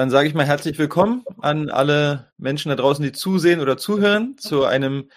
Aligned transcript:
Dann 0.00 0.08
sage 0.08 0.28
ich 0.28 0.34
mal 0.34 0.46
herzlich 0.46 0.78
willkommen 0.78 1.26
an 1.42 1.68
alle 1.68 2.32
Menschen 2.38 2.70
da 2.70 2.76
draußen, 2.76 3.04
die 3.04 3.12
zusehen 3.12 3.60
oder 3.60 3.76
zuhören 3.76 4.38
zu 4.38 4.64
einem 4.64 5.10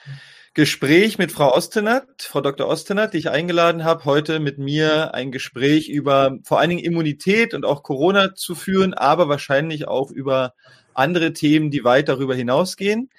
Gespräch 0.53 1.17
mit 1.17 1.31
Frau 1.31 1.55
Ostenat, 1.55 2.03
Frau 2.19 2.41
Dr. 2.41 2.67
Ostenat, 2.67 3.13
die 3.13 3.19
ich 3.19 3.29
eingeladen 3.29 3.85
habe, 3.85 4.03
heute 4.03 4.41
mit 4.41 4.57
mir 4.57 5.13
ein 5.13 5.31
Gespräch 5.31 5.87
über 5.87 6.37
vor 6.43 6.59
allen 6.59 6.69
Dingen 6.69 6.83
Immunität 6.83 7.53
und 7.53 7.63
auch 7.63 7.81
Corona 7.81 8.35
zu 8.35 8.55
führen, 8.55 8.93
aber 8.93 9.29
wahrscheinlich 9.29 9.87
auch 9.87 10.11
über 10.11 10.53
andere 10.93 11.31
Themen, 11.31 11.71
die 11.71 11.85
weit 11.85 12.09
darüber 12.09 12.35
hinausgehen. 12.35 13.09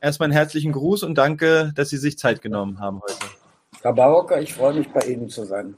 Erstmal 0.00 0.28
einen 0.28 0.32
herzlichen 0.32 0.72
Gruß 0.72 1.02
und 1.02 1.18
danke, 1.18 1.72
dass 1.74 1.90
Sie 1.90 1.98
sich 1.98 2.16
Zeit 2.16 2.40
genommen 2.40 2.80
haben 2.80 3.02
heute. 3.02 3.26
Herr 3.82 3.92
Barocker, 3.92 4.40
ich 4.40 4.54
freue 4.54 4.72
mich, 4.72 4.88
bei 4.88 5.02
Ihnen 5.02 5.28
zu 5.28 5.44
sein. 5.44 5.76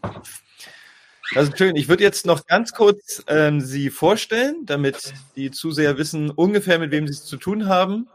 Ist 1.35 1.57
schön. 1.57 1.77
Ich 1.77 1.89
würde 1.89 2.03
jetzt 2.03 2.27
noch 2.27 2.45
ganz 2.47 2.73
kurz 2.73 3.25
ähm, 3.27 3.63
Sie 3.63 3.89
vorstellen, 3.89 4.67
damit 4.67 5.15
die 5.35 5.51
Zuseher 5.51 5.97
wissen 5.97 6.29
ungefähr, 6.29 6.79
mit 6.79 6.91
wem 6.91 7.07
Sie 7.07 7.15
es 7.15 7.25
zu 7.25 7.39
tun 7.39 7.69
haben. 7.69 8.07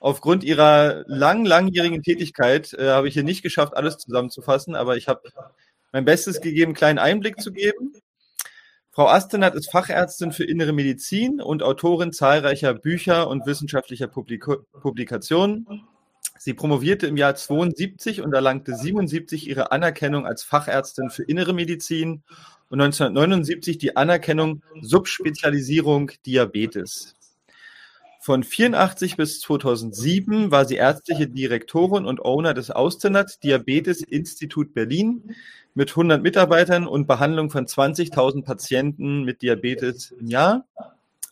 Aufgrund 0.00 0.44
Ihrer 0.44 1.02
lang, 1.06 1.46
langjährigen 1.46 2.02
Tätigkeit 2.02 2.74
äh, 2.74 2.90
habe 2.90 3.08
ich 3.08 3.14
hier 3.14 3.22
nicht 3.24 3.42
geschafft, 3.42 3.74
alles 3.74 3.96
zusammenzufassen, 3.96 4.74
aber 4.74 4.98
ich 4.98 5.08
habe 5.08 5.30
mein 5.92 6.04
Bestes 6.04 6.42
gegeben, 6.42 6.70
einen 6.70 6.74
kleinen 6.74 6.98
Einblick 6.98 7.40
zu 7.40 7.52
geben. 7.52 7.94
Frau 8.90 9.08
Astenat 9.08 9.54
ist 9.54 9.70
Fachärztin 9.70 10.32
für 10.32 10.44
Innere 10.44 10.74
Medizin 10.74 11.40
und 11.40 11.62
Autorin 11.62 12.12
zahlreicher 12.12 12.74
Bücher 12.74 13.28
und 13.28 13.46
wissenschaftlicher 13.46 14.08
Publikationen. 14.08 15.66
Sie 16.38 16.54
promovierte 16.54 17.06
im 17.06 17.16
Jahr 17.16 17.34
72 17.34 18.20
und 18.20 18.32
erlangte 18.34 18.74
77 18.74 19.48
ihre 19.48 19.72
Anerkennung 19.72 20.26
als 20.26 20.42
Fachärztin 20.42 21.10
für 21.10 21.24
Innere 21.24 21.52
Medizin 21.52 22.22
und 22.70 22.80
1979 22.80 23.78
die 23.78 23.96
Anerkennung 23.96 24.62
Subspezialisierung 24.80 26.12
Diabetes. 26.26 27.14
Von 28.20 28.42
84 28.44 29.16
bis 29.16 29.40
2007 29.40 30.50
war 30.50 30.66
sie 30.66 30.74
ärztliche 30.74 31.28
Direktorin 31.28 32.04
und 32.04 32.20
Owner 32.20 32.52
des 32.52 32.70
Austenat 32.70 33.42
Diabetes 33.42 34.02
Institut 34.02 34.74
Berlin 34.74 35.34
mit 35.74 35.90
100 35.90 36.22
Mitarbeitern 36.22 36.86
und 36.86 37.06
Behandlung 37.06 37.50
von 37.50 37.66
20.000 37.66 38.44
Patienten 38.44 39.22
mit 39.22 39.40
Diabetes 39.40 40.10
im 40.10 40.26
Jahr. 40.26 40.66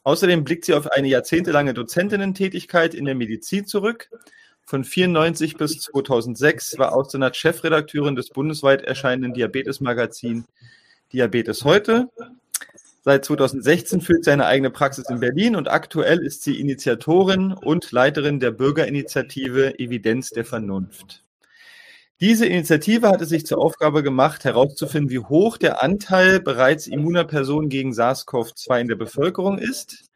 Außerdem 0.05 0.45
blickt 0.45 0.65
sie 0.65 0.75
auf 0.75 0.91
eine 0.91 1.09
jahrzehntelange 1.09 1.75
Dozentinnentätigkeit 1.75 2.95
in 2.95 3.05
der 3.05 3.17
Medizin 3.17 3.67
zurück. 3.67 4.09
Von 4.65 4.85
94 4.85 5.57
bis 5.57 5.81
2006 5.81 6.79
war 6.79 6.95
Austenat 6.95 7.37
Chefredakteurin 7.37 8.17
des 8.17 8.31
bundesweit 8.31 8.83
erscheinenden 8.83 9.35
Diabetes-Magazin 9.35 10.45
Diabetes 11.13 11.65
heute. 11.65 12.09
Seit 13.05 13.25
2016 13.25 14.01
führt 14.01 14.25
sie 14.25 14.33
eine 14.33 14.47
eigene 14.47 14.71
Praxis 14.71 15.09
in 15.09 15.21
Berlin 15.21 15.55
und 15.55 15.71
aktuell 15.71 16.19
ist 16.19 16.43
sie 16.43 16.59
Initiatorin 16.59 17.53
und 17.53 17.93
Leiterin 17.93 18.41
der 18.41 18.51
Bürgerinitiative 18.51 19.79
Evidenz 19.79 20.31
der 20.31 20.45
Vernunft. 20.45 21.23
Diese 22.19 22.47
Initiative 22.47 23.09
hat 23.09 23.21
es 23.21 23.29
sich 23.29 23.47
zur 23.47 23.59
Aufgabe 23.59 24.03
gemacht, 24.03 24.45
herauszufinden, 24.45 25.11
wie 25.11 25.19
hoch 25.19 25.59
der 25.59 25.83
Anteil 25.83 26.41
bereits 26.41 26.87
immuner 26.87 27.25
Personen 27.25 27.69
gegen 27.69 27.93
SARS-CoV-2 27.93 28.81
in 28.81 28.89
der 28.89 28.97
Bevölkerung 28.97 29.59
ist. 29.59 30.11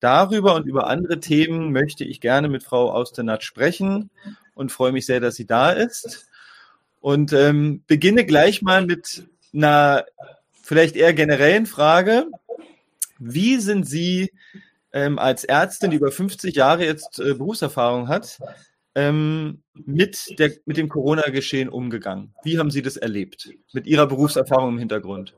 Darüber 0.00 0.56
und 0.56 0.66
über 0.66 0.88
andere 0.88 1.20
Themen 1.20 1.70
möchte 1.70 2.04
ich 2.04 2.20
gerne 2.20 2.48
mit 2.48 2.64
Frau 2.64 2.90
Austenat 2.90 3.44
sprechen 3.44 4.10
und 4.54 4.72
freue 4.72 4.90
mich 4.90 5.06
sehr, 5.06 5.20
dass 5.20 5.36
sie 5.36 5.46
da 5.46 5.70
ist. 5.70 6.26
Und 7.00 7.32
ähm, 7.32 7.84
beginne 7.86 8.24
gleich 8.24 8.62
mal 8.62 8.84
mit 8.84 9.28
einer 9.52 10.04
vielleicht 10.62 10.96
eher 10.96 11.12
generellen 11.12 11.66
Frage. 11.66 12.26
Wie 13.18 13.58
sind 13.58 13.86
Sie 13.86 14.32
ähm, 14.92 15.18
als 15.18 15.44
Ärztin, 15.44 15.90
die 15.90 15.96
über 15.96 16.10
50 16.10 16.54
Jahre 16.54 16.84
jetzt 16.84 17.18
äh, 17.18 17.34
Berufserfahrung 17.34 18.08
hat, 18.08 18.38
ähm, 18.94 19.62
mit, 19.74 20.38
der, 20.38 20.52
mit 20.66 20.76
dem 20.76 20.88
Corona-Geschehen 20.88 21.68
umgegangen? 21.68 22.34
Wie 22.42 22.58
haben 22.58 22.70
Sie 22.70 22.82
das 22.82 22.96
erlebt 22.96 23.50
mit 23.72 23.86
Ihrer 23.86 24.06
Berufserfahrung 24.06 24.70
im 24.70 24.78
Hintergrund? 24.78 25.34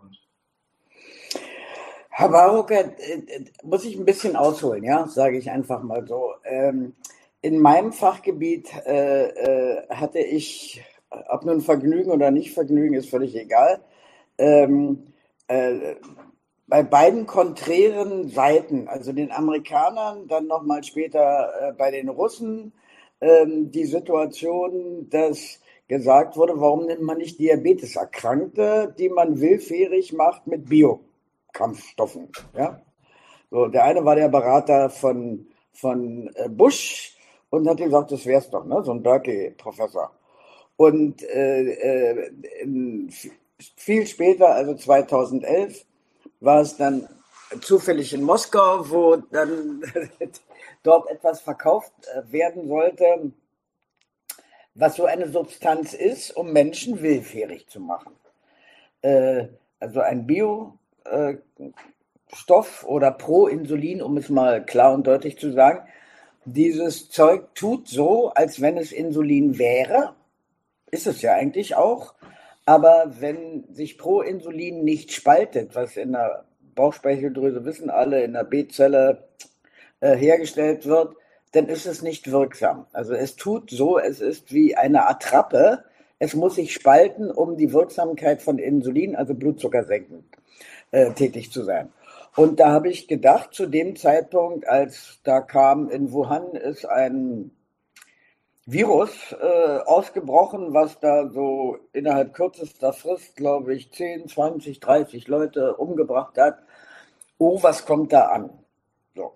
Herr 2.11 2.29
Barucker, 2.29 2.97
äh, 2.99 3.45
muss 3.63 3.85
ich 3.85 3.97
ein 3.97 4.05
bisschen 4.05 4.37
ausholen, 4.37 4.85
ja, 4.85 5.07
sage 5.09 5.37
ich 5.37 5.51
einfach 5.51 5.83
mal 5.83 6.07
so. 6.07 6.35
Ähm, 6.45 6.95
in 7.43 7.59
meinem 7.59 7.93
Fachgebiet 7.93 8.69
äh, 8.87 9.29
äh, 9.29 9.89
hatte 9.91 10.21
ich, 10.21 10.83
ob 11.11 11.45
nun 11.45 11.61
Vergnügen 11.61 12.11
oder 12.11 12.31
nicht 12.31 12.55
Vergnügen, 12.55 12.95
ist 12.95 13.11
völlig 13.11 13.35
egal, 13.37 13.81
ähm, 14.39 15.07
äh, 15.49 15.97
bei 16.67 16.83
beiden 16.83 17.27
konträren 17.27 18.29
Seiten, 18.29 18.89
also 18.89 19.13
den 19.13 19.31
Amerikanern, 19.31 20.27
dann 20.29 20.47
nochmal 20.47 20.83
später 20.83 21.51
äh, 21.61 21.73
bei 21.73 21.91
den 21.91 22.09
Russen, 22.09 22.73
ähm, 23.21 23.71
die 23.71 23.85
Situation, 23.85 25.09
dass 25.11 25.61
gesagt 25.89 26.37
wurde, 26.37 26.59
warum 26.61 26.87
nimmt 26.87 27.03
man 27.03 27.19
nicht 27.19 27.39
Diabeteserkrankte, 27.39 28.95
die 28.99 29.09
man 29.09 29.41
willfährig 29.41 30.13
macht 30.13 30.47
mit 30.47 30.69
Biokampfstoffen. 30.69 32.29
Ja? 32.57 32.81
So, 33.51 33.67
der 33.67 33.85
eine 33.85 34.05
war 34.05 34.17
der 34.17 34.29
Berater 34.29 34.91
von, 34.91 35.47
von 35.73 36.31
äh, 36.35 36.49
Bush 36.49 37.17
und 37.51 37.69
hat 37.69 37.79
gesagt, 37.79 38.13
das 38.13 38.27
wär's 38.27 38.51
doch, 38.51 38.65
ne? 38.65 38.83
so 38.83 38.93
ein 38.93 39.03
Berkeley-Professor. 39.03 40.11
Und 40.77 41.23
äh, 41.23 42.23
äh, 42.23 42.31
viel 43.77 44.07
später, 44.07 44.55
also 44.55 44.75
2011, 44.75 45.85
war 46.41 46.61
es 46.61 46.77
dann 46.77 47.09
zufällig 47.61 48.13
in 48.13 48.23
Moskau, 48.23 48.91
wo 48.91 49.17
dann 49.17 49.83
dort 50.83 51.11
etwas 51.11 51.41
verkauft 51.41 51.93
äh, 52.15 52.33
werden 52.33 52.69
sollte, 52.69 53.33
was 54.75 54.97
so 54.97 55.05
eine 55.05 55.29
Substanz 55.29 55.95
ist, 55.95 56.37
um 56.37 56.53
Menschen 56.53 57.01
willfährig 57.03 57.69
zu 57.69 57.81
machen. 57.81 58.15
Äh, 59.03 59.49
also 59.81 60.01
ein 60.01 60.27
Biostoff 60.27 60.79
äh, 61.05 62.87
oder 62.87 63.11
Pro-Insulin, 63.11 64.03
um 64.03 64.17
es 64.17 64.29
mal 64.29 64.65
klar 64.65 64.95
und 64.95 65.07
deutlich 65.07 65.39
zu 65.39 65.53
sagen. 65.53 65.87
Dieses 66.45 67.11
Zeug 67.11 67.55
tut 67.55 67.89
so, 67.89 68.31
als 68.31 68.61
wenn 68.61 68.77
es 68.77 68.93
Insulin 68.93 69.59
wäre. 69.59 70.15
Ist 70.91 71.07
es 71.07 71.23
ja 71.23 71.33
eigentlich 71.33 71.75
auch. 71.75 72.15
Aber 72.67 73.13
wenn 73.21 73.65
sich 73.73 73.99
Proinsulin 73.99 74.85
nicht 74.85 75.13
spaltet, 75.13 75.75
was 75.75 75.97
in 75.97 76.13
der 76.13 76.45
Bauchspeicheldrüse 76.75 77.65
wissen 77.65 77.91
alle, 77.91 78.25
in 78.25 78.33
der 78.33 78.45
B-Zelle 78.45 79.29
äh, 80.01 80.17
hergestellt 80.17 80.87
wird, 80.87 81.15
dann 81.53 81.69
ist 81.69 81.87
es 81.87 82.03
nicht 82.03 82.31
wirksam. 82.31 82.87
Also 82.93 83.15
es 83.15 83.37
tut 83.37 83.71
so, 83.71 83.99
es 83.99 84.21
ist 84.21 84.53
wie 84.53 84.77
eine 84.77 85.09
Attrappe. 85.09 85.85
Es 86.19 86.35
muss 86.35 86.57
sich 86.57 86.73
spalten, 86.73 87.31
um 87.31 87.57
die 87.57 87.73
Wirksamkeit 87.73 88.43
von 88.43 88.59
Insulin, 88.59 89.15
also 89.15 89.35
Blutzucker 89.35 89.85
senken, 89.85 90.25
äh, 90.91 91.13
tätig 91.13 91.53
zu 91.53 91.63
sein. 91.63 91.93
Und 92.35 92.59
da 92.59 92.73
habe 92.73 92.89
ich 92.89 93.07
gedacht, 93.07 93.55
zu 93.55 93.67
dem 93.67 93.95
Zeitpunkt, 93.95 94.67
als 94.67 95.21
da 95.23 95.41
kam 95.41 95.89
in 95.91 96.11
Wuhan 96.11 96.57
ist 96.57 96.85
ein 96.87 97.53
Virus 98.67 99.33
äh, 99.33 99.79
ausgebrochen, 99.85 100.73
was 100.73 100.99
da 100.99 101.29
so 101.29 101.79
innerhalb 101.93 102.33
kürzester 102.33 102.93
Frist, 102.95 103.37
glaube 103.37 103.75
ich, 103.75 103.93
10, 103.93 104.29
20, 104.29 104.81
30 104.81 105.29
Leute 105.29 105.77
umgebracht 105.77 106.39
hat. 106.39 106.63
Oh, 107.39 107.63
was 107.63 107.85
kommt 107.85 108.13
da 108.13 108.29
an? 108.29 108.51
So. 109.15 109.35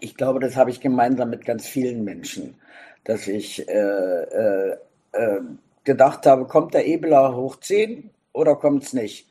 Ich 0.00 0.14
glaube, 0.14 0.38
das 0.38 0.56
habe 0.56 0.70
ich 0.70 0.80
gemeinsam 0.80 1.30
mit 1.30 1.44
ganz 1.44 1.66
vielen 1.66 2.04
Menschen, 2.04 2.60
dass 3.04 3.26
ich 3.26 3.68
äh, 3.68 3.72
äh, 3.72 4.76
äh 5.12 5.40
gedacht 5.84 6.26
habe, 6.26 6.44
kommt 6.46 6.74
der 6.74 6.86
Ebola 6.86 7.34
hoch 7.34 7.56
10 7.56 8.10
oder 8.34 8.56
kommt 8.56 8.84
es 8.84 8.92
nicht? 8.92 9.27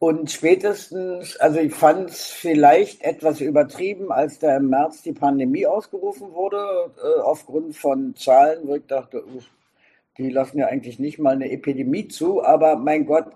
Und 0.00 0.30
spätestens, 0.30 1.36
also 1.38 1.58
ich 1.58 1.74
fand 1.74 2.10
es 2.10 2.26
vielleicht 2.26 3.02
etwas 3.02 3.40
übertrieben, 3.40 4.12
als 4.12 4.38
da 4.38 4.56
im 4.56 4.68
März 4.68 5.02
die 5.02 5.12
Pandemie 5.12 5.66
ausgerufen 5.66 6.32
wurde, 6.34 6.92
äh, 7.02 7.20
aufgrund 7.20 7.76
von 7.76 8.14
Zahlen, 8.14 8.68
wo 8.68 8.76
ich 8.76 8.86
dachte, 8.86 9.24
die 10.16 10.30
lassen 10.30 10.58
ja 10.58 10.66
eigentlich 10.66 11.00
nicht 11.00 11.18
mal 11.18 11.34
eine 11.34 11.50
Epidemie 11.50 12.06
zu, 12.06 12.44
aber 12.44 12.76
mein 12.76 13.06
Gott, 13.06 13.26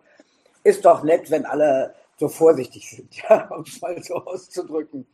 ist 0.64 0.84
doch 0.84 1.02
nett, 1.02 1.30
wenn 1.30 1.46
alle 1.46 1.94
so 2.16 2.28
vorsichtig 2.28 2.88
sind, 2.88 3.16
ja, 3.28 3.48
um 3.48 3.62
es 3.62 3.80
mal 3.80 4.00
so 4.02 4.14
auszudrücken. 4.14 5.06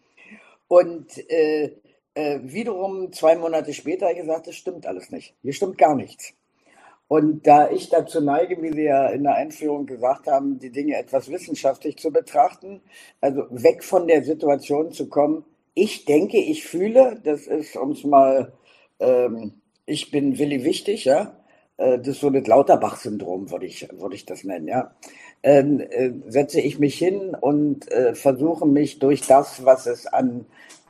Und 0.68 1.16
äh, 1.30 1.72
äh, 2.12 2.40
wiederum 2.42 3.10
zwei 3.12 3.36
Monate 3.36 3.72
später 3.72 4.12
gesagt, 4.12 4.48
das 4.48 4.56
stimmt 4.56 4.86
alles 4.86 5.10
nicht. 5.10 5.34
Hier 5.42 5.54
stimmt 5.54 5.78
gar 5.78 5.94
nichts. 5.94 6.34
Und 7.08 7.46
da 7.46 7.70
ich 7.70 7.88
dazu 7.88 8.20
neige, 8.20 8.62
wie 8.62 8.72
Sie 8.72 8.84
ja 8.84 9.08
in 9.08 9.25
der 9.25 9.34
Einführung 9.34 9.87
gesagt 9.87 10.26
haben, 10.26 10.58
die 10.58 10.70
Dinge 10.70 10.96
etwas 10.96 11.31
wissenschaftlich 11.31 11.96
zu 11.96 12.12
betrachten, 12.12 12.82
also 13.22 13.44
weg 13.50 13.82
von 13.82 14.06
der 14.06 14.22
Situation 14.22 14.93
zu 14.93 15.08
kommen, 15.08 15.44
ich 15.72 16.05
denke, 16.05 16.38
ich 16.38 16.66
fühle, 16.66 17.19
das 17.25 17.46
ist 17.46 17.76
uns 17.76 18.05
mal, 18.05 18.52
ähm, 19.00 19.55
ich 19.87 20.10
bin 20.10 20.38
Willi 20.38 20.64
Wichtig, 20.64 21.06
ja, 21.06 21.34
äh, 21.78 21.99
das 21.99 22.08
ist 22.08 22.20
so 22.20 22.31
das 22.31 22.46
Lauterbach-Syndrom, 22.46 23.50
würde 23.50 23.66
ich, 23.66 23.88
würde 23.93 24.14
ich 24.14 24.26
das 24.26 24.44
nennen, 24.44 24.69
ja. 24.69 24.94
Ähm, 25.43 25.81
äh, 25.81 26.10
setze 26.26 26.60
ich 26.60 26.78
mich 26.78 26.99
hin 26.99 27.34
und 27.40 27.90
äh, 27.90 28.14
versuche 28.14 28.66
mich 28.66 28.99
durch 28.99 29.22
das, 29.22 29.64
was 29.64 29.87
es 29.87 30.06
an, 30.06 30.46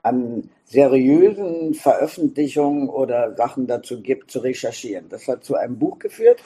an 0.08 0.50
seriösen 0.64 1.74
Veröffentlichungen 1.74 2.88
oder 2.88 3.34
Sachen 3.36 3.66
dazu 3.66 4.02
gibt, 4.02 4.30
zu 4.30 4.40
recherchieren. 4.40 5.08
Das 5.08 5.26
hat 5.28 5.44
zu 5.44 5.54
einem 5.54 5.78
Buch 5.78 5.98
geführt, 5.98 6.40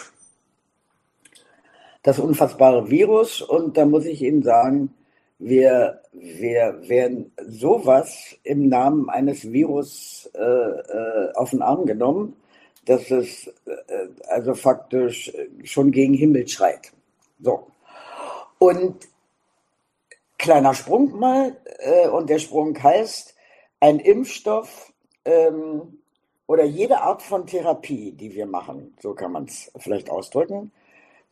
das 2.02 2.18
unfassbare 2.18 2.90
Virus. 2.90 3.40
Und 3.42 3.76
da 3.76 3.84
muss 3.84 4.04
ich 4.04 4.22
Ihnen 4.22 4.42
sagen, 4.42 4.94
wir, 5.38 6.00
wir 6.12 6.82
werden 6.88 7.32
sowas 7.44 8.36
im 8.44 8.68
Namen 8.68 9.10
eines 9.10 9.50
Virus 9.50 10.30
äh, 10.34 10.40
äh, 10.40 11.32
auf 11.34 11.50
den 11.50 11.62
Arm 11.62 11.84
genommen, 11.84 12.36
dass 12.84 13.10
es 13.10 13.48
äh, 13.66 14.08
also 14.28 14.54
faktisch 14.54 15.32
schon 15.64 15.90
gegen 15.90 16.14
Himmel 16.14 16.46
schreit. 16.46 16.92
So. 17.40 17.66
Und 18.58 19.08
kleiner 20.38 20.74
Sprung 20.74 21.18
mal, 21.18 21.56
äh, 21.78 22.08
und 22.08 22.30
der 22.30 22.38
Sprung 22.38 22.80
heißt, 22.80 23.31
ein 23.82 23.98
Impfstoff 23.98 24.92
ähm, 25.24 25.98
oder 26.46 26.64
jede 26.64 27.00
Art 27.00 27.20
von 27.20 27.46
Therapie, 27.46 28.12
die 28.12 28.32
wir 28.32 28.46
machen, 28.46 28.94
so 29.00 29.12
kann 29.12 29.32
man 29.32 29.46
es 29.46 29.72
vielleicht 29.76 30.08
ausdrücken, 30.08 30.70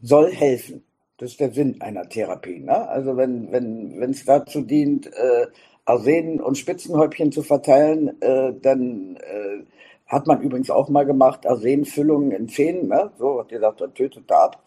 soll 0.00 0.32
helfen. 0.32 0.85
Das 1.19 1.31
ist 1.31 1.41
der 1.41 1.52
Sinn 1.52 1.81
einer 1.81 2.08
Therapie. 2.08 2.58
Ne? 2.58 2.88
Also 2.88 3.17
wenn 3.17 3.52
wenn 3.52 4.00
wenn, 4.00 4.11
es 4.11 4.25
dazu 4.25 4.62
dient, 4.62 5.06
äh, 5.06 5.47
Arsen 5.85 6.41
und 6.41 6.58
Spitzenhäubchen 6.58 7.31
zu 7.31 7.43
verteilen, 7.44 8.20
äh, 8.20 8.52
dann 8.61 9.17
äh, 9.17 9.64
hat 10.06 10.26
man 10.26 10.41
übrigens 10.43 10.70
auch 10.70 10.88
mal 10.88 11.06
gemacht, 11.06 11.47
Arsenfüllungen 11.47 12.32
in 12.32 12.49
Zähnen, 12.49 12.88
ne? 12.88 13.12
so 13.17 13.38
hat 13.38 13.50
gesagt, 13.50 13.81
dann 13.81 13.94
tötet 13.94 14.29
er 14.29 14.43
ab. 14.43 14.64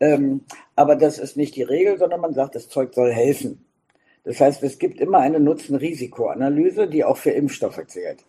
Ähm, 0.00 0.46
aber 0.74 0.96
das 0.96 1.18
ist 1.18 1.36
nicht 1.36 1.54
die 1.54 1.64
Regel, 1.64 1.98
sondern 1.98 2.22
man 2.22 2.32
sagt, 2.32 2.54
das 2.54 2.70
Zeug 2.70 2.94
soll 2.94 3.12
helfen. 3.12 3.65
Das 4.26 4.40
heißt, 4.40 4.64
es 4.64 4.80
gibt 4.80 5.00
immer 5.00 5.18
eine 5.18 5.38
Nutzen-Risiko-Analyse, 5.38 6.88
die 6.88 7.04
auch 7.04 7.16
für 7.16 7.30
Impfstoffe 7.30 7.80
zählt. 7.86 8.24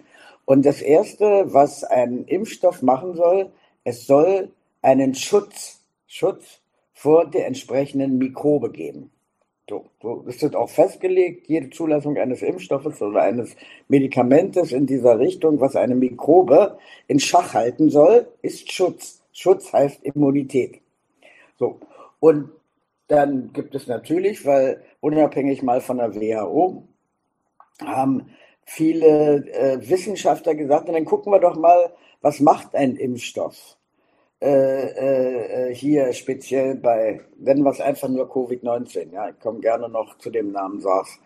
Und 0.46 0.64
das 0.64 0.82
Erste, 0.82 1.46
was 1.48 1.84
ein 1.84 2.24
Impfstoff 2.26 2.84
machen 2.84 3.16
soll, 3.16 3.52
es 3.84 4.06
soll 4.06 4.52
einen 4.84 5.16
Schutz, 5.16 5.82
Schutz 6.06 6.62
vor 6.94 7.26
der 7.26 7.48
entsprechenden 7.48 8.20
Mikrobe 8.20 8.72
geben. 8.72 9.10
So, 9.68 9.86
so 10.00 10.24
ist 10.28 10.44
es 10.44 10.54
auch 10.54 10.70
festgelegt, 10.70 11.48
jede 11.50 11.72
Zulassung 11.72 12.16
eines 12.18 12.44
Impfstoffes 12.44 13.02
oder 13.02 13.24
eines 13.24 13.56
Medikamentes 13.88 14.72
in 14.72 14.86
dieser 14.86 15.18
Richtung, 15.18 15.60
was 15.60 15.76
eine 15.76 15.96
Mikrobe 15.96 16.78
in 17.08 17.20
Schach 17.20 17.56
halten 17.56 17.90
soll, 17.90 18.28
ist 18.44 18.72
Schutz. 18.72 19.24
Schutz 19.34 19.74
heißt 19.74 20.04
Immunität. 20.04 20.80
So, 21.58 21.80
und 22.20 22.52
dann 23.08 23.54
gibt 23.54 23.76
es 23.76 23.88
natürlich, 23.88 24.46
weil 24.46 24.84
unabhängig 25.00 25.64
mal 25.64 25.82
von 25.82 25.98
der 25.98 26.16
WHO, 26.16 26.88
haben 27.82 28.30
viele 28.66 29.48
äh, 29.54 29.90
Wissenschaftler 29.90 30.56
gesagt, 30.56 30.90
dann 30.90 31.06
gucken 31.06 31.32
wir 31.32 31.40
doch 31.40 31.56
mal, 31.56 31.94
was 32.22 32.40
macht 32.40 32.76
ein 32.76 32.96
Impfstoff? 32.96 33.78
Äh, 34.40 34.50
äh, 34.50 35.70
äh, 35.70 35.76
hier 35.76 36.14
speziell 36.14 36.76
bei, 36.76 37.22
wenn 37.38 37.64
wir 37.64 37.72
es 37.72 37.82
einfach 37.82 38.08
nur 38.08 38.32
Covid-19, 38.32 39.12
ja, 39.12 39.30
ich 39.30 39.40
komme 39.40 39.62
gerne 39.62 39.90
noch 39.90 40.18
zu 40.20 40.30
dem 40.30 40.52
Namen 40.52 40.80
SARS. 40.80 41.20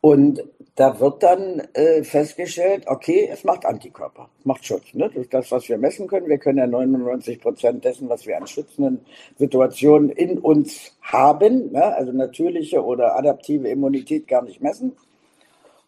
Und 0.00 0.42
da 0.80 0.98
wird 0.98 1.22
dann 1.22 1.60
äh, 1.74 2.02
festgestellt, 2.04 2.84
okay, 2.86 3.28
es 3.30 3.44
macht 3.44 3.66
Antikörper, 3.66 4.30
es 4.38 4.46
macht 4.46 4.64
Schutz. 4.64 4.94
Ne? 4.94 5.10
Das 5.10 5.24
ist 5.24 5.34
das, 5.34 5.52
was 5.52 5.68
wir 5.68 5.76
messen 5.76 6.06
können. 6.08 6.26
Wir 6.26 6.38
können 6.38 6.56
ja 6.56 6.66
99 6.66 7.38
Prozent 7.38 7.84
dessen, 7.84 8.08
was 8.08 8.24
wir 8.24 8.38
an 8.38 8.46
schützenden 8.46 9.04
Situationen 9.36 10.08
in 10.08 10.38
uns 10.38 10.96
haben, 11.02 11.70
ne? 11.72 11.84
also 11.84 12.12
natürliche 12.12 12.82
oder 12.82 13.14
adaptive 13.14 13.68
Immunität 13.68 14.26
gar 14.26 14.40
nicht 14.40 14.62
messen. 14.62 14.96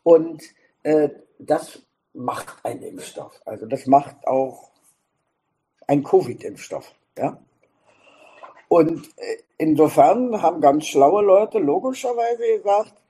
Und 0.02 0.42
äh, 0.82 1.08
das 1.38 1.80
macht 2.12 2.54
ein 2.62 2.82
Impfstoff. 2.82 3.40
Also 3.46 3.64
das 3.64 3.86
macht 3.86 4.26
auch 4.26 4.72
ein 5.86 6.02
Covid-Impfstoff. 6.02 6.92
Ja? 7.16 7.38
Und 8.68 9.06
äh, 9.16 9.38
insofern 9.56 10.42
haben 10.42 10.60
ganz 10.60 10.84
schlaue 10.84 11.22
Leute 11.22 11.60
logischerweise 11.60 12.42
gesagt, 12.58 13.01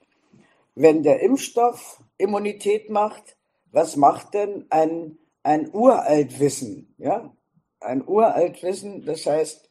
wenn 0.74 1.02
der 1.02 1.20
Impfstoff 1.20 2.02
Immunität 2.19 2.90
macht, 2.90 3.36
was 3.70 3.96
macht 3.96 4.34
denn 4.34 4.66
ein, 4.70 5.19
ein 5.42 5.70
Uraltwissen? 5.72 6.94
Ja? 6.98 7.34
Ein 7.80 8.06
Uraltwissen, 8.06 9.04
das 9.04 9.26
heißt, 9.26 9.70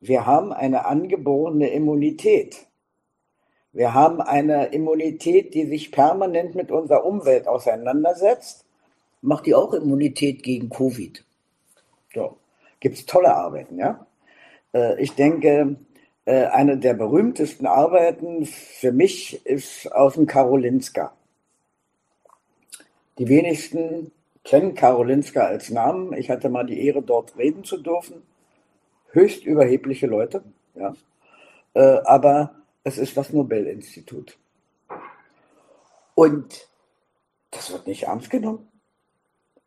wir 0.00 0.26
haben 0.26 0.52
eine 0.52 0.86
angeborene 0.86 1.68
Immunität. 1.68 2.66
Wir 3.72 3.94
haben 3.94 4.20
eine 4.20 4.66
Immunität, 4.66 5.54
die 5.54 5.66
sich 5.66 5.90
permanent 5.90 6.54
mit 6.54 6.70
unserer 6.70 7.04
Umwelt 7.04 7.48
auseinandersetzt. 7.48 8.66
Macht 9.20 9.46
die 9.46 9.54
auch 9.54 9.72
Immunität 9.72 10.42
gegen 10.42 10.68
Covid? 10.68 11.24
So, 12.14 12.36
gibt 12.80 12.96
es 12.96 13.06
tolle 13.06 13.34
Arbeiten, 13.34 13.78
ja. 13.78 14.06
Äh, 14.74 15.00
ich 15.02 15.14
denke, 15.14 15.76
eine 16.32 16.78
der 16.78 16.94
berühmtesten 16.94 17.66
Arbeiten 17.66 18.46
für 18.46 18.92
mich 18.92 19.44
ist 19.44 19.92
aus 19.92 20.14
dem 20.14 20.26
Karolinska. 20.26 21.12
Die 23.18 23.28
wenigsten 23.28 24.10
kennen 24.42 24.74
Karolinska 24.74 25.40
als 25.40 25.70
Namen. 25.70 26.12
Ich 26.14 26.30
hatte 26.30 26.48
mal 26.48 26.66
die 26.66 26.86
Ehre, 26.86 27.02
dort 27.02 27.36
reden 27.36 27.64
zu 27.64 27.78
dürfen. 27.78 28.22
Höchst 29.12 29.44
überhebliche 29.44 30.06
Leute, 30.06 30.42
ja. 30.74 30.94
Äh, 31.74 32.00
aber 32.04 32.54
es 32.84 32.98
ist 32.98 33.16
das 33.16 33.32
Nobelinstitut. 33.32 34.36
Und 36.14 36.68
das 37.50 37.72
wird 37.72 37.86
nicht 37.86 38.04
ernst 38.04 38.30
genommen. 38.30 38.68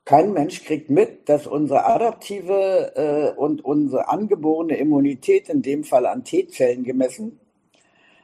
Kein 0.07 0.31
Mensch 0.31 0.63
kriegt 0.63 0.89
mit, 0.89 1.27
dass 1.27 1.47
unsere 1.47 1.85
adaptive 1.85 2.93
äh, 2.95 3.37
und 3.37 3.65
unsere 3.65 4.07
angeborene 4.07 4.77
Immunität, 4.77 5.49
in 5.49 5.61
dem 5.61 5.83
Fall 5.83 6.05
an 6.05 6.23
T-Zellen 6.23 6.85
gemessen, 6.85 7.41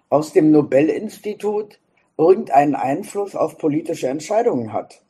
aus 0.08 0.32
dem 0.32 0.50
Nobelinstitut 0.52 1.82
irgendeinen 2.18 2.76
Einfluss 2.76 3.36
auf 3.36 3.58
politische 3.58 4.08
Entscheidungen 4.08 4.72
hat. 4.72 5.04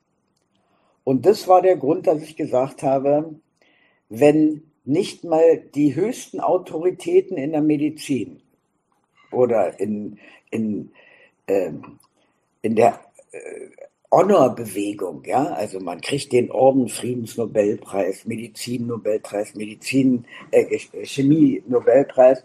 Und 1.03 1.27
das 1.27 1.47
war 1.47 1.61
der 1.61 1.77
Grund, 1.77 2.07
dass 2.07 2.23
ich 2.23 2.35
gesagt 2.35 2.81
habe, 2.81 3.35
wenn 4.09 4.63
nicht 4.83 5.23
mal 5.23 5.59
die 5.75 5.93
höchsten 5.93 6.39
Autoritäten 6.39 7.37
in 7.37 7.51
der 7.51 7.61
Medizin 7.61 8.41
oder 9.31 9.79
in, 9.79 10.17
in, 10.49 10.91
ähm, 11.47 11.99
in 12.63 12.75
der 12.75 12.99
äh, 13.31 13.69
Honor-Bewegung, 14.13 15.23
ja, 15.25 15.45
also 15.53 15.79
man 15.79 15.99
kriegt 15.99 16.31
den 16.33 16.51
Orden 16.51 16.87
Friedensnobelpreis, 16.87 18.25
Medizin-Nobelpreis, 18.25 19.55
Medizin, 19.55 20.25
äh, 20.51 20.77
Chemie-Nobelpreis, 21.03 22.43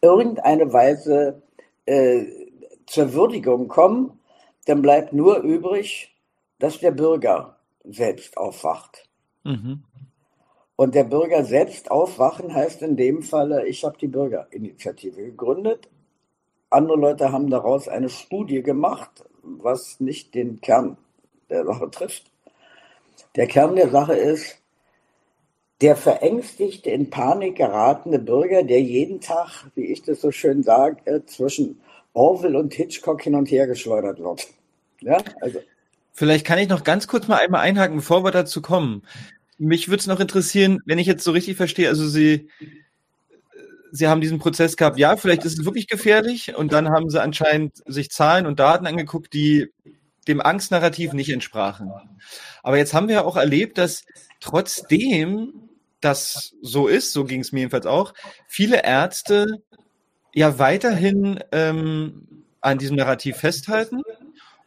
irgendeine 0.00 0.72
Weise 0.72 1.42
äh, 1.86 2.24
zur 2.86 3.12
Würdigung 3.14 3.66
kommen, 3.66 4.20
dann 4.66 4.80
bleibt 4.80 5.12
nur 5.12 5.38
übrig, 5.38 6.14
dass 6.60 6.78
der 6.78 6.92
Bürger 6.92 7.56
selbst 7.84 8.36
aufwacht. 8.36 9.08
Mhm. 9.42 9.82
Und 10.76 10.94
der 10.94 11.04
Bürger 11.04 11.44
selbst 11.44 11.90
aufwachen 11.90 12.54
heißt 12.54 12.80
in 12.82 12.96
dem 12.96 13.22
Falle, 13.22 13.66
ich 13.66 13.84
habe 13.84 13.98
die 13.98 14.06
Bürgerinitiative 14.06 15.22
gegründet. 15.22 15.88
Andere 16.70 16.96
Leute 16.96 17.32
haben 17.32 17.50
daraus 17.50 17.88
eine 17.88 18.08
Studie 18.08 18.62
gemacht, 18.62 19.24
was 19.42 20.00
nicht 20.00 20.34
den 20.34 20.60
Kern 20.60 20.96
der 21.50 21.64
Sache 21.64 21.90
trifft. 21.90 22.30
Der 23.36 23.46
Kern 23.46 23.76
der 23.76 23.90
Sache 23.90 24.14
ist, 24.14 24.58
der 25.80 25.96
verängstigte, 25.96 26.90
in 26.90 27.10
Panik 27.10 27.56
geratene 27.56 28.18
Bürger, 28.18 28.62
der 28.62 28.80
jeden 28.80 29.20
Tag, 29.20 29.70
wie 29.74 29.86
ich 29.86 30.02
das 30.02 30.20
so 30.20 30.30
schön 30.30 30.62
sage, 30.62 31.24
zwischen 31.26 31.80
Orwell 32.12 32.56
und 32.56 32.72
Hitchcock 32.72 33.22
hin 33.22 33.34
und 33.34 33.50
her 33.50 33.66
geschleudert 33.66 34.20
wird. 34.20 34.46
Ja, 35.00 35.18
also. 35.40 35.60
Vielleicht 36.12 36.46
kann 36.46 36.58
ich 36.58 36.68
noch 36.68 36.84
ganz 36.84 37.08
kurz 37.08 37.26
mal 37.26 37.38
einmal 37.38 37.62
einhaken, 37.62 37.96
bevor 37.96 38.22
wir 38.22 38.30
dazu 38.30 38.62
kommen. 38.62 39.02
Mich 39.58 39.88
würde 39.88 40.00
es 40.00 40.06
noch 40.06 40.20
interessieren, 40.20 40.78
wenn 40.84 40.98
ich 40.98 41.06
jetzt 41.06 41.24
so 41.24 41.32
richtig 41.32 41.56
verstehe, 41.56 41.88
also 41.88 42.06
Sie, 42.06 42.48
Sie 43.94 44.08
haben 44.08 44.22
diesen 44.22 44.38
Prozess 44.38 44.78
gehabt, 44.78 44.98
ja, 44.98 45.16
vielleicht 45.18 45.44
ist 45.44 45.58
es 45.58 45.64
wirklich 45.66 45.86
gefährlich 45.86 46.56
und 46.56 46.72
dann 46.72 46.88
haben 46.88 47.10
Sie 47.10 47.20
anscheinend 47.20 47.82
sich 47.86 48.10
Zahlen 48.10 48.46
und 48.46 48.58
Daten 48.58 48.86
angeguckt, 48.86 49.34
die 49.34 49.68
dem 50.28 50.40
Angstnarrativ 50.40 51.12
nicht 51.12 51.28
entsprachen. 51.28 51.92
Aber 52.62 52.78
jetzt 52.78 52.94
haben 52.94 53.08
wir 53.08 53.16
ja 53.16 53.24
auch 53.24 53.36
erlebt, 53.36 53.76
dass 53.76 54.04
trotzdem 54.40 55.52
das 56.00 56.54
so 56.62 56.88
ist, 56.88 57.12
so 57.12 57.24
ging 57.24 57.40
es 57.40 57.52
mir 57.52 57.60
jedenfalls 57.60 57.86
auch, 57.86 58.14
viele 58.48 58.82
Ärzte 58.82 59.46
ja 60.34 60.58
weiterhin 60.58 61.40
ähm, 61.52 62.46
an 62.62 62.78
diesem 62.78 62.96
Narrativ 62.96 63.36
festhalten 63.36 64.00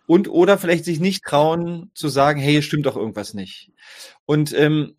und 0.06 0.30
oder 0.30 0.58
vielleicht 0.60 0.86
sich 0.86 1.00
nicht 1.00 1.24
trauen 1.24 1.90
zu 1.96 2.10
sagen, 2.10 2.40
hey, 2.40 2.62
stimmt 2.62 2.86
doch 2.86 2.96
irgendwas 2.96 3.34
nicht. 3.34 3.72
Und 4.26 4.54
ähm, 4.54 4.96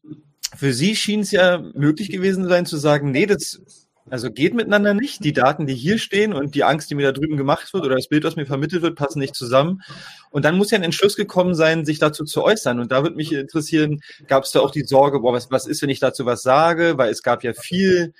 für 0.57 0.73
Sie 0.73 0.97
schien 0.97 1.21
es 1.21 1.31
ja 1.31 1.59
möglich 1.75 2.11
gewesen 2.11 2.49
sein, 2.49 2.67
zu 2.67 2.77
sagen, 2.77 3.13
nee, 3.13 3.27
das 3.27 3.86
also 4.09 4.31
geht 4.31 4.55
miteinander 4.55 4.95
nicht. 4.95 5.25
Die 5.25 5.33
Daten, 5.33 5.67
die 5.67 5.75
hier 5.75 5.99
stehen 5.99 6.33
und 6.33 6.55
die 6.55 6.65
Angst, 6.65 6.91
die 6.91 6.95
mir 6.95 7.07
da 7.07 7.13
drüben 7.13 7.37
gemacht 7.37 7.75
wird 7.75 7.85
oder 7.85 7.97
das 7.97 8.09
Bild, 8.09 8.25
was 8.25 8.37
mir 8.37 8.47
vermittelt 8.47 8.83
wird, 8.83 8.97
passen 8.97 9.19
nicht 9.19 9.35
zusammen. 9.35 9.83
Und 10.31 10.45
dann 10.45 10.57
muss 10.57 10.71
ja 10.71 10.79
ein 10.79 10.85
Entschluss 10.85 11.17
gekommen 11.17 11.55
sein, 11.55 11.85
sich 11.85 11.99
dazu 11.99 12.25
zu 12.25 12.45
äußern. 12.45 12.79
Und 12.79 12.93
da 12.93 13.03
würde 13.03 13.17
mich 13.17 13.33
interessieren, 13.33 14.03
gab 14.29 14.45
es 14.45 14.53
da 14.53 14.61
auch 14.61 14.71
die 14.71 14.85
Sorge, 14.85 15.21
boah, 15.21 15.33
was, 15.33 15.51
was 15.51 15.67
ist, 15.67 15.83
wenn 15.83 15.91
ich 15.91 16.01
dazu 16.01 16.25
was 16.25 16.43
sage? 16.43 16.99
Weil 16.99 17.11
es 17.11 17.23
gab 17.23 17.43
ja 17.43 17.53
viel 17.53 18.13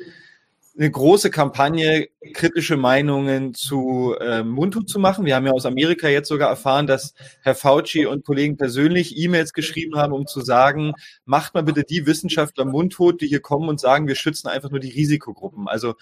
eine 0.79 0.91
große 0.91 1.31
Kampagne, 1.31 2.09
kritische 2.35 2.77
Meinungen 2.77 3.55
zu 3.55 4.15
äh, 4.21 4.43
mundtot 4.43 4.89
zu 4.89 4.99
machen. 4.99 5.25
Wir 5.25 5.35
haben 5.35 5.47
ja 5.47 5.53
aus 5.53 5.65
Amerika 5.65 6.09
jetzt 6.09 6.29
sogar 6.29 6.51
erfahren, 6.51 6.87
dass 6.87 7.15
Herr 7.43 7.55
Fauci 7.55 8.05
und 8.05 8.27
Kollegen 8.27 8.57
persönlich 8.57 9.17
E-Mails 9.17 9.55
geschrieben 9.55 9.97
haben, 9.97 10.13
um 10.13 10.27
zu 10.27 10.43
sagen, 10.43 10.93
macht 11.25 11.55
mal 11.55 11.63
bitte 11.63 11.85
die 11.85 12.07
Wissenschaftler 12.07 12.67
mundtot, 12.67 13.21
die 13.23 13.27
hier 13.27 13.41
kommen 13.41 13.69
und 13.69 13.81
sagen, 13.81 14.07
wir 14.07 14.17
schützen 14.17 14.49
einfach 14.49 14.71
nur 14.71 14.81
die 14.81 14.91
Risikogruppen. 14.91 15.67
Also 15.67 15.95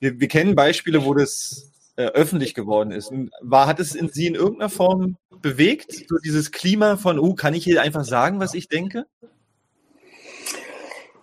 wir, 0.00 0.18
wir 0.18 0.28
kennen 0.28 0.54
Beispiele, 0.54 1.04
wo 1.04 1.12
das 1.12 1.72
äh, 1.96 2.06
öffentlich 2.06 2.54
geworden 2.54 2.92
ist. 2.92 3.12
War, 3.42 3.66
hat 3.66 3.80
es 3.80 3.94
in 3.94 4.08
Sie 4.08 4.26
in 4.26 4.34
irgendeiner 4.34 4.70
Form 4.70 5.16
bewegt, 5.42 5.92
so 5.92 6.16
dieses 6.24 6.52
Klima 6.52 6.96
von, 6.96 7.18
uh, 7.18 7.34
kann 7.34 7.54
ich 7.54 7.64
hier 7.64 7.82
einfach 7.82 8.04
sagen, 8.04 8.40
was 8.40 8.54
ich 8.54 8.68
denke? 8.68 9.06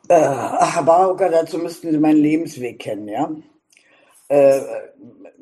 Äh, 0.10 0.16
ach, 0.16 0.84
Barocker, 0.86 1.30
dazu 1.30 1.58
müssten 1.58 1.92
Sie 1.92 1.98
meinen 1.98 2.22
Lebensweg 2.22 2.80
kennen, 2.80 3.08
ja. 3.08 3.32
Äh, 4.28 4.60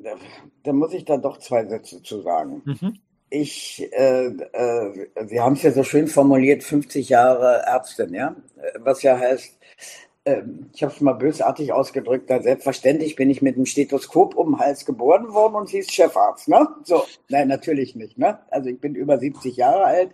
da, 0.04 0.16
da, 0.64 0.74
muss 0.74 0.94
ich 0.94 1.06
da 1.06 1.18
doch 1.18 1.38
zwei 1.38 1.66
Sätze 1.66 2.02
zu 2.04 2.22
sagen. 2.22 2.62
Mhm. 2.66 3.00
Ich, 3.30 3.88
äh, 3.94 4.28
äh, 4.28 5.08
Sie 5.28 5.40
haben 5.40 5.54
es 5.54 5.64
ja 5.64 5.72
so 5.72 5.84
schön 5.84 6.08
formuliert, 6.08 6.64
50 6.64 7.10
Jahre 7.10 7.64
Ärztin, 7.66 8.14
ja. 8.14 8.36
Was 8.80 9.02
ja 9.04 9.18
heißt, 9.18 9.58
ähm, 10.26 10.70
ich 10.74 10.84
habe 10.84 10.94
es 10.94 11.02
mal 11.02 11.14
bösartig 11.14 11.74
ausgedrückt, 11.74 12.30
da 12.30 12.42
selbstverständlich 12.42 13.16
bin 13.16 13.30
ich 13.30 13.42
mit 13.42 13.56
einem 13.56 13.66
Stethoskop 13.66 14.36
um 14.36 14.52
den 14.52 14.60
Hals 14.60 14.86
geboren 14.86 15.34
worden 15.34 15.56
und 15.56 15.70
sie 15.70 15.80
ist 15.80 15.92
Chefarzt, 15.92 16.48
ne? 16.48 16.68
So, 16.84 17.04
nein, 17.30 17.48
natürlich 17.48 17.96
nicht, 17.96 18.20
ne? 18.20 18.40
Also 18.52 18.70
ich 18.70 18.80
bin 18.80 18.94
über 18.94 19.18
70 19.18 19.58
Jahre 19.58 19.86
alt 19.86 20.12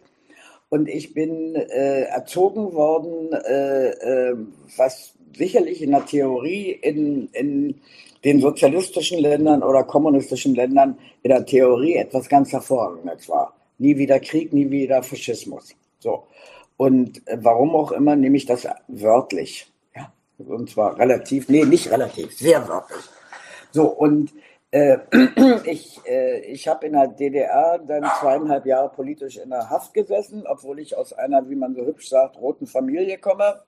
und 0.69 0.89
ich 0.89 1.13
bin 1.13 1.55
äh, 1.55 2.01
erzogen 2.01 2.73
worden, 2.73 3.31
äh, 3.31 3.89
äh, 3.89 4.35
was 4.75 5.13
sicherlich 5.35 5.81
in 5.81 5.91
der 5.91 6.05
Theorie 6.05 6.71
in, 6.71 7.29
in 7.33 7.81
den 8.23 8.41
sozialistischen 8.41 9.19
Ländern 9.19 9.63
oder 9.63 9.83
kommunistischen 9.83 10.55
Ländern 10.55 10.97
in 11.23 11.29
der 11.29 11.45
Theorie 11.45 11.95
etwas 11.95 12.27
ganz 12.27 12.51
Hervorragendes 12.51 13.29
war. 13.29 13.53
Nie 13.77 13.97
wieder 13.97 14.19
Krieg, 14.19 14.51
nie 14.51 14.69
wieder 14.69 15.03
Faschismus. 15.03 15.75
So. 15.99 16.23
Und 16.75 17.25
äh, 17.27 17.37
warum 17.41 17.75
auch 17.75 17.91
immer 17.91 18.15
nehme 18.15 18.37
ich 18.37 18.45
das 18.45 18.67
wörtlich. 18.87 19.71
Ja. 19.95 20.11
Und 20.37 20.69
zwar 20.69 20.97
relativ, 20.99 21.47
nee, 21.47 21.63
nicht 21.63 21.89
relativ, 21.91 22.37
sehr 22.37 22.67
wörtlich. 22.67 23.03
So, 23.71 23.85
und 23.87 24.33
äh, 24.71 24.97
ich 25.65 25.99
äh, 26.05 26.39
ich 26.41 26.67
habe 26.67 26.87
in 26.87 26.93
der 26.93 27.07
DDR 27.07 27.79
dann 27.79 28.03
zweieinhalb 28.19 28.65
Jahre 28.65 28.89
politisch 28.89 29.37
in 29.37 29.49
der 29.49 29.69
Haft 29.69 29.93
gesessen, 29.93 30.45
obwohl 30.45 30.79
ich 30.79 30.95
aus 30.95 31.13
einer, 31.13 31.49
wie 31.49 31.55
man 31.55 31.75
so 31.75 31.85
hübsch 31.85 32.09
sagt, 32.09 32.37
roten 32.37 32.67
Familie 32.67 33.17
komme. 33.17 33.63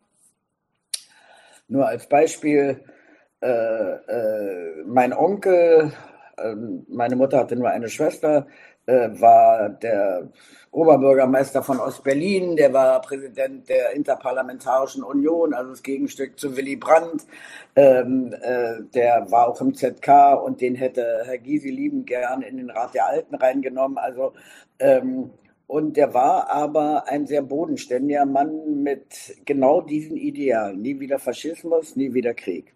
Nur 1.67 1.87
als 1.87 2.07
Beispiel, 2.07 2.83
äh, 3.41 3.47
äh 3.47 4.83
mein 4.85 5.13
Onkel, 5.13 5.93
ähm, 6.37 6.85
meine 6.89 7.15
Mutter 7.15 7.39
hatte 7.39 7.55
nur 7.55 7.69
eine 7.69 7.89
Schwester, 7.89 8.47
war 8.91 9.69
der 9.69 10.29
Oberbürgermeister 10.71 11.63
von 11.63 11.79
Ostberlin, 11.79 12.55
der 12.55 12.71
war 12.73 13.01
Präsident 13.01 13.67
der 13.69 13.93
Interparlamentarischen 13.95 15.03
Union, 15.03 15.53
also 15.53 15.71
das 15.71 15.81
Gegenstück 15.81 16.39
zu 16.39 16.55
Willy 16.55 16.75
Brandt. 16.75 17.25
Ähm, 17.75 18.33
äh, 18.41 18.83
der 18.93 19.31
war 19.31 19.47
auch 19.47 19.59
im 19.61 19.73
ZK 19.73 20.33
und 20.43 20.61
den 20.61 20.75
hätte 20.75 21.23
Herr 21.25 21.39
Gysi 21.39 21.69
liebend 21.69 22.05
gern 22.07 22.43
in 22.43 22.57
den 22.57 22.69
Rat 22.69 22.93
der 22.93 23.07
Alten 23.07 23.35
reingenommen. 23.35 23.97
Also 23.97 24.33
ähm, 24.79 25.31
und 25.65 25.97
der 25.97 26.13
war 26.15 26.49
aber 26.51 27.07
ein 27.07 27.27
sehr 27.27 27.43
bodenständiger 27.43 28.25
Mann 28.25 28.81
mit 28.81 29.35
genau 29.45 29.81
diesen 29.81 30.17
Idealen. 30.17 30.81
Nie 30.81 30.99
wieder 30.99 31.19
Faschismus, 31.19 31.95
nie 31.95 32.13
wieder 32.13 32.33
Krieg. 32.33 32.73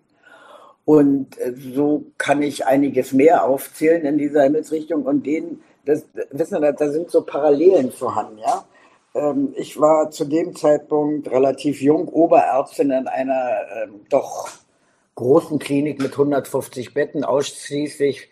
Und 0.85 1.39
äh, 1.39 1.53
so 1.55 2.05
kann 2.17 2.41
ich 2.41 2.65
einiges 2.65 3.13
mehr 3.13 3.45
aufzählen 3.45 4.05
in 4.05 4.17
dieser 4.17 4.43
Himmelsrichtung 4.43 5.03
und 5.03 5.25
den 5.25 5.61
das, 5.85 6.05
wissen 6.31 6.61
Sie, 6.61 6.73
da 6.73 6.91
sind 6.91 7.11
so 7.11 7.21
Parallelen 7.23 7.91
vorhanden, 7.91 8.39
ja. 8.39 8.65
Ähm, 9.15 9.53
ich 9.55 9.79
war 9.79 10.11
zu 10.11 10.25
dem 10.25 10.55
Zeitpunkt 10.55 11.29
relativ 11.29 11.81
jung, 11.81 12.07
Oberärztin 12.07 12.91
in 12.91 13.07
einer 13.07 13.57
ähm, 13.75 14.01
doch 14.09 14.49
großen 15.15 15.59
Klinik 15.59 16.01
mit 16.01 16.13
150 16.13 16.93
Betten 16.93 17.23
ausschließlich, 17.23 18.29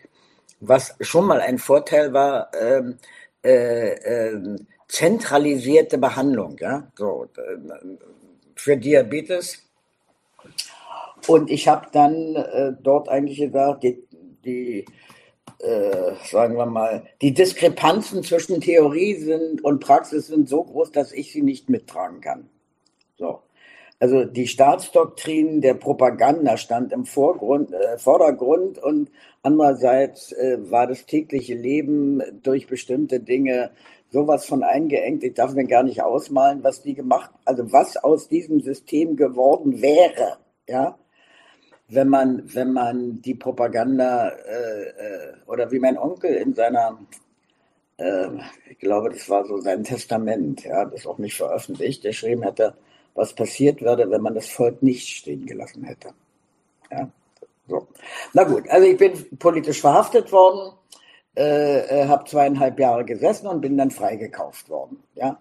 was 0.60 0.96
schon 1.00 1.26
mal 1.26 1.40
ein 1.40 1.58
Vorteil 1.58 2.12
war, 2.12 2.50
ähm, 2.60 2.98
äh, 3.44 3.92
äh, 3.92 4.56
zentralisierte 4.88 5.98
Behandlung, 5.98 6.56
ja, 6.60 6.90
so, 6.96 7.28
äh, 7.36 7.96
für 8.54 8.76
Diabetes. 8.76 9.62
Und 11.26 11.50
ich 11.50 11.68
habe 11.68 11.86
dann 11.92 12.34
äh, 12.36 12.72
dort 12.82 13.08
eigentlich 13.08 13.38
gesagt, 13.38 13.84
die, 13.84 14.02
die 14.44 14.84
äh, 15.62 16.14
sagen 16.30 16.56
wir 16.56 16.66
mal, 16.66 17.04
die 17.20 17.32
Diskrepanzen 17.32 18.22
zwischen 18.22 18.60
Theorie 18.60 19.14
sind 19.14 19.64
und 19.64 19.80
Praxis 19.80 20.26
sind 20.26 20.48
so 20.48 20.64
groß, 20.64 20.92
dass 20.92 21.12
ich 21.12 21.32
sie 21.32 21.42
nicht 21.42 21.70
mittragen 21.70 22.20
kann. 22.20 22.48
So. 23.16 23.40
Also 24.00 24.24
die 24.24 24.48
Staatsdoktrin 24.48 25.60
der 25.60 25.74
Propaganda 25.74 26.56
stand 26.56 26.92
im 26.92 27.04
Vorgrund, 27.04 27.72
äh, 27.72 27.96
Vordergrund 27.98 28.78
und 28.78 29.12
andererseits 29.44 30.32
äh, 30.32 30.58
war 30.70 30.88
das 30.88 31.06
tägliche 31.06 31.54
Leben 31.54 32.20
durch 32.42 32.66
bestimmte 32.66 33.20
Dinge 33.20 33.70
sowas 34.10 34.44
von 34.44 34.64
eingeengt. 34.64 35.22
Ich 35.22 35.34
darf 35.34 35.54
mir 35.54 35.66
gar 35.66 35.84
nicht 35.84 36.02
ausmalen, 36.02 36.64
was 36.64 36.82
die 36.82 36.94
gemacht, 36.94 37.30
also 37.44 37.70
was 37.70 37.96
aus 37.96 38.28
diesem 38.28 38.60
System 38.60 39.14
geworden 39.16 39.80
wäre. 39.80 40.38
Ja, 40.68 40.98
wenn 41.94 42.08
man, 42.08 42.42
wenn 42.54 42.72
man 42.72 43.20
die 43.20 43.34
Propaganda 43.34 44.28
äh, 44.28 44.82
äh, 44.82 45.32
oder 45.46 45.70
wie 45.70 45.78
mein 45.78 45.98
Onkel 45.98 46.34
in 46.34 46.54
seiner, 46.54 46.98
äh, 47.98 48.28
ich 48.70 48.78
glaube, 48.78 49.10
das 49.10 49.28
war 49.28 49.44
so 49.44 49.58
sein 49.58 49.84
Testament, 49.84 50.64
ja, 50.64 50.84
das 50.86 51.06
auch 51.06 51.18
nicht 51.18 51.36
veröffentlicht, 51.36 52.02
der 52.04 52.12
geschrieben 52.12 52.42
hätte, 52.42 52.74
was 53.14 53.34
passiert 53.34 53.82
würde, 53.82 54.10
wenn 54.10 54.22
man 54.22 54.34
das 54.34 54.48
Volk 54.48 54.82
nicht 54.82 55.06
stehen 55.06 55.44
gelassen 55.44 55.84
hätte. 55.84 56.14
Ja, 56.90 57.10
so. 57.68 57.86
Na 58.32 58.44
gut, 58.44 58.68
also 58.70 58.86
ich 58.86 58.96
bin 58.96 59.38
politisch 59.38 59.80
verhaftet 59.80 60.32
worden, 60.32 60.72
äh, 61.36 62.02
äh 62.02 62.06
habe 62.08 62.24
zweieinhalb 62.24 62.78
Jahre 62.78 63.04
gesessen 63.04 63.46
und 63.48 63.60
bin 63.60 63.76
dann 63.76 63.90
freigekauft 63.90 64.70
worden. 64.70 65.02
Ja. 65.14 65.38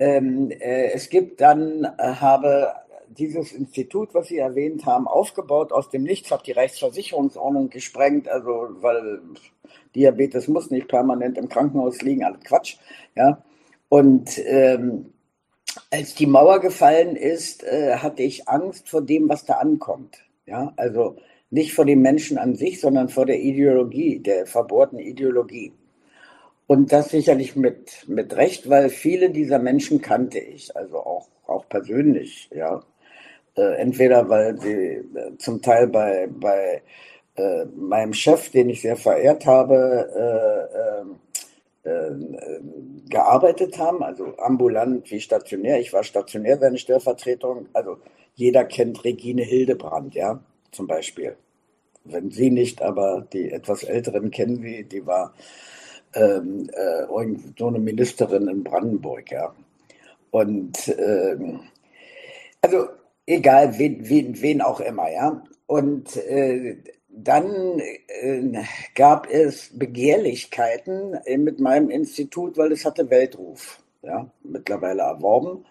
Ähm, 0.00 0.50
äh, 0.50 0.92
es 0.92 1.08
gibt 1.10 1.40
dann, 1.40 1.86
habe 1.98 2.72
dieses 3.18 3.52
Institut, 3.52 4.14
was 4.14 4.28
Sie 4.28 4.38
erwähnt 4.38 4.86
haben, 4.86 5.08
aufgebaut 5.08 5.72
aus 5.72 5.90
dem 5.90 6.04
Nichts, 6.04 6.30
hat 6.30 6.46
die 6.46 6.52
Rechtsversicherungsordnung 6.52 7.68
gesprengt, 7.70 8.28
also 8.28 8.68
weil 8.80 9.20
Diabetes 9.94 10.48
muss 10.48 10.70
nicht 10.70 10.88
permanent 10.88 11.36
im 11.36 11.48
Krankenhaus 11.48 12.00
liegen, 12.02 12.24
alles 12.24 12.40
Quatsch. 12.44 12.76
Ja. 13.16 13.42
Und 13.88 14.38
ähm, 14.46 15.12
als 15.90 16.14
die 16.14 16.26
Mauer 16.26 16.60
gefallen 16.60 17.16
ist, 17.16 17.64
äh, 17.64 17.96
hatte 17.96 18.22
ich 18.22 18.48
Angst 18.48 18.88
vor 18.88 19.02
dem, 19.02 19.28
was 19.28 19.44
da 19.44 19.54
ankommt. 19.54 20.18
Ja, 20.46 20.72
also 20.76 21.16
nicht 21.50 21.74
vor 21.74 21.84
den 21.84 22.00
Menschen 22.00 22.38
an 22.38 22.54
sich, 22.54 22.80
sondern 22.80 23.08
vor 23.08 23.26
der 23.26 23.40
Ideologie, 23.40 24.20
der 24.20 24.46
verbohrten 24.46 24.98
Ideologie. 24.98 25.72
Und 26.66 26.92
das 26.92 27.08
sicherlich 27.08 27.56
mit, 27.56 28.08
mit 28.08 28.36
Recht, 28.36 28.68
weil 28.70 28.90
viele 28.90 29.30
dieser 29.30 29.58
Menschen 29.58 30.00
kannte 30.00 30.38
ich, 30.38 30.76
also 30.76 30.98
auch, 30.98 31.28
auch 31.46 31.68
persönlich, 31.68 32.48
ja. 32.54 32.84
Äh, 33.56 33.74
entweder 33.76 34.28
weil 34.28 34.60
sie 34.60 34.74
äh, 34.74 35.36
zum 35.38 35.60
Teil 35.60 35.88
bei, 35.88 36.28
bei 36.30 36.82
äh, 37.36 37.64
meinem 37.76 38.12
Chef, 38.12 38.50
den 38.50 38.70
ich 38.70 38.82
sehr 38.82 38.96
verehrt 38.96 39.46
habe, 39.46 40.08
äh, 40.16 40.60
gearbeitet 43.08 43.78
haben, 43.78 44.02
also 44.02 44.36
ambulant 44.36 45.10
wie 45.10 45.20
stationär. 45.20 45.80
Ich 45.80 45.92
war 45.94 46.04
stationär 46.04 46.58
seine 46.58 46.76
Stellvertretung. 46.76 47.68
Also 47.72 47.96
jeder 48.34 48.64
kennt 48.64 49.02
Regine 49.04 49.42
Hildebrand, 49.42 50.14
ja, 50.14 50.40
zum 50.72 50.86
Beispiel. 50.86 51.36
Wenn 52.04 52.30
Sie 52.30 52.50
nicht, 52.50 52.82
aber 52.82 53.26
die 53.32 53.50
etwas 53.50 53.82
Älteren 53.82 54.30
kennen 54.30 54.62
Sie, 54.62 54.84
die 54.84 55.06
war 55.06 55.32
ähm, 56.14 56.70
äh, 56.72 57.06
so 57.58 57.68
eine 57.68 57.78
Ministerin 57.78 58.48
in 58.48 58.62
Brandenburg, 58.62 59.30
ja. 59.30 59.54
Und 60.30 60.94
ähm, 60.98 61.60
also 62.62 62.88
egal 63.30 63.78
wen, 63.78 64.08
wen, 64.08 64.40
wen 64.42 64.60
auch 64.60 64.80
immer, 64.80 65.10
ja. 65.10 65.42
Und 65.66 66.16
äh, 66.16 66.76
dann 67.08 67.80
äh, 67.80 68.62
gab 68.94 69.30
es 69.30 69.70
Begehrlichkeiten 69.72 71.18
mit 71.38 71.60
meinem 71.60 71.90
Institut, 71.90 72.56
weil 72.56 72.72
es 72.72 72.84
hatte 72.84 73.10
Weltruf, 73.10 73.82
ja, 74.02 74.30
mittlerweile 74.42 75.02
erworben. 75.02 75.64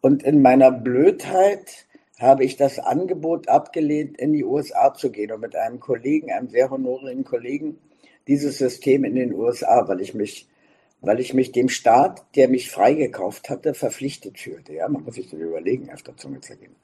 Und 0.00 0.22
in 0.22 0.42
meiner 0.42 0.70
Blödheit 0.70 1.86
habe 2.18 2.44
ich 2.44 2.56
das 2.56 2.78
Angebot 2.78 3.48
abgelehnt, 3.48 4.18
in 4.18 4.32
die 4.32 4.44
USA 4.44 4.94
zu 4.94 5.10
gehen 5.10 5.32
und 5.32 5.40
mit 5.40 5.56
einem 5.56 5.80
Kollegen, 5.80 6.30
einem 6.30 6.48
sehr 6.48 6.70
honorigen 6.70 7.24
Kollegen, 7.24 7.78
dieses 8.28 8.58
System 8.58 9.04
in 9.04 9.14
den 9.14 9.34
USA, 9.34 9.88
weil 9.88 10.00
ich 10.00 10.14
mich, 10.14 10.48
weil 11.00 11.20
ich 11.20 11.34
mich 11.34 11.52
dem 11.52 11.68
Staat, 11.68 12.24
der 12.36 12.48
mich 12.48 12.70
freigekauft 12.70 13.50
hatte, 13.50 13.74
verpflichtet 13.74 14.38
fühlte. 14.38 14.74
Ja, 14.74 14.88
man 14.88 15.04
muss 15.04 15.16
sich 15.16 15.28
das 15.28 15.40
überlegen, 15.40 15.90
auf 15.92 16.02
der 16.02 16.16
Zunge 16.16 16.40
zergehen. 16.40 16.76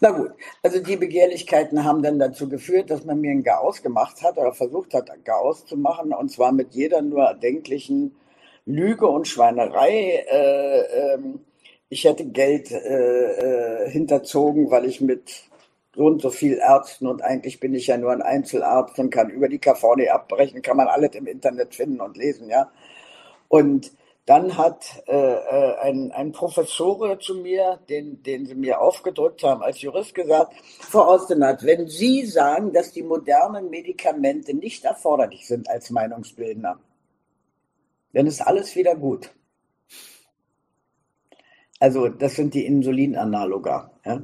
Na 0.00 0.10
gut, 0.10 0.32
also 0.62 0.80
die 0.80 0.96
Begehrlichkeiten 0.96 1.84
haben 1.84 2.02
dann 2.02 2.18
dazu 2.18 2.48
geführt, 2.48 2.90
dass 2.90 3.04
man 3.04 3.20
mir 3.20 3.30
ein 3.30 3.44
Chaos 3.44 3.82
gemacht 3.82 4.22
hat 4.22 4.36
oder 4.36 4.52
versucht 4.52 4.94
hat, 4.94 5.10
ein 5.10 5.24
Chaos 5.24 5.64
zu 5.66 5.76
machen 5.76 6.12
und 6.12 6.30
zwar 6.30 6.52
mit 6.52 6.74
jeder 6.74 7.02
nur 7.02 7.24
erdenklichen 7.24 8.16
Lüge 8.66 9.06
und 9.06 9.26
Schweinerei. 9.28 10.24
Äh, 10.28 11.14
ähm, 11.14 11.40
ich 11.88 12.04
hätte 12.04 12.26
Geld 12.26 12.70
äh, 12.72 13.84
äh, 13.84 13.90
hinterzogen, 13.90 14.70
weil 14.70 14.84
ich 14.86 15.00
mit 15.00 15.44
so 15.94 16.04
und 16.04 16.20
so 16.20 16.30
viel 16.30 16.58
Ärzten 16.58 17.06
und 17.06 17.22
eigentlich 17.22 17.58
bin 17.60 17.74
ich 17.74 17.86
ja 17.86 17.96
nur 17.96 18.12
ein 18.12 18.22
Einzelarzt 18.22 18.98
und 18.98 19.10
kann 19.10 19.30
über 19.30 19.48
die 19.48 19.58
KVD 19.58 20.10
abbrechen, 20.10 20.60
kann 20.62 20.76
man 20.76 20.88
alles 20.88 21.14
im 21.14 21.26
Internet 21.26 21.74
finden 21.74 22.00
und 22.00 22.16
lesen, 22.16 22.50
ja. 22.50 22.70
Und 23.48 23.92
dann 24.26 24.58
hat 24.58 25.04
äh, 25.06 25.12
äh, 25.14 25.78
ein, 25.78 26.10
ein 26.10 26.32
Professor 26.32 27.18
zu 27.20 27.36
mir, 27.36 27.78
den, 27.88 28.24
den 28.24 28.44
sie 28.44 28.56
mir 28.56 28.80
aufgedrückt 28.80 29.44
haben 29.44 29.62
als 29.62 29.80
Jurist, 29.80 30.16
gesagt, 30.16 30.52
Frau 30.80 31.02
Austenat, 31.02 31.64
wenn 31.64 31.86
Sie 31.86 32.26
sagen, 32.26 32.72
dass 32.72 32.90
die 32.90 33.04
modernen 33.04 33.70
Medikamente 33.70 34.52
nicht 34.52 34.84
erforderlich 34.84 35.46
sind 35.46 35.70
als 35.70 35.90
Meinungsbildner, 35.90 36.80
dann 38.14 38.26
ist 38.26 38.40
alles 38.40 38.74
wieder 38.74 38.96
gut. 38.96 39.30
Also 41.78 42.08
das 42.08 42.34
sind 42.34 42.54
die 42.54 42.66
Insulinanaloga. 42.66 43.92
Ja? 44.04 44.22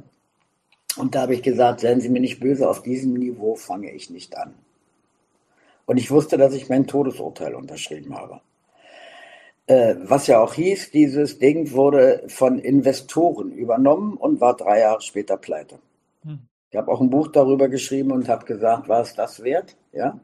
Und 0.97 1.15
da 1.15 1.21
habe 1.21 1.35
ich 1.35 1.43
gesagt, 1.43 1.79
seien 1.79 2.01
Sie 2.01 2.09
mir 2.09 2.19
nicht 2.19 2.41
böse, 2.41 2.69
auf 2.69 2.83
diesem 2.83 3.13
Niveau 3.13 3.55
fange 3.55 3.91
ich 3.93 4.09
nicht 4.09 4.35
an. 4.35 4.53
Und 5.85 5.95
ich 5.95 6.11
wusste, 6.11 6.37
dass 6.37 6.53
ich 6.53 6.67
mein 6.67 6.87
Todesurteil 6.87 7.55
unterschrieben 7.55 8.17
habe. 8.17 8.41
Äh, 9.65 9.95
was 9.99 10.27
ja 10.27 10.41
auch 10.41 10.53
hieß, 10.55 10.91
dieses 10.91 11.39
Ding 11.39 11.71
wurde 11.71 12.23
von 12.27 12.59
Investoren 12.59 13.51
übernommen 13.51 14.17
und 14.17 14.41
war 14.41 14.57
drei 14.57 14.79
Jahre 14.79 15.01
später 15.01 15.37
pleite. 15.37 15.79
Hm. 16.23 16.39
Ich 16.69 16.77
habe 16.77 16.91
auch 16.91 16.99
ein 16.99 17.09
Buch 17.09 17.27
darüber 17.27 17.69
geschrieben 17.69 18.11
und 18.11 18.27
habe 18.27 18.45
gesagt, 18.45 18.89
war 18.89 19.01
es 19.01 19.15
das 19.15 19.43
wert? 19.43 19.77
Ja. 19.93 20.19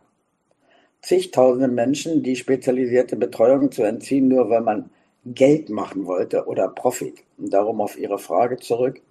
Zigtausende 1.01 1.69
Menschen, 1.69 2.24
die 2.24 2.36
spezialisierte 2.36 3.15
Betreuung 3.15 3.72
zu 3.72 3.84
entziehen, 3.84 4.27
nur 4.27 4.50
weil 4.50 4.62
man 4.62 4.89
Geld 5.25 5.69
machen 5.69 6.05
wollte 6.05 6.46
oder 6.46 6.67
Profit. 6.67 7.24
Und 7.38 7.53
darum 7.53 7.79
auf 7.79 7.98
Ihre 7.98 8.19
Frage 8.19 8.58
zurück. 8.58 9.01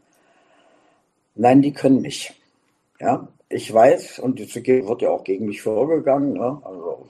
Nein, 1.34 1.62
die 1.62 1.72
können 1.72 2.02
nicht. 2.02 2.34
Ja, 3.00 3.28
ich 3.48 3.72
weiß, 3.72 4.18
und 4.18 4.40
es 4.40 4.54
wird 4.54 5.02
ja 5.02 5.10
auch 5.10 5.24
gegen 5.24 5.46
mich 5.46 5.62
vorgegangen, 5.62 6.34
ne? 6.34 6.60
also 6.64 7.06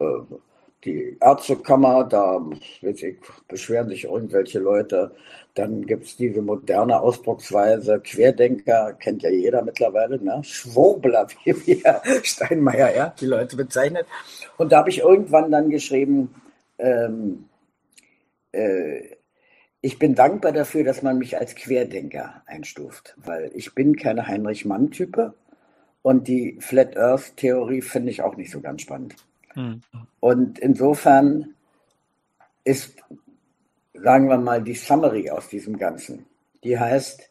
äh, 0.00 0.34
die 0.84 1.16
Ärztekammer, 1.20 2.04
da 2.04 2.40
ich, 2.80 3.16
beschweren 3.48 3.88
sich 3.88 4.04
irgendwelche 4.04 4.58
Leute. 4.58 5.14
Dann 5.54 5.84
gibt 5.84 6.04
es 6.06 6.16
diese 6.16 6.40
moderne 6.42 7.00
Ausdrucksweise, 7.00 8.00
Querdenker, 8.00 8.94
kennt 8.94 9.22
ja 9.22 9.30
jeder 9.30 9.62
mittlerweile, 9.62 10.22
ne? 10.22 10.40
Schwurbler, 10.42 11.26
wie 11.44 11.66
wir 11.66 12.02
Steinmeier, 12.22 12.94
ja, 12.94 13.14
die 13.20 13.26
Leute 13.26 13.56
bezeichnet. 13.56 14.06
Und 14.56 14.72
da 14.72 14.78
habe 14.78 14.90
ich 14.90 15.00
irgendwann 15.00 15.50
dann 15.50 15.70
geschrieben, 15.70 16.34
ähm, 16.78 17.44
äh, 18.52 19.16
ich 19.82 19.98
bin 19.98 20.14
dankbar 20.14 20.52
dafür, 20.52 20.84
dass 20.84 21.02
man 21.02 21.18
mich 21.18 21.38
als 21.38 21.54
Querdenker 21.54 22.42
einstuft, 22.46 23.16
weil 23.16 23.50
ich 23.54 23.74
bin 23.74 23.96
keine 23.96 24.26
Heinrich 24.26 24.66
Mann-Type 24.66 25.34
und 26.02 26.28
die 26.28 26.58
Flat 26.60 26.96
Earth-Theorie 26.96 27.82
finde 27.82 28.10
ich 28.10 28.22
auch 28.22 28.36
nicht 28.36 28.50
so 28.50 28.60
ganz 28.60 28.82
spannend. 28.82 29.16
Mhm. 29.54 29.82
Und 30.20 30.58
insofern 30.58 31.54
ist, 32.64 33.02
sagen 33.94 34.28
wir 34.28 34.38
mal, 34.38 34.62
die 34.62 34.74
Summary 34.74 35.30
aus 35.30 35.48
diesem 35.48 35.78
Ganzen, 35.78 36.26
die 36.64 36.78
heißt, 36.78 37.30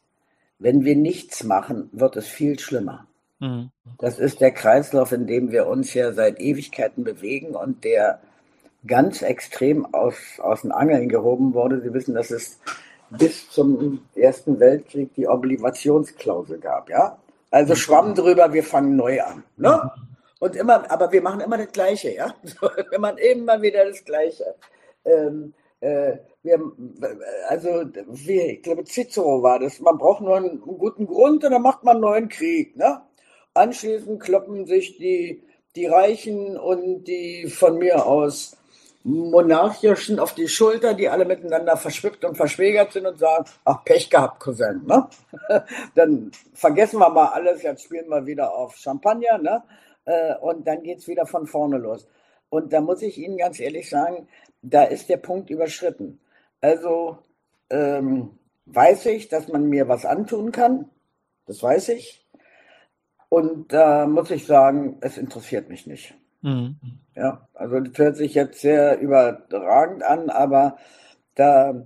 wenn 0.59 0.83
wir 0.83 0.95
nichts 0.95 1.43
machen, 1.43 1.89
wird 1.93 2.17
es 2.17 2.27
viel 2.27 2.59
schlimmer. 2.59 3.07
Mhm. 3.39 3.71
Das 3.97 4.19
ist 4.19 4.41
der 4.41 4.51
Kreislauf, 4.51 5.11
in 5.11 5.27
dem 5.27 5.51
wir 5.51 5.67
uns 5.67 5.93
ja 5.93 6.11
seit 6.11 6.39
Ewigkeiten 6.39 7.03
bewegen 7.03 7.55
und 7.55 7.83
der 7.83 8.19
ganz 8.85 9.21
extrem 9.21 9.93
aus, 9.93 10.15
aus 10.39 10.61
den 10.61 10.71
Angeln 10.71 11.09
gehoben 11.09 11.53
wurde. 11.53 11.81
Sie 11.81 11.93
wissen, 11.93 12.15
dass 12.15 12.31
es 12.31 12.59
bis 13.09 13.49
zum 13.49 14.01
Ersten 14.15 14.59
Weltkrieg 14.59 15.13
die 15.15 15.27
Obligationsklausel 15.27 16.59
gab, 16.59 16.89
ja? 16.89 17.17
Also 17.51 17.73
schwamm 17.75 18.13
drüber, 18.13 18.53
wir 18.53 18.63
fangen 18.63 18.95
neu 18.95 19.21
an. 19.23 19.43
Ne? 19.57 19.91
Und 20.39 20.55
immer, 20.55 20.89
aber 20.89 21.11
wir 21.11 21.21
machen 21.21 21.41
immer 21.41 21.57
das 21.57 21.71
Gleiche, 21.71 22.13
ja. 22.15 22.33
wir 22.89 22.99
machen 22.99 23.17
immer 23.17 23.61
wieder 23.61 23.85
das 23.85 24.03
Gleiche. 24.03 24.55
Ähm, 25.05 25.53
äh, 25.81 26.17
wir, 26.43 26.59
also, 27.49 27.85
wie, 28.07 28.41
ich 28.41 28.61
glaube, 28.61 28.85
Cicero 28.85 29.43
war 29.43 29.59
das. 29.59 29.79
Man 29.79 29.97
braucht 29.97 30.21
nur 30.21 30.37
einen, 30.37 30.49
einen, 30.49 30.61
guten 30.61 31.07
Grund 31.07 31.43
und 31.43 31.51
dann 31.51 31.61
macht 31.61 31.83
man 31.83 31.97
einen 31.97 32.01
neuen 32.01 32.29
Krieg. 32.29 32.75
Ne? 32.77 33.01
Anschließend 33.53 34.21
kloppen 34.21 34.65
sich 34.65 34.97
die, 34.97 35.43
die 35.75 35.85
Reichen 35.85 36.57
und 36.57 37.03
die 37.05 37.47
von 37.47 37.77
mir 37.77 38.05
aus 38.05 38.57
Monarchischen 39.03 40.19
auf 40.19 40.33
die 40.33 40.47
Schulter, 40.47 40.93
die 40.93 41.07
alle 41.07 41.25
miteinander 41.25 41.77
verschwippt 41.77 42.25
und 42.25 42.35
verschwägert 42.35 42.91
sind 42.91 43.05
und 43.05 43.17
sagen, 43.17 43.45
ach, 43.63 43.83
Pech 43.85 44.09
gehabt, 44.09 44.41
Cousin. 44.41 44.85
Ne? 44.85 45.07
dann 45.95 46.31
vergessen 46.53 46.99
wir 46.99 47.09
mal 47.09 47.27
alles, 47.27 47.63
jetzt 47.63 47.83
spielen 47.83 48.09
wir 48.09 48.25
wieder 48.25 48.53
auf 48.53 48.75
Champagner. 48.75 49.37
Ne? 49.37 49.63
Äh, 50.09 50.35
und 50.41 50.67
dann 50.67 50.81
geht 50.81 50.99
es 50.99 51.07
wieder 51.07 51.27
von 51.27 51.45
vorne 51.45 51.77
los. 51.77 52.07
Und 52.49 52.73
da 52.73 52.81
muss 52.81 53.03
ich 53.03 53.19
Ihnen 53.19 53.37
ganz 53.37 53.59
ehrlich 53.59 53.89
sagen, 53.89 54.27
da 54.63 54.83
ist 54.83 55.07
der 55.07 55.17
Punkt 55.17 55.51
überschritten. 55.51 56.19
Also 56.61 57.19
ähm, 57.69 58.31
weiß 58.65 59.05
ich, 59.05 59.27
dass 59.29 59.47
man 59.47 59.69
mir 59.69 59.87
was 59.87 60.05
antun 60.05 60.51
kann, 60.51 60.89
das 61.45 61.61
weiß 61.61 61.89
ich. 61.89 62.27
Und 63.29 63.71
da 63.71 64.07
muss 64.07 64.31
ich 64.31 64.47
sagen, 64.47 64.97
es 65.01 65.19
interessiert 65.19 65.69
mich 65.69 65.85
nicht. 65.85 66.15
Mhm. 66.41 66.77
Ja, 67.15 67.47
also 67.53 67.79
das 67.79 67.97
hört 67.97 68.17
sich 68.17 68.33
jetzt 68.33 68.61
sehr 68.61 68.99
überragend 68.99 70.01
an, 70.01 70.31
aber 70.31 70.77
da 71.35 71.85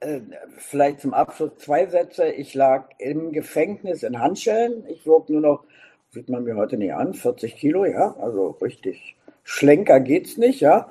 äh, 0.00 0.20
vielleicht 0.58 1.00
zum 1.00 1.14
Abschluss 1.14 1.56
zwei 1.56 1.86
Sätze. 1.86 2.28
Ich 2.28 2.52
lag 2.52 2.90
im 2.98 3.32
Gefängnis 3.32 4.02
in 4.02 4.18
Handschellen. 4.18 4.84
Ich 4.86 5.06
wog 5.06 5.30
nur 5.30 5.40
noch 5.40 5.64
sieht 6.12 6.28
man 6.28 6.44
mir 6.44 6.56
heute 6.56 6.76
nicht 6.76 6.92
an, 6.92 7.14
40 7.14 7.56
Kilo, 7.56 7.84
ja, 7.84 8.14
also 8.20 8.50
richtig 8.62 9.16
schlenker 9.44 10.00
geht's 10.00 10.36
nicht, 10.36 10.60
ja. 10.60 10.90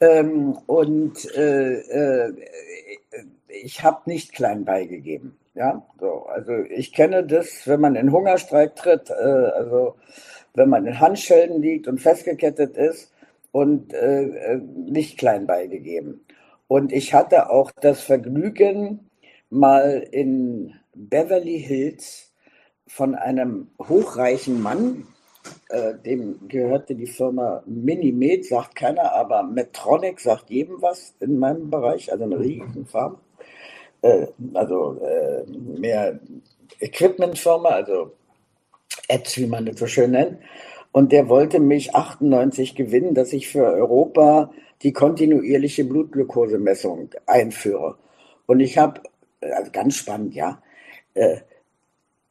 Ähm, 0.00 0.58
und 0.66 1.34
äh, 1.34 1.74
äh, 1.80 2.32
ich 3.48 3.82
habe 3.82 4.02
nicht 4.06 4.32
klein 4.32 4.64
beigegeben, 4.64 5.36
ja. 5.54 5.86
So, 5.98 6.26
also 6.26 6.52
ich 6.52 6.92
kenne 6.92 7.24
das, 7.24 7.66
wenn 7.66 7.80
man 7.80 7.96
in 7.96 8.12
Hungerstreik 8.12 8.76
tritt, 8.76 9.10
äh, 9.10 9.12
also 9.12 9.96
wenn 10.54 10.68
man 10.68 10.86
in 10.86 11.00
Handschellen 11.00 11.62
liegt 11.62 11.88
und 11.88 12.00
festgekettet 12.00 12.76
ist 12.76 13.12
und 13.52 13.94
äh, 13.94 14.22
äh, 14.24 14.56
nicht 14.56 15.18
klein 15.18 15.46
beigegeben. 15.46 16.24
Und 16.68 16.92
ich 16.92 17.14
hatte 17.14 17.50
auch 17.50 17.70
das 17.80 18.02
Vergnügen, 18.02 19.08
mal 19.50 20.06
in 20.10 20.74
Beverly 20.94 21.58
Hills 21.58 22.27
von 22.88 23.14
einem 23.14 23.68
hochreichen 23.78 24.60
Mann, 24.60 25.06
äh, 25.68 25.94
dem 26.04 26.48
gehörte 26.48 26.94
die 26.94 27.06
Firma 27.06 27.62
Minimed, 27.66 28.46
sagt 28.46 28.74
keiner, 28.74 29.12
aber 29.12 29.42
Metronic 29.42 30.20
sagt 30.20 30.50
jedem 30.50 30.82
was 30.82 31.14
in 31.20 31.38
meinem 31.38 31.70
Bereich, 31.70 32.10
also 32.10 32.24
eine 32.24 32.40
riesen 32.40 32.86
Farm. 32.86 33.18
Äh, 34.02 34.26
also 34.54 35.00
äh, 35.00 35.44
mehr 35.46 36.18
Equipmentfirma, 36.80 37.68
also 37.68 38.12
Ads, 39.08 39.38
wie 39.38 39.46
man 39.46 39.66
das 39.66 39.78
so 39.78 39.86
schön 39.86 40.12
nennt. 40.12 40.38
Und 40.92 41.12
der 41.12 41.28
wollte 41.28 41.60
mich 41.60 41.94
98 41.94 42.74
gewinnen, 42.74 43.14
dass 43.14 43.32
ich 43.32 43.48
für 43.48 43.64
Europa 43.64 44.50
die 44.82 44.92
kontinuierliche 44.92 45.84
Blutglukosemessung 45.84 47.10
einführe. 47.26 47.98
Und 48.46 48.60
ich 48.60 48.78
habe, 48.78 49.02
also 49.40 49.70
ganz 49.72 49.96
spannend, 49.96 50.34
ja, 50.34 50.62
äh, 51.14 51.38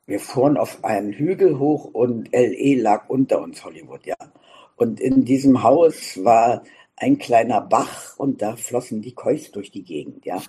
wir 0.08 0.20
fuhren 0.20 0.58
auf 0.58 0.84
einen 0.84 1.12
Hügel 1.12 1.60
hoch 1.60 1.86
und 1.86 2.32
LE 2.32 2.82
lag 2.82 3.10
unter 3.10 3.41
uns, 3.41 3.63
Hollywood, 3.63 4.06
ja. 4.06 4.15
Und 4.78 5.00
in 5.00 5.26
diesem 5.26 5.63
Haus 5.63 6.24
war 6.24 6.63
ein 6.96 7.17
kleiner 7.17 7.62
Bach 7.62 8.17
und 8.17 8.41
da 8.41 8.56
flossen 8.56 9.02
die 9.02 9.13
Kois 9.13 9.52
durch 9.52 9.70
die 9.70 9.84
Gegend, 9.84 10.26
ja. 10.26 10.41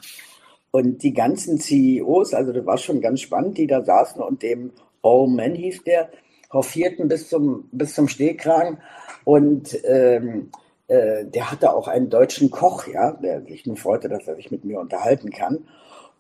Und 0.71 1.03
die 1.03 1.13
ganzen 1.13 1.59
CEOs, 1.59 2.35
also 2.35 2.53
das 2.53 2.65
war 2.67 2.79
schon 2.79 3.01
ganz 3.01 3.21
spannend, 3.21 3.59
die 3.59 3.67
da 3.67 3.83
saßen 3.83 4.23
und 4.23 4.43
dem 4.43 4.73
All 5.03 5.27
Man 5.27 5.55
hieß 5.55 5.85
der, 5.85 6.11
hoffierten 6.53 7.09
bis 7.09 7.29
zum, 7.29 7.69
bis 7.73 7.95
zum 7.95 8.09
Stehkragen. 8.09 8.79
Und 9.25 9.79
ähm, 9.85 10.51
äh, 10.87 11.25
der 11.25 11.51
hatte 11.51 11.75
auch 11.75 11.89
einen 11.89 12.11
deutschen 12.11 12.51
Koch, 12.51 12.87
ja, 12.87 13.13
der 13.13 13.43
sich 13.43 13.67
nur 13.67 13.77
freute, 13.77 14.09
dass 14.09 14.29
er 14.29 14.37
sich 14.37 14.51
mit 14.51 14.65
mir 14.65 14.81
unterhalten 14.81 15.31
kann. 15.31 15.67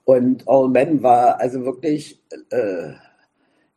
Und 0.04 0.48
All 0.48 0.68
Men 0.68 1.02
war 1.02 1.40
also 1.40 1.64
wirklich 1.64 2.20
äh, 2.50 2.92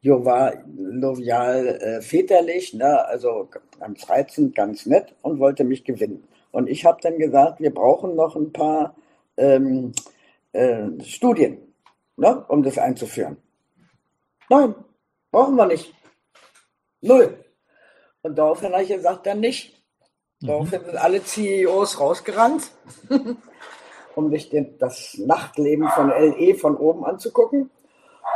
jovial, 0.01 1.67
äh, 1.67 2.01
väterlich, 2.01 2.73
ne? 2.73 3.05
also 3.05 3.49
ganz 3.79 4.09
reizend, 4.09 4.55
ganz 4.55 4.85
nett 4.85 5.15
und 5.21 5.39
wollte 5.39 5.63
mich 5.63 5.83
gewinnen. 5.83 6.23
Und 6.51 6.67
ich 6.67 6.85
habe 6.85 6.99
dann 7.01 7.17
gesagt, 7.17 7.59
wir 7.59 7.73
brauchen 7.73 8.15
noch 8.15 8.35
ein 8.35 8.51
paar 8.51 8.95
ähm, 9.37 9.93
äh, 10.53 10.87
Studien, 11.03 11.59
ne? 12.17 12.43
um 12.47 12.63
das 12.63 12.77
einzuführen. 12.77 13.37
Nein, 14.49 14.75
brauchen 15.31 15.55
wir 15.55 15.67
nicht. 15.67 15.93
Null. 17.01 17.37
Und 18.23 18.37
daraufhin 18.37 18.73
habe 18.73 18.83
ich 18.83 18.89
gesagt, 18.89 19.25
dann 19.25 19.39
nicht. 19.39 19.81
Mhm. 20.41 20.47
Daraufhin 20.47 20.83
sind 20.83 20.97
alle 20.97 21.23
CEOs 21.23 21.99
rausgerannt, 21.99 22.71
um 24.15 24.29
sich 24.29 24.49
den, 24.49 24.77
das 24.77 25.17
Nachtleben 25.17 25.87
von 25.89 26.09
LE 26.09 26.55
von 26.55 26.75
oben 26.75 27.05
anzugucken. 27.05 27.69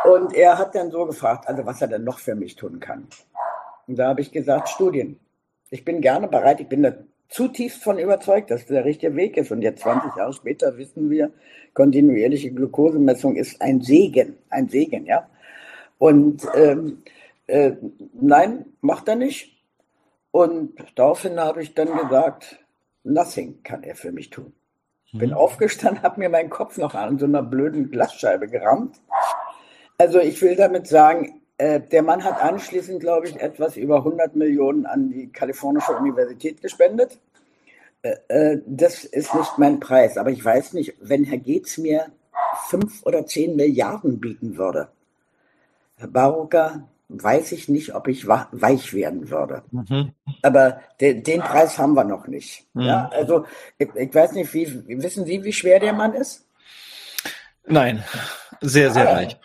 Und 0.06 0.34
er 0.34 0.58
hat 0.58 0.76
dann 0.76 0.92
so 0.92 1.06
gefragt, 1.06 1.48
also 1.48 1.66
was 1.66 1.82
er 1.82 1.88
denn 1.88 2.04
noch 2.04 2.20
für 2.20 2.36
mich 2.36 2.56
tun 2.56 2.80
kann. 2.80 3.08
Und 3.88 3.98
da 3.98 4.10
habe 4.10 4.22
ich 4.22 4.32
gesagt, 4.32 4.70
Studien. 4.70 5.20
Ich 5.72 5.84
bin 5.84 6.00
gerne 6.00 6.28
bereit, 6.28 6.60
ich 6.62 6.68
bin 6.68 6.84
da 6.84 6.94
zutiefst 7.30 7.84
von 7.84 7.98
überzeugt, 7.98 8.52
dass 8.52 8.62
das 8.62 8.70
der 8.70 8.86
richtige 8.86 9.16
Weg 9.16 9.36
ist. 9.38 9.52
Und 9.52 9.62
jetzt 9.62 9.82
20 9.82 10.16
Jahre 10.16 10.34
später 10.34 10.78
wissen 10.78 11.10
wir, 11.10 11.32
kontinuierliche 11.74 12.52
Glukosemessung 12.52 13.36
ist 13.36 13.62
ein 13.62 13.82
Segen, 13.82 14.38
ein 14.50 14.70
Segen, 14.70 15.06
ja. 15.06 15.28
Und 15.98 16.46
ähm, 16.56 17.04
äh, 17.48 17.72
nein, 18.14 18.66
macht 18.82 19.08
er 19.08 19.16
nicht. 19.16 19.56
Und 20.32 20.74
daraufhin 20.96 21.40
habe 21.40 21.64
ich 21.64 21.74
dann 21.74 21.96
gesagt, 21.98 22.60
nothing 23.04 23.64
kann 23.64 23.84
er 23.84 23.96
für 23.96 24.12
mich 24.12 24.30
tun. 24.30 24.54
Bin 25.14 25.30
mhm. 25.30 25.36
aufgestanden, 25.36 26.04
habe 26.04 26.20
mir 26.20 26.30
meinen 26.30 26.50
Kopf 26.50 26.78
noch 26.78 26.94
an 26.94 27.18
so 27.18 27.26
einer 27.26 27.42
blöden 27.42 27.90
Glasscheibe 27.90 28.48
gerammt 28.48 29.00
also 29.98 30.20
ich 30.20 30.42
will 30.42 30.56
damit 30.56 30.88
sagen, 30.88 31.42
äh, 31.58 31.80
der 31.80 32.04
Mann 32.04 32.24
hat 32.24 32.42
anschließend, 32.42 33.00
glaube 33.00 33.28
ich, 33.28 33.40
etwas 33.40 33.78
über 33.78 33.98
100 33.98 34.36
Millionen 34.36 34.86
an 34.86 35.10
die 35.10 35.32
Kalifornische 35.32 35.94
Universität 35.94 36.62
gespendet. 36.62 37.18
Äh, 38.02 38.16
äh, 38.28 38.62
das 38.66 39.06
ist 39.06 39.34
nicht 39.34 39.58
mein 39.58 39.80
Preis, 39.80 40.18
aber 40.18 40.32
ich 40.32 40.44
weiß 40.44 40.74
nicht, 40.74 40.96
wenn 41.00 41.24
Herr 41.24 41.38
Geetz 41.38 41.78
mir 41.78 42.08
fünf 42.68 43.04
oder 43.06 43.26
zehn 43.26 43.56
Milliarden 43.56 44.20
bieten 44.20 44.58
würde, 44.58 44.90
Herr 45.98 46.10
Barocker, 46.10 46.88
weiß 47.08 47.52
ich 47.54 47.70
nicht, 47.70 47.94
ob 47.96 48.08
ich 48.08 48.28
weich 48.28 48.94
werden 48.94 49.30
würde. 49.30 49.64
Mhm. 49.72 50.12
Aber 50.42 50.82
den, 51.00 51.24
den, 51.24 51.40
Preis 51.40 51.78
haben 51.78 51.94
wir 51.94 52.04
noch 52.04 52.28
nicht. 52.28 52.66
Mhm. 52.74 52.82
Ja, 52.82 53.10
also 53.14 53.46
ich, 53.78 53.90
ich, 53.96 54.14
weiß 54.14 54.34
nicht, 54.34 54.54
wie 54.54 55.02
wissen 55.02 55.26
Sie, 55.26 55.44
wie 55.44 55.54
schwer 55.54 55.80
der 55.80 55.94
Mann 55.94 56.14
ist? 56.14 56.46
Nein, 57.68 58.04
sehr, 58.62 58.92
sehr 58.92 59.08
reich. 59.08 59.38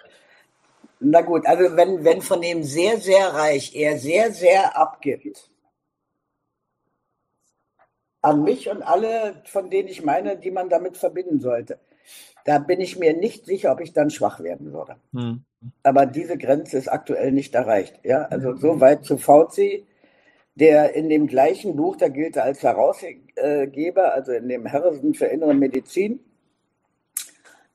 Na 1.01 1.23
gut, 1.23 1.47
also 1.47 1.77
wenn, 1.77 2.05
wenn 2.05 2.21
von 2.21 2.43
dem 2.43 2.63
sehr, 2.63 2.99
sehr 2.99 3.29
reich 3.29 3.75
er 3.75 3.99
sehr, 3.99 4.33
sehr 4.33 4.77
abgibt 4.77 5.51
an 8.23 8.43
mich 8.43 8.69
und 8.69 8.83
alle, 8.83 9.43
von 9.47 9.71
denen 9.71 9.89
ich 9.89 10.05
meine, 10.05 10.37
die 10.37 10.51
man 10.51 10.69
damit 10.69 10.99
verbinden 10.99 11.41
sollte, 11.41 11.79
da 12.45 12.59
bin 12.59 12.81
ich 12.81 12.99
mir 12.99 13.15
nicht 13.15 13.47
sicher, 13.47 13.73
ob 13.73 13.81
ich 13.81 13.95
dann 13.95 14.11
schwach 14.11 14.41
werden 14.41 14.73
würde. 14.75 14.97
Hm. 15.15 15.45
Aber 15.83 16.05
diese 16.05 16.37
Grenze 16.37 16.77
ist 16.77 16.89
aktuell 16.89 17.33
nicht 17.33 17.55
erreicht. 17.55 18.01
Ja, 18.03 18.25
also 18.25 18.55
so 18.57 18.81
weit 18.81 19.05
zu 19.05 19.17
Fauci, 19.17 19.87
der 20.55 20.95
in 20.95 21.09
dem 21.09 21.27
gleichen 21.27 21.77
Buch, 21.77 21.97
da 21.97 22.09
gilt 22.09 22.37
er 22.37 22.45
als 22.45 22.63
Herausgeber, 22.63 24.13
also 24.13 24.33
in 24.33 24.49
dem 24.49 24.71
Harrison 24.71 25.15
für 25.15 25.27
innere 25.27 25.55
Medizin, 25.55 26.21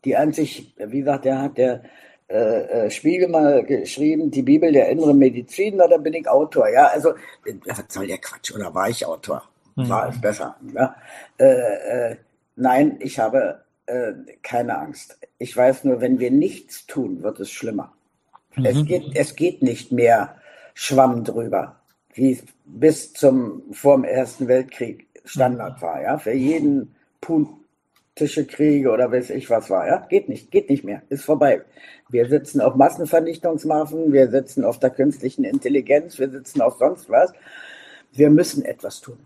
die 0.04 0.16
sich, 0.32 0.76
wie 0.78 1.00
gesagt, 1.00 1.26
der 1.26 1.42
hat 1.42 1.58
der 1.58 1.84
äh, 2.28 2.86
äh, 2.86 2.90
Spiegel 2.90 3.28
mal 3.28 3.64
geschrieben, 3.64 4.32
die 4.32 4.42
Bibel 4.42 4.72
der 4.72 4.90
inneren 4.90 5.18
Medizin, 5.18 5.76
na, 5.78 5.88
da 5.88 5.98
bin 5.98 6.14
ich 6.14 6.28
Autor. 6.28 6.70
Ja, 6.70 6.88
also, 6.88 7.14
was 7.66 7.84
soll 7.90 8.08
der 8.08 8.18
Quatsch? 8.18 8.52
Oder 8.54 8.74
war 8.74 8.90
ich 8.90 9.06
Autor? 9.06 9.44
Mhm. 9.76 9.90
War 9.90 10.10
es 10.10 10.20
besser. 10.20 10.56
Ja? 10.74 10.96
Äh, 11.38 12.12
äh, 12.12 12.16
nein, 12.56 12.98
ich 13.00 13.20
habe 13.20 13.64
äh, 13.86 14.14
keine 14.42 14.78
Angst. 14.78 15.20
Ich 15.38 15.56
weiß 15.56 15.84
nur, 15.84 16.02
wenn 16.02 16.20
wir 16.20 16.32
nichts 16.32 16.88
tun, 16.88 17.22
wird 17.22 17.40
es 17.40 17.52
schlimmer. 17.52 17.94
Mhm. 18.56 18.66
Es, 18.66 18.86
geht, 18.86 19.16
es 19.16 19.36
geht 19.36 19.62
nicht 19.62 19.92
mehr 19.92 20.36
Schwamm 20.74 21.24
drüber, 21.24 21.76
wie 22.14 22.32
es 22.32 22.44
bis 22.66 23.14
zum, 23.14 23.62
vor 23.72 23.98
dem 23.98 24.04
Ersten 24.04 24.48
Weltkrieg 24.48 25.08
Standard 25.26 25.82
war. 25.82 26.02
Ja? 26.02 26.18
Für 26.18 26.34
jeden 26.34 26.96
Punkt 27.22 27.65
Tische 28.16 28.46
kriege 28.46 28.90
oder 28.92 29.12
weiß 29.12 29.30
ich 29.32 29.50
was 29.50 29.70
war. 29.70 29.88
Ja? 29.88 29.98
Geht 30.10 30.30
nicht, 30.30 30.50
geht 30.50 30.70
nicht 30.70 30.84
mehr, 30.86 31.02
ist 31.10 31.26
vorbei. 31.26 31.62
Wir 32.10 32.28
sitzen 32.28 32.62
auf 32.62 32.76
Massenvernichtungswaffen, 32.76 34.14
wir 34.14 34.30
sitzen 34.30 34.64
auf 34.64 34.80
der 34.80 34.90
künstlichen 34.90 35.44
Intelligenz, 35.44 36.18
wir 36.18 36.30
sitzen 36.30 36.62
auf 36.62 36.78
sonst 36.78 37.10
was. 37.10 37.34
Wir 38.14 38.30
müssen 38.30 38.64
etwas 38.64 39.02
tun. 39.02 39.18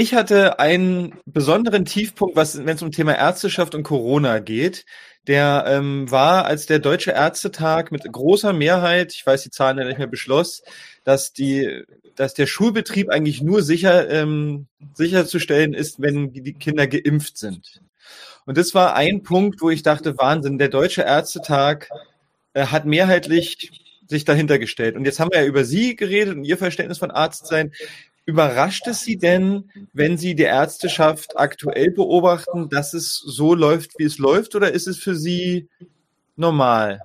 Ich 0.00 0.14
hatte 0.14 0.58
einen 0.58 1.12
besonderen 1.26 1.84
Tiefpunkt, 1.84 2.34
was, 2.34 2.64
wenn 2.64 2.74
es 2.74 2.80
um 2.80 2.90
Thema 2.90 3.18
Ärzteschaft 3.18 3.74
und 3.74 3.82
Corona 3.82 4.38
geht. 4.38 4.86
Der 5.26 5.64
ähm, 5.66 6.10
war, 6.10 6.46
als 6.46 6.64
der 6.64 6.78
Deutsche 6.78 7.10
Ärztetag 7.10 7.92
mit 7.92 8.10
großer 8.10 8.54
Mehrheit, 8.54 9.12
ich 9.12 9.26
weiß 9.26 9.42
die 9.42 9.50
Zahlen 9.50 9.76
ja 9.76 9.84
nicht 9.84 9.98
mehr 9.98 10.06
beschloss, 10.06 10.62
dass 11.04 11.34
die, 11.34 11.84
dass 12.16 12.32
der 12.32 12.46
Schulbetrieb 12.46 13.10
eigentlich 13.10 13.42
nur 13.42 13.62
sicher 13.62 14.08
ähm, 14.08 14.68
sicherzustellen 14.94 15.74
ist, 15.74 16.00
wenn 16.00 16.32
die 16.32 16.54
Kinder 16.54 16.86
geimpft 16.86 17.36
sind. 17.36 17.82
Und 18.46 18.56
das 18.56 18.72
war 18.72 18.94
ein 18.94 19.22
Punkt, 19.22 19.60
wo 19.60 19.68
ich 19.68 19.82
dachte, 19.82 20.16
Wahnsinn, 20.16 20.56
der 20.56 20.70
Deutsche 20.70 21.02
Ärztetag 21.02 21.90
äh, 22.54 22.64
hat 22.64 22.86
mehrheitlich 22.86 23.70
sich 24.10 24.24
dahinter 24.24 24.58
gestellt. 24.58 24.96
Und 24.96 25.04
jetzt 25.04 25.20
haben 25.20 25.30
wir 25.30 25.40
ja 25.40 25.46
über 25.46 25.64
Sie 25.64 25.94
geredet 25.94 26.36
und 26.36 26.44
Ihr 26.44 26.58
Verständnis 26.58 26.98
von 26.98 27.10
Arzt 27.10 27.46
sein. 27.46 27.72
Überrascht 28.26 28.86
es 28.86 29.00
Sie 29.00 29.16
denn, 29.16 29.70
wenn 29.92 30.16
Sie 30.16 30.34
die 30.34 30.44
Ärzteschaft 30.44 31.38
aktuell 31.38 31.90
beobachten, 31.90 32.68
dass 32.68 32.94
es 32.94 33.14
so 33.14 33.54
läuft, 33.54 33.98
wie 33.98 34.04
es 34.04 34.18
läuft, 34.18 34.54
oder 34.54 34.72
ist 34.72 34.86
es 34.86 34.98
für 34.98 35.16
Sie 35.16 35.68
normal? 36.36 37.00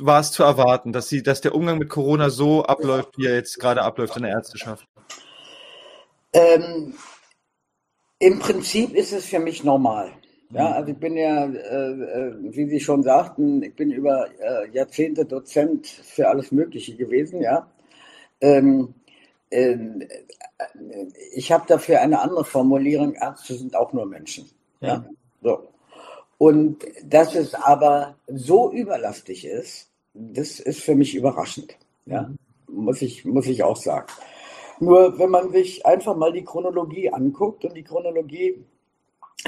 War 0.00 0.20
es 0.20 0.30
zu 0.32 0.42
erwarten, 0.42 0.92
dass 0.92 1.08
Sie, 1.08 1.22
dass 1.22 1.40
der 1.40 1.54
Umgang 1.54 1.78
mit 1.78 1.88
Corona 1.88 2.30
so 2.30 2.64
abläuft, 2.64 3.16
wie 3.18 3.26
er 3.26 3.34
jetzt 3.34 3.58
gerade 3.58 3.82
abläuft 3.82 4.16
in 4.16 4.24
der 4.24 4.32
Ärzteschaft? 4.32 4.86
Ähm, 6.32 6.94
Im 8.18 8.38
Prinzip 8.38 8.94
ist 8.94 9.12
es 9.12 9.26
für 9.26 9.38
mich 9.38 9.64
normal. 9.64 10.12
Ja, 10.50 10.68
mhm. 10.68 10.72
also 10.74 10.92
ich 10.92 10.98
bin 10.98 11.16
ja, 11.16 11.44
äh, 11.44 11.90
äh, 11.90 12.34
wie 12.40 12.68
Sie 12.68 12.80
schon 12.80 13.02
sagten, 13.02 13.62
ich 13.62 13.74
bin 13.74 13.90
über 13.90 14.28
äh, 14.40 14.70
Jahrzehnte 14.70 15.24
Dozent 15.24 15.86
für 15.86 16.28
alles 16.28 16.52
Mögliche 16.52 16.96
gewesen, 16.96 17.42
ja. 17.42 17.70
Ähm, 18.40 18.58
ähm 18.68 18.94
äh, 18.94 19.07
ich 21.34 21.52
habe 21.52 21.64
dafür 21.66 22.00
eine 22.00 22.20
andere 22.20 22.44
Formulierung, 22.44 23.14
Ärzte 23.14 23.54
sind 23.54 23.74
auch 23.74 23.92
nur 23.92 24.06
Menschen. 24.06 24.50
Ja. 24.80 24.88
ja. 24.88 25.04
So. 25.42 25.68
Und 26.36 26.84
dass 27.04 27.34
es 27.34 27.54
aber 27.54 28.16
so 28.26 28.70
überlastig 28.72 29.44
ist, 29.44 29.90
das 30.14 30.60
ist 30.60 30.80
für 30.80 30.94
mich 30.94 31.14
überraschend. 31.14 31.76
Ja, 32.06 32.22
mhm. 32.22 32.84
muss 32.84 33.02
ich, 33.02 33.24
muss 33.24 33.46
ich 33.46 33.62
auch 33.62 33.76
sagen. 33.76 34.06
Nur 34.80 35.18
wenn 35.18 35.30
man 35.30 35.50
sich 35.50 35.84
einfach 35.84 36.16
mal 36.16 36.32
die 36.32 36.44
Chronologie 36.44 37.10
anguckt 37.10 37.64
und 37.64 37.74
die 37.74 37.82
Chronologie 37.82 38.64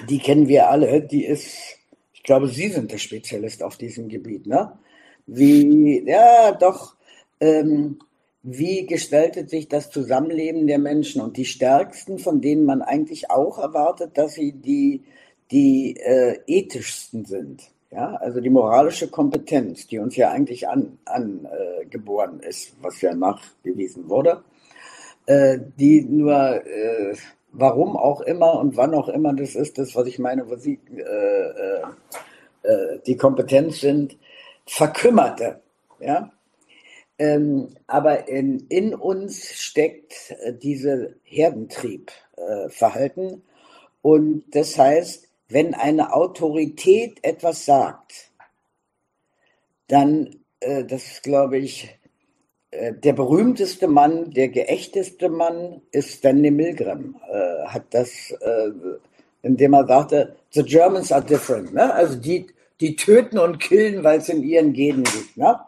die 0.09 0.19
kennen 0.19 0.49
wir 0.49 0.71
alle, 0.71 1.03
die 1.03 1.25
ist, 1.25 1.79
ich 2.13 2.23
glaube, 2.23 2.49
Sie 2.49 2.69
sind 2.69 2.93
der 2.93 2.99
Spezialist 2.99 3.63
auf 3.63 3.77
diesem 3.77 4.09
Gebiet, 4.09 4.47
ne? 4.47 4.79
Wie, 5.27 6.05
ja, 6.07 6.53
doch, 6.53 6.95
ähm, 7.41 7.99
wie 8.43 8.87
gestaltet 8.87 9.51
sich 9.51 9.69
das 9.69 9.91
Zusammenleben 9.91 10.67
der 10.67 10.79
Menschen? 10.79 11.21
Und 11.21 11.37
die 11.37 11.45
stärksten, 11.45 12.19
von 12.19 12.41
denen 12.41 12.65
man 12.65 12.83
eigentlich 12.83 13.31
auch 13.31 13.59
erwartet, 13.59 14.17
dass 14.17 14.35
sie 14.35 14.53
die, 14.53 15.03
die 15.51 15.97
äh, 15.97 16.39
ethischsten 16.47 17.25
sind. 17.25 17.71
Ja, 17.91 18.15
also 18.15 18.41
die 18.41 18.51
moralische 18.51 19.09
Kompetenz, 19.09 19.89
die 19.89 19.99
uns 19.99 20.15
ja 20.15 20.31
eigentlich 20.31 20.69
angeboren 20.69 22.31
an, 22.35 22.41
äh, 22.41 22.49
ist, 22.49 22.77
was 22.81 23.01
ja 23.01 23.15
nachgewiesen 23.15 24.09
wurde, 24.09 24.45
äh, 25.27 25.59
die 25.77 26.03
nur 26.03 26.65
äh, 26.65 27.17
warum 27.53 27.97
auch 27.97 28.21
immer 28.21 28.61
und 28.61 28.77
wann 28.77 28.95
auch 28.95 29.09
immer 29.09 29.33
das 29.35 29.57
ist, 29.57 29.79
das, 29.79 29.97
was 29.97 30.07
ich 30.07 30.19
meine, 30.19 30.49
wo 30.49 30.57
sie 30.57 30.79
äh, 30.97 31.83
äh, 32.63 33.01
die 33.07 33.17
Kompetenz 33.17 33.81
sind, 33.81 34.17
verkümmerte. 34.67 35.61
Ja? 35.99 36.31
Ähm, 37.21 37.69
aber 37.87 38.27
in, 38.29 38.67
in 38.71 38.95
uns 38.95 39.53
steckt 39.53 40.35
äh, 40.43 40.55
diese 40.55 41.17
Herdentriebverhalten. 41.23 43.29
Äh, 43.29 43.37
und 44.01 44.45
das 44.53 44.79
heißt, 44.79 45.29
wenn 45.51 45.75
eine 45.75 46.15
Autorität 46.15 47.19
etwas 47.21 47.67
sagt, 47.67 48.31
dann, 49.87 50.35
äh, 50.61 50.83
das 50.85 51.21
glaube 51.21 51.59
ich, 51.59 51.95
äh, 52.71 52.95
der 52.95 53.13
berühmteste 53.13 53.87
Mann, 53.87 54.31
der 54.31 54.49
geächteste 54.49 55.29
Mann 55.29 55.83
ist 55.93 56.13
Stanley 56.13 56.51
Milgram, 56.51 57.21
äh, 57.31 57.67
hat 57.67 57.85
das, 57.91 58.31
äh, 58.41 58.71
indem 59.43 59.75
er 59.75 59.87
sagte, 59.87 60.37
the 60.53 60.63
Germans 60.63 61.13
are 61.13 61.23
different. 61.23 61.75
Ne? 61.75 61.93
Also 61.93 62.17
die 62.17 62.47
die 62.81 62.97
töten 62.97 63.39
und 63.39 63.59
killen, 63.59 64.05
weil 64.05 64.21
es 64.21 64.31
in 64.31 64.43
ihren 64.43 64.73
Genen 64.73 65.05
liegt. 65.05 65.37
Ne? 65.37 65.61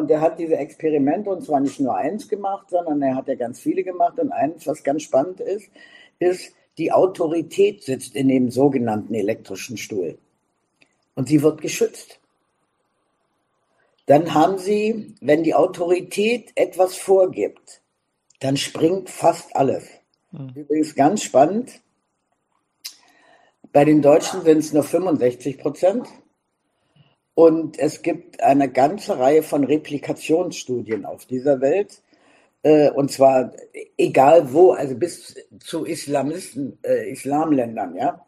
Und 0.00 0.10
er 0.10 0.22
hat 0.22 0.38
diese 0.38 0.56
Experimente 0.56 1.28
und 1.28 1.44
zwar 1.44 1.60
nicht 1.60 1.78
nur 1.78 1.94
eins 1.94 2.26
gemacht, 2.26 2.70
sondern 2.70 3.02
er 3.02 3.16
hat 3.16 3.28
ja 3.28 3.34
ganz 3.34 3.60
viele 3.60 3.84
gemacht. 3.84 4.18
Und 4.18 4.32
eins, 4.32 4.66
was 4.66 4.82
ganz 4.82 5.02
spannend 5.02 5.40
ist, 5.40 5.70
ist, 6.18 6.54
die 6.78 6.90
Autorität 6.90 7.82
sitzt 7.82 8.16
in 8.16 8.28
dem 8.28 8.50
sogenannten 8.50 9.12
elektrischen 9.12 9.76
Stuhl. 9.76 10.16
Und 11.14 11.28
sie 11.28 11.42
wird 11.42 11.60
geschützt. 11.60 12.18
Dann 14.06 14.32
haben 14.32 14.56
sie, 14.56 15.14
wenn 15.20 15.42
die 15.42 15.54
Autorität 15.54 16.50
etwas 16.54 16.96
vorgibt, 16.96 17.82
dann 18.40 18.56
springt 18.56 19.10
fast 19.10 19.54
alles. 19.54 19.86
Mhm. 20.32 20.52
Übrigens 20.54 20.94
ganz 20.94 21.22
spannend. 21.22 21.82
Bei 23.70 23.84
den 23.84 24.00
Deutschen 24.00 24.42
sind 24.44 24.58
es 24.58 24.72
nur 24.72 24.82
65 24.82 25.58
Prozent. 25.58 26.08
Und 27.34 27.78
es 27.78 28.02
gibt 28.02 28.42
eine 28.42 28.70
ganze 28.70 29.18
Reihe 29.18 29.42
von 29.42 29.64
Replikationsstudien 29.64 31.04
auf 31.06 31.26
dieser 31.26 31.60
Welt. 31.60 32.02
Äh, 32.62 32.90
und 32.90 33.10
zwar 33.10 33.52
egal 33.96 34.52
wo, 34.52 34.72
also 34.72 34.94
bis 34.94 35.34
zu 35.60 35.84
Islamisten, 35.84 36.78
äh, 36.82 37.10
Islamländern, 37.10 37.96
ja. 37.96 38.26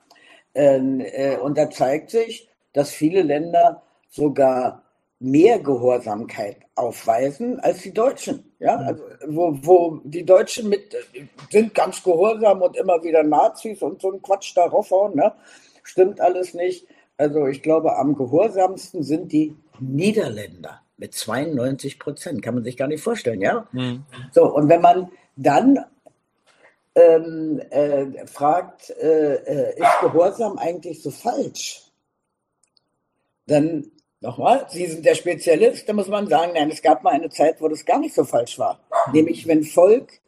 Ähm, 0.55 1.01
äh, 1.01 1.37
und 1.37 1.59
da 1.59 1.71
zeigt 1.71 2.11
sich, 2.11 2.49
dass 2.73 2.91
viele 2.91 3.23
Länder 3.23 3.83
sogar 4.09 4.83
mehr 5.19 5.59
Gehorsamkeit 5.61 6.57
aufweisen 6.75 7.61
als 7.61 7.83
die 7.83 7.95
Deutschen. 7.95 8.53
Ja, 8.59 8.77
also 8.77 9.05
wo, 9.29 9.59
wo 9.63 10.01
die 10.05 10.25
Deutschen 10.25 10.69
mit 10.69 10.97
sind 11.51 11.75
ganz 11.75 12.03
gehorsam 12.03 12.63
und 12.63 12.77
immer 12.77 13.03
wieder 13.03 13.23
Nazis 13.23 13.83
und 13.83 14.01
so 14.01 14.13
ein 14.13 14.23
Quatsch 14.23 14.57
darauf 14.57 14.91
hauen, 14.91 15.17
ne? 15.17 15.33
Stimmt 15.85 16.21
alles 16.21 16.55
nicht. 16.55 16.87
Also 17.17 17.47
ich 17.47 17.63
glaube, 17.63 17.97
am 17.97 18.17
gehorsamsten 18.17 19.03
sind 19.03 19.33
die 19.33 19.57
Niederländer 19.79 20.83
mit 20.97 21.15
92 21.15 21.99
Prozent. 21.99 22.43
Kann 22.43 22.55
man 22.55 22.65
sich 22.65 22.77
gar 22.77 22.89
nicht 22.89 23.03
vorstellen, 23.03 23.41
ja? 23.41 23.67
Mhm. 23.73 24.05
So, 24.33 24.55
und 24.55 24.69
wenn 24.69 24.81
man 24.81 25.11
dann 25.37 25.85
ähm, 26.95 27.61
äh, 27.71 28.27
fragt, 28.27 28.91
äh, 28.91 29.35
äh, 29.35 29.79
ist 29.79 30.01
Gehorsam 30.01 30.59
eigentlich 30.59 31.03
so 31.03 31.11
falsch? 31.11 31.83
Dann 33.47 33.91
nochmal, 34.21 34.67
Sie 34.71 34.87
sind 34.87 35.05
der 35.05 35.15
Spezialist, 35.15 35.89
da 35.89 35.93
muss 35.93 36.09
man 36.09 36.29
sagen, 36.29 36.53
nein, 36.55 36.71
es 36.71 36.83
gab 36.83 37.03
mal 37.03 37.11
eine 37.11 37.31
Zeit, 37.31 37.61
wo 37.61 37.69
das 37.69 37.85
gar 37.85 37.99
nicht 37.99 38.15
so 38.15 38.25
falsch 38.25 38.59
war. 38.59 38.81
Mhm. 39.07 39.13
Nämlich, 39.13 39.47
wenn 39.47 39.65
Volk 39.65 40.21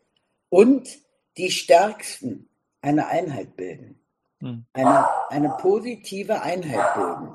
und 0.48 0.88
die 1.36 1.50
Stärksten 1.50 2.48
eine 2.80 3.06
Einheit 3.08 3.56
bilden. 3.56 4.00
Mhm. 4.44 4.66
Eine, 4.74 5.08
eine 5.30 5.48
positive 5.58 6.42
Einheit 6.42 6.94
bilden. 6.94 7.34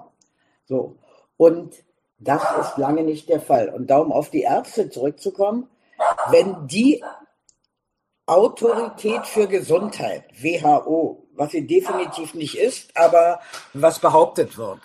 So. 0.65 0.97
Und 1.37 1.75
das 2.19 2.43
ist 2.61 2.77
lange 2.77 3.03
nicht 3.03 3.29
der 3.29 3.41
Fall. 3.41 3.69
Und 3.69 3.89
darum 3.89 4.11
auf 4.11 4.29
die 4.29 4.41
Ärzte 4.41 4.89
zurückzukommen, 4.89 5.67
wenn 6.29 6.67
die 6.67 7.03
Autorität 8.27 9.25
für 9.25 9.47
Gesundheit, 9.47 10.23
WHO, 10.39 11.25
was 11.33 11.51
sie 11.51 11.65
definitiv 11.65 12.35
nicht 12.35 12.59
ist, 12.59 12.95
aber 12.95 13.39
was 13.73 13.97
behauptet 13.97 14.57
wird. 14.57 14.79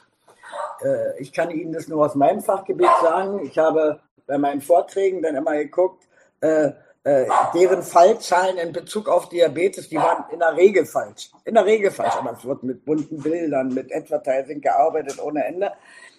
Äh, 0.81 1.21
ich 1.21 1.33
kann 1.33 1.51
Ihnen 1.51 1.73
das 1.73 1.89
nur 1.89 2.07
aus 2.07 2.15
meinem 2.15 2.41
Fachgebiet 2.41 2.89
sagen. 3.03 3.45
Ich 3.45 3.59
habe 3.59 4.01
bei 4.27 4.39
meinen 4.39 4.63
Vorträgen 4.63 5.21
dann 5.21 5.35
immer 5.35 5.57
geguckt, 5.57 6.05
äh, 6.41 6.71
äh, 7.05 7.27
deren 7.55 7.83
Fallzahlen 7.83 8.57
in 8.57 8.73
Bezug 8.73 9.09
auf 9.09 9.29
Diabetes, 9.29 9.91
die 9.91 9.97
waren 9.97 10.25
in 10.33 10.39
der 10.39 10.57
Regel 10.57 10.87
falsch. 10.87 11.31
In 11.45 11.55
der 11.55 11.67
Regel 11.67 11.91
falsch, 11.91 12.15
aber 12.15 12.33
es 12.33 12.45
wird 12.45 12.63
mit 12.63 12.85
bunten 12.85 13.23
Bildern, 13.23 13.69
mit 13.69 13.95
Advertising 13.95 14.61
gearbeitet 14.61 15.23
ohne 15.23 15.45
Ende. 15.45 15.73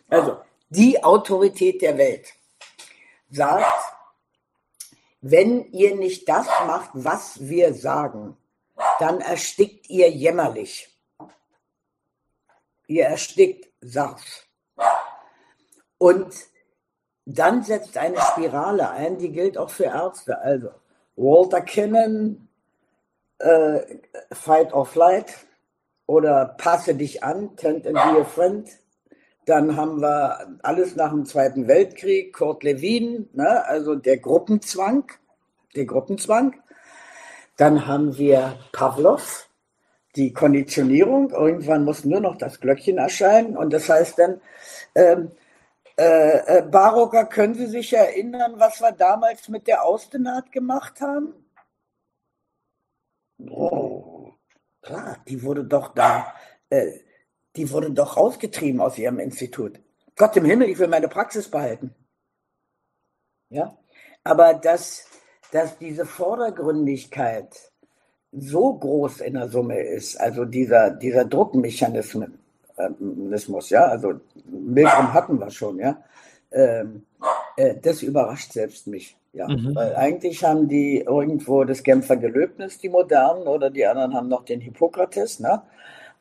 Also 0.09 0.37
die 0.69 1.03
Autorität 1.03 1.81
der 1.81 1.97
Welt 1.97 2.27
sagt, 3.31 3.83
wenn 5.21 5.71
ihr 5.71 5.95
nicht 5.95 6.29
das 6.29 6.45
macht, 6.67 6.91
was 6.93 7.39
wir 7.39 7.73
sagen, 7.73 8.37
dann 8.99 9.21
erstickt 9.21 9.89
ihr 9.89 10.09
jämmerlich. 10.09 10.87
Ihr 12.85 13.05
erstickt 13.05 13.67
SARS. 13.81 14.45
Und 15.97 16.35
dann 17.25 17.63
setzt 17.63 17.97
eine 17.97 18.19
Spirale 18.19 18.89
ein, 18.91 19.17
die 19.17 19.31
gilt 19.31 19.57
auch 19.57 19.69
für 19.69 19.85
Ärzte. 19.85 20.39
Also 20.39 20.69
Walter 21.15 21.61
Kinnon, 21.61 22.47
äh, 23.39 23.79
Fight 24.31 24.73
or 24.73 24.85
Flight 24.85 25.33
oder 26.05 26.55
Passe 26.57 26.95
dich 26.95 27.23
an, 27.23 27.55
Tend 27.55 27.87
and 27.87 27.95
be 27.95 28.21
a 28.21 28.23
Friend. 28.23 28.69
Dann 29.45 29.75
haben 29.75 30.01
wir 30.01 30.57
alles 30.63 30.95
nach 30.95 31.11
dem 31.11 31.25
Zweiten 31.25 31.67
Weltkrieg, 31.67 32.33
Kurt 32.33 32.63
Lewin, 32.63 33.29
ne, 33.33 33.65
also 33.65 33.95
der 33.95 34.17
Gruppenzwang, 34.17 35.11
der 35.75 35.85
Gruppenzwang. 35.85 36.55
Dann 37.57 37.87
haben 37.87 38.17
wir 38.17 38.57
Pavlov, 38.71 39.47
die 40.15 40.33
Konditionierung. 40.33 41.29
Irgendwann 41.31 41.85
muss 41.85 42.05
nur 42.05 42.19
noch 42.19 42.37
das 42.37 42.59
Glöckchen 42.59 42.97
erscheinen 42.97 43.55
und 43.55 43.71
das 43.71 43.89
heißt 43.89 44.19
dann, 44.19 44.41
ähm, 44.95 45.31
äh, 45.97 46.57
äh, 46.57 46.61
Barocker, 46.63 47.25
können 47.25 47.55
Sie 47.55 47.67
sich 47.67 47.93
erinnern, 47.93 48.55
was 48.57 48.81
wir 48.81 48.91
damals 48.91 49.49
mit 49.49 49.67
der 49.67 49.83
Austenat 49.83 50.51
gemacht 50.51 51.01
haben? 51.01 51.33
Oh, 53.49 54.31
klar, 54.81 55.17
die 55.27 55.41
wurde 55.43 55.63
doch 55.63 55.93
da 55.93 56.33
äh, 56.69 56.99
die 57.55 57.71
wurde 57.71 57.91
doch 57.91 58.17
rausgetrieben 58.17 58.81
aus 58.81 58.97
ihrem 58.97 59.19
Institut. 59.19 59.79
Gott 60.15 60.35
im 60.37 60.45
Himmel, 60.45 60.69
ich 60.69 60.79
will 60.79 60.87
meine 60.87 61.07
Praxis 61.07 61.49
behalten. 61.49 61.93
Ja, 63.49 63.77
aber 64.23 64.55
dass, 64.55 65.05
dass 65.51 65.77
diese 65.77 66.05
Vordergründigkeit 66.05 67.71
so 68.31 68.73
groß 68.73 69.21
in 69.21 69.35
der 69.35 69.49
Summe 69.49 69.79
ist, 69.79 70.19
also 70.19 70.45
dieser, 70.45 70.91
dieser 70.91 71.25
Druckmechanismus, 71.25 73.69
ja, 73.69 73.85
also 73.85 74.19
Milgram 74.49 75.13
hatten 75.13 75.39
wir 75.39 75.49
schon, 75.49 75.79
ja, 75.79 76.03
ähm, 76.51 77.03
äh, 77.57 77.75
das 77.81 78.01
überrascht 78.01 78.53
selbst 78.53 78.87
mich, 78.87 79.17
ja, 79.33 79.47
mhm. 79.47 79.75
weil 79.75 79.95
eigentlich 79.95 80.43
haben 80.43 80.67
die 80.67 80.99
irgendwo 80.99 81.63
das 81.63 81.83
Genfer 81.83 82.17
Gelöbnis, 82.17 82.77
die 82.77 82.89
Modernen, 82.89 83.47
oder 83.47 83.69
die 83.69 83.85
anderen 83.85 84.13
haben 84.13 84.27
noch 84.27 84.45
den 84.45 84.61
Hippokrates, 84.61 85.39
ne, 85.39 85.61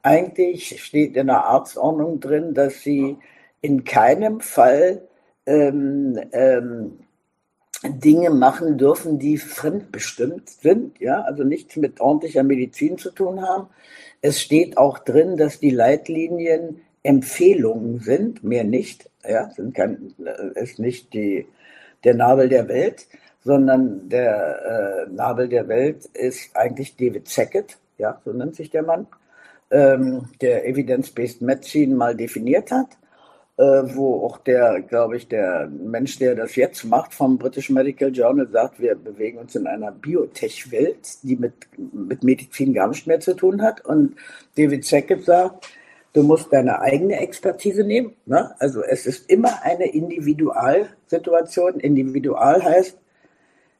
eigentlich 0.02 0.82
steht 0.82 1.16
in 1.16 1.28
der 1.28 1.44
Arztordnung 1.44 2.20
drin, 2.20 2.52
dass 2.52 2.82
sie 2.82 3.16
in 3.62 3.84
keinem 3.84 4.40
Fall 4.40 5.08
ähm, 5.46 6.20
ähm, 6.32 6.98
Dinge 7.82 8.30
machen 8.30 8.78
dürfen, 8.78 9.18
die 9.18 9.38
fremdbestimmt 9.38 10.48
sind, 10.48 11.00
ja, 11.00 11.22
also 11.22 11.44
nichts 11.44 11.76
mit 11.76 12.00
ordentlicher 12.00 12.42
Medizin 12.42 12.98
zu 12.98 13.10
tun 13.10 13.42
haben. 13.42 13.68
Es 14.20 14.40
steht 14.40 14.78
auch 14.78 14.98
drin, 14.98 15.36
dass 15.36 15.60
die 15.60 15.70
Leitlinien 15.70 16.80
Empfehlungen 17.04 18.00
sind, 18.00 18.42
mehr 18.42 18.64
nicht, 18.64 19.08
ja, 19.28 19.48
sind 19.50 19.74
kein, 19.74 20.12
ist 20.56 20.80
nicht 20.80 21.14
die, 21.14 21.46
der 22.02 22.14
Nabel 22.14 22.48
der 22.48 22.66
Welt, 22.66 23.06
sondern 23.44 24.08
der 24.08 25.06
äh, 25.06 25.14
Nabel 25.14 25.48
der 25.48 25.68
Welt 25.68 26.06
ist 26.14 26.56
eigentlich 26.56 26.96
David 26.96 27.28
Sackett, 27.28 27.78
ja, 27.98 28.20
so 28.24 28.32
nennt 28.32 28.56
sich 28.56 28.70
der 28.70 28.82
Mann 28.82 29.06
ähm, 29.70 30.26
der 30.40 30.66
Evidence-Based 30.66 31.42
Medicine 31.42 31.94
mal 31.94 32.14
definiert 32.14 32.70
hat, 32.70 32.90
äh, 33.56 33.62
wo 33.62 34.24
auch 34.24 34.38
der, 34.38 34.80
glaube 34.82 35.16
ich, 35.16 35.28
der 35.28 35.68
Mensch, 35.68 36.18
der 36.18 36.34
das 36.34 36.56
jetzt 36.56 36.84
macht 36.84 37.12
vom 37.12 37.38
British 37.38 37.70
Medical 37.70 38.10
Journal, 38.10 38.48
sagt, 38.48 38.80
wir 38.80 38.94
bewegen 38.94 39.38
uns 39.38 39.54
in 39.54 39.66
einer 39.66 39.92
Biotech-Welt, 39.92 41.22
die 41.22 41.36
mit, 41.36 41.54
mit 41.92 42.22
Medizin 42.22 42.72
gar 42.72 42.88
nicht 42.88 43.06
mehr 43.06 43.20
zu 43.20 43.34
tun 43.34 43.62
hat. 43.62 43.84
Und 43.84 44.16
David 44.56 44.84
Sackett 44.84 45.24
sagt, 45.24 45.68
du 46.14 46.22
musst 46.22 46.50
deine 46.52 46.80
eigene 46.80 47.20
Expertise 47.20 47.84
nehmen. 47.84 48.16
Ne? 48.24 48.54
Also 48.58 48.82
es 48.82 49.04
ist 49.04 49.28
immer 49.28 49.62
eine 49.62 49.86
Individualsituation. 49.92 51.80
Individual 51.80 52.64
heißt, 52.64 52.96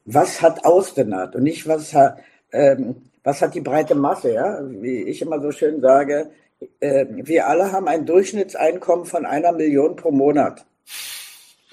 was 0.05 0.43
hat 0.43 0.67
Ausdenat 0.67 1.35
und 1.35 1.45
nicht 1.45 1.67
was 1.67 1.95
hat, 1.95 2.19
ähm, 2.53 2.97
was 3.23 3.41
hat 3.41 3.55
die 3.55 3.63
breite 3.63 3.95
Masse, 3.95 4.35
ja? 4.35 4.61
Wie 4.69 5.05
ich 5.05 5.23
immer 5.23 5.41
so 5.41 5.51
schön 5.51 5.81
sage, 5.81 6.31
äh, 6.81 7.07
wir 7.09 7.47
alle 7.49 7.73
haben 7.73 7.89
ein 7.89 8.05
Durchschnittseinkommen 8.05 9.07
von 9.07 9.25
einer 9.25 9.53
Million 9.53 9.97
pro 9.97 10.11
Monat. 10.11 10.67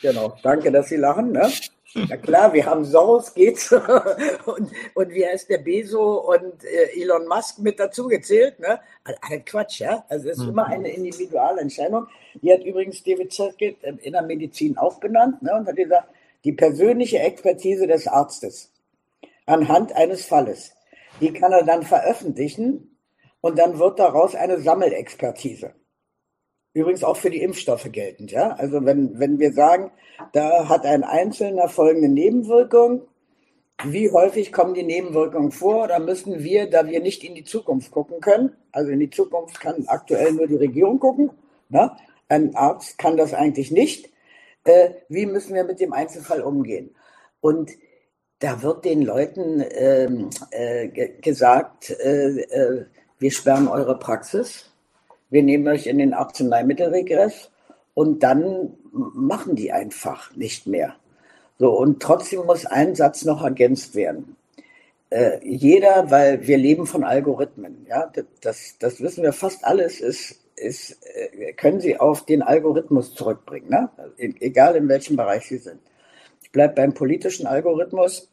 Genau, 0.02 0.38
danke, 0.43 0.71
dass 0.71 0.88
Sie 0.88 0.95
lachen. 0.95 1.34
Ne? 1.34 1.50
Na 1.93 2.17
klar, 2.17 2.54
wir 2.54 2.65
haben 2.65 2.86
Soros, 2.86 3.34
geht's 3.34 3.71
und, 4.45 4.71
und 4.93 5.10
wie 5.10 5.25
heißt 5.25 5.49
der 5.49 5.58
Beso 5.58 6.21
und 6.21 6.63
äh, 6.63 7.01
Elon 7.01 7.27
Musk 7.27 7.60
mit 7.60 7.80
dazu 7.80 8.08
gezählt, 8.08 8.60
ne? 8.60 8.80
Ein 9.21 9.43
Quatsch, 9.43 9.82
ja. 9.82 10.06
Also 10.08 10.30
es 10.30 10.38
ist 10.38 10.43
mhm. 10.43 10.49
immer 10.51 10.67
eine 10.67 10.89
Individualentscheidung. 10.89 12.08
Die 12.41 12.54
hat 12.54 12.63
übrigens 12.63 13.04
David 13.04 13.34
Sackett 13.34 13.77
in 13.84 14.13
der 14.13 14.21
Medizin 14.21 14.77
auch 14.77 14.99
benannt, 14.99 15.41
ne? 15.41 15.54
Und 15.54 15.67
hat 15.67 15.75
gesagt, 15.75 16.10
die 16.43 16.54
persönliche 16.54 17.19
Expertise 17.19 17.88
des 17.88 18.08
Arztes 18.08 18.71
anhand 19.45 19.93
eines 19.93 20.25
Falles. 20.25 20.73
Die 21.19 21.34
kann 21.34 21.51
er 21.51 21.63
dann 21.63 21.84
veröffentlichen 21.84 22.97
und 23.41 23.60
dann 23.60 23.80
wird 23.80 23.99
daraus 23.99 24.34
eine 24.34 24.60
Sammelexpertise. 24.60 25.73
Übrigens 26.73 27.03
auch 27.03 27.17
für 27.17 27.29
die 27.29 27.41
Impfstoffe 27.41 27.91
geltend, 27.91 28.31
ja. 28.31 28.51
Also 28.51 28.86
wenn, 28.86 29.19
wenn 29.19 29.39
wir 29.39 29.53
sagen, 29.53 29.91
da 30.34 30.69
hat 30.69 30.86
ein 30.86 31.03
Einzelner 31.03 31.67
folgende 31.67 32.07
Nebenwirkung, 32.07 33.01
wie 33.86 34.12
häufig 34.12 34.51
kommen 34.51 34.73
die 34.73 34.84
Nebenwirkungen 34.84 35.51
vor? 35.51 35.88
Da 35.88 35.99
müssen 35.99 36.43
wir, 36.43 36.69
da 36.69 36.88
wir 36.88 37.01
nicht 37.01 37.23
in 37.23 37.36
die 37.36 37.43
Zukunft 37.43 37.91
gucken 37.91 38.21
können, 38.21 38.55
also 38.71 38.91
in 38.91 38.99
die 38.99 39.10
Zukunft 39.10 39.60
kann 39.60 39.86
aktuell 39.88 40.34
nur 40.34 40.47
die 40.47 40.55
Regierung 40.55 40.99
gucken, 40.99 41.31
ne? 41.69 41.91
ein 42.29 42.55
Arzt 42.55 42.97
kann 42.97 43.17
das 43.17 43.34
eigentlich 43.34 43.71
nicht. 43.71 44.10
Äh, 44.63 44.91
wie 45.10 45.25
müssen 45.25 45.55
wir 45.55 45.63
mit 45.63 45.79
dem 45.79 45.93
Einzelfall 45.93 46.41
umgehen? 46.41 46.95
Und 47.41 47.71
da 48.39 48.62
wird 48.62 48.86
den 48.86 49.01
Leuten 49.01 49.63
ähm, 49.71 50.29
äh, 50.51 50.88
gesagt, 51.21 51.89
äh, 51.89 52.41
äh, 52.41 52.86
wir 53.19 53.31
sperren 53.31 53.67
eure 53.67 53.97
Praxis, 53.99 54.70
wir 55.32 55.41
nehmen 55.41 55.67
euch 55.67 55.88
in 55.88 55.98
den 55.98 56.13
Arzneimittelregress 56.13 57.50
und 57.94 58.22
dann 58.22 58.74
machen 58.91 59.56
die 59.56 59.72
einfach 59.72 60.36
nicht 60.36 60.67
mehr. 60.67 60.96
So, 61.58 61.72
und 61.72 62.02
trotzdem 62.02 62.46
muss 62.46 62.65
ein 62.65 62.96
Satz 62.96 63.24
noch 63.26 63.44
ergänzt 63.44 63.96
werden. 63.96 64.36
Äh, 65.10 65.39
jeder, 65.44 66.10
weil 66.12 66.48
wir 66.48 66.58
leben 66.58 66.86
von 66.86 67.04
Algorithmen, 67.04 67.86
ja, 67.89 68.12
das, 68.41 68.76
das 68.80 69.02
wissen 69.02 69.24
wir 69.24 69.34
fast 69.34 69.65
alles, 69.65 70.00
ist, 70.00 70.39
ist, 70.56 70.98
äh, 71.15 71.54
können 71.54 71.80
Sie 71.80 72.00
auf 72.00 72.26
den 72.26 72.41
Algorithmus 72.41 73.13
zurückbringen, 73.13 73.70
ne? 73.70 73.89
Egal 74.17 74.76
in 74.76 74.88
welchem 74.88 75.17
Bereich 75.17 75.48
Sie 75.48 75.58
sind. 75.58 75.80
Ich 76.41 76.52
bleibe 76.52 76.76
beim 76.76 76.94
politischen 76.94 77.48
Algorithmus. 77.48 78.30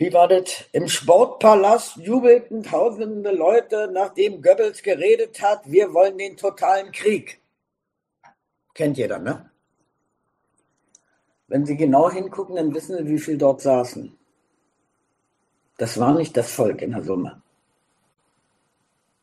Wie 0.00 0.14
war 0.14 0.28
das? 0.28 0.64
Im 0.72 0.88
Sportpalast 0.88 1.98
jubelten 1.98 2.62
tausende 2.62 3.32
Leute, 3.32 3.90
nachdem 3.92 4.40
Goebbels 4.40 4.82
geredet 4.82 5.42
hat, 5.42 5.70
wir 5.70 5.92
wollen 5.92 6.16
den 6.16 6.38
totalen 6.38 6.90
Krieg. 6.90 7.38
Kennt 8.72 8.96
jeder, 8.96 9.18
ne? 9.18 9.50
Wenn 11.48 11.66
Sie 11.66 11.76
genau 11.76 12.10
hingucken, 12.10 12.56
dann 12.56 12.74
wissen 12.74 12.96
Sie, 12.96 13.12
wie 13.12 13.18
viel 13.18 13.36
dort 13.36 13.60
saßen. 13.60 14.16
Das 15.76 16.00
war 16.00 16.14
nicht 16.14 16.34
das 16.34 16.50
Volk 16.50 16.80
in 16.80 16.92
der 16.92 17.02
Summe. 17.02 17.42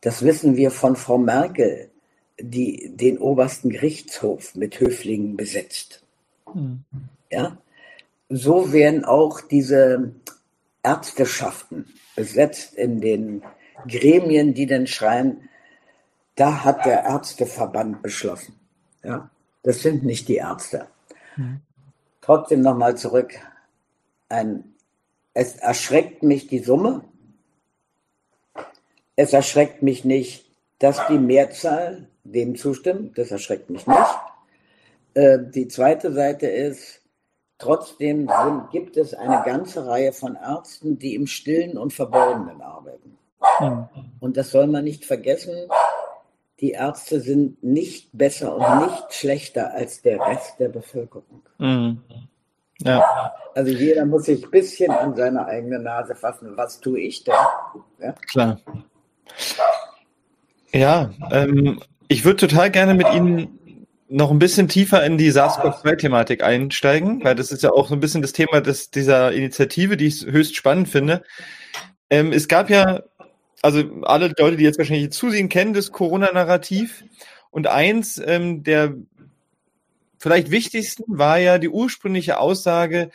Das 0.00 0.22
wissen 0.22 0.56
wir 0.56 0.70
von 0.70 0.96
Frau 0.96 1.18
Merkel, 1.18 1.90
die 2.40 2.90
den 2.94 3.18
obersten 3.18 3.68
Gerichtshof 3.70 4.54
mit 4.54 4.80
Höflingen 4.80 5.36
besetzt. 5.36 6.03
Mhm. 6.54 6.84
Ja? 7.30 7.58
So 8.28 8.72
werden 8.72 9.04
auch 9.04 9.40
diese 9.40 10.12
Ärzteschaften 10.82 11.86
besetzt 12.16 12.74
in 12.74 13.00
den 13.00 13.42
Gremien, 13.88 14.54
die 14.54 14.66
dann 14.66 14.86
schreien, 14.86 15.48
da 16.36 16.64
hat 16.64 16.84
der 16.84 17.04
Ärzteverband 17.04 18.02
beschlossen. 18.02 18.54
Ja? 19.02 19.30
Das 19.62 19.80
sind 19.80 20.04
nicht 20.04 20.28
die 20.28 20.36
Ärzte. 20.36 20.88
Mhm. 21.36 21.60
Trotzdem 22.20 22.60
nochmal 22.62 22.96
zurück. 22.96 23.34
Ein, 24.28 24.74
es 25.32 25.56
erschreckt 25.56 26.22
mich 26.22 26.46
die 26.46 26.60
Summe. 26.60 27.04
Es 29.16 29.32
erschreckt 29.32 29.82
mich 29.82 30.04
nicht, 30.04 30.46
dass 30.78 31.06
die 31.08 31.18
Mehrzahl 31.18 32.08
dem 32.24 32.56
zustimmt. 32.56 33.18
Das 33.18 33.30
erschreckt 33.30 33.70
mich 33.70 33.86
nicht. 33.86 33.98
Äh, 35.14 35.38
die 35.42 35.68
zweite 35.68 36.12
Seite 36.12 36.46
ist, 36.46 37.00
trotzdem 37.58 38.28
sind, 38.28 38.70
gibt 38.70 38.96
es 38.96 39.14
eine 39.14 39.42
ganze 39.44 39.86
Reihe 39.86 40.12
von 40.12 40.36
Ärzten, 40.36 40.98
die 40.98 41.14
im 41.14 41.26
Stillen 41.26 41.78
und 41.78 41.92
Verborgenen 41.92 42.60
arbeiten. 42.60 43.16
Mhm. 43.60 43.86
Und 44.20 44.36
das 44.36 44.50
soll 44.50 44.66
man 44.66 44.84
nicht 44.84 45.04
vergessen. 45.04 45.54
Die 46.60 46.72
Ärzte 46.72 47.20
sind 47.20 47.62
nicht 47.62 48.10
besser 48.12 48.56
und 48.56 48.86
nicht 48.86 49.14
schlechter 49.14 49.72
als 49.72 50.02
der 50.02 50.20
Rest 50.20 50.58
der 50.58 50.68
Bevölkerung. 50.68 51.42
Mhm. 51.58 52.00
Ja. 52.80 53.32
Also 53.54 53.70
jeder 53.70 54.04
muss 54.04 54.24
sich 54.24 54.44
ein 54.44 54.50
bisschen 54.50 54.90
an 54.90 55.14
seine 55.14 55.46
eigene 55.46 55.78
Nase 55.78 56.14
fassen. 56.14 56.56
Was 56.56 56.80
tue 56.80 57.00
ich 57.00 57.22
denn? 57.24 57.34
Ja? 58.00 58.14
Klar. 58.30 58.60
Ja, 60.72 61.10
ähm, 61.30 61.80
ich 62.08 62.24
würde 62.24 62.48
total 62.48 62.70
gerne 62.70 62.94
mit 62.94 63.08
Ihnen 63.12 63.58
noch 64.08 64.30
ein 64.30 64.38
bisschen 64.38 64.68
tiefer 64.68 65.04
in 65.04 65.18
die 65.18 65.30
SARS-CoV-2-Thematik 65.30 66.42
einsteigen, 66.42 67.24
weil 67.24 67.34
das 67.34 67.52
ist 67.52 67.62
ja 67.62 67.70
auch 67.70 67.88
so 67.88 67.94
ein 67.94 68.00
bisschen 68.00 68.22
das 68.22 68.32
Thema 68.32 68.60
des, 68.60 68.90
dieser 68.90 69.32
Initiative, 69.32 69.96
die 69.96 70.06
ich 70.06 70.26
höchst 70.26 70.56
spannend 70.56 70.88
finde. 70.88 71.22
Ähm, 72.10 72.32
es 72.32 72.48
gab 72.48 72.70
ja, 72.70 73.02
also 73.62 73.82
alle 74.02 74.32
Leute, 74.38 74.56
die 74.56 74.64
jetzt 74.64 74.78
wahrscheinlich 74.78 75.10
zusehen, 75.10 75.48
kennen 75.48 75.72
das 75.72 75.90
Corona-Narrativ. 75.90 77.04
Und 77.50 77.66
eins 77.66 78.20
ähm, 78.24 78.62
der 78.62 78.94
vielleicht 80.18 80.50
wichtigsten 80.50 81.04
war 81.06 81.38
ja 81.38 81.58
die 81.58 81.68
ursprüngliche 81.68 82.38
Aussage, 82.38 83.10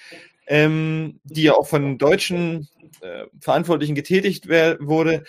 ähm, 0.48 1.20
die 1.24 1.44
ja 1.44 1.54
auch 1.54 1.68
von 1.68 1.98
deutschen 1.98 2.68
äh, 3.02 3.26
Verantwortlichen 3.40 3.96
getätigt 3.96 4.48
wurde. 4.48 5.24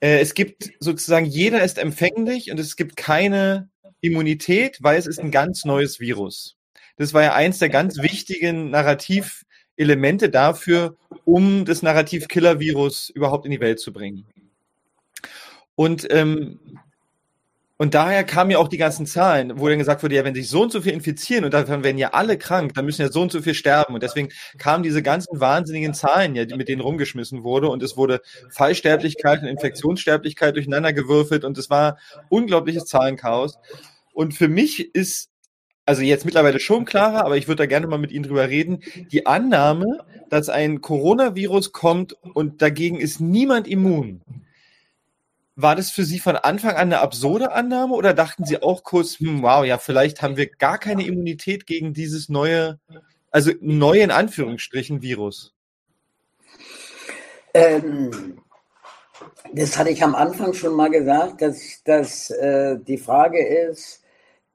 Äh, 0.00 0.20
es 0.20 0.34
gibt 0.34 0.70
sozusagen, 0.80 1.26
jeder 1.26 1.62
ist 1.62 1.78
empfänglich 1.78 2.50
und 2.50 2.58
es 2.58 2.76
gibt 2.76 2.96
keine 2.96 3.68
Immunität, 4.06 4.78
weil 4.80 4.98
es 4.98 5.06
ist 5.06 5.20
ein 5.20 5.30
ganz 5.30 5.64
neues 5.64 6.00
Virus. 6.00 6.56
Das 6.96 7.12
war 7.12 7.22
ja 7.22 7.34
eins 7.34 7.58
der 7.58 7.68
ganz 7.68 7.98
wichtigen 7.98 8.70
Narrativelemente 8.70 10.30
dafür, 10.30 10.96
um 11.24 11.64
das 11.64 11.82
Narrativ 11.82 12.28
Killer-Virus 12.28 13.10
überhaupt 13.10 13.44
in 13.44 13.50
die 13.50 13.60
Welt 13.60 13.80
zu 13.80 13.92
bringen. 13.92 14.26
Und 15.74 16.06
ähm, 16.10 16.58
und 17.78 17.92
daher 17.92 18.24
kamen 18.24 18.50
ja 18.50 18.58
auch 18.58 18.68
die 18.68 18.78
ganzen 18.78 19.04
Zahlen, 19.04 19.60
wo 19.60 19.68
dann 19.68 19.78
gesagt 19.78 20.02
wurde, 20.02 20.14
ja, 20.14 20.24
wenn 20.24 20.34
sich 20.34 20.48
so 20.48 20.62
und 20.62 20.72
so 20.72 20.80
viel 20.80 20.94
infizieren 20.94 21.44
und 21.44 21.52
dann 21.52 21.84
werden 21.84 21.98
ja 21.98 22.14
alle 22.14 22.38
krank, 22.38 22.72
dann 22.74 22.86
müssen 22.86 23.02
ja 23.02 23.12
so 23.12 23.20
und 23.20 23.30
so 23.30 23.42
viel 23.42 23.52
sterben. 23.52 23.92
Und 23.92 24.02
deswegen 24.02 24.30
kamen 24.56 24.82
diese 24.82 25.02
ganzen 25.02 25.40
wahnsinnigen 25.40 25.92
Zahlen 25.92 26.34
ja, 26.34 26.44
mit 26.56 26.68
denen 26.68 26.80
rumgeschmissen 26.80 27.44
wurde. 27.44 27.68
Und 27.68 27.82
es 27.82 27.98
wurde 27.98 28.22
Fallsterblichkeit 28.48 29.42
und 29.42 29.48
Infektionssterblichkeit 29.48 30.56
durcheinander 30.56 30.94
gewürfelt 30.94 31.44
und 31.44 31.58
es 31.58 31.68
war 31.68 31.98
unglaubliches 32.30 32.86
Zahlenchaos. 32.86 33.58
Und 34.16 34.32
für 34.32 34.48
mich 34.48 34.94
ist 34.94 35.28
also 35.84 36.00
jetzt 36.00 36.24
mittlerweile 36.24 36.58
schon 36.58 36.86
klarer, 36.86 37.26
aber 37.26 37.36
ich 37.36 37.48
würde 37.48 37.64
da 37.64 37.66
gerne 37.66 37.86
mal 37.86 37.98
mit 37.98 38.12
Ihnen 38.12 38.24
drüber 38.24 38.48
reden. 38.48 38.82
Die 39.12 39.26
Annahme, 39.26 40.06
dass 40.30 40.48
ein 40.48 40.80
Coronavirus 40.80 41.72
kommt 41.72 42.14
und 42.34 42.62
dagegen 42.62 42.98
ist 42.98 43.20
niemand 43.20 43.68
immun, 43.68 44.22
war 45.54 45.76
das 45.76 45.90
für 45.90 46.04
Sie 46.04 46.18
von 46.18 46.36
Anfang 46.36 46.76
an 46.76 46.88
eine 46.88 47.00
absurde 47.00 47.52
Annahme 47.52 47.92
oder 47.92 48.14
dachten 48.14 48.46
Sie 48.46 48.62
auch 48.62 48.84
kurz, 48.84 49.20
hm, 49.20 49.42
wow, 49.42 49.66
ja, 49.66 49.76
vielleicht 49.76 50.22
haben 50.22 50.38
wir 50.38 50.46
gar 50.46 50.78
keine 50.78 51.06
Immunität 51.06 51.66
gegen 51.66 51.92
dieses 51.92 52.30
neue, 52.30 52.78
also 53.30 53.52
neue 53.60 54.00
in 54.00 54.10
Anführungsstrichen 54.10 55.02
Virus? 55.02 55.52
Ähm, 57.52 58.40
das 59.52 59.76
hatte 59.76 59.90
ich 59.90 60.02
am 60.02 60.14
Anfang 60.14 60.54
schon 60.54 60.74
mal 60.74 60.88
gesagt, 60.88 61.42
dass, 61.42 61.82
dass 61.84 62.30
äh, 62.30 62.78
die 62.78 62.96
Frage 62.96 63.46
ist, 63.46 64.02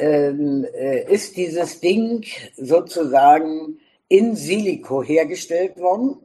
ähm, 0.01 0.65
äh, 0.73 1.11
ist 1.13 1.37
dieses 1.37 1.79
Ding 1.79 2.25
sozusagen 2.55 3.79
in 4.07 4.35
Silico 4.35 5.03
hergestellt 5.03 5.77
worden? 5.77 6.17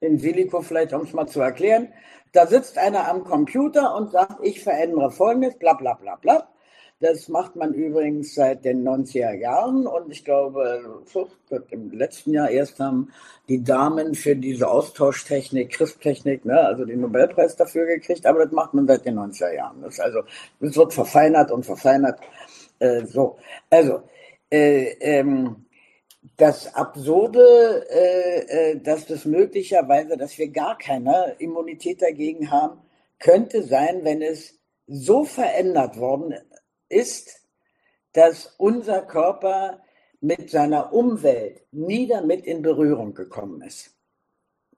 In 0.00 0.18
Silico 0.18 0.62
vielleicht, 0.62 0.92
um 0.94 1.02
es 1.02 1.12
mal 1.12 1.26
zu 1.26 1.40
erklären. 1.40 1.92
Da 2.32 2.46
sitzt 2.46 2.78
einer 2.78 3.08
am 3.08 3.24
Computer 3.24 3.94
und 3.96 4.10
sagt, 4.12 4.44
ich 4.44 4.62
verändere 4.62 5.10
Folgendes, 5.10 5.58
bla 5.58 5.74
bla 5.74 5.94
bla 5.94 6.16
bla. 6.16 6.48
Das 7.00 7.28
macht 7.28 7.54
man 7.54 7.74
übrigens 7.74 8.34
seit 8.34 8.64
den 8.64 8.86
90er 8.86 9.32
Jahren 9.34 9.86
und 9.86 10.10
ich 10.10 10.24
glaube, 10.24 11.04
im 11.70 11.92
letzten 11.92 12.32
Jahr 12.32 12.50
erst 12.50 12.80
haben 12.80 13.12
die 13.48 13.62
Damen 13.62 14.16
für 14.16 14.34
diese 14.34 14.68
Austauschtechnik, 14.68 15.70
CRISP-Technik, 15.70 16.44
ne, 16.44 16.58
also 16.58 16.84
den 16.84 17.00
Nobelpreis 17.00 17.54
dafür 17.54 17.86
gekriegt, 17.86 18.26
aber 18.26 18.44
das 18.44 18.52
macht 18.52 18.74
man 18.74 18.88
seit 18.88 19.04
den 19.04 19.16
90er 19.16 19.54
Jahren. 19.54 19.80
Das 19.82 20.00
also, 20.00 20.22
das 20.58 20.76
wird 20.76 20.92
verfeinert 20.92 21.52
und 21.52 21.64
verfeinert. 21.64 22.18
Äh, 22.80 23.06
so, 23.06 23.36
also, 23.70 24.02
äh, 24.50 24.94
ähm, 25.00 25.66
das 26.36 26.74
Absurde, 26.74 27.86
äh, 27.90 28.72
äh, 28.72 28.80
dass 28.80 29.06
das 29.06 29.24
möglicherweise, 29.24 30.16
dass 30.16 30.36
wir 30.36 30.48
gar 30.48 30.76
keine 30.76 31.36
Immunität 31.38 32.02
dagegen 32.02 32.50
haben, 32.50 32.80
könnte 33.20 33.62
sein, 33.62 34.00
wenn 34.02 34.20
es 34.20 34.58
so 34.88 35.24
verändert 35.24 35.98
worden 35.98 36.34
ist, 36.88 37.40
dass 38.12 38.54
unser 38.58 39.02
Körper 39.02 39.80
mit 40.20 40.50
seiner 40.50 40.92
Umwelt 40.92 41.62
nie 41.70 42.08
damit 42.08 42.44
in 42.44 42.62
Berührung 42.62 43.14
gekommen 43.14 43.62
ist. 43.62 43.90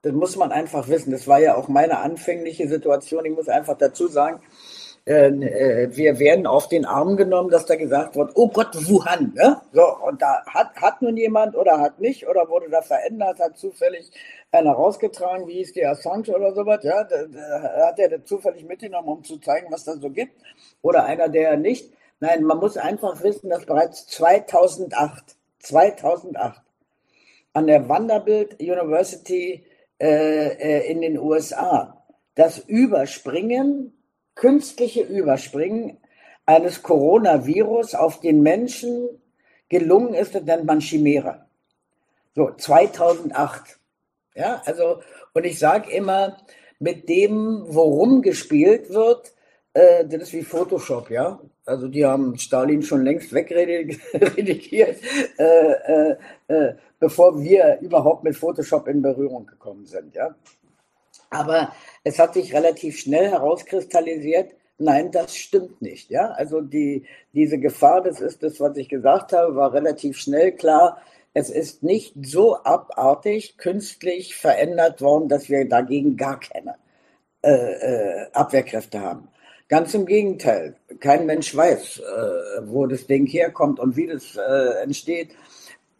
Das 0.02 0.12
muss 0.12 0.36
man 0.36 0.52
einfach 0.52 0.88
wissen. 0.88 1.12
Das 1.12 1.28
war 1.28 1.40
ja 1.40 1.56
auch 1.56 1.68
meine 1.68 1.98
anfängliche 1.98 2.68
Situation. 2.68 3.24
Ich 3.24 3.34
muss 3.34 3.48
einfach 3.48 3.76
dazu 3.76 4.08
sagen, 4.08 4.42
ähm, 5.06 5.42
äh, 5.42 5.88
wir 5.96 6.18
werden 6.18 6.46
auf 6.46 6.68
den 6.68 6.84
Arm 6.84 7.16
genommen, 7.16 7.50
dass 7.50 7.64
da 7.64 7.76
gesagt 7.76 8.16
wird, 8.16 8.32
oh 8.34 8.48
Gott, 8.48 8.74
Wuhan. 8.88 9.32
Ne? 9.34 9.60
So, 9.72 9.82
und 10.06 10.20
da 10.20 10.44
hat, 10.46 10.76
hat 10.76 11.02
nun 11.02 11.16
jemand 11.16 11.56
oder 11.56 11.80
hat 11.80 12.00
nicht 12.00 12.28
oder 12.28 12.48
wurde 12.48 12.68
da 12.70 12.82
verändert, 12.82 13.40
hat 13.40 13.56
zufällig 13.56 14.10
einer 14.52 14.72
rausgetragen, 14.72 15.48
wie 15.48 15.54
hieß 15.54 15.72
die 15.72 15.86
Assange 15.86 16.28
oder 16.28 16.54
sowas, 16.54 16.80
ja, 16.82 17.04
da, 17.04 17.24
da 17.24 17.86
hat 17.86 17.98
er 17.98 18.10
das 18.10 18.24
zufällig 18.24 18.64
mitgenommen, 18.64 19.08
um 19.08 19.24
zu 19.24 19.38
zeigen, 19.38 19.68
was 19.70 19.84
da 19.84 19.94
so 19.94 20.10
gibt. 20.10 20.34
Oder 20.82 21.04
einer, 21.04 21.28
der 21.28 21.56
nicht. 21.56 21.92
Nein, 22.20 22.44
man 22.44 22.58
muss 22.58 22.76
einfach 22.76 23.22
wissen, 23.22 23.48
dass 23.48 23.64
bereits 23.64 24.06
2008, 24.06 25.36
2008 25.60 26.62
an 27.54 27.66
der 27.66 27.88
Vanderbilt 27.88 28.60
University 28.60 29.64
äh, 29.98 30.48
äh, 30.48 30.90
in 30.90 31.00
den 31.00 31.18
USA 31.18 32.04
das 32.34 32.58
Überspringen, 32.58 33.92
künstliche 34.34 35.02
Überspringen 35.02 35.98
eines 36.46 36.82
Coronavirus 36.82 37.94
auf 37.94 38.20
den 38.20 38.42
Menschen 38.42 39.08
gelungen 39.68 40.14
ist, 40.14 40.34
das 40.34 40.42
nennt 40.42 40.64
man 40.64 40.80
Chimäre. 40.80 41.46
So, 42.34 42.50
2008. 42.50 43.78
Ja, 44.34 44.62
also, 44.64 45.00
und 45.32 45.44
ich 45.44 45.58
sage 45.58 45.90
immer, 45.90 46.36
mit 46.78 47.08
dem, 47.08 47.64
worum 47.66 48.22
gespielt 48.22 48.90
wird, 48.90 49.32
äh, 49.74 50.04
das 50.06 50.22
ist 50.22 50.32
wie 50.32 50.42
Photoshop, 50.42 51.10
ja. 51.10 51.40
Also 51.66 51.88
die 51.88 52.04
haben 52.04 52.38
Stalin 52.38 52.82
schon 52.82 53.04
längst 53.04 53.32
wegredigiert, 53.32 54.96
äh, 55.38 55.72
äh, 55.72 56.16
äh, 56.48 56.74
bevor 56.98 57.40
wir 57.40 57.78
überhaupt 57.80 58.24
mit 58.24 58.36
Photoshop 58.36 58.88
in 58.88 59.02
Berührung 59.02 59.46
gekommen 59.46 59.86
sind, 59.86 60.14
ja. 60.14 60.34
Aber 61.30 61.72
es 62.02 62.18
hat 62.18 62.34
sich 62.34 62.52
relativ 62.54 62.98
schnell 62.98 63.30
herauskristallisiert, 63.30 64.52
nein, 64.78 65.12
das 65.12 65.36
stimmt 65.36 65.80
nicht, 65.80 66.10
ja. 66.10 66.30
Also 66.32 66.60
die, 66.60 67.04
diese 67.34 67.58
Gefahr, 67.58 68.02
das 68.02 68.20
ist 68.20 68.42
das, 68.42 68.58
was 68.58 68.76
ich 68.76 68.88
gesagt 68.88 69.32
habe, 69.32 69.54
war 69.54 69.72
relativ 69.72 70.16
schnell 70.18 70.52
klar. 70.52 71.00
Es 71.34 71.50
ist 71.50 71.84
nicht 71.84 72.14
so 72.26 72.56
abartig 72.56 73.56
künstlich 73.58 74.34
verändert 74.34 75.00
worden, 75.00 75.28
dass 75.28 75.48
wir 75.48 75.68
dagegen 75.68 76.16
gar 76.16 76.40
keine 76.40 76.74
äh, 77.42 77.52
äh, 77.52 78.26
Abwehrkräfte 78.32 79.00
haben. 79.00 79.28
Ganz 79.70 79.94
im 79.94 80.04
Gegenteil. 80.04 80.74
Kein 80.98 81.26
Mensch 81.26 81.56
weiß, 81.56 82.00
äh, 82.00 82.62
wo 82.66 82.86
das 82.88 83.06
Ding 83.06 83.24
herkommt 83.26 83.78
und 83.78 83.96
wie 83.96 84.08
das 84.08 84.36
äh, 84.36 84.82
entsteht. 84.82 85.30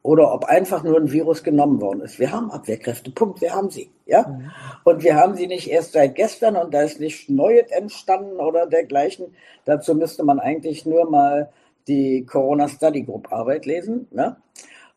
Oder 0.03 0.35
ob 0.35 0.47
einfach 0.47 0.83
nur 0.83 0.97
ein 0.99 1.13
Virus 1.13 1.45
genommen 1.45 1.81
worden 1.81 2.01
ist. 2.01 2.19
Wir 2.19 2.33
haben 2.33 2.51
Abwehrkräfte, 2.51 3.13
Punkt, 3.13 3.41
wir 3.41 3.55
haben 3.55 3.71
sie. 3.71 3.93
Ja? 4.07 4.27
Mhm. 4.27 4.51
Und 4.83 5.05
wir 5.05 5.15
haben 5.15 5.37
sie 5.37 5.47
nicht 5.47 5.71
erst 5.71 5.93
seit 5.93 6.17
gestern 6.17 6.57
und 6.57 6.75
da 6.75 6.83
ist 6.83 6.99
nichts 6.99 7.29
Neues 7.29 7.71
entstanden 7.71 8.41
oder 8.41 8.67
dergleichen. 8.67 9.37
Dazu 9.67 9.95
müsste 9.95 10.25
man 10.25 10.41
eigentlich 10.41 10.85
nur 10.85 11.09
mal 11.09 11.53
die 11.87 12.27
Corona 12.27 12.67
Study 12.67 13.03
Group 13.03 13.31
Arbeit 13.31 13.67
lesen. 13.67 14.09
Ne? 14.11 14.37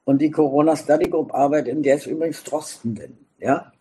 Und 0.03 0.19
die 0.19 0.32
Corona 0.32 0.76
Study 0.76 1.11
Group 1.11 1.32
Arbeit, 1.32 1.67
in 1.67 1.84
der 1.84 1.97
ist 1.97 2.07
übrigens 2.07 2.43
Drosten 2.43 2.95
drin. 2.95 3.17
Ja? 3.38 3.71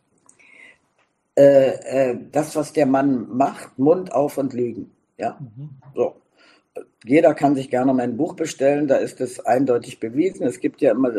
Äh, 1.34 2.10
äh, 2.10 2.18
das, 2.30 2.56
was 2.56 2.72
der 2.72 2.86
Mann 2.86 3.28
macht, 3.34 3.78
Mund 3.78 4.12
auf 4.12 4.36
und 4.36 4.52
legen. 4.52 4.90
Ja, 5.16 5.38
mhm. 5.40 5.70
so. 5.94 6.16
Jeder 7.04 7.34
kann 7.34 7.54
sich 7.54 7.70
gerne 7.70 7.92
mein 7.92 8.16
Buch 8.16 8.34
bestellen, 8.34 8.86
da 8.86 8.96
ist 8.96 9.20
es 9.20 9.44
eindeutig 9.44 9.98
bewiesen. 9.98 10.46
Es 10.46 10.60
gibt 10.60 10.80
ja 10.80 10.92
immer 10.92 11.10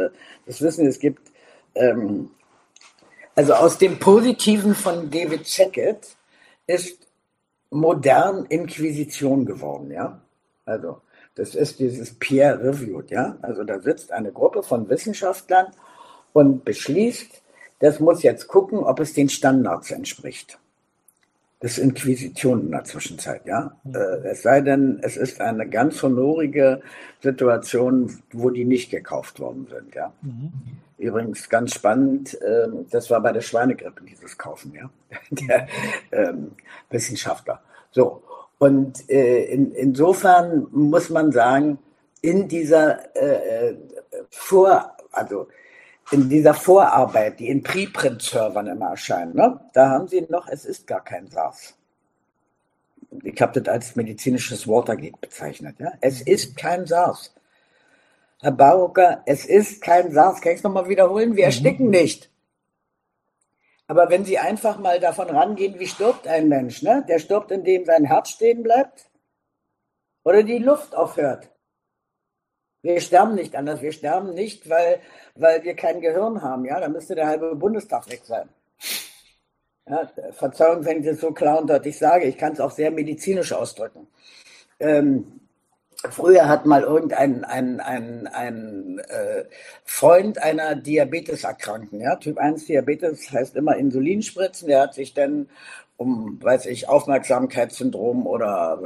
das 0.45 0.61
Wissen, 0.61 0.87
es 0.87 0.99
gibt, 0.99 1.31
ähm, 1.75 2.29
also 3.35 3.53
aus 3.53 3.77
dem 3.77 3.99
Positiven 3.99 4.75
von 4.75 5.09
David 5.09 5.45
Sackett 5.45 6.15
ist 6.67 7.07
modern 7.69 8.45
Inquisition 8.45 9.45
geworden, 9.45 9.91
ja. 9.91 10.21
Also, 10.65 11.01
das 11.35 11.55
ist 11.55 11.79
dieses 11.79 12.13
Peer 12.13 12.63
Reviewed, 12.63 13.11
ja. 13.11 13.37
Also, 13.41 13.63
da 13.63 13.79
sitzt 13.79 14.11
eine 14.11 14.31
Gruppe 14.31 14.63
von 14.63 14.89
Wissenschaftlern 14.89 15.67
und 16.31 16.63
beschließt, 16.63 17.42
das 17.83 17.99
muss 17.99 18.23
jetzt 18.23 18.47
gucken, 18.47 18.79
ob 18.79 19.01
es 19.01 19.13
den 19.13 19.27
Standards 19.27 19.91
entspricht. 19.91 20.57
Das 21.59 21.73
ist 21.73 21.79
Inquisition 21.79 22.61
in 22.61 22.71
der 22.71 22.85
Zwischenzeit, 22.85 23.45
ja. 23.45 23.75
Mhm. 23.83 23.95
Äh, 23.95 24.29
es 24.29 24.41
sei 24.41 24.61
denn, 24.61 24.99
es 25.01 25.17
ist 25.17 25.41
eine 25.41 25.67
ganz 25.67 26.01
honorige 26.01 26.81
Situation, 27.21 28.21
wo 28.31 28.51
die 28.51 28.63
nicht 28.63 28.89
gekauft 28.89 29.41
worden 29.41 29.67
sind, 29.69 29.93
ja. 29.95 30.13
Mhm. 30.21 30.53
Übrigens 30.97 31.49
ganz 31.49 31.73
spannend, 31.73 32.41
äh, 32.41 32.69
das 32.89 33.09
war 33.09 33.19
bei 33.19 33.33
der 33.33 33.41
Schweinegrippe 33.41 34.05
dieses 34.05 34.37
Kaufen, 34.37 34.73
ja, 34.73 34.89
der 35.31 35.67
ähm, 36.13 36.51
Wissenschaftler. 36.89 37.61
So, 37.91 38.23
und 38.59 39.09
äh, 39.09 39.43
in, 39.43 39.73
insofern 39.73 40.67
muss 40.71 41.09
man 41.09 41.33
sagen, 41.33 41.79
in 42.21 42.47
dieser 42.47 43.13
äh, 43.13 43.71
äh 43.71 43.75
Vor, 44.29 44.95
also 45.11 45.47
in 46.11 46.29
dieser 46.29 46.53
Vorarbeit, 46.53 47.39
die 47.39 47.49
in 47.49 47.63
Preprint-Servern 47.63 48.67
immer 48.67 48.91
erscheinen, 48.91 49.35
ne? 49.35 49.59
da 49.73 49.89
haben 49.89 50.07
sie 50.07 50.21
noch, 50.29 50.47
es 50.47 50.65
ist 50.65 50.85
gar 50.85 51.03
kein 51.03 51.29
SARS. 51.29 51.75
Ich 53.23 53.41
habe 53.41 53.61
das 53.61 53.73
als 53.73 53.95
medizinisches 53.95 54.67
Watergate 54.67 55.19
bezeichnet. 55.19 55.75
Ja? 55.79 55.91
Es 56.01 56.21
ist 56.21 56.57
kein 56.57 56.85
SARS. 56.85 57.33
Herr 58.41 58.51
Barocker, 58.51 59.21
es 59.25 59.45
ist 59.45 59.81
kein 59.81 60.11
SARS. 60.11 60.41
Kann 60.41 60.51
ich 60.51 60.57
es 60.57 60.63
nochmal 60.63 60.89
wiederholen? 60.89 61.35
Wir 61.35 61.45
mhm. 61.45 61.49
ersticken 61.49 61.89
nicht. 61.89 62.29
Aber 63.87 64.09
wenn 64.09 64.25
Sie 64.25 64.39
einfach 64.39 64.79
mal 64.79 64.99
davon 64.99 65.29
rangehen, 65.29 65.79
wie 65.79 65.87
stirbt 65.87 66.27
ein 66.27 66.49
Mensch? 66.49 66.81
Ne? 66.81 67.05
Der 67.07 67.19
stirbt, 67.19 67.51
indem 67.51 67.85
sein 67.85 68.05
Herz 68.05 68.29
stehen 68.29 68.63
bleibt 68.63 69.09
oder 70.23 70.43
die 70.43 70.57
Luft 70.57 70.95
aufhört. 70.95 71.49
Wir 72.83 72.99
sterben 72.99 73.35
nicht 73.35 73.55
anders. 73.55 73.81
Wir 73.81 73.93
sterben 73.93 74.33
nicht, 74.33 74.69
weil, 74.69 74.99
weil 75.35 75.63
wir 75.63 75.73
kein 75.73 76.01
Gehirn 76.01 76.41
haben. 76.41 76.65
Ja, 76.65 76.81
da 76.81 76.89
müsste 76.89 77.15
der 77.15 77.27
halbe 77.27 77.55
Bundestag 77.55 78.09
weg 78.11 78.21
sein. 78.25 78.49
Ja, 79.87 80.11
Verzeihung, 80.31 80.83
wenn 80.85 80.99
ich 80.99 81.05
das 81.05 81.21
so 81.21 81.31
klar 81.31 81.59
und 81.59 81.69
deutlich 81.69 81.97
sage. 81.97 82.25
Ich 82.25 82.37
kann 82.37 82.53
es 82.53 82.59
auch 82.59 82.71
sehr 82.71 82.91
medizinisch 82.91 83.53
ausdrücken. 83.53 84.07
Ähm, 84.81 85.39
früher 86.09 86.49
hat 86.49 86.65
mal 86.65 86.83
irgendein 86.83 87.45
ein, 87.45 87.79
ein, 87.79 88.27
ein 88.27 88.99
äh, 88.99 89.45
Freund 89.85 90.41
einer 90.43 90.75
Diabeteserkrankten, 90.75 92.01
ja, 92.01 92.17
Typ 92.17 92.37
1 92.37 92.65
Diabetes 92.65 93.31
heißt 93.31 93.55
immer 93.55 93.77
Insulinspritzen, 93.77 94.67
der 94.67 94.81
hat 94.81 94.93
sich 94.93 95.13
dann 95.13 95.49
um, 95.97 96.39
weiß 96.41 96.65
ich, 96.67 96.89
Aufmerksamkeitssyndrom 96.89 98.25
oder 98.27 98.79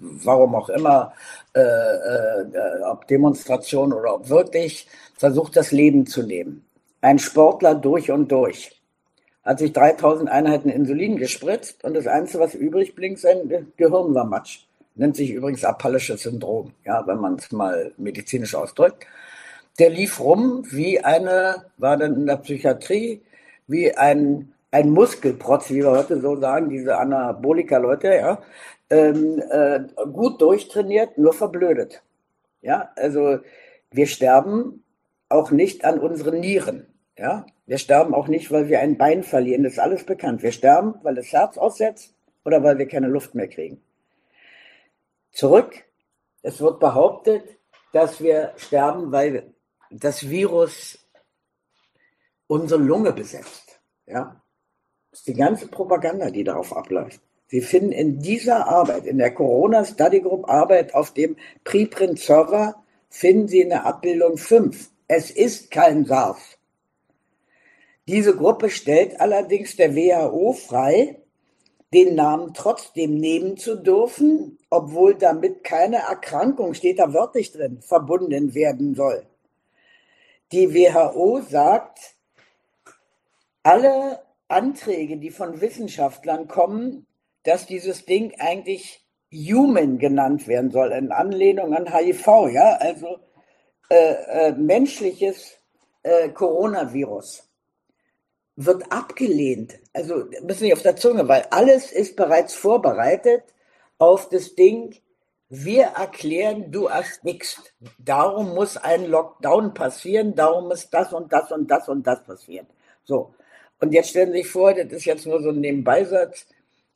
warum 0.00 0.54
auch 0.54 0.68
immer, 0.68 1.12
äh, 1.54 1.60
äh, 1.60 2.82
ob 2.90 3.06
Demonstration 3.06 3.92
oder 3.92 4.14
ob 4.14 4.28
wirklich, 4.28 4.88
versucht 5.16 5.56
das 5.56 5.72
Leben 5.72 6.06
zu 6.06 6.22
nehmen. 6.22 6.64
Ein 7.00 7.18
Sportler 7.18 7.74
durch 7.74 8.10
und 8.10 8.32
durch. 8.32 8.80
Hat 9.44 9.58
sich 9.58 9.72
3000 9.72 10.30
Einheiten 10.30 10.70
Insulin 10.70 11.16
gespritzt 11.16 11.84
und 11.84 11.94
das 11.94 12.06
Einzige, 12.06 12.42
was 12.42 12.54
übrig 12.54 12.94
blinkt, 12.94 13.20
sein 13.20 13.72
Gehirn 13.76 14.14
war 14.14 14.24
Matsch. 14.24 14.66
Nennt 14.94 15.16
sich 15.16 15.30
übrigens 15.30 15.64
apallisches 15.64 16.22
Syndrom, 16.22 16.72
ja, 16.84 17.06
wenn 17.06 17.18
man 17.18 17.34
es 17.34 17.52
mal 17.52 17.92
medizinisch 17.98 18.54
ausdrückt. 18.54 19.06
Der 19.78 19.90
lief 19.90 20.20
rum 20.20 20.64
wie 20.70 21.00
eine, 21.00 21.66
war 21.78 21.96
dann 21.96 22.14
in 22.14 22.26
der 22.26 22.36
Psychiatrie, 22.36 23.20
wie 23.66 23.92
ein 23.92 24.53
ein 24.74 24.90
Muskelprotz, 24.90 25.70
wie 25.70 25.84
wir 25.84 25.92
heute 25.92 26.20
so 26.20 26.34
sagen, 26.34 26.68
diese 26.68 26.98
Anabolika-Leute, 26.98 28.08
ja, 28.08 28.42
ähm, 28.90 29.40
äh, 29.48 29.84
gut 30.12 30.40
durchtrainiert, 30.40 31.16
nur 31.16 31.32
verblödet. 31.32 32.02
Ja, 32.60 32.90
also 32.96 33.38
wir 33.92 34.06
sterben 34.08 34.82
auch 35.28 35.52
nicht 35.52 35.84
an 35.84 36.00
unseren 36.00 36.40
Nieren. 36.40 36.88
Ja, 37.16 37.46
wir 37.66 37.78
sterben 37.78 38.14
auch 38.14 38.26
nicht, 38.26 38.50
weil 38.50 38.68
wir 38.68 38.80
ein 38.80 38.98
Bein 38.98 39.22
verlieren. 39.22 39.62
Das 39.62 39.74
ist 39.74 39.78
alles 39.78 40.04
bekannt. 40.04 40.42
Wir 40.42 40.50
sterben, 40.50 40.96
weil 41.04 41.14
das 41.14 41.30
Herz 41.30 41.56
aussetzt 41.56 42.12
oder 42.44 42.64
weil 42.64 42.76
wir 42.76 42.88
keine 42.88 43.06
Luft 43.06 43.36
mehr 43.36 43.46
kriegen. 43.46 43.80
Zurück. 45.30 45.84
Es 46.42 46.60
wird 46.60 46.80
behauptet, 46.80 47.44
dass 47.92 48.20
wir 48.20 48.52
sterben, 48.56 49.12
weil 49.12 49.54
das 49.90 50.28
Virus 50.28 50.98
unsere 52.48 52.82
Lunge 52.82 53.12
besetzt. 53.12 53.80
Ja, 54.06 54.43
die 55.22 55.34
ganze 55.34 55.68
Propaganda, 55.68 56.30
die 56.30 56.44
darauf 56.44 56.76
abläuft. 56.76 57.20
Sie 57.48 57.60
finden 57.60 57.92
in 57.92 58.18
dieser 58.20 58.66
Arbeit, 58.66 59.06
in 59.06 59.18
der 59.18 59.32
Corona 59.32 59.84
Study 59.84 60.20
Group 60.20 60.48
Arbeit 60.48 60.94
auf 60.94 61.12
dem 61.12 61.36
Preprint 61.62 62.18
Server, 62.18 62.74
finden 63.10 63.48
Sie 63.48 63.60
in 63.60 63.68
der 63.68 63.86
Abbildung 63.86 64.36
5 64.36 64.90
Es 65.06 65.30
ist 65.30 65.70
kein 65.70 66.04
SARS. 66.04 66.58
Diese 68.08 68.34
Gruppe 68.34 68.70
stellt 68.70 69.20
allerdings 69.20 69.76
der 69.76 69.94
WHO 69.94 70.52
frei, 70.52 71.20
den 71.92 72.16
Namen 72.16 72.52
trotzdem 72.54 73.14
nehmen 73.14 73.56
zu 73.56 73.76
dürfen, 73.76 74.58
obwohl 74.68 75.14
damit 75.14 75.62
keine 75.62 75.98
Erkrankung, 75.98 76.74
steht 76.74 76.98
da 76.98 77.14
wörtlich 77.14 77.52
drin, 77.52 77.80
verbunden 77.80 78.54
werden 78.54 78.94
soll. 78.94 79.24
Die 80.50 80.74
WHO 80.74 81.40
sagt, 81.48 82.16
alle 83.62 84.23
Anträge, 84.48 85.16
die 85.16 85.30
von 85.30 85.60
Wissenschaftlern 85.60 86.48
kommen, 86.48 87.06
dass 87.44 87.66
dieses 87.66 88.04
Ding 88.04 88.34
eigentlich 88.38 89.04
Human 89.32 89.98
genannt 89.98 90.46
werden 90.46 90.70
soll, 90.70 90.92
in 90.92 91.12
Anlehnung 91.12 91.74
an 91.74 91.92
HIV, 91.92 92.26
ja, 92.52 92.76
also 92.78 93.18
äh, 93.90 94.48
äh, 94.48 94.52
menschliches 94.52 95.58
äh, 96.02 96.28
Coronavirus, 96.28 97.48
wird 98.56 98.92
abgelehnt. 98.92 99.74
Also 99.92 100.26
müssen 100.42 100.64
nicht 100.64 100.74
auf 100.74 100.82
der 100.82 100.96
Zunge, 100.96 101.26
weil 101.28 101.46
alles 101.50 101.90
ist 101.90 102.16
bereits 102.16 102.54
vorbereitet 102.54 103.42
auf 103.98 104.28
das 104.28 104.54
Ding. 104.54 104.94
Wir 105.48 105.84
erklären, 105.96 106.70
du 106.70 106.86
erstickst. 106.86 107.74
Darum 107.98 108.54
muss 108.54 108.76
ein 108.76 109.06
Lockdown 109.06 109.74
passieren, 109.74 110.34
darum 110.34 110.68
muss 110.68 110.90
das 110.90 111.12
und 111.12 111.32
das 111.32 111.50
und 111.50 111.70
das 111.70 111.88
und 111.88 112.06
das 112.06 112.22
passieren. 112.24 112.66
So. 113.02 113.34
Und 113.80 113.92
jetzt 113.92 114.10
stellen 114.10 114.30
Sie 114.32 114.38
sich 114.38 114.48
vor, 114.48 114.72
das 114.74 114.92
ist 114.92 115.04
jetzt 115.04 115.26
nur 115.26 115.42
so 115.42 115.50
ein 115.50 115.60
Nebenbeisatz. 115.60 116.46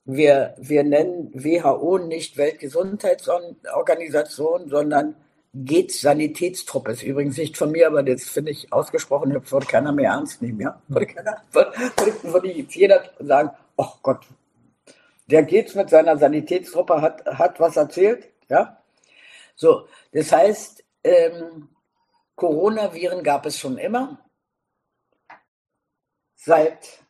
Wir, 0.05 0.55
wir 0.59 0.85
nennen 0.85 1.33
WHO 1.35 1.99
nicht 1.99 2.37
Weltgesundheitsorganisation, 2.37 4.69
sondern 4.69 5.17
GETS 5.55 6.01
Sanitätstruppe. 6.01 6.93
Ist 6.93 7.03
übrigens 7.03 7.37
nicht 7.37 7.57
von 7.57 7.73
mir, 7.73 7.89
aber 7.89 8.03
das 8.03 8.25
finde 8.25 8.53
ich 8.53 8.73
ausgesprochen, 8.73 9.33
das 9.33 9.51
würde 9.51 9.67
keiner 9.67 9.93
mehr 9.93 10.13
ernst 10.13 10.43
nehmen. 10.43 10.61
Ja? 10.61 10.81
Würde, 10.89 11.07
keiner, 11.07 11.43
würde, 11.53 11.73
würde 12.23 12.53
jetzt 12.53 12.75
jeder 12.75 13.03
sagen, 13.19 13.51
oh 13.77 13.93
Gott, 14.03 14.27
der 15.27 15.43
GETS 15.43 15.75
mit 15.75 15.91
seiner 15.91 16.17
Sanitätstruppe 16.17 17.03
hat, 17.03 17.27
hat 17.27 17.61
was 17.61 17.77
erzählt. 17.77 18.31
Ja? 18.49 18.79
So, 19.55 19.87
das 20.13 20.33
heißt, 20.33 20.85
ähm, 21.05 21.69
Coronaviren 22.35 23.23
gab 23.23 23.47
es 23.47 23.59
schon 23.59 23.79
immer. 23.79 24.19
Seit 26.41 27.01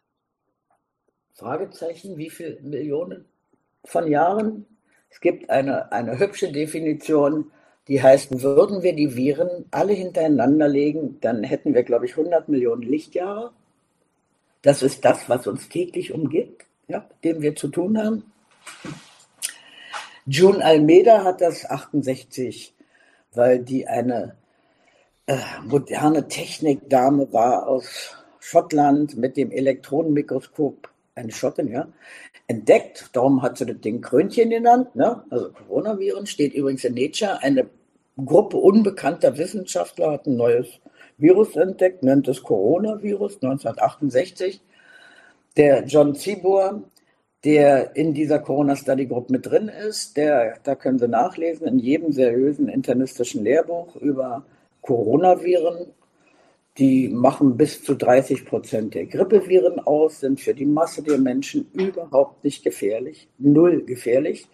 Fragezeichen, 1.34 2.16
wie 2.16 2.30
viele 2.30 2.60
Millionen 2.62 3.26
von 3.84 4.10
Jahren? 4.10 4.64
Es 5.10 5.20
gibt 5.20 5.50
eine, 5.50 5.92
eine 5.92 6.18
hübsche 6.18 6.50
Definition, 6.50 7.52
die 7.88 8.02
heißt, 8.02 8.40
würden 8.42 8.82
wir 8.82 8.94
die 8.94 9.16
Viren 9.16 9.66
alle 9.70 9.92
hintereinander 9.92 10.66
legen, 10.66 11.18
dann 11.20 11.44
hätten 11.44 11.74
wir, 11.74 11.82
glaube 11.82 12.06
ich, 12.06 12.12
100 12.16 12.48
Millionen 12.48 12.82
Lichtjahre. 12.82 13.52
Das 14.62 14.82
ist 14.82 15.04
das, 15.04 15.28
was 15.28 15.46
uns 15.46 15.68
täglich 15.68 16.14
umgibt, 16.14 16.64
ja, 16.88 17.00
mit 17.00 17.24
dem 17.24 17.42
wir 17.42 17.54
zu 17.54 17.68
tun 17.68 17.98
haben. 17.98 18.32
June 20.24 20.64
Almeida 20.64 21.22
hat 21.22 21.42
das 21.42 21.66
68, 21.68 22.74
weil 23.34 23.58
die 23.58 23.86
eine 23.86 24.36
äh, 25.26 25.36
moderne 25.64 26.28
Technikdame 26.28 27.30
war 27.30 27.68
aus 27.68 28.17
Schottland 28.48 29.18
mit 29.18 29.36
dem 29.36 29.50
Elektronenmikroskop 29.50 30.88
eine 31.14 31.32
Schottin, 31.32 31.68
ja, 31.68 31.86
entdeckt. 32.46 33.10
Darum 33.12 33.42
hat 33.42 33.58
sie 33.58 33.66
das 33.66 33.78
Ding 33.80 34.00
Krönchen 34.00 34.48
genannt. 34.48 34.96
Ne? 34.96 35.22
Also 35.28 35.50
Coronaviren 35.50 36.26
steht 36.26 36.54
übrigens 36.54 36.82
in 36.84 36.94
Nature. 36.94 37.42
Eine 37.42 37.68
Gruppe 38.16 38.56
unbekannter 38.56 39.36
Wissenschaftler 39.36 40.12
hat 40.12 40.26
ein 40.26 40.36
neues 40.36 40.66
Virus 41.18 41.56
entdeckt, 41.56 42.02
nennt 42.02 42.26
es 42.26 42.42
Coronavirus 42.42 43.34
1968. 43.42 44.62
Der 45.58 45.84
John 45.84 46.14
Zibor, 46.14 46.84
der 47.44 47.96
in 47.96 48.14
dieser 48.14 48.38
Corona-Study-Group 48.38 49.28
mit 49.28 49.44
drin 49.44 49.68
ist, 49.68 50.16
der, 50.16 50.56
da 50.62 50.74
können 50.74 50.98
Sie 50.98 51.08
nachlesen, 51.08 51.66
in 51.66 51.78
jedem 51.80 52.12
seriösen 52.12 52.70
internistischen 52.70 53.44
Lehrbuch 53.44 53.94
über 53.96 54.42
Coronaviren 54.80 55.92
die 56.78 57.08
machen 57.08 57.56
bis 57.56 57.82
zu 57.82 57.94
30 57.94 58.44
Prozent 58.44 58.94
der 58.94 59.06
Grippeviren 59.06 59.80
aus, 59.80 60.20
sind 60.20 60.40
für 60.40 60.54
die 60.54 60.66
Masse 60.66 61.02
der 61.02 61.18
Menschen 61.18 61.68
überhaupt 61.72 62.44
nicht 62.44 62.62
gefährlich, 62.62 63.28
null 63.38 63.84
gefährlich. 63.84 64.46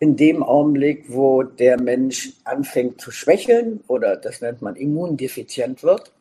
In 0.00 0.16
dem 0.16 0.42
Augenblick, 0.42 1.04
wo 1.08 1.44
der 1.44 1.80
Mensch 1.80 2.32
anfängt 2.42 3.00
zu 3.00 3.12
schwächeln 3.12 3.84
oder 3.86 4.16
das 4.16 4.40
nennt 4.40 4.60
man 4.60 4.74
immundefizient 4.74 5.84
wird, 5.84 6.12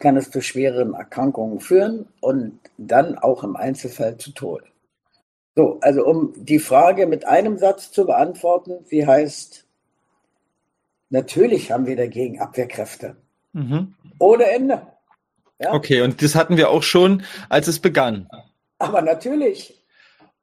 kann 0.00 0.16
es 0.16 0.32
zu 0.32 0.40
schweren 0.40 0.94
Erkrankungen 0.94 1.60
führen 1.60 2.06
und 2.20 2.58
dann 2.76 3.16
auch 3.16 3.44
im 3.44 3.54
Einzelfall 3.54 4.16
zu 4.16 4.32
Tod. 4.32 4.64
So, 5.54 5.78
also 5.80 6.04
um 6.04 6.32
die 6.36 6.58
Frage 6.58 7.06
mit 7.06 7.28
einem 7.28 7.58
Satz 7.58 7.92
zu 7.92 8.06
beantworten, 8.06 8.84
sie 8.86 9.06
heißt, 9.06 9.64
natürlich 11.10 11.70
haben 11.70 11.86
wir 11.86 11.94
dagegen 11.94 12.40
Abwehrkräfte. 12.40 13.16
Mhm. 13.54 13.94
Ohne 14.18 14.44
Ende. 14.50 14.82
Ja? 15.58 15.72
Okay, 15.72 16.02
und 16.02 16.22
das 16.22 16.34
hatten 16.34 16.56
wir 16.56 16.70
auch 16.70 16.82
schon, 16.82 17.22
als 17.48 17.68
es 17.68 17.78
begann. 17.78 18.28
Aber 18.78 19.00
natürlich. 19.00 19.74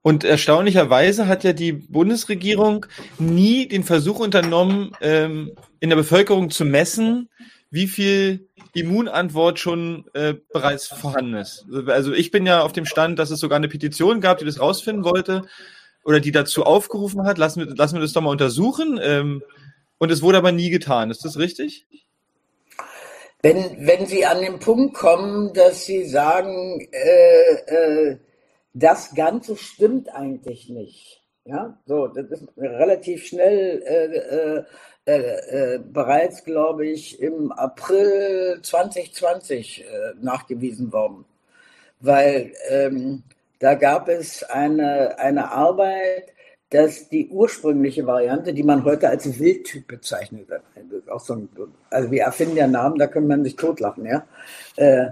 Und 0.02 0.24
erstaunlicherweise 0.24 1.28
hat 1.28 1.44
ja 1.44 1.54
die 1.54 1.74
Bundesregierung 1.74 2.88
nie 3.20 3.68
den 3.68 3.84
Versuch 3.84 4.20
unternommen, 4.20 4.94
ähm, 5.02 5.52
in 5.80 5.90
der 5.90 5.96
Bevölkerung 5.96 6.50
zu 6.50 6.66
messen, 6.66 7.30
wie 7.70 7.88
viel 7.88 8.50
Immunantwort 8.74 9.60
schon 9.60 10.06
äh, 10.14 10.34
bereits 10.52 10.88
vorhanden 10.88 11.36
ist. 11.36 11.66
Also 11.88 12.14
ich 12.14 12.32
bin 12.32 12.46
ja 12.48 12.64
auf 12.64 12.74
dem 12.74 12.86
Stand, 12.86 13.20
dass 13.20 13.30
es 13.30 13.40
sogar 13.40 13.58
eine 13.58 13.68
Petition 13.68 14.22
gab, 14.22 14.40
die 14.40 14.46
das 14.46 14.60
rausfinden 14.60 15.04
wollte 15.04 15.44
oder 16.04 16.20
die 16.20 16.32
dazu 16.32 16.64
aufgerufen 16.64 17.26
hat, 17.26 17.38
lassen 17.38 17.60
wir, 17.60 17.76
lassen 17.76 17.96
wir 17.96 18.02
das 18.02 18.14
doch 18.14 18.22
mal 18.22 18.32
untersuchen. 18.32 19.00
Ähm, 19.02 19.44
und 20.00 20.12
es 20.12 20.24
wurde 20.24 20.40
aber 20.40 20.52
nie 20.52 20.72
getan. 20.72 21.12
Ist 21.12 21.26
das 21.26 21.38
richtig? 21.38 21.86
Wenn, 23.42 23.88
wenn 23.88 24.06
Sie 24.06 24.26
an 24.26 24.42
den 24.42 24.60
Punkt 24.60 24.94
kommen, 24.94 25.54
dass 25.54 25.86
Sie 25.86 26.06
sagen, 26.06 26.88
äh, 26.92 27.54
äh, 27.66 28.18
das 28.74 29.16
Ganze 29.16 29.58
stimmt 29.58 30.14
eigentlich 30.14 30.70
nicht. 30.70 31.22
Ja, 31.44 31.80
so, 31.86 32.08
das 32.08 32.30
ist 32.30 32.48
relativ 32.56 33.26
schnell 33.26 33.82
äh, 33.84 34.16
äh, 34.16 34.64
äh, 35.08 35.76
äh 35.76 35.80
bereits, 35.80 36.44
glaube 36.44 36.86
ich, 36.86 37.20
im 37.20 37.52
April 37.52 38.60
2020 38.62 39.84
äh, 39.84 39.86
nachgewiesen 40.22 40.94
worden. 40.94 41.26
Weil 42.00 42.54
ähm, 42.70 43.24
da 43.58 43.74
gab 43.74 44.08
es 44.08 44.44
eine, 44.44 45.18
eine 45.18 45.52
Arbeit, 45.52 46.32
dass 46.72 47.10
die 47.10 47.28
ursprüngliche 47.28 48.08
Variante, 48.08 48.54
die 48.54 48.64
man 48.64 48.86
heute 48.86 49.10
als 49.10 49.40
Wildtyp 49.40 49.88
bezeichnet, 49.88 50.48
so 51.20 51.34
ein, 51.34 51.50
also 51.90 52.10
wir 52.10 52.24
erfinden 52.24 52.56
ja 52.56 52.66
Namen, 52.66 52.98
da 52.98 53.08
kann 53.08 53.28
man 53.28 53.44
sich 53.44 53.58
totlachen, 53.58 54.06
ja. 54.06 54.26
Äh, 54.78 55.08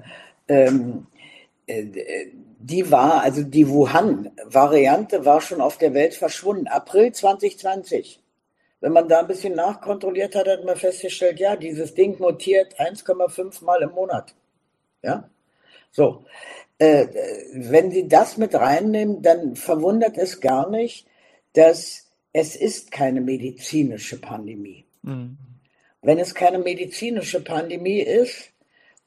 ähm, 0.48 1.06
äh, 1.68 2.28
die 2.62 2.90
war, 2.92 3.22
also 3.24 3.44
die 3.44 3.68
Wuhan-Variante 3.68 5.26
war 5.26 5.42
schon 5.42 5.60
auf 5.60 5.78
der 5.78 5.94
Welt 5.94 6.14
verschwunden, 6.14 6.68
April 6.68 7.12
2020. 7.12 8.22
Wenn 8.80 8.94
man 8.94 9.10
da 9.10 9.20
ein 9.20 9.28
bisschen 9.28 9.56
nachkontrolliert 9.56 10.36
hat, 10.36 10.48
hat 10.48 10.64
man 10.64 10.78
festgestellt, 10.78 11.40
ja, 11.42 11.58
dieses 11.58 11.94
Ding 11.94 12.20
mutiert 12.20 12.80
1,5 12.80 13.66
Mal 13.66 13.82
im 13.82 13.92
Monat. 13.92 14.34
Ja, 15.02 15.30
so. 15.92 16.24
Äh, 16.78 17.08
wenn 17.54 17.92
Sie 17.92 18.08
das 18.08 18.38
mit 18.38 18.56
reinnehmen, 18.56 19.22
dann 19.22 19.58
verwundert 19.58 20.18
es 20.18 20.40
gar 20.40 20.70
nicht, 20.70 21.06
dass 21.54 22.08
es 22.34 22.56
ist 22.56 22.92
keine 22.92 23.22
medizinische 23.22 24.20
Pandemie. 24.20 24.86
Mhm. 25.02 25.38
Wenn 26.02 26.20
es 26.20 26.34
keine 26.34 26.60
medizinische 26.60 27.44
Pandemie 27.44 28.00
ist 28.00 28.52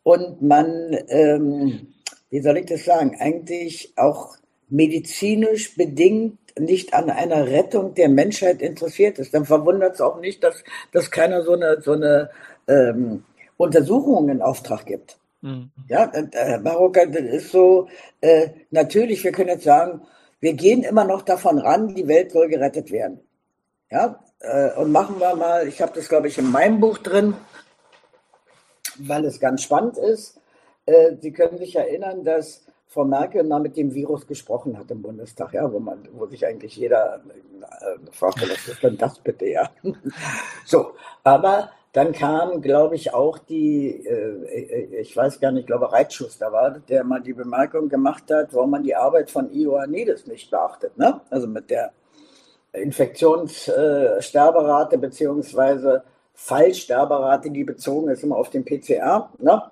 und 0.02 0.42
man, 0.42 0.96
ähm, 1.08 1.94
wie 2.30 2.40
soll 2.40 2.58
ich 2.58 2.66
das 2.66 2.84
sagen, 2.84 3.16
eigentlich 3.18 3.92
auch 3.96 4.36
medizinisch 4.68 5.76
bedingt 5.76 6.38
nicht 6.58 6.92
an 6.92 7.08
einer 7.10 7.46
Rettung 7.46 7.94
der 7.94 8.08
Menschheit 8.08 8.60
interessiert 8.60 9.18
ist, 9.18 9.32
dann 9.32 9.46
verwundert 9.46 9.94
es 9.94 10.00
auch 10.00 10.20
nicht, 10.20 10.42
dass, 10.44 10.62
dass 10.92 11.10
keiner 11.10 11.42
so 11.42 11.52
eine, 11.52 11.80
so 11.80 11.92
eine 11.92 12.30
ähm, 12.68 13.24
Untersuchung 13.56 14.28
in 14.28 14.42
Auftrag 14.42 14.86
gibt. 14.86 15.18
Mhm. 15.40 15.70
Ja, 15.88 16.10
äh, 16.12 16.58
Marokka, 16.58 17.06
das 17.06 17.22
ist 17.22 17.52
so, 17.52 17.88
äh, 18.20 18.48
natürlich, 18.70 19.24
wir 19.24 19.32
können 19.32 19.50
jetzt 19.50 19.64
sagen, 19.64 20.02
wir 20.42 20.54
gehen 20.54 20.82
immer 20.82 21.04
noch 21.04 21.22
davon 21.22 21.58
ran, 21.58 21.94
die 21.94 22.08
Welt 22.08 22.32
soll 22.32 22.48
gerettet 22.48 22.90
werden. 22.90 23.20
Ja, 23.90 24.20
äh, 24.40 24.72
und 24.74 24.90
machen 24.90 25.20
wir 25.20 25.36
mal, 25.36 25.68
ich 25.68 25.80
habe 25.80 25.92
das, 25.94 26.08
glaube 26.08 26.26
ich, 26.26 26.36
in 26.36 26.50
meinem 26.50 26.80
Buch 26.80 26.98
drin, 26.98 27.34
weil 28.98 29.24
es 29.24 29.38
ganz 29.38 29.62
spannend 29.62 29.96
ist. 29.98 30.40
Äh, 30.84 31.16
Sie 31.20 31.32
können 31.32 31.58
sich 31.58 31.76
erinnern, 31.76 32.24
dass 32.24 32.66
Frau 32.88 33.04
Merkel 33.04 33.44
mal 33.44 33.60
mit 33.60 33.76
dem 33.76 33.94
Virus 33.94 34.26
gesprochen 34.26 34.76
hat 34.76 34.90
im 34.90 35.00
Bundestag, 35.00 35.54
ja, 35.54 35.72
wo 35.72 35.78
man, 35.78 36.08
wo 36.12 36.26
sich 36.26 36.44
eigentlich 36.44 36.76
jeder 36.76 37.22
äh, 37.60 38.10
fragt, 38.10 38.42
was 38.42 38.66
ist 38.66 38.82
denn 38.82 38.98
das 38.98 39.20
bitte, 39.20 39.46
ja. 39.46 39.70
so, 40.66 40.94
aber 41.22 41.70
Dann 41.92 42.12
kam, 42.12 42.62
glaube 42.62 42.94
ich, 42.94 43.12
auch 43.12 43.38
die, 43.38 44.06
äh, 44.06 45.00
ich 45.00 45.14
weiß 45.14 45.40
gar 45.40 45.52
nicht, 45.52 45.62
ich 45.62 45.66
glaube 45.66 45.92
Reitschuster 45.92 46.50
war, 46.50 46.70
der 46.70 47.04
mal 47.04 47.20
die 47.20 47.34
Bemerkung 47.34 47.90
gemacht 47.90 48.30
hat, 48.30 48.54
warum 48.54 48.70
man 48.70 48.82
die 48.82 48.96
Arbeit 48.96 49.30
von 49.30 49.52
Ioannidis 49.52 50.26
nicht 50.26 50.50
beachtet. 50.50 50.96
Ne? 50.96 51.20
Also 51.28 51.46
mit 51.46 51.68
der 51.68 51.92
Infektionssterberate 52.72 54.96
äh, 54.96 54.98
beziehungsweise 54.98 56.02
Fallsterberate, 56.34 57.50
die 57.50 57.64
bezogen 57.64 58.08
ist 58.08 58.22
immer 58.22 58.36
auf 58.36 58.48
den 58.48 58.64
PCR. 58.64 59.28
Ne? 59.38 59.62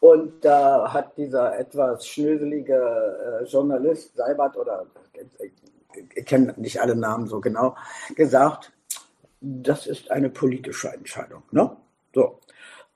Und 0.00 0.42
da 0.44 0.92
hat 0.92 1.18
dieser 1.18 1.58
etwas 1.58 2.06
schnöselige 2.06 3.42
äh, 3.42 3.44
Journalist 3.44 4.16
Seibert 4.16 4.56
oder 4.56 4.86
ich 6.14 6.24
kenne 6.24 6.54
nicht 6.56 6.80
alle 6.80 6.96
Namen 6.96 7.26
so 7.26 7.40
genau, 7.40 7.74
gesagt, 8.14 8.72
das 9.40 9.86
ist 9.86 10.10
eine 10.10 10.30
politische 10.30 10.88
Entscheidung. 10.88 11.42
Ne? 11.50 11.76
So. 12.14 12.38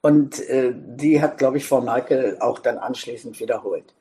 Und 0.00 0.40
äh, 0.48 0.72
die 0.74 1.22
hat, 1.22 1.38
glaube 1.38 1.58
ich, 1.58 1.66
Frau 1.66 1.80
Merkel 1.80 2.36
auch 2.40 2.58
dann 2.58 2.78
anschließend 2.78 3.38
wiederholt. 3.38 3.94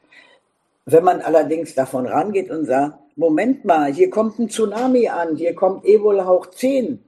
Wenn 0.85 1.03
man 1.03 1.21
allerdings 1.21 1.75
davon 1.75 2.07
rangeht 2.07 2.49
und 2.49 2.65
sagt, 2.65 2.97
Moment 3.15 3.65
mal, 3.65 3.93
hier 3.93 4.09
kommt 4.09 4.39
ein 4.39 4.49
Tsunami 4.49 5.07
an, 5.09 5.35
hier 5.35 5.53
kommt 5.53 5.85
Ebola 5.85 6.27
hoch 6.27 6.47
10. 6.47 7.03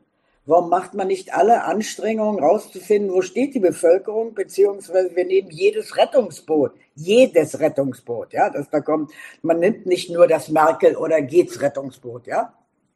Warum 0.45 0.69
macht 0.69 0.93
man 0.93 1.07
nicht 1.07 1.33
alle 1.33 1.63
Anstrengungen 1.63 2.43
rauszufinden, 2.43 3.13
wo 3.13 3.21
steht 3.21 3.55
die 3.55 3.59
Bevölkerung, 3.59 4.33
beziehungsweise 4.33 5.15
wir 5.15 5.25
nehmen 5.25 5.49
jedes 5.49 5.95
Rettungsboot, 5.95 6.73
jedes 6.95 7.61
Rettungsboot, 7.61 8.33
ja, 8.33 8.49
das 8.49 8.69
da 8.69 8.81
kommt, 8.81 9.11
man 9.41 9.59
nimmt 9.59 9.85
nicht 9.85 10.09
nur 10.09 10.27
das 10.27 10.49
Merkel 10.49 10.97
oder 10.97 11.21
geht's 11.21 11.61
Rettungsboot, 11.61 12.27
ja. 12.27 12.53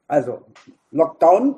Also 0.09 0.41
Lockdown, 0.91 1.55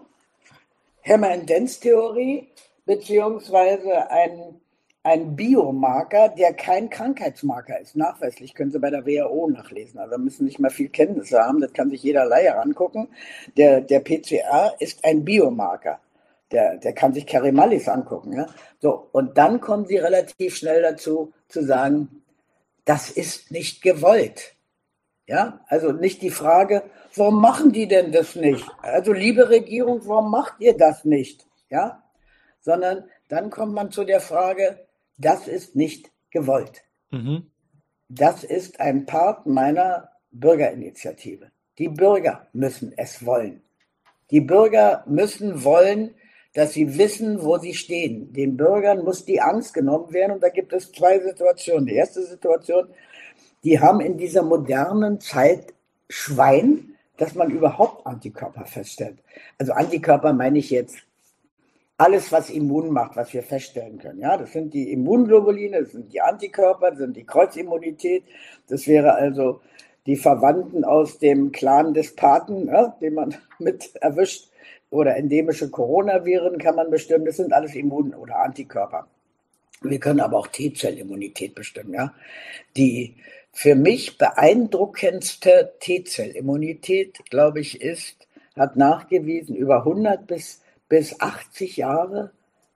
Hammer 1.09 1.31
and 1.31 1.49
Dance 1.49 1.79
Theorie, 1.79 2.47
beziehungsweise 2.85 4.09
ein 4.11 4.59
ein 5.03 5.35
Biomarker, 5.35 6.29
der 6.29 6.53
kein 6.53 6.89
Krankheitsmarker 6.89 7.79
ist. 7.79 7.95
Nachweislich 7.95 8.53
können 8.53 8.71
Sie 8.71 8.79
bei 8.79 8.89
der 8.89 9.05
WHO 9.05 9.49
nachlesen. 9.49 9.99
Also 9.99 10.17
müssen 10.17 10.45
nicht 10.45 10.59
mal 10.59 10.69
viel 10.69 10.89
Kenntnisse 10.89 11.39
haben. 11.39 11.61
Das 11.61 11.73
kann 11.73 11.89
sich 11.89 12.03
jeder 12.03 12.25
Laie 12.25 12.57
angucken. 12.57 13.07
Der, 13.55 13.81
der 13.81 14.01
PCR 14.01 14.75
ist 14.79 15.05
ein 15.05 15.23
Biomarker. 15.23 15.99
Der, 16.51 16.77
der 16.77 16.93
kann 16.93 17.13
sich 17.13 17.25
Karimallis 17.25 17.87
angucken. 17.87 18.33
Ja? 18.33 18.47
So, 18.79 19.07
und 19.11 19.37
dann 19.37 19.61
kommen 19.61 19.85
Sie 19.85 19.97
relativ 19.97 20.57
schnell 20.57 20.81
dazu, 20.81 21.31
zu 21.47 21.63
sagen, 21.63 22.23
das 22.85 23.09
ist 23.09 23.51
nicht 23.51 23.81
gewollt. 23.81 24.55
Ja, 25.27 25.63
also 25.67 25.91
nicht 25.91 26.23
die 26.23 26.31
Frage, 26.31 26.83
warum 27.15 27.41
machen 27.41 27.71
die 27.71 27.87
denn 27.87 28.11
das 28.11 28.35
nicht? 28.35 28.65
Also 28.81 29.13
liebe 29.13 29.49
Regierung, 29.49 30.01
warum 30.05 30.31
macht 30.31 30.55
ihr 30.59 30.77
das 30.77 31.05
nicht? 31.05 31.45
Ja, 31.69 32.03
sondern 32.59 33.05
dann 33.27 33.49
kommt 33.49 33.73
man 33.73 33.91
zu 33.91 34.03
der 34.03 34.21
Frage, 34.21 34.87
das 35.17 35.47
ist 35.47 35.75
nicht 35.75 36.11
gewollt. 36.31 36.83
Mhm. 37.11 37.51
Das 38.07 38.43
ist 38.43 38.79
ein 38.79 39.05
Part 39.05 39.45
meiner 39.45 40.09
Bürgerinitiative. 40.31 41.51
Die 41.77 41.89
Bürger 41.89 42.47
müssen 42.53 42.93
es 42.97 43.25
wollen. 43.25 43.61
Die 44.31 44.41
Bürger 44.41 45.03
müssen 45.07 45.63
wollen, 45.63 46.15
dass 46.53 46.73
sie 46.73 46.97
wissen, 46.97 47.43
wo 47.43 47.57
sie 47.57 47.73
stehen. 47.73 48.33
Den 48.33 48.57
Bürgern 48.57 49.03
muss 49.03 49.25
die 49.25 49.41
Angst 49.41 49.73
genommen 49.73 50.11
werden. 50.11 50.33
Und 50.33 50.43
da 50.43 50.49
gibt 50.49 50.73
es 50.73 50.91
zwei 50.91 51.19
Situationen. 51.19 51.85
Die 51.85 51.95
erste 51.95 52.23
Situation, 52.23 52.89
die 53.63 53.79
haben 53.79 54.01
in 54.01 54.17
dieser 54.17 54.43
modernen 54.43 55.19
Zeit 55.19 55.73
Schwein, 56.09 56.88
dass 57.19 57.35
man 57.35 57.51
überhaupt 57.51 58.07
Antikörper 58.07 58.65
feststellt. 58.65 59.19
Also 59.57 59.73
Antikörper 59.73 60.33
meine 60.33 60.57
ich 60.57 60.71
jetzt 60.71 60.97
alles, 61.97 62.31
was 62.31 62.49
immun 62.49 62.91
macht, 62.91 63.17
was 63.17 63.33
wir 63.33 63.43
feststellen 63.43 63.99
können. 63.99 64.21
Ja, 64.21 64.37
das 64.37 64.53
sind 64.53 64.73
die 64.73 64.93
Immunglobuline, 64.93 65.81
das 65.81 65.91
sind 65.91 66.13
die 66.13 66.21
Antikörper, 66.21 66.91
das 66.91 66.99
sind 66.99 67.17
die 67.17 67.25
Kreuzimmunität. 67.25 68.23
Das 68.69 68.87
wäre 68.87 69.13
also 69.15 69.59
die 70.05 70.15
Verwandten 70.15 70.85
aus 70.85 71.19
dem 71.19 71.51
Clan 71.51 71.93
des 71.93 72.15
Paten, 72.15 72.67
ja, 72.67 72.95
den 73.01 73.15
man 73.15 73.35
mit 73.59 73.95
erwischt. 73.97 74.47
Oder 74.91 75.17
endemische 75.17 75.69
Coronaviren 75.69 76.57
kann 76.57 76.75
man 76.75 76.89
bestimmen. 76.89 77.25
Das 77.25 77.35
sind 77.35 77.53
alles 77.53 77.75
Immun- 77.75 78.15
oder 78.15 78.39
Antikörper. 78.39 79.05
Wir 79.81 79.99
können 79.99 80.21
aber 80.21 80.37
auch 80.37 80.47
T-Zellimmunität 80.47 81.53
bestimmen. 81.53 81.93
Ja, 81.93 82.13
die 82.75 83.15
für 83.61 83.75
mich 83.75 84.17
beeindruckendste 84.17 85.73
T-Zellimmunität, 85.81 87.19
glaube 87.29 87.59
ich, 87.59 87.81
ist, 87.81 88.25
hat 88.55 88.77
nachgewiesen 88.77 89.53
über 89.53 89.79
100 89.79 90.25
bis 90.25 90.61
bis 90.87 91.19
80 91.19 91.75
Jahre 91.75 92.31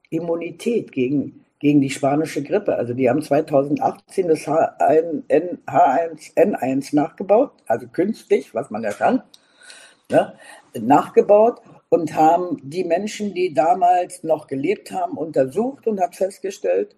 Immunität 0.10 0.92
gegen, 0.92 1.46
gegen 1.60 1.80
die 1.80 1.90
spanische 1.90 2.44
Grippe. 2.44 2.76
Also 2.76 2.94
die 2.94 3.10
haben 3.10 3.22
2018 3.22 4.28
das 4.28 4.46
H1N1 4.46 6.94
nachgebaut, 6.94 7.54
also 7.66 7.88
künstlich, 7.88 8.54
was 8.54 8.70
man 8.70 8.84
ja 8.84 8.92
kann, 8.92 9.24
ne, 10.12 10.34
nachgebaut 10.78 11.62
und 11.88 12.14
haben 12.14 12.60
die 12.62 12.84
Menschen, 12.84 13.34
die 13.34 13.54
damals 13.54 14.26
noch 14.26 14.48
gelebt 14.48 14.92
haben, 14.92 15.18
untersucht 15.18 15.88
und 15.88 16.02
hat 16.02 16.18
festgestellt, 16.18 16.98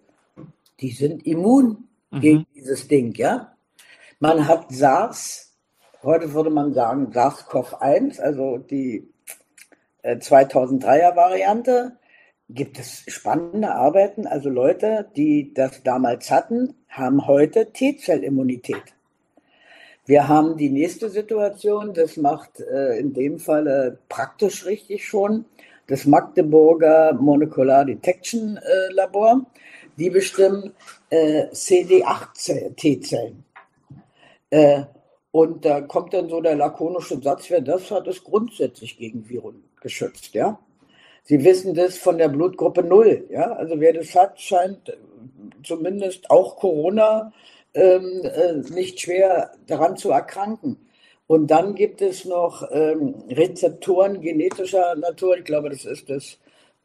die 0.80 0.90
sind 0.90 1.24
immun 1.24 1.86
mhm. 2.10 2.20
gegen 2.20 2.46
dieses 2.52 2.88
Ding, 2.88 3.14
ja. 3.14 3.52
Man 4.18 4.48
hat 4.48 4.72
SARS, 4.72 5.52
heute 6.02 6.32
würde 6.32 6.48
man 6.48 6.72
sagen 6.72 7.12
SARS-CoV-1, 7.12 8.18
also 8.18 8.56
die 8.56 9.06
2003er 10.02 11.12
äh, 11.12 11.16
Variante 11.16 11.98
gibt 12.48 12.78
es 12.78 13.04
spannende 13.08 13.74
Arbeiten. 13.74 14.26
Also 14.26 14.48
Leute, 14.48 15.06
die 15.16 15.52
das 15.52 15.82
damals 15.82 16.30
hatten, 16.30 16.72
haben 16.88 17.26
heute 17.26 17.72
T-Zellimmunität. 17.72 18.82
Wir 20.06 20.28
haben 20.28 20.56
die 20.56 20.70
nächste 20.70 21.10
Situation, 21.10 21.92
das 21.92 22.16
macht 22.16 22.60
äh, 22.60 22.98
in 22.98 23.12
dem 23.12 23.38
Fall 23.38 23.98
praktisch 24.08 24.64
richtig 24.64 25.06
schon, 25.06 25.44
das 25.88 26.06
Magdeburger 26.06 27.12
Molecular 27.12 27.84
Detection 27.84 28.56
äh, 28.56 28.92
Labor. 28.94 29.44
Die 29.98 30.08
bestimmen 30.08 30.72
äh, 31.10 31.48
CD8-T-Zellen. 31.48 33.45
Äh, 34.50 34.82
und 35.30 35.64
da 35.64 35.80
kommt 35.82 36.14
dann 36.14 36.28
so 36.28 36.40
der 36.40 36.56
lakonische 36.56 37.20
Satz, 37.20 37.50
wer 37.50 37.60
das 37.60 37.90
hat, 37.90 38.06
ist 38.06 38.24
grundsätzlich 38.24 38.96
gegen 38.96 39.28
Viren 39.28 39.64
geschützt, 39.80 40.34
ja. 40.34 40.58
Sie 41.24 41.42
wissen 41.44 41.74
das 41.74 41.98
von 41.98 42.18
der 42.18 42.28
Blutgruppe 42.28 42.82
Null, 42.82 43.26
ja. 43.30 43.52
Also 43.52 43.78
wer 43.80 43.92
das 43.92 44.14
hat, 44.14 44.40
scheint 44.40 44.88
äh, 44.88 44.96
zumindest 45.62 46.30
auch 46.30 46.56
Corona 46.56 47.32
ähm, 47.74 48.22
äh, 48.24 48.54
nicht 48.72 49.00
schwer 49.00 49.52
daran 49.66 49.96
zu 49.96 50.10
erkranken. 50.10 50.78
Und 51.26 51.50
dann 51.50 51.74
gibt 51.74 52.00
es 52.02 52.24
noch 52.24 52.66
ähm, 52.70 53.14
Rezeptoren 53.28 54.20
genetischer 54.20 54.94
Natur. 54.94 55.36
Ich 55.38 55.44
glaube, 55.44 55.70
das 55.70 55.84
ist 55.84 56.08
das 56.08 56.38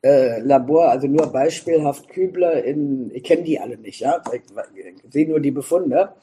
äh, 0.04 0.40
Labor, 0.42 0.90
also 0.90 1.08
nur 1.08 1.28
beispielhaft 1.28 2.10
Kübler 2.10 2.64
in, 2.64 3.12
ich 3.14 3.24
kenne 3.24 3.44
die 3.44 3.60
alle 3.60 3.78
nicht, 3.78 4.00
ja, 4.00 4.22
ich, 4.34 4.42
ich 4.76 5.14
sehe 5.14 5.30
nur 5.30 5.40
die 5.40 5.52
Befunde, 5.52 6.14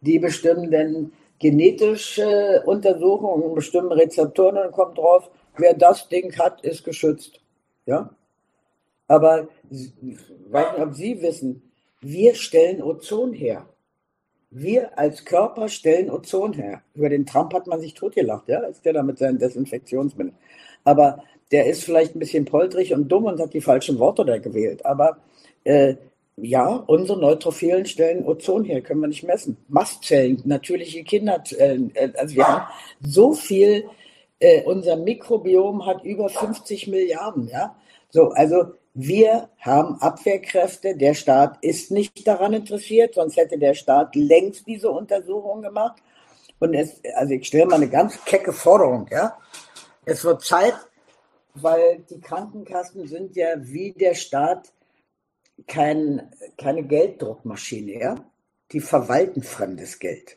die 0.00 0.18
bestimmen 0.18 0.70
denn 0.70 1.12
genetische 1.38 2.62
Untersuchungen, 2.66 3.54
bestimmen 3.54 3.92
Rezeptoren 3.92 4.58
und 4.58 4.72
kommt 4.72 4.98
drauf, 4.98 5.30
wer 5.56 5.74
das 5.74 6.08
Ding 6.08 6.36
hat, 6.38 6.62
ist 6.62 6.84
geschützt. 6.84 7.40
Ja? 7.86 8.10
Aber 9.08 9.48
ich 9.70 9.92
weiß 10.50 10.72
nicht, 10.72 10.86
ob 10.86 10.94
Sie 10.94 11.20
wissen, 11.22 11.70
wir 12.00 12.34
stellen 12.34 12.82
Ozon 12.82 13.32
her. 13.32 13.66
Wir 14.50 14.98
als 14.98 15.24
Körper 15.24 15.68
stellen 15.68 16.10
Ozon 16.10 16.52
her. 16.52 16.82
Über 16.94 17.08
den 17.08 17.26
Trump 17.26 17.54
hat 17.54 17.66
man 17.66 17.80
sich 17.80 17.94
totgelacht, 17.94 18.48
ja, 18.48 18.60
ist 18.60 18.84
der 18.84 18.94
da 18.94 19.02
mit 19.02 19.18
seinen 19.18 19.38
Desinfektionsmitteln. 19.38 20.36
Aber 20.84 21.22
der 21.52 21.66
ist 21.66 21.84
vielleicht 21.84 22.14
ein 22.14 22.20
bisschen 22.20 22.44
poltrig 22.44 22.92
und 22.94 23.08
dumm 23.08 23.24
und 23.24 23.40
hat 23.40 23.54
die 23.54 23.60
falschen 23.60 23.98
Worte 23.98 24.24
da 24.24 24.38
gewählt. 24.38 24.84
Aber 24.84 25.18
äh, 25.64 25.96
ja, 26.42 26.66
unsere 26.86 27.18
Neutrophilen 27.18 27.86
stellen 27.86 28.24
Ozon 28.24 28.64
her, 28.64 28.80
können 28.80 29.00
wir 29.00 29.08
nicht 29.08 29.22
messen. 29.22 29.56
Mastzellen, 29.68 30.42
natürliche 30.44 31.04
Kinderzellen. 31.04 31.94
Äh, 31.94 32.12
also 32.16 32.34
wir 32.36 32.48
haben 32.48 32.66
so 33.00 33.32
viel 33.32 33.84
äh, 34.40 34.62
unser 34.62 34.96
Mikrobiom 34.96 35.86
hat 35.86 36.02
über 36.04 36.28
50 36.28 36.88
Milliarden, 36.88 37.48
ja. 37.48 37.76
So, 38.08 38.30
also 38.30 38.72
wir 38.94 39.50
haben 39.58 40.00
Abwehrkräfte. 40.00 40.96
Der 40.96 41.14
Staat 41.14 41.58
ist 41.62 41.90
nicht 41.90 42.26
daran 42.26 42.54
interessiert, 42.54 43.14
sonst 43.14 43.36
hätte 43.36 43.58
der 43.58 43.74
Staat 43.74 44.16
längst 44.16 44.66
diese 44.66 44.90
Untersuchung 44.90 45.62
gemacht. 45.62 46.02
Und 46.58 46.74
es, 46.74 47.00
also 47.14 47.34
ich 47.34 47.46
stelle 47.46 47.66
mal 47.66 47.76
eine 47.76 47.88
ganz 47.88 48.24
kecke 48.24 48.52
Forderung, 48.52 49.06
ja. 49.10 49.36
Es 50.06 50.24
wird 50.24 50.42
Zeit, 50.42 50.74
weil 51.54 52.04
die 52.10 52.20
Krankenkassen 52.20 53.06
sind 53.06 53.36
ja 53.36 53.48
wie 53.58 53.92
der 53.92 54.14
Staat 54.14 54.72
kein, 55.66 56.30
keine 56.58 56.82
Gelddruckmaschine, 56.82 58.00
ja. 58.00 58.24
Die 58.72 58.80
verwalten 58.80 59.42
fremdes 59.42 59.98
Geld. 59.98 60.36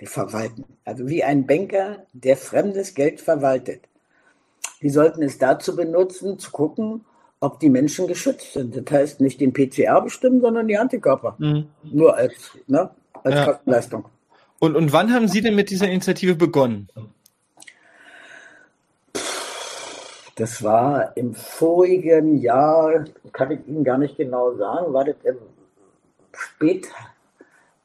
Die 0.00 0.06
verwalten. 0.06 0.64
Also 0.84 1.08
wie 1.08 1.24
ein 1.24 1.46
Banker, 1.46 2.06
der 2.12 2.36
fremdes 2.36 2.94
Geld 2.94 3.20
verwaltet. 3.20 3.88
Die 4.82 4.90
sollten 4.90 5.22
es 5.22 5.38
dazu 5.38 5.74
benutzen, 5.74 6.38
zu 6.38 6.50
gucken, 6.50 7.04
ob 7.40 7.60
die 7.60 7.70
Menschen 7.70 8.06
geschützt 8.06 8.52
sind. 8.52 8.76
Das 8.76 8.84
heißt 8.90 9.20
nicht 9.20 9.40
den 9.40 9.52
PCR 9.52 10.00
bestimmen, 10.00 10.40
sondern 10.40 10.68
die 10.68 10.78
Antikörper. 10.78 11.36
Mhm. 11.38 11.66
Nur 11.82 12.16
als, 12.16 12.56
ne, 12.66 12.90
als 13.22 13.34
ja. 13.34 13.44
Kostenleistung. 13.44 14.04
Und, 14.58 14.76
und 14.76 14.92
wann 14.92 15.12
haben 15.12 15.28
Sie 15.28 15.42
denn 15.42 15.54
mit 15.54 15.70
dieser 15.70 15.88
Initiative 15.88 16.34
begonnen? 16.34 16.88
Das 20.36 20.62
war 20.62 21.16
im 21.16 21.34
vorigen 21.34 22.38
Jahr, 22.38 23.04
kann 23.32 23.52
ich 23.52 23.66
Ihnen 23.68 23.84
gar 23.84 23.98
nicht 23.98 24.16
genau 24.16 24.54
sagen, 24.56 24.92
war 24.92 25.04
das 25.04 25.16
im 25.22 25.36
Spät 26.32 26.88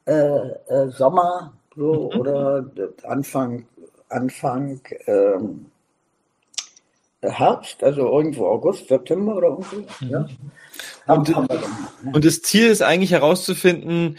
äh, 0.06 0.12
äh, 0.12 0.88
Sommer 0.88 1.52
so, 1.76 2.10
mhm. 2.12 2.20
oder 2.20 2.70
Anfang, 3.04 3.66
Anfang 4.08 4.80
ähm, 5.06 5.66
Herbst, 7.22 7.84
also 7.84 8.08
irgendwo 8.08 8.46
August, 8.46 8.88
September 8.88 9.36
oder 9.36 9.48
irgendwie. 9.48 9.86
Mhm. 10.04 10.10
Ja. 10.10 10.28
Und, 11.06 11.28
ne? 11.28 11.48
und, 12.12 12.24
das 12.24 12.42
Ziel 12.42 12.68
ist 12.68 12.82
eigentlich 12.82 13.12
herauszufinden, 13.12 14.18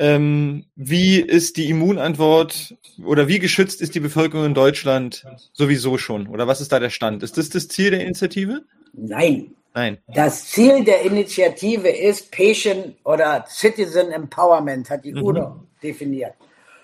ähm, 0.00 0.64
wie 0.74 1.20
ist 1.20 1.56
die 1.56 1.68
Immunantwort 1.68 2.74
oder 3.04 3.28
wie 3.28 3.38
geschützt 3.38 3.80
ist 3.80 3.94
die 3.94 4.00
Bevölkerung 4.00 4.46
in 4.46 4.54
Deutschland 4.54 5.24
sowieso 5.52 5.98
schon? 5.98 6.26
Oder 6.26 6.48
was 6.48 6.60
ist 6.60 6.72
da 6.72 6.80
der 6.80 6.90
Stand? 6.90 7.22
Ist 7.22 7.38
das 7.38 7.50
das 7.50 7.68
Ziel 7.68 7.90
der 7.90 8.00
Initiative? 8.00 8.62
Nein. 8.92 9.54
Nein. 9.74 9.98
Das 10.08 10.46
Ziel 10.46 10.82
der 10.84 11.02
Initiative 11.02 11.88
ist 11.88 12.32
Patient 12.32 12.96
oder 13.04 13.44
Citizen 13.48 14.10
Empowerment, 14.10 14.90
hat 14.90 15.04
die 15.04 15.12
mhm. 15.12 15.22
UNO 15.22 15.60
definiert. 15.82 16.34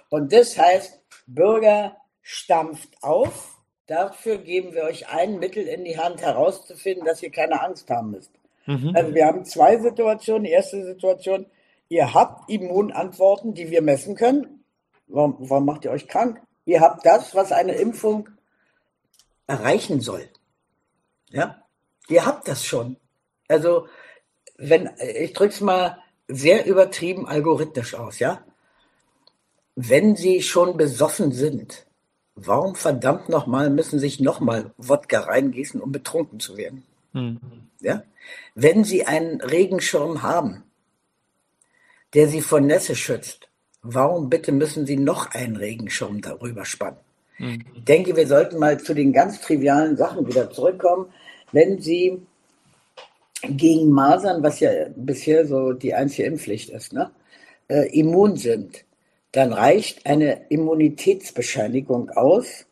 Und 0.08 0.32
das 0.32 0.56
heißt, 0.56 1.00
Bürger 1.26 1.96
stampft 2.22 2.90
auf, 3.02 3.56
Dafür 3.86 4.38
geben 4.38 4.74
wir 4.74 4.82
euch 4.82 5.08
ein 5.08 5.38
Mittel 5.38 5.64
in 5.64 5.84
die 5.84 5.96
Hand, 5.96 6.20
herauszufinden, 6.20 7.04
dass 7.04 7.22
ihr 7.22 7.30
keine 7.30 7.62
Angst 7.62 7.88
haben 7.88 8.10
müsst. 8.10 8.32
Mhm. 8.66 8.92
Also 8.94 9.14
wir 9.14 9.26
haben 9.26 9.44
zwei 9.44 9.78
Situationen. 9.78 10.44
Die 10.44 10.50
erste 10.50 10.84
Situation, 10.84 11.46
ihr 11.88 12.14
habt 12.14 12.50
Immunantworten, 12.50 13.54
die 13.54 13.70
wir 13.70 13.82
messen 13.82 14.16
können. 14.16 14.64
Warum, 15.06 15.36
warum 15.38 15.64
macht 15.64 15.84
ihr 15.84 15.90
euch 15.90 16.08
krank? 16.08 16.40
Ihr 16.64 16.80
habt 16.80 17.06
das, 17.06 17.34
was 17.34 17.52
eine 17.52 17.72
Impfung 17.72 18.28
erreichen 19.46 20.00
soll. 20.00 20.28
Ja, 21.28 21.62
ihr 22.08 22.26
habt 22.26 22.48
das 22.48 22.64
schon. 22.64 22.96
Also, 23.48 23.86
wenn, 24.56 24.90
ich 24.98 25.32
drücke 25.32 25.52
es 25.52 25.60
mal 25.60 25.98
sehr 26.28 26.66
übertrieben 26.66 27.28
algorithmisch 27.28 27.94
aus, 27.94 28.18
ja. 28.18 28.42
Wenn 29.76 30.16
Sie 30.16 30.42
schon 30.42 30.76
besoffen 30.76 31.32
sind, 31.32 31.86
Warum 32.36 32.74
verdammt 32.74 33.30
nochmal 33.30 33.70
müssen 33.70 33.98
sich 33.98 34.20
nochmal 34.20 34.70
Wodka 34.76 35.20
reingießen, 35.20 35.80
um 35.80 35.90
betrunken 35.90 36.38
zu 36.38 36.58
werden? 36.58 36.84
Mhm. 37.14 37.40
Ja? 37.80 38.02
Wenn 38.54 38.84
Sie 38.84 39.06
einen 39.06 39.40
Regenschirm 39.40 40.22
haben, 40.22 40.62
der 42.14 42.28
Sie 42.28 42.40
vor 42.40 42.60
Nässe 42.60 42.94
schützt, 42.94 43.48
warum 43.82 44.30
bitte 44.30 44.52
müssen 44.52 44.86
Sie 44.86 44.96
noch 44.96 45.32
einen 45.32 45.56
Regenschirm 45.56 46.20
darüber 46.20 46.64
spannen? 46.64 46.98
Mhm. 47.38 47.64
Ich 47.74 47.84
denke, 47.84 48.16
wir 48.16 48.26
sollten 48.26 48.58
mal 48.58 48.80
zu 48.80 48.94
den 48.94 49.12
ganz 49.12 49.40
trivialen 49.40 49.96
Sachen 49.96 50.26
wieder 50.26 50.50
zurückkommen. 50.50 51.06
Wenn 51.52 51.80
Sie 51.80 52.22
gegen 53.42 53.90
Masern, 53.90 54.42
was 54.42 54.60
ja 54.60 54.70
bisher 54.96 55.46
so 55.46 55.72
die 55.72 55.94
einzige 55.94 56.24
Impfpflicht 56.24 56.70
ist, 56.70 56.92
ne, 56.92 57.10
äh, 57.68 57.88
immun 57.98 58.36
sind, 58.36 58.84
dann 59.32 59.52
reicht 59.52 60.06
eine 60.06 60.46
Immunitätsbescheinigung 60.48 62.10
aus, 62.10 62.66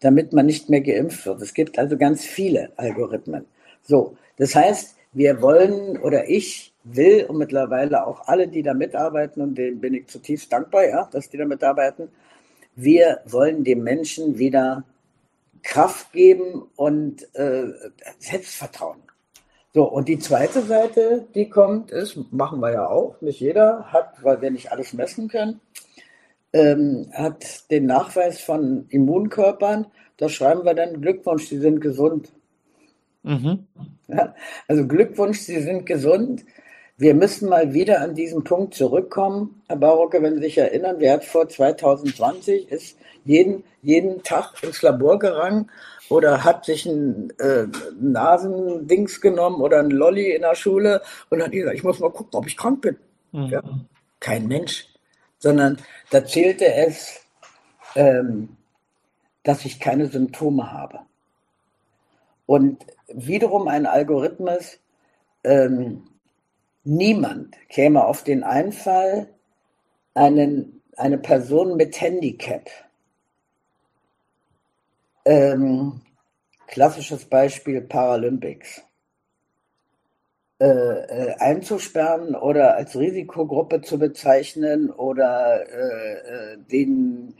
damit 0.00 0.32
man 0.32 0.46
nicht 0.46 0.68
mehr 0.68 0.80
geimpft 0.80 1.26
wird. 1.26 1.40
Es 1.42 1.54
gibt 1.54 1.78
also 1.78 1.96
ganz 1.96 2.24
viele 2.24 2.72
Algorithmen. 2.76 3.44
So, 3.82 4.16
das 4.36 4.54
heißt, 4.54 4.96
wir 5.12 5.40
wollen 5.42 5.98
oder 5.98 6.28
ich 6.28 6.69
will 6.84 7.26
und 7.26 7.38
mittlerweile 7.38 8.06
auch 8.06 8.26
alle, 8.26 8.48
die 8.48 8.62
da 8.62 8.74
mitarbeiten, 8.74 9.42
und 9.42 9.56
denen 9.56 9.80
bin 9.80 9.94
ich 9.94 10.06
zutiefst 10.08 10.52
dankbar, 10.52 10.88
ja, 10.88 11.08
dass 11.12 11.28
die 11.28 11.36
da 11.36 11.44
mitarbeiten, 11.44 12.08
wir 12.74 13.20
wollen 13.26 13.64
dem 13.64 13.82
Menschen 13.82 14.38
wieder 14.38 14.84
Kraft 15.62 16.12
geben 16.12 16.62
und 16.76 17.28
äh, 17.34 17.64
Selbstvertrauen. 18.18 19.02
So, 19.72 19.84
und 19.84 20.08
die 20.08 20.18
zweite 20.18 20.62
Seite, 20.62 21.26
die 21.34 21.48
kommt, 21.48 21.92
ist, 21.92 22.18
machen 22.32 22.60
wir 22.60 22.72
ja 22.72 22.88
auch, 22.88 23.20
nicht 23.20 23.40
jeder 23.40 23.92
hat, 23.92 24.24
weil 24.24 24.40
wir 24.40 24.50
nicht 24.50 24.72
alles 24.72 24.92
messen 24.92 25.28
können, 25.28 25.60
ähm, 26.52 27.10
hat 27.12 27.70
den 27.70 27.86
Nachweis 27.86 28.40
von 28.40 28.86
Immunkörpern. 28.88 29.86
Da 30.16 30.28
schreiben 30.28 30.64
wir 30.64 30.74
dann 30.74 31.00
Glückwunsch, 31.00 31.46
Sie 31.46 31.58
sind 31.58 31.80
gesund. 31.80 32.32
Mhm. 33.22 33.66
Ja, 34.08 34.34
also 34.66 34.86
Glückwunsch, 34.88 35.38
Sie 35.38 35.60
sind 35.60 35.86
gesund. 35.86 36.44
Wir 37.00 37.14
müssen 37.14 37.48
mal 37.48 37.74
wieder 37.74 38.00
an 38.00 38.14
diesen 38.14 38.44
Punkt 38.44 38.74
zurückkommen. 38.74 39.62
Herr 39.68 39.76
Barocke, 39.76 40.22
wenn 40.22 40.34
Sie 40.36 40.42
sich 40.42 40.58
erinnern, 40.58 40.96
wer 40.98 41.14
hat 41.14 41.24
vor 41.24 41.48
2020 41.48 42.70
ist 42.70 42.96
jeden, 43.24 43.64
jeden 43.82 44.22
Tag 44.22 44.62
ins 44.62 44.82
Labor 44.82 45.18
gerangen 45.18 45.70
oder 46.08 46.44
hat 46.44 46.64
sich 46.64 46.86
ein 46.86 47.32
äh, 47.38 47.66
Nasendings 48.00 49.20
genommen 49.20 49.60
oder 49.60 49.80
ein 49.80 49.90
Lolli 49.90 50.32
in 50.32 50.42
der 50.42 50.54
Schule 50.54 51.02
und 51.30 51.42
hat 51.42 51.52
gesagt, 51.52 51.76
ich 51.76 51.84
muss 51.84 51.98
mal 51.98 52.10
gucken, 52.10 52.38
ob 52.38 52.46
ich 52.46 52.56
krank 52.56 52.82
bin. 52.82 52.96
Mhm. 53.32 53.46
Ja? 53.46 53.62
Kein 54.20 54.46
Mensch 54.46 54.90
sondern 55.40 55.78
da 56.10 56.24
zählte 56.24 56.72
es, 56.72 57.20
ähm, 57.96 58.56
dass 59.42 59.64
ich 59.64 59.80
keine 59.80 60.06
Symptome 60.06 60.70
habe. 60.70 61.00
Und 62.46 62.84
wiederum 63.08 63.66
ein 63.66 63.86
Algorithmus, 63.86 64.78
ähm, 65.42 66.04
niemand 66.84 67.56
käme 67.68 68.04
auf 68.04 68.24
den 68.24 68.42
Einfall, 68.42 69.28
einen, 70.14 70.82
eine 70.96 71.18
Person 71.18 71.76
mit 71.76 72.00
Handicap, 72.00 72.68
ähm, 75.24 76.00
klassisches 76.66 77.24
Beispiel 77.24 77.80
Paralympics, 77.80 78.82
äh, 80.60 80.66
äh, 80.66 81.34
einzusperren 81.38 82.34
oder 82.34 82.76
als 82.76 82.94
Risikogruppe 82.94 83.80
zu 83.80 83.98
bezeichnen 83.98 84.90
oder 84.90 85.66
äh, 85.66 86.52
äh, 86.52 86.58
den 86.70 87.34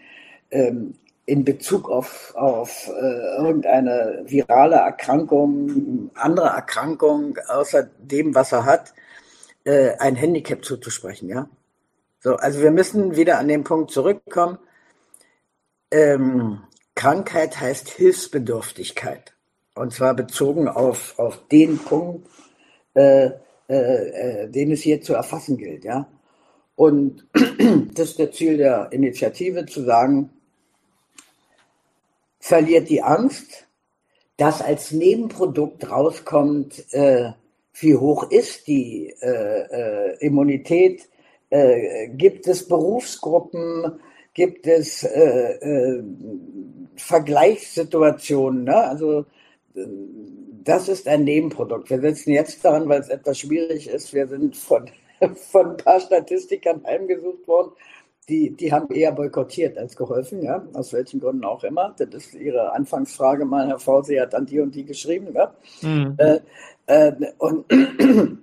ähm, 0.50 0.94
in 1.26 1.44
Bezug 1.44 1.90
auf, 1.90 2.34
auf 2.34 2.88
äh, 2.88 3.36
irgendeine 3.36 4.22
virale 4.24 4.76
Erkrankung, 4.76 6.10
andere 6.14 6.48
Erkrankung 6.48 7.36
außer 7.46 7.90
dem, 7.98 8.34
was 8.34 8.52
er 8.52 8.64
hat, 8.64 8.94
äh, 9.64 9.96
ein 9.98 10.16
Handicap 10.16 10.64
zuzusprechen, 10.64 11.28
ja. 11.28 11.48
So, 12.20 12.36
also 12.36 12.60
wir 12.60 12.70
müssen 12.70 13.16
wieder 13.16 13.38
an 13.38 13.48
den 13.48 13.64
Punkt 13.64 13.90
zurückkommen. 13.90 14.58
Ähm, 15.90 16.60
Krankheit 16.94 17.58
heißt 17.58 17.88
Hilfsbedürftigkeit. 17.88 19.34
Und 19.74 19.94
zwar 19.94 20.14
bezogen 20.14 20.68
auf, 20.68 21.18
auf 21.18 21.48
den 21.48 21.78
Punkt, 21.78 22.28
äh, 22.94 23.30
äh, 23.68 23.74
äh, 24.44 24.48
den 24.50 24.72
es 24.72 24.82
hier 24.82 25.00
zu 25.00 25.14
erfassen 25.14 25.56
gilt. 25.56 25.84
Ja? 25.84 26.08
Und 26.74 27.26
das 27.94 28.10
ist 28.10 28.18
der 28.18 28.32
Ziel 28.32 28.58
der 28.58 28.92
Initiative, 28.92 29.64
zu 29.66 29.84
sagen, 29.84 30.30
verliert 32.38 32.88
die 32.88 33.02
Angst, 33.02 33.66
dass 34.36 34.60
als 34.60 34.90
Nebenprodukt 34.90 35.88
rauskommt, 35.90 36.92
äh, 36.92 37.32
wie 37.74 37.96
hoch 37.96 38.30
ist 38.30 38.66
die 38.66 39.14
äh, 39.20 40.12
äh, 40.12 40.16
Immunität, 40.18 41.08
äh, 41.50 42.08
gibt 42.08 42.46
es 42.46 42.66
Berufsgruppen, 42.66 44.00
gibt 44.34 44.66
es 44.66 45.06
Vergleichssituationen. 46.96 48.64
Ne? 48.64 48.76
Also 48.76 49.24
das 49.74 50.88
ist 50.88 51.08
ein 51.08 51.24
Nebenprodukt. 51.24 51.90
Wir 51.90 52.00
sitzen 52.00 52.30
jetzt 52.30 52.64
daran, 52.64 52.88
weil 52.88 53.00
es 53.00 53.08
etwas 53.08 53.38
schwierig 53.38 53.88
ist. 53.88 54.14
Wir 54.14 54.26
sind 54.28 54.56
von, 54.56 54.88
von 55.50 55.70
ein 55.70 55.76
paar 55.76 56.00
Statistikern 56.00 56.82
heimgesucht 56.84 57.46
worden. 57.48 57.72
Die, 58.28 58.50
die 58.50 58.72
haben 58.72 58.94
eher 58.94 59.10
boykottiert 59.10 59.76
als 59.76 59.96
geholfen, 59.96 60.42
ja, 60.42 60.64
aus 60.74 60.92
welchen 60.92 61.18
Gründen 61.18 61.44
auch 61.44 61.64
immer. 61.64 61.96
Das 61.98 62.08
ist 62.12 62.34
Ihre 62.34 62.72
Anfangsfrage 62.72 63.44
mal, 63.44 63.66
Herr 63.66 63.80
Fause 63.80 64.20
hat 64.20 64.36
an 64.36 64.46
die 64.46 64.60
und 64.60 64.72
die 64.72 64.84
geschrieben, 64.84 65.34
ja. 65.34 65.52
Mhm. 65.82 66.14
Äh, 66.18 66.38
äh, 66.90 67.12
und 67.38 67.64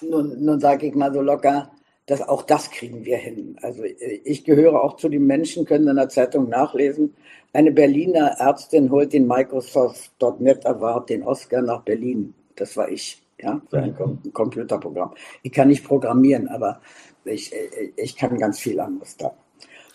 nun, 0.00 0.44
nun 0.44 0.60
sage 0.60 0.86
ich 0.88 0.94
mal 0.94 1.12
so 1.12 1.20
locker, 1.20 1.70
dass 2.06 2.20
auch 2.22 2.42
das 2.42 2.70
kriegen 2.70 3.04
wir 3.04 3.18
hin. 3.18 3.56
Also 3.62 3.84
ich 3.84 4.44
gehöre 4.44 4.82
auch 4.82 4.96
zu 4.96 5.08
den 5.08 5.26
Menschen, 5.26 5.64
können 5.64 5.88
in 5.88 5.96
der 5.96 6.08
Zeitung 6.08 6.48
nachlesen, 6.48 7.14
eine 7.52 7.70
Berliner 7.70 8.36
Ärztin 8.38 8.90
holt 8.90 9.12
den 9.12 9.26
Microsoft.NET 9.26 10.66
Award, 10.66 11.10
den 11.10 11.22
Oscar 11.22 11.62
nach 11.62 11.82
Berlin. 11.82 12.34
Das 12.56 12.76
war 12.76 12.90
ich, 12.90 13.22
ja, 13.40 13.60
für 13.70 13.78
ein, 13.78 13.94
Com 13.94 14.18
ein 14.24 14.32
Computerprogramm. 14.32 15.14
Ich 15.42 15.52
kann 15.52 15.68
nicht 15.68 15.84
programmieren, 15.84 16.48
aber 16.48 16.80
ich, 17.24 17.52
ich 17.96 18.16
kann 18.16 18.36
ganz 18.38 18.58
viel 18.58 18.80
anderes 18.80 19.16
da. 19.16 19.32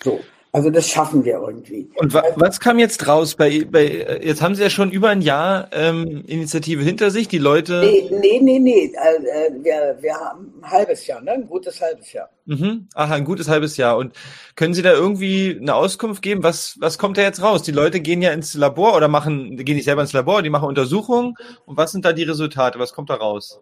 So. 0.02 0.20
Also 0.56 0.70
das 0.70 0.88
schaffen 0.88 1.26
wir 1.26 1.40
irgendwie. 1.40 1.90
Und 1.96 2.14
wa 2.14 2.22
was 2.36 2.60
kam 2.60 2.78
jetzt 2.78 3.08
raus? 3.08 3.34
Bei, 3.34 3.66
bei, 3.66 4.22
jetzt 4.22 4.44
haben 4.44 4.54
Sie 4.54 4.62
ja 4.62 4.70
schon 4.70 4.92
über 4.92 5.10
ein 5.10 5.24
Jahr 5.24 5.68
ähm, 5.72 6.24
Initiative 6.28 6.84
hinter 6.84 7.10
sich, 7.10 7.28
die 7.28 7.40
Leute. 7.40 7.82
Nee, 7.84 8.08
nee, 8.12 8.40
nee, 8.40 8.60
nee. 8.60 8.94
Äh, 8.94 9.64
wir, 9.64 9.98
wir 10.00 10.14
haben 10.14 10.54
ein 10.62 10.70
halbes 10.70 11.08
Jahr, 11.08 11.22
ne? 11.22 11.32
Ein 11.32 11.48
gutes 11.48 11.82
halbes 11.82 12.14
Jahr. 12.14 12.30
Mhm. 12.46 12.88
Ach, 12.94 13.10
ein 13.10 13.26
gutes 13.26 13.48
halbes 13.48 13.78
Jahr. 13.78 13.98
Und 13.98 14.14
können 14.56 14.76
Sie 14.76 14.84
da 14.84 14.92
irgendwie 14.94 15.58
eine 15.60 15.74
Auskunft 15.74 16.22
geben? 16.22 16.44
Was, 16.44 16.78
was 16.80 17.00
kommt 17.00 17.18
da 17.18 17.24
jetzt 17.24 17.42
raus? 17.42 17.64
Die 17.64 17.72
Leute 17.72 18.00
gehen 18.00 18.22
ja 18.22 18.32
ins 18.32 18.54
Labor 18.54 18.96
oder 18.96 19.08
machen, 19.08 19.58
gehen 19.58 19.76
nicht 19.76 19.86
selber 19.86 20.04
ins 20.04 20.14
Labor, 20.14 20.44
die 20.44 20.52
machen 20.52 20.68
Untersuchungen. 20.68 21.34
Und 21.66 21.78
was 21.78 21.92
sind 21.92 22.06
da 22.06 22.14
die 22.14 22.26
Resultate? 22.26 22.78
Was 22.78 22.94
kommt 22.94 23.10
da 23.10 23.16
raus? 23.16 23.60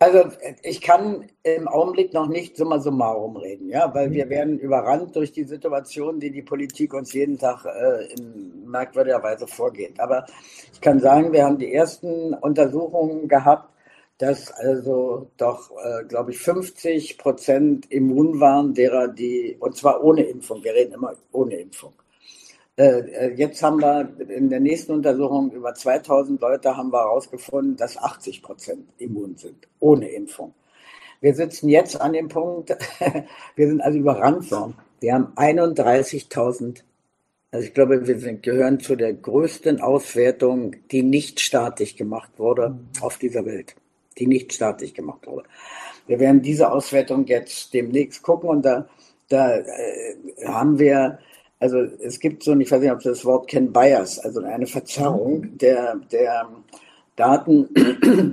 Also 0.00 0.30
ich 0.62 0.80
kann 0.80 1.26
im 1.42 1.66
Augenblick 1.66 2.12
noch 2.12 2.28
nicht 2.28 2.56
summa 2.56 2.78
summarum 2.78 3.36
reden, 3.36 3.68
ja, 3.68 3.92
weil 3.94 4.12
wir 4.12 4.26
mhm. 4.26 4.30
werden 4.30 4.58
überrannt 4.60 5.16
durch 5.16 5.32
die 5.32 5.42
Situation, 5.42 6.20
die 6.20 6.30
die 6.30 6.42
Politik 6.42 6.94
uns 6.94 7.12
jeden 7.12 7.36
Tag 7.36 7.64
äh, 7.64 8.12
in 8.12 8.64
merkwürdiger 8.70 9.22
Weise 9.24 9.48
vorgeht. 9.48 9.98
Aber 9.98 10.24
ich 10.72 10.80
kann 10.80 11.00
sagen, 11.00 11.32
wir 11.32 11.44
haben 11.44 11.58
die 11.58 11.74
ersten 11.74 12.32
Untersuchungen 12.34 13.26
gehabt, 13.26 13.72
dass 14.18 14.52
also 14.52 15.30
doch, 15.36 15.72
äh, 15.72 16.04
glaube 16.04 16.30
ich, 16.30 16.38
50 16.38 17.18
Prozent 17.18 17.90
immun 17.90 18.38
waren 18.38 18.74
derer, 18.74 19.08
die, 19.08 19.56
und 19.58 19.76
zwar 19.76 20.04
ohne 20.04 20.22
Impfung, 20.22 20.62
wir 20.62 20.74
reden 20.74 20.94
immer 20.94 21.14
ohne 21.32 21.56
Impfung. 21.56 21.92
Äh, 22.78 23.00
äh, 23.00 23.34
jetzt 23.34 23.60
haben 23.60 23.80
wir 23.80 24.08
in 24.28 24.50
der 24.50 24.60
nächsten 24.60 24.92
Untersuchung 24.92 25.50
über 25.50 25.74
2000 25.74 26.40
Leute 26.40 26.76
haben 26.76 26.92
wir 26.92 27.00
herausgefunden, 27.00 27.76
dass 27.76 27.96
80 27.96 28.40
Prozent 28.40 28.88
immun 28.98 29.36
sind, 29.36 29.66
ohne 29.80 30.08
Impfung. 30.08 30.54
Wir 31.20 31.34
sitzen 31.34 31.68
jetzt 31.68 32.00
an 32.00 32.12
dem 32.12 32.28
Punkt, 32.28 32.70
wir 33.56 33.66
sind 33.68 33.80
also 33.80 33.98
überrannt 33.98 34.48
worden. 34.52 34.76
Wir 35.00 35.14
haben 35.14 35.32
31.000, 35.34 36.84
also 37.50 37.66
ich 37.66 37.74
glaube, 37.74 38.06
wir 38.06 38.34
gehören 38.34 38.78
zu 38.78 38.94
der 38.94 39.12
größten 39.12 39.80
Auswertung, 39.80 40.76
die 40.92 41.02
nicht 41.02 41.40
staatlich 41.40 41.96
gemacht 41.96 42.30
wurde 42.38 42.78
auf 43.00 43.18
dieser 43.18 43.44
Welt, 43.44 43.74
die 44.18 44.28
nicht 44.28 44.52
staatlich 44.52 44.94
gemacht 44.94 45.26
wurde. 45.26 45.48
Wir 46.06 46.20
werden 46.20 46.42
diese 46.42 46.70
Auswertung 46.70 47.26
jetzt 47.26 47.74
demnächst 47.74 48.22
gucken 48.22 48.50
und 48.50 48.62
da, 48.64 48.88
da 49.28 49.56
äh, 49.56 50.14
haben 50.46 50.78
wir 50.78 51.18
also 51.60 51.78
es 51.78 52.20
gibt 52.20 52.42
so, 52.42 52.54
ich 52.58 52.70
weiß 52.70 52.80
nicht, 52.80 52.92
ob 52.92 53.02
Sie 53.02 53.08
das 53.08 53.24
Wort 53.24 53.48
kennen, 53.48 53.72
Bias, 53.72 54.18
also 54.18 54.40
eine 54.42 54.66
Verzerrung 54.66 55.40
mhm. 55.40 55.58
der, 55.58 55.96
der 56.12 56.48
Daten 57.16 57.68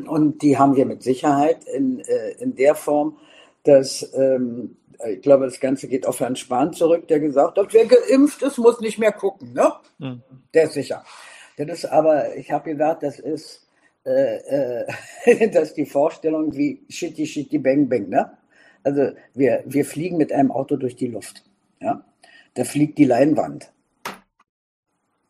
und 0.07 0.41
die 0.41 0.57
haben 0.57 0.75
wir 0.75 0.85
mit 0.85 1.01
Sicherheit 1.03 1.65
in, 1.65 1.99
äh, 2.01 2.31
in 2.39 2.55
der 2.55 2.75
Form, 2.75 3.17
dass 3.63 4.11
ähm, 4.13 4.77
ich 5.07 5.21
glaube, 5.21 5.45
das 5.45 5.59
Ganze 5.59 5.87
geht 5.87 6.05
auf 6.05 6.19
Herrn 6.19 6.35
Spahn 6.35 6.73
zurück, 6.73 7.07
der 7.07 7.19
gesagt 7.19 7.57
hat, 7.57 7.73
wer 7.73 7.85
geimpft 7.85 8.41
ist, 8.41 8.57
muss 8.57 8.79
nicht 8.79 8.97
mehr 8.97 9.11
gucken. 9.11 9.53
Ne? 9.53 9.73
Mhm. 9.97 10.21
Der 10.53 10.65
ist 10.65 10.73
sicher. 10.73 11.03
Das 11.57 11.79
ist 11.79 11.85
aber, 11.85 12.35
ich 12.35 12.51
habe 12.51 12.71
gesagt, 12.71 13.03
das 13.03 13.19
ist, 13.19 13.67
äh, 14.05 14.85
äh, 15.25 15.49
das 15.51 15.69
ist 15.69 15.77
die 15.77 15.85
Vorstellung 15.85 16.55
wie 16.55 16.85
shitty, 16.89 17.25
shitty, 17.25 17.59
bang, 17.59 17.89
bang. 17.89 18.09
Ne? 18.09 18.31
Also 18.83 19.11
wir, 19.33 19.63
wir 19.65 19.85
fliegen 19.85 20.17
mit 20.17 20.31
einem 20.31 20.51
Auto 20.51 20.75
durch 20.75 20.95
die 20.95 21.07
Luft. 21.07 21.43
Ja? 21.81 22.05
Da 22.55 22.63
fliegt 22.63 22.97
die 22.97 23.05
Leinwand. 23.05 23.71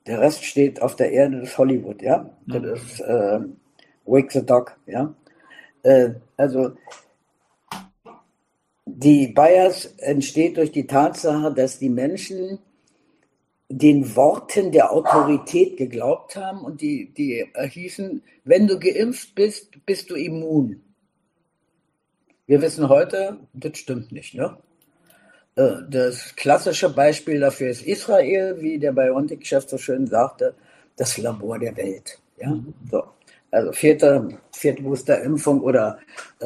Der 0.07 0.21
Rest 0.21 0.45
steht 0.45 0.81
auf 0.81 0.95
der 0.95 1.11
Erde 1.11 1.41
des 1.41 1.57
Hollywood, 1.57 2.01
ja. 2.01 2.29
Das 2.47 2.61
mhm. 2.61 2.73
ist 2.73 2.99
äh, 3.01 3.39
Wake 4.05 4.31
the 4.31 4.45
Dog, 4.45 4.77
ja. 4.85 5.13
Äh, 5.83 6.11
also 6.37 6.73
die 8.85 9.27
Bias 9.27 9.85
entsteht 9.97 10.57
durch 10.57 10.71
die 10.71 10.87
Tatsache, 10.87 11.53
dass 11.53 11.79
die 11.79 11.89
Menschen 11.89 12.59
den 13.67 14.15
Worten 14.15 14.71
der 14.71 14.91
Autorität 14.91 15.75
geglaubt 15.77 16.35
haben 16.35 16.59
und 16.59 16.81
die, 16.81 17.11
die 17.11 17.47
hießen, 17.55 18.21
wenn 18.43 18.67
du 18.67 18.79
geimpft 18.79 19.33
bist, 19.33 19.83
bist 19.87 20.11
du 20.11 20.15
immun. 20.15 20.83
Wir 22.45 22.61
wissen 22.61 22.87
heute, 22.89 23.39
das 23.53 23.79
stimmt 23.79 24.11
nicht. 24.11 24.35
Ne? 24.35 24.55
Äh, 25.55 25.77
das 25.89 26.35
klassische 26.35 26.89
Beispiel 26.89 27.39
dafür 27.39 27.69
ist 27.69 27.85
Israel, 27.85 28.61
wie 28.61 28.77
der 28.77 28.91
BioNTech-Chef 28.91 29.67
so 29.67 29.77
schön 29.77 30.07
sagte, 30.07 30.53
das 30.97 31.17
Labor 31.17 31.59
der 31.59 31.75
Welt. 31.77 32.19
Ja? 32.37 32.49
Mhm. 32.49 32.73
So. 32.91 33.03
Also 33.51 33.71
vierte, 33.71 34.27
vierte 34.51 34.83
Booster-Impfung 34.83 35.61
oder 35.61 35.97
äh, 36.41 36.45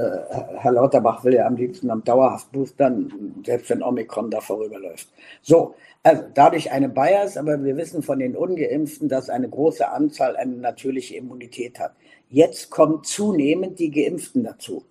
Herr 0.58 0.74
Lauterbach 0.74 1.24
will 1.24 1.34
ja 1.34 1.48
am 1.48 1.56
liebsten 1.56 1.90
am 1.90 2.04
dauerhaft 2.04 2.52
boostern, 2.52 3.42
selbst 3.44 3.72
wenn 3.72 3.82
Omikron 3.82 4.30
da 4.30 4.40
vorüberläuft. 4.42 5.08
So, 5.42 5.74
also 6.04 6.24
dadurch 6.36 6.72
eine 6.72 6.88
Bias, 6.88 7.36
aber 7.36 7.64
wir 7.64 7.76
wissen 7.78 8.04
von 8.04 8.20
den 8.20 8.36
Ungeimpften, 8.36 9.10
dass 9.10 9.30
eine 9.32 9.50
große 9.50 9.90
Anzahl 9.90 10.38
eine 10.38 10.58
natürliche 10.58 11.16
Immunität 11.16 11.80
hat. 11.80 11.94
Jetzt 12.30 12.70
kommen 12.70 13.04
zunehmend 13.04 13.80
die 13.80 13.90
Geimpften 13.90 14.44
dazu. 14.44 14.84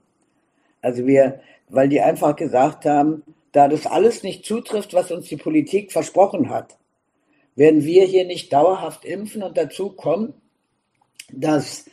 Also 0.82 1.06
wir, 1.06 1.38
weil 1.68 1.88
die 1.88 2.00
einfach 2.00 2.34
gesagt 2.34 2.84
haben, 2.84 3.22
da 3.58 3.66
das 3.66 3.86
alles 3.86 4.22
nicht 4.22 4.46
zutrifft, 4.46 4.94
was 4.94 5.10
uns 5.10 5.26
die 5.26 5.36
Politik 5.36 5.90
versprochen 5.90 6.48
hat, 6.48 6.78
werden 7.56 7.82
wir 7.82 8.04
hier 8.04 8.24
nicht 8.24 8.52
dauerhaft 8.52 9.04
impfen 9.04 9.42
und 9.42 9.58
dazu 9.58 9.90
kommen, 9.90 10.32
dass 11.32 11.86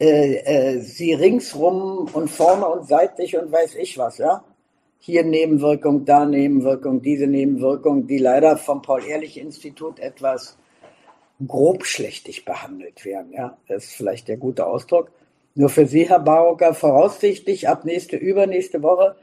äh, 0.00 0.36
äh, 0.36 0.80
sie 0.80 1.12
ringsrum 1.12 2.08
und 2.14 2.30
vorne 2.30 2.66
und 2.66 2.88
seitlich 2.88 3.36
und 3.36 3.52
weiß 3.52 3.74
ich 3.74 3.98
was, 3.98 4.16
ja, 4.16 4.42
hier 4.98 5.22
Nebenwirkung, 5.22 6.06
da 6.06 6.24
Nebenwirkung, 6.24 7.02
diese 7.02 7.26
Nebenwirkung, 7.26 8.06
die 8.06 8.16
leider 8.16 8.56
vom 8.56 8.80
Paul-Ehrlich-Institut 8.80 9.98
etwas 9.98 10.56
grobschlächtig 11.46 12.46
behandelt 12.46 13.04
werden. 13.04 13.34
Ja, 13.34 13.58
das 13.68 13.84
ist 13.84 13.92
vielleicht 13.92 14.28
der 14.28 14.38
gute 14.38 14.64
Ausdruck. 14.64 15.10
Nur 15.54 15.68
für 15.68 15.84
Sie, 15.84 16.08
Herr 16.08 16.20
Barocker, 16.20 16.72
voraussichtlich 16.72 17.68
ab 17.68 17.84
nächste, 17.84 18.16
übernächste 18.16 18.82
Woche 18.82 19.16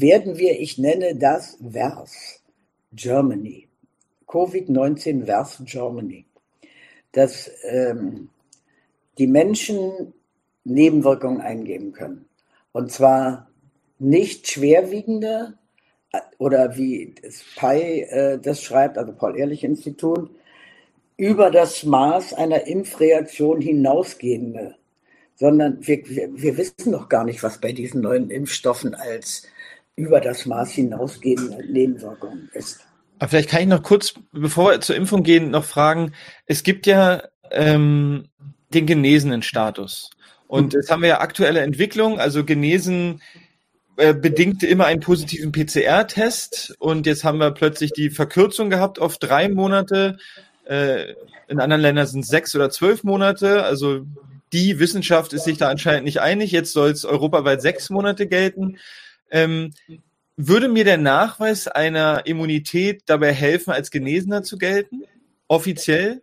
werden 0.00 0.38
wir, 0.38 0.60
ich 0.60 0.78
nenne 0.78 1.16
das 1.16 1.58
VERS, 1.60 2.42
Germany, 2.92 3.68
Covid-19 4.26 5.26
VERS 5.26 5.62
Germany, 5.64 6.26
dass 7.12 7.50
ähm, 7.64 8.28
die 9.18 9.26
Menschen 9.26 10.12
Nebenwirkungen 10.64 11.40
eingeben 11.40 11.92
können. 11.92 12.26
Und 12.72 12.92
zwar 12.92 13.48
nicht 13.98 14.48
schwerwiegende 14.48 15.54
äh, 16.12 16.20
oder 16.38 16.76
wie 16.76 17.14
das 17.22 17.44
PI 17.58 18.02
äh, 18.02 18.38
das 18.38 18.62
schreibt, 18.62 18.98
also 18.98 19.12
Paul-Ehrlich-Institut, 19.12 20.30
über 21.16 21.50
das 21.50 21.84
Maß 21.84 22.34
einer 22.34 22.66
Impfreaktion 22.66 23.60
hinausgehende, 23.60 24.76
sondern 25.34 25.78
wir, 25.86 26.06
wir, 26.08 26.28
wir 26.32 26.56
wissen 26.58 26.90
noch 26.90 27.08
gar 27.08 27.24
nicht, 27.24 27.42
was 27.42 27.60
bei 27.60 27.72
diesen 27.72 28.02
neuen 28.02 28.30
Impfstoffen 28.30 28.94
als 28.94 29.46
über 29.96 30.20
das 30.20 30.46
Maß 30.46 30.72
hinausgehende 30.72 31.64
Nebenwirkungen 31.70 32.50
ist. 32.52 32.80
Aber 33.18 33.30
vielleicht 33.30 33.48
kann 33.48 33.62
ich 33.62 33.68
noch 33.68 33.82
kurz, 33.82 34.14
bevor 34.32 34.70
wir 34.70 34.80
zur 34.80 34.94
Impfung 34.94 35.22
gehen, 35.22 35.50
noch 35.50 35.64
fragen. 35.64 36.12
Es 36.44 36.62
gibt 36.62 36.86
ja 36.86 37.22
ähm, 37.50 38.28
den 38.74 38.86
genesenen 38.86 39.42
Status. 39.42 40.10
Und 40.48 40.74
jetzt 40.74 40.90
haben 40.90 41.02
wir 41.02 41.08
ja 41.08 41.20
aktuelle 41.20 41.60
Entwicklung, 41.60 42.20
also 42.20 42.44
genesen 42.44 43.22
äh, 43.96 44.14
bedingte 44.14 44.66
immer 44.66 44.84
einen 44.84 45.00
positiven 45.00 45.50
PCR-Test 45.52 46.76
und 46.78 47.06
jetzt 47.06 47.24
haben 47.24 47.38
wir 47.38 47.50
plötzlich 47.50 47.92
die 47.92 48.10
Verkürzung 48.10 48.68
gehabt 48.68 49.00
auf 49.00 49.16
drei 49.16 49.48
Monate. 49.48 50.18
Äh, 50.66 51.14
in 51.48 51.58
anderen 51.58 51.80
Ländern 51.82 52.06
sind 52.06 52.20
es 52.20 52.28
sechs 52.28 52.54
oder 52.54 52.70
zwölf 52.70 53.02
Monate. 53.04 53.62
Also 53.62 54.04
die 54.52 54.78
Wissenschaft 54.78 55.32
ist 55.32 55.44
sich 55.44 55.56
da 55.56 55.68
anscheinend 55.68 56.04
nicht 56.04 56.20
einig. 56.20 56.52
Jetzt 56.52 56.72
soll 56.72 56.90
es 56.90 57.04
europaweit 57.04 57.62
sechs 57.62 57.88
Monate 57.88 58.26
gelten. 58.26 58.76
Ähm, 59.30 59.72
würde 60.36 60.68
mir 60.68 60.84
der 60.84 60.98
Nachweis 60.98 61.66
einer 61.66 62.26
Immunität 62.26 63.02
dabei 63.06 63.32
helfen, 63.32 63.70
als 63.72 63.90
Genesener 63.90 64.42
zu 64.42 64.58
gelten? 64.58 65.04
Offiziell? 65.48 66.22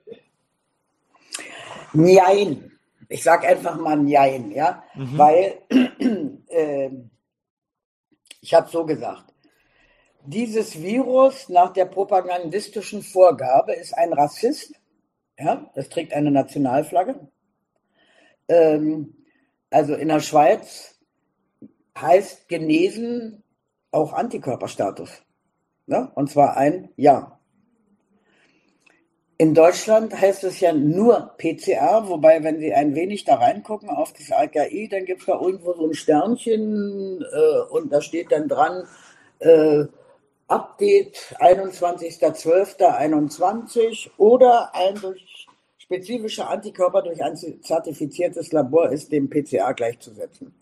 Nein. 1.93 2.71
Ich 3.09 3.23
sage 3.23 3.47
einfach 3.47 3.77
mal 3.77 3.97
Nein, 3.97 4.51
ja, 4.51 4.83
mhm. 4.95 5.17
weil 5.17 5.57
äh, 6.49 6.89
ich 8.41 8.53
habe 8.53 8.69
so 8.69 8.85
gesagt, 8.85 9.33
dieses 10.25 10.81
Virus 10.81 11.49
nach 11.49 11.73
der 11.73 11.85
propagandistischen 11.85 13.03
Vorgabe 13.03 13.73
ist 13.73 13.93
ein 13.93 14.13
Rassist, 14.13 14.73
ja, 15.37 15.69
das 15.75 15.89
trägt 15.89 16.13
eine 16.13 16.31
Nationalflagge. 16.31 17.27
Ähm, 18.47 19.15
also 19.69 19.95
in 19.95 20.07
der 20.07 20.19
Schweiz 20.19 20.92
heißt 21.97 22.47
genesen 22.47 23.43
auch 23.91 24.13
Antikörperstatus. 24.13 25.23
Ne? 25.85 26.11
Und 26.15 26.29
zwar 26.29 26.57
ein 26.57 26.89
Ja. 26.95 27.39
In 29.37 29.53
Deutschland 29.55 30.19
heißt 30.19 30.43
es 30.45 30.59
ja 30.59 30.73
nur 30.73 31.33
PCR, 31.37 32.07
wobei, 32.07 32.43
wenn 32.43 32.59
Sie 32.59 32.73
ein 32.73 32.95
wenig 32.95 33.25
da 33.25 33.35
reingucken 33.35 33.89
auf 33.89 34.13
das 34.13 34.31
AKI, 34.31 34.87
dann 34.87 35.05
gibt 35.05 35.19
es 35.21 35.25
da 35.25 35.41
irgendwo 35.41 35.73
so 35.73 35.87
ein 35.87 35.95
Sternchen 35.95 37.21
äh, 37.21 37.61
und 37.71 37.91
da 37.91 37.99
steht 37.99 38.31
dann 38.31 38.47
dran, 38.47 38.87
äh, 39.39 39.85
Update 40.47 41.35
21.12.21 41.39 44.11
oder 44.17 44.73
ein 44.75 44.95
durch 44.95 45.47
spezifische 45.77 46.47
Antikörper 46.47 47.01
durch 47.01 47.23
ein 47.23 47.35
zertifiziertes 47.35 48.51
Labor 48.51 48.91
ist 48.91 49.11
dem 49.11 49.29
PCA 49.29 49.71
gleichzusetzen. 49.73 50.53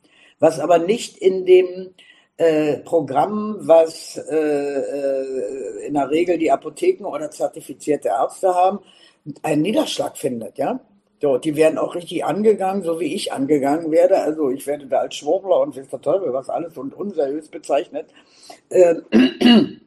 Was 0.41 0.59
aber 0.59 0.79
nicht 0.79 1.17
in 1.19 1.45
dem 1.45 1.93
äh, 2.37 2.77
Programm, 2.77 3.57
was 3.59 4.17
äh, 4.17 4.35
äh, 4.35 5.85
in 5.85 5.93
der 5.93 6.09
Regel 6.09 6.39
die 6.39 6.51
Apotheken 6.51 7.05
oder 7.05 7.29
zertifizierte 7.29 8.07
Ärzte 8.07 8.55
haben, 8.55 8.79
einen 9.43 9.61
Niederschlag 9.61 10.17
findet, 10.17 10.57
ja. 10.57 10.79
So, 11.21 11.37
die 11.37 11.55
werden 11.55 11.77
auch 11.77 11.93
richtig 11.93 12.25
angegangen, 12.25 12.81
so 12.81 12.99
wie 12.99 13.13
ich 13.13 13.31
angegangen 13.31 13.91
werde. 13.91 14.17
Also 14.17 14.49
ich 14.49 14.65
werde 14.65 14.87
da 14.87 15.01
als 15.01 15.13
Schwurbler 15.15 15.59
und 15.61 15.75
der 15.75 15.87
Teufel 16.01 16.33
was 16.33 16.49
alles 16.49 16.75
und 16.75 16.95
unseriös 16.95 17.47
bezeichnet. 17.47 18.07
Ähm, 18.71 19.03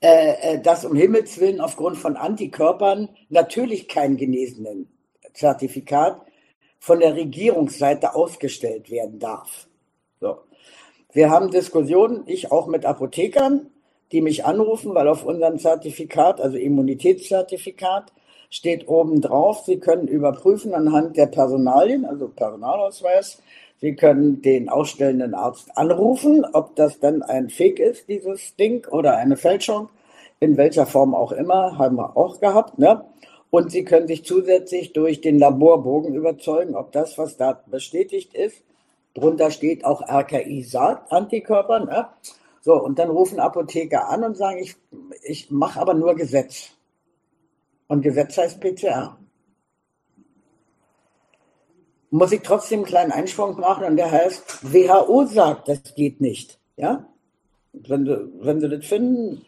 äh, 0.00 0.54
äh, 0.54 0.62
dass 0.62 0.86
um 0.86 0.96
Himmels 0.96 1.38
Willen 1.38 1.60
aufgrund 1.60 1.98
von 1.98 2.16
Antikörpern 2.16 3.10
natürlich 3.28 3.86
kein 3.86 4.16
genesenen 4.16 4.88
Zertifikat 5.34 6.22
von 6.82 6.98
der 6.98 7.14
Regierungsseite 7.14 8.16
ausgestellt 8.16 8.90
werden 8.90 9.20
darf. 9.20 9.68
So. 10.20 10.38
Wir 11.12 11.30
haben 11.30 11.52
Diskussionen, 11.52 12.24
ich 12.26 12.50
auch 12.50 12.66
mit 12.66 12.84
Apothekern, 12.84 13.68
die 14.10 14.20
mich 14.20 14.44
anrufen, 14.44 14.92
weil 14.92 15.06
auf 15.06 15.24
unserem 15.24 15.60
Zertifikat, 15.60 16.40
also 16.40 16.56
Immunitätszertifikat, 16.56 18.12
steht 18.50 18.88
oben 18.88 19.20
drauf, 19.20 19.62
Sie 19.64 19.78
können 19.78 20.08
überprüfen 20.08 20.74
anhand 20.74 21.16
der 21.16 21.26
Personalien, 21.26 22.04
also 22.04 22.26
Personalausweis, 22.26 23.40
Sie 23.80 23.94
können 23.94 24.42
den 24.42 24.68
ausstellenden 24.68 25.34
Arzt 25.34 25.76
anrufen, 25.76 26.44
ob 26.52 26.74
das 26.74 26.98
dann 26.98 27.22
ein 27.22 27.48
Fake 27.48 27.78
ist, 27.78 28.08
dieses 28.08 28.56
Ding, 28.56 28.88
oder 28.90 29.16
eine 29.18 29.36
Fälschung, 29.36 29.88
in 30.40 30.56
welcher 30.56 30.86
Form 30.86 31.14
auch 31.14 31.30
immer, 31.30 31.78
haben 31.78 31.94
wir 31.94 32.16
auch 32.16 32.40
gehabt. 32.40 32.76
Ne? 32.80 33.04
Und 33.54 33.70
Sie 33.70 33.84
können 33.84 34.08
sich 34.08 34.24
zusätzlich 34.24 34.94
durch 34.94 35.20
den 35.20 35.38
Laborbogen 35.38 36.14
überzeugen, 36.14 36.74
ob 36.74 36.90
das, 36.90 37.18
was 37.18 37.36
da 37.36 37.62
bestätigt 37.66 38.32
ist, 38.32 38.64
Drunter 39.12 39.50
steht 39.50 39.84
auch 39.84 40.00
RKI 40.00 40.62
sagt 40.62 41.12
Antikörper. 41.12 41.80
Ne? 41.80 42.08
So, 42.62 42.82
und 42.82 42.98
dann 42.98 43.10
rufen 43.10 43.38
Apotheker 43.38 44.08
an 44.08 44.24
und 44.24 44.38
sagen, 44.38 44.58
ich, 44.58 44.76
ich 45.22 45.50
mache 45.50 45.78
aber 45.78 45.92
nur 45.92 46.14
Gesetz. 46.14 46.70
Und 47.88 48.00
Gesetz 48.00 48.38
heißt 48.38 48.58
PCR. 48.58 49.18
Muss 52.08 52.32
ich 52.32 52.40
trotzdem 52.40 52.78
einen 52.78 52.86
kleinen 52.86 53.12
Einschwung 53.12 53.60
machen 53.60 53.84
und 53.84 53.98
der 53.98 54.10
heißt, 54.10 54.72
WHO 54.72 55.26
sagt, 55.26 55.68
das 55.68 55.94
geht 55.94 56.22
nicht. 56.22 56.58
Ja? 56.76 57.06
Wenn 57.74 58.06
wenn 58.40 58.62
Sie 58.62 58.68
das 58.70 58.86
finden, 58.86 59.44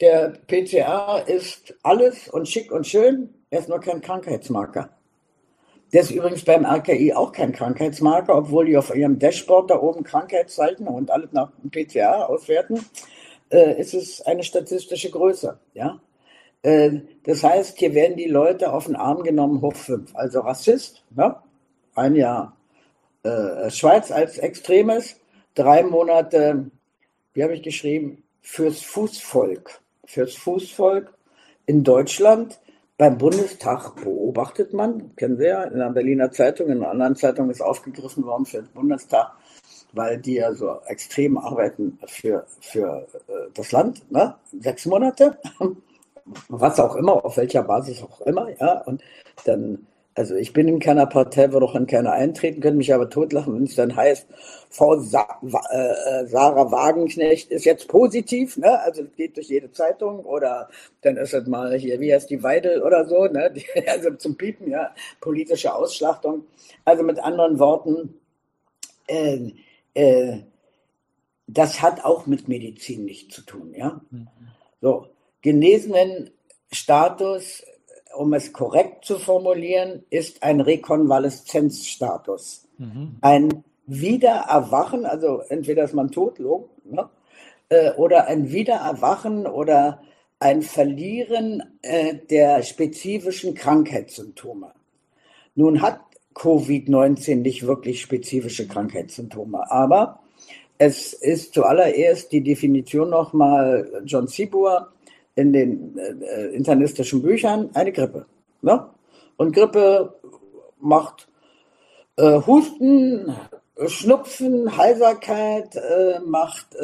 der 0.00 0.34
PCR 0.46 1.24
ist 1.26 1.74
alles 1.82 2.28
und 2.28 2.48
schick 2.48 2.70
und 2.70 2.86
schön, 2.86 3.34
er 3.50 3.60
ist 3.60 3.68
nur 3.68 3.80
kein 3.80 4.00
Krankheitsmarker. 4.00 4.90
Der 5.92 6.02
ist 6.02 6.10
übrigens 6.10 6.44
beim 6.44 6.66
RKI 6.66 7.14
auch 7.14 7.32
kein 7.32 7.52
Krankheitsmarker, 7.52 8.36
obwohl 8.36 8.66
die 8.66 8.76
auf 8.76 8.94
ihrem 8.94 9.18
Dashboard 9.18 9.70
da 9.70 9.80
oben 9.80 10.04
Krankheitszeiten 10.04 10.86
und 10.86 11.10
alles 11.10 11.32
nach 11.32 11.50
PCA 11.70 12.26
auswerten, 12.26 12.84
äh, 13.50 13.80
ist 13.80 13.94
es 13.94 14.20
eine 14.20 14.42
statistische 14.42 15.10
Größe. 15.10 15.58
Ja? 15.72 16.00
Äh, 16.62 17.00
das 17.24 17.42
heißt, 17.42 17.78
hier 17.78 17.94
werden 17.94 18.18
die 18.18 18.28
Leute 18.28 18.72
auf 18.72 18.84
den 18.84 18.96
Arm 18.96 19.22
genommen 19.22 19.62
hoch 19.62 19.76
fünf. 19.76 20.14
Also 20.14 20.40
Rassist, 20.40 21.04
ne? 21.10 21.36
ein 21.94 22.14
Jahr 22.14 22.56
äh, 23.22 23.70
Schweiz 23.70 24.10
als 24.10 24.36
Extremes, 24.36 25.16
drei 25.54 25.82
Monate, 25.82 26.70
wie 27.32 27.42
habe 27.42 27.54
ich 27.54 27.62
geschrieben, 27.62 28.22
fürs 28.42 28.82
Fußvolk. 28.82 29.80
Fürs 30.04 30.34
Fußvolk 30.34 31.12
in 31.66 31.82
Deutschland 31.82 32.58
beim 32.98 33.16
Bundestag 33.16 33.94
beobachtet 34.02 34.74
man, 34.74 35.14
kennen 35.14 35.38
Sie 35.38 35.46
ja, 35.46 35.62
in 35.62 35.78
der 35.78 35.90
Berliner 35.90 36.32
Zeitung, 36.32 36.68
in 36.68 36.78
einer 36.78 36.90
anderen 36.90 37.14
Zeitung 37.14 37.48
ist 37.48 37.62
aufgegriffen 37.62 38.24
worden 38.24 38.44
für 38.44 38.58
den 38.58 38.72
Bundestag, 38.72 39.30
weil 39.92 40.18
die 40.18 40.34
ja 40.34 40.52
so 40.52 40.80
extrem 40.86 41.38
arbeiten 41.38 41.98
für, 42.06 42.44
für 42.60 43.06
äh, 43.28 43.50
das 43.54 43.70
Land, 43.70 44.10
ne? 44.10 44.34
sechs 44.60 44.84
Monate, 44.84 45.38
was 46.48 46.80
auch 46.80 46.96
immer, 46.96 47.24
auf 47.24 47.36
welcher 47.36 47.62
Basis 47.62 48.02
auch 48.02 48.20
immer, 48.22 48.48
ja, 48.60 48.82
und 48.82 49.00
dann 49.44 49.86
also 50.18 50.34
ich 50.34 50.52
bin 50.52 50.66
in 50.66 50.80
keiner 50.80 51.06
Partei, 51.06 51.52
würde 51.52 51.64
auch 51.64 51.76
in 51.76 51.86
keiner 51.86 52.10
eintreten, 52.10 52.60
könnte 52.60 52.76
mich 52.76 52.92
aber 52.92 53.08
totlachen, 53.08 53.54
wenn 53.54 53.62
es 53.62 53.76
dann 53.76 53.94
heißt, 53.94 54.26
Frau 54.68 54.98
Sa 54.98 55.40
äh, 55.42 56.26
Sarah 56.26 56.72
Wagenknecht 56.72 57.52
ist 57.52 57.64
jetzt 57.64 57.86
positiv, 57.86 58.56
ne? 58.56 58.80
also 58.80 59.04
das 59.04 59.14
geht 59.14 59.36
durch 59.36 59.48
jede 59.48 59.70
Zeitung 59.70 60.24
oder 60.24 60.70
dann 61.02 61.18
ist 61.18 61.34
es 61.34 61.46
mal 61.46 61.78
hier, 61.78 62.00
wie 62.00 62.12
heißt 62.12 62.28
die 62.30 62.42
Weidel 62.42 62.82
oder 62.82 63.06
so, 63.06 63.26
ne? 63.26 63.52
Die, 63.54 63.64
also 63.86 64.10
zum 64.14 64.36
Piepen, 64.36 64.68
ja, 64.68 64.92
politische 65.20 65.72
Ausschlachtung. 65.72 66.46
Also 66.84 67.04
mit 67.04 67.20
anderen 67.20 67.60
Worten, 67.60 68.14
äh, 69.06 69.52
äh, 69.94 70.38
das 71.46 71.80
hat 71.80 72.04
auch 72.04 72.26
mit 72.26 72.48
Medizin 72.48 73.04
nichts 73.04 73.36
zu 73.36 73.42
tun, 73.42 73.72
ja. 73.72 74.00
Mhm. 74.10 74.26
So, 74.80 75.06
genesenen 75.42 76.30
Status 76.72 77.62
um 78.16 78.32
es 78.34 78.52
korrekt 78.52 79.04
zu 79.04 79.18
formulieren, 79.18 80.04
ist 80.10 80.42
ein 80.42 80.60
Rekonvaleszenzstatus. 80.60 82.68
Mhm. 82.78 83.16
Ein 83.20 83.64
Wiedererwachen, 83.86 85.06
also 85.06 85.40
entweder 85.48 85.84
ist 85.84 85.94
man 85.94 86.10
tot, 86.10 86.40
ne? 86.40 87.08
Äh, 87.68 87.92
oder 87.92 88.28
ein 88.28 88.50
Wiedererwachen 88.50 89.46
oder 89.46 90.02
ein 90.40 90.62
Verlieren 90.62 91.62
äh, 91.82 92.14
der 92.30 92.62
spezifischen 92.62 93.54
Krankheitssymptome. 93.54 94.72
Nun 95.54 95.82
hat 95.82 96.00
Covid-19 96.34 97.36
nicht 97.36 97.66
wirklich 97.66 98.00
spezifische 98.00 98.68
Krankheitssymptome, 98.68 99.70
aber 99.70 100.20
es 100.78 101.12
ist 101.12 101.54
zuallererst 101.54 102.30
die 102.30 102.42
Definition 102.42 103.10
nochmal 103.10 104.02
John 104.04 104.28
Sibur, 104.28 104.92
in 105.38 105.52
den 105.52 105.96
äh, 105.96 106.46
internistischen 106.48 107.22
Büchern 107.22 107.70
eine 107.74 107.92
Grippe. 107.92 108.26
Ne? 108.60 108.90
Und 109.36 109.54
Grippe 109.54 110.18
macht 110.80 111.28
äh, 112.16 112.40
Husten, 112.44 113.32
Schnupfen, 113.86 114.76
Heiserkeit, 114.76 115.76
äh, 115.76 116.18
macht, 116.26 116.74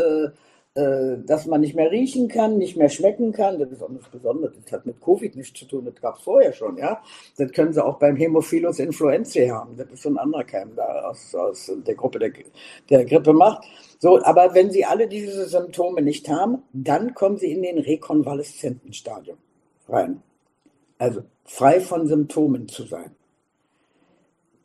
äh, 0.77 1.19
dass 1.25 1.47
man 1.47 1.61
nicht 1.61 1.77
mehr 1.77 1.93
riechen 1.93 2.27
kann, 2.27 2.59
nicht 2.59 2.77
mehr 2.77 2.89
schmecken 2.89 3.31
kann. 3.31 3.61
Das 3.61 3.71
ist 3.71 3.81
auch 3.81 3.89
nichts 3.89 4.09
Besonderes. 4.09 4.57
Das 4.65 4.73
hat 4.73 4.87
mit 4.87 5.01
Covid 5.01 5.37
nichts 5.37 5.57
zu 5.57 5.67
tun. 5.67 5.85
Das 5.85 5.95
gab 6.01 6.17
es 6.17 6.23
vorher 6.25 6.53
schon. 6.53 6.77
Ja, 6.79 7.01
das 7.37 7.53
können 7.53 7.73
Sie 7.73 7.85
auch 7.85 8.01
beim 8.01 8.17
Hämophilus 8.17 8.81
influenzae 8.81 9.53
haben. 9.53 9.77
Das 9.77 9.89
ist 9.93 10.03
so 10.03 10.09
ein 10.09 10.19
anderer 10.19 10.43
Keim, 10.43 10.75
der 10.75 11.09
aus, 11.09 11.33
aus 11.33 11.71
der 11.87 11.95
Gruppe 11.95 12.19
der, 12.19 12.33
der 12.91 13.05
Grippe 13.05 13.33
macht. 13.33 13.65
So, 14.01 14.21
aber 14.25 14.53
wenn 14.55 14.73
Sie 14.73 14.85
alle 14.85 15.07
diese 15.07 15.47
Symptome 15.47 16.03
nicht 16.03 16.29
haben, 16.29 16.65
dann 16.73 17.15
kommen 17.15 17.37
Sie 17.37 17.53
in 17.53 17.63
den 17.63 17.79
rekonvaleszenten 17.79 18.93
Stadium 18.93 19.39
rein. 19.89 20.23
Also 20.99 21.23
frei 21.45 21.81
von 21.81 22.09
Symptomen 22.09 22.67
zu 22.67 22.83
sein. 22.83 23.15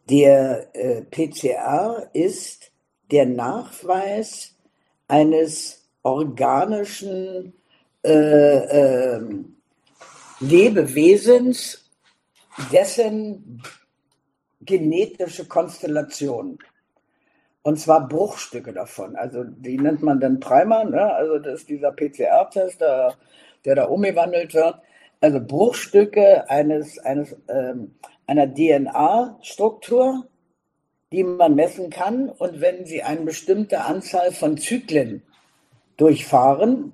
Der 0.10 0.70
äh, 0.74 1.04
PCR 1.04 2.10
ist 2.14 2.72
der 3.12 3.28
Nachweis 3.28 4.56
eines 5.08 5.79
organischen 6.04 7.54
äh, 8.04 9.16
äh, 9.16 9.22
Lebewesens, 10.40 11.90
dessen 12.72 13.62
genetische 14.62 15.46
Konstellation 15.46 16.60
und 17.64 17.80
zwar 17.80 18.08
Bruchstücke 18.08 18.74
davon. 18.74 19.16
Also 19.16 19.44
die 19.44 19.78
nennt 19.78 20.02
man 20.02 20.20
dann 20.20 20.40
Primer, 20.40 20.86
ne? 20.86 21.14
also 21.14 21.40
das 21.40 21.62
ist 21.62 21.70
dieser 21.70 21.92
PCR-Test, 21.92 22.82
der, 22.82 23.16
der 23.66 23.76
da 23.76 23.84
umgewandelt 23.86 24.54
wird. 24.54 24.76
Also 25.22 25.40
Bruchstücke 25.42 26.50
eines, 26.50 26.98
eines, 27.00 27.36
ähm, 27.50 27.96
einer 28.26 28.48
DNA-Struktur, 28.54 30.28
die 31.12 31.24
man 31.24 31.56
messen 31.56 31.90
kann. 31.90 32.30
Und 32.30 32.62
wenn 32.62 32.86
sie 32.86 33.04
eine 33.04 33.22
bestimmte 33.22 33.82
Anzahl 33.82 34.32
von 34.32 34.58
Zyklen 34.58 35.24
durchfahren, 36.00 36.94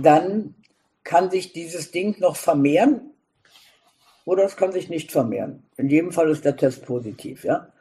dann 0.00 0.54
kann 1.04 1.30
sich 1.30 1.52
dieses 1.52 1.90
Ding 1.90 2.18
noch 2.20 2.36
vermehren 2.36 3.10
oder 4.24 4.44
es 4.44 4.56
kann 4.56 4.72
sich 4.72 4.90
nicht 4.90 5.10
vermehren. 5.10 5.62
In 5.76 5.88
jedem 5.88 6.12
Fall 6.12 6.28
ist 6.30 6.44
der 6.44 6.56
Test 6.56 6.84
positiv. 6.84 7.44
Ja? 7.44 7.72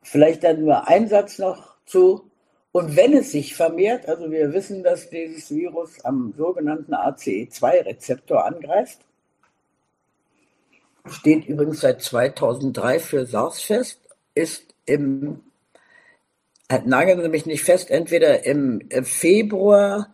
Vielleicht 0.00 0.42
dann 0.42 0.62
nur 0.62 0.88
ein 0.88 1.08
Satz 1.08 1.38
noch 1.38 1.76
zu. 1.84 2.30
Und 2.72 2.96
wenn 2.96 3.12
es 3.12 3.32
sich 3.32 3.54
vermehrt, 3.54 4.08
also 4.08 4.30
wir 4.30 4.54
wissen, 4.54 4.82
dass 4.82 5.10
dieses 5.10 5.50
Virus 5.50 6.02
am 6.04 6.32
sogenannten 6.34 6.94
ACE2-Rezeptor 6.94 8.42
angreift, 8.42 9.00
steht 11.06 11.46
übrigens 11.46 11.80
seit 11.80 12.00
2003 12.00 12.98
für 12.98 13.26
SARS 13.26 13.60
fest, 13.60 14.00
ist 14.34 14.74
im, 14.86 15.40
nageln 16.84 17.22
Sie 17.22 17.28
mich 17.28 17.46
nicht 17.46 17.64
fest, 17.64 17.90
entweder 17.90 18.44
im 18.44 18.82
Februar 19.02 20.12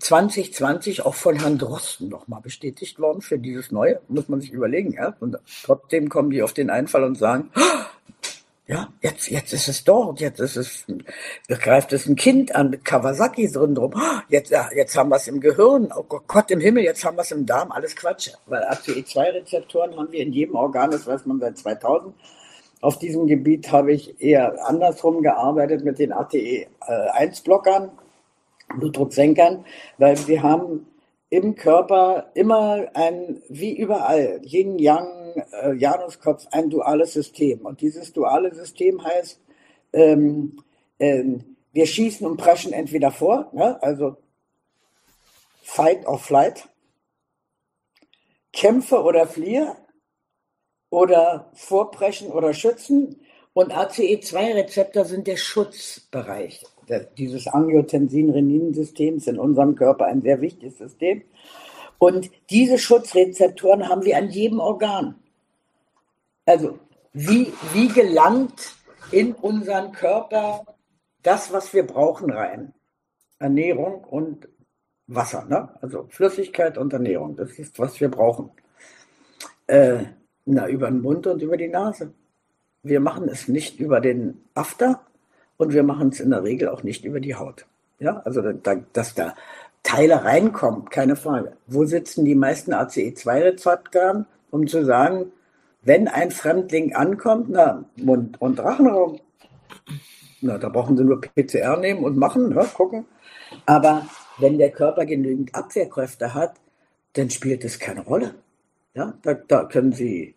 2020 0.00 1.04
auch 1.04 1.14
von 1.14 1.36
Herrn 1.36 1.58
Drosten 1.58 2.08
nochmal 2.08 2.40
bestätigt 2.40 2.98
worden 2.98 3.20
für 3.20 3.38
dieses 3.38 3.70
Neue, 3.70 4.00
muss 4.08 4.28
man 4.28 4.40
sich 4.40 4.52
überlegen, 4.52 4.92
ja. 4.92 5.14
Und 5.20 5.38
trotzdem 5.62 6.08
kommen 6.08 6.30
die 6.30 6.42
auf 6.42 6.52
den 6.52 6.70
Einfall 6.70 7.04
und 7.04 7.16
sagen, 7.16 7.50
ja, 8.66 8.88
jetzt, 9.00 9.28
jetzt 9.28 9.52
ist 9.52 9.66
es 9.66 9.82
dort, 9.82 10.20
jetzt 10.20 10.38
ist 10.38 10.56
es, 10.56 10.86
greift 11.48 11.92
es 11.92 12.06
ein 12.06 12.14
Kind 12.14 12.54
an 12.54 12.70
mit 12.70 12.84
Kawasaki-Syndrom. 12.84 14.00
Jetzt, 14.28 14.50
ja, 14.50 14.70
jetzt 14.72 14.96
haben 14.96 15.08
wir 15.08 15.16
es 15.16 15.26
im 15.26 15.40
Gehirn. 15.40 15.92
Oh 15.94 16.04
Gott 16.04 16.52
im 16.52 16.60
Himmel, 16.60 16.84
jetzt 16.84 17.04
haben 17.04 17.16
wir 17.16 17.22
es 17.22 17.32
im 17.32 17.46
Darm. 17.46 17.72
Alles 17.72 17.96
Quatsch. 17.96 18.30
Weil 18.46 18.62
ACE2-Rezeptoren 18.62 19.96
haben 19.96 20.12
wir 20.12 20.20
in 20.20 20.32
jedem 20.32 20.54
Organ, 20.54 20.92
das 20.92 21.04
weiß 21.04 21.26
man 21.26 21.40
seit 21.40 21.58
2000. 21.58 22.14
Auf 22.80 22.98
diesem 22.98 23.26
Gebiet 23.26 23.70
habe 23.72 23.92
ich 23.92 24.20
eher 24.20 24.66
andersrum 24.66 25.22
gearbeitet 25.22 25.84
mit 25.84 25.98
den 25.98 26.12
ATE1-Blockern, 26.12 27.90
Blutdrucksenkern, 28.78 29.64
weil 29.98 30.16
wir 30.26 30.42
haben 30.42 30.86
im 31.28 31.54
Körper 31.54 32.30
immer 32.34 32.88
ein, 32.94 33.42
wie 33.48 33.76
überall, 33.76 34.40
Yin, 34.44 34.78
Yang, 34.78 35.44
äh, 35.62 35.74
Januskopf, 35.74 36.46
ein 36.50 36.70
duales 36.70 37.12
System. 37.12 37.60
Und 37.66 37.80
dieses 37.82 38.12
duale 38.12 38.54
System 38.54 39.04
heißt, 39.04 39.40
ähm, 39.92 40.58
ähm, 40.98 41.56
wir 41.72 41.86
schießen 41.86 42.26
und 42.26 42.36
preschen 42.36 42.72
entweder 42.72 43.12
vor, 43.12 43.50
ne? 43.52 43.80
also 43.82 44.16
Fight 45.62 46.06
or 46.06 46.18
Flight, 46.18 46.68
Kämpfe 48.52 49.02
oder 49.02 49.26
Fliehe 49.26 49.76
oder 50.90 51.50
Vorpreschen 51.54 52.30
oder 52.30 52.52
Schützen. 52.52 53.20
Und 53.52 53.72
ACE2-Rezeptor 53.72 55.04
sind 55.04 55.26
der 55.26 55.36
Schutzbereich 55.36 56.64
dieses 57.16 57.46
Angiotensin-Renin-Systems 57.46 59.26
in 59.28 59.38
unserem 59.38 59.76
Körper 59.76 60.06
ein 60.06 60.22
sehr 60.22 60.40
wichtiges 60.40 60.78
System. 60.78 61.22
Und 61.98 62.30
diese 62.50 62.78
Schutzrezeptoren 62.78 63.88
haben 63.88 64.04
wir 64.04 64.16
an 64.16 64.30
jedem 64.30 64.60
Organ. 64.60 65.16
Also 66.46 66.78
wie, 67.12 67.52
wie 67.72 67.88
gelangt 67.88 68.74
in 69.12 69.34
unseren 69.34 69.92
Körper 69.92 70.64
das, 71.22 71.52
was 71.52 71.72
wir 71.74 71.86
brauchen, 71.86 72.30
rein? 72.30 72.72
Ernährung 73.38 74.04
und 74.04 74.48
Wasser, 75.06 75.44
ne? 75.46 75.74
also 75.80 76.06
Flüssigkeit 76.08 76.78
und 76.78 76.92
Ernährung, 76.92 77.36
das 77.36 77.58
ist, 77.58 77.78
was 77.78 78.00
wir 78.00 78.10
brauchen. 78.10 78.50
Äh, 79.66 80.04
na, 80.54 80.68
über 80.68 80.88
den 80.88 81.00
Mund 81.00 81.26
und 81.26 81.42
über 81.42 81.56
die 81.56 81.68
Nase. 81.68 82.12
Wir 82.82 83.00
machen 83.00 83.28
es 83.28 83.48
nicht 83.48 83.78
über 83.78 84.00
den 84.00 84.42
After, 84.54 85.00
und 85.60 85.74
wir 85.74 85.82
machen 85.82 86.08
es 86.08 86.20
in 86.20 86.30
der 86.30 86.42
Regel 86.42 86.70
auch 86.70 86.82
nicht 86.84 87.04
über 87.04 87.20
die 87.20 87.34
Haut. 87.34 87.66
Ja, 87.98 88.22
also 88.24 88.40
da, 88.40 88.76
dass 88.94 89.14
da 89.14 89.34
Teile 89.82 90.24
reinkommen, 90.24 90.86
keine 90.88 91.16
Frage. 91.16 91.52
Wo 91.66 91.84
sitzen 91.84 92.24
die 92.24 92.34
meisten 92.34 92.72
ACE2-Rezeptoren, 92.72 94.24
um 94.50 94.66
zu 94.66 94.86
sagen, 94.86 95.32
wenn 95.82 96.08
ein 96.08 96.30
Fremdling 96.30 96.94
ankommt, 96.94 97.50
na, 97.50 97.84
Mund- 97.96 98.40
und 98.40 98.58
Rachenraum, 98.58 99.20
na, 100.40 100.56
da 100.56 100.70
brauchen 100.70 100.96
sie 100.96 101.04
nur 101.04 101.20
PCR 101.20 101.76
nehmen 101.76 102.04
und 102.04 102.16
machen, 102.16 102.48
ne, 102.48 102.66
gucken. 102.72 103.04
Aber 103.66 104.06
wenn 104.38 104.56
der 104.56 104.70
Körper 104.70 105.04
genügend 105.04 105.54
Abwehrkräfte 105.54 106.32
hat, 106.32 106.54
dann 107.12 107.28
spielt 107.28 107.66
es 107.66 107.78
keine 107.78 108.00
Rolle. 108.00 108.34
Ja, 108.94 109.12
da, 109.20 109.34
da 109.34 109.64
können 109.64 109.92
sie, 109.92 110.34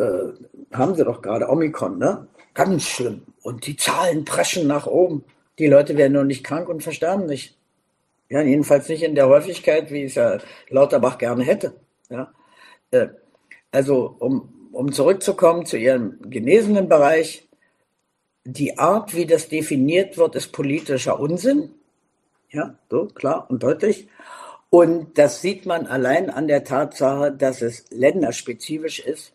äh, 0.00 0.74
haben 0.74 0.94
sie 0.94 1.04
doch 1.04 1.22
gerade 1.22 1.48
Omikron, 1.48 1.98
ne? 1.98 2.26
Ganz 2.54 2.84
schlimm. 2.84 3.22
Und 3.42 3.66
die 3.66 3.76
Zahlen 3.76 4.24
preschen 4.24 4.66
nach 4.66 4.86
oben. 4.86 5.24
Die 5.58 5.66
Leute 5.66 5.96
werden 5.96 6.14
noch 6.14 6.24
nicht 6.24 6.44
krank 6.44 6.68
und 6.68 6.82
versterben 6.82 7.26
nicht. 7.26 7.56
Ja, 8.28 8.42
jedenfalls 8.42 8.88
nicht 8.88 9.02
in 9.02 9.14
der 9.14 9.28
Häufigkeit, 9.28 9.90
wie 9.90 10.04
es 10.04 10.14
ja 10.14 10.38
Lauterbach 10.68 11.18
gerne 11.18 11.42
hätte. 11.42 11.74
Ja. 12.08 12.32
Äh, 12.90 13.08
also, 13.72 14.16
um, 14.18 14.70
um 14.72 14.92
zurückzukommen 14.92 15.66
zu 15.66 15.76
Ihrem 15.76 16.18
genesenen 16.22 16.88
Bereich, 16.88 17.48
die 18.44 18.78
Art, 18.78 19.14
wie 19.14 19.26
das 19.26 19.48
definiert 19.48 20.16
wird, 20.16 20.34
ist 20.34 20.52
politischer 20.52 21.20
Unsinn. 21.20 21.70
Ja, 22.50 22.74
so 22.90 23.06
klar 23.06 23.46
und 23.48 23.62
deutlich. 23.62 24.08
Und 24.70 25.18
das 25.18 25.42
sieht 25.42 25.66
man 25.66 25.86
allein 25.86 26.30
an 26.30 26.46
der 26.46 26.64
Tatsache, 26.64 27.32
dass 27.32 27.60
es 27.60 27.90
länderspezifisch 27.90 29.00
ist. 29.00 29.32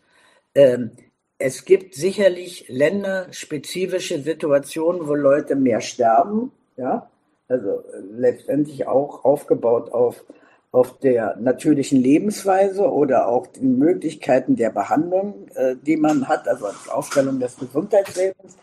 Ähm, 0.56 0.92
es 1.38 1.66
gibt 1.66 1.94
sicherlich 1.94 2.64
länderspezifische 2.68 4.22
Situationen, 4.22 5.06
wo 5.06 5.14
Leute 5.14 5.54
mehr 5.54 5.82
sterben, 5.82 6.50
ja, 6.78 7.10
also 7.46 7.80
äh, 7.80 8.00
letztendlich 8.10 8.88
auch 8.88 9.24
aufgebaut 9.26 9.92
auf, 9.92 10.24
auf 10.72 10.98
der 10.98 11.36
natürlichen 11.36 12.00
Lebensweise 12.00 12.90
oder 12.90 13.28
auch 13.28 13.46
den 13.48 13.78
Möglichkeiten 13.78 14.56
der 14.56 14.70
Behandlung, 14.70 15.46
äh, 15.54 15.76
die 15.76 15.98
man 15.98 16.26
hat, 16.26 16.48
also 16.48 16.66
als 16.66 16.88
Aufstellung 16.88 17.38
des 17.38 17.58
Gesundheitslebens. 17.58 18.56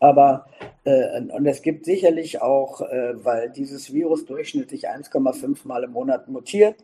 Aber 0.00 0.46
äh, 0.84 1.20
und 1.20 1.44
es 1.46 1.60
gibt 1.60 1.84
sicherlich 1.84 2.40
auch, 2.40 2.80
äh, 2.80 3.22
weil 3.22 3.50
dieses 3.50 3.92
Virus 3.92 4.24
durchschnittlich 4.24 4.88
1,5 4.88 5.58
Mal 5.68 5.84
im 5.84 5.92
Monat 5.92 6.26
mutiert 6.28 6.76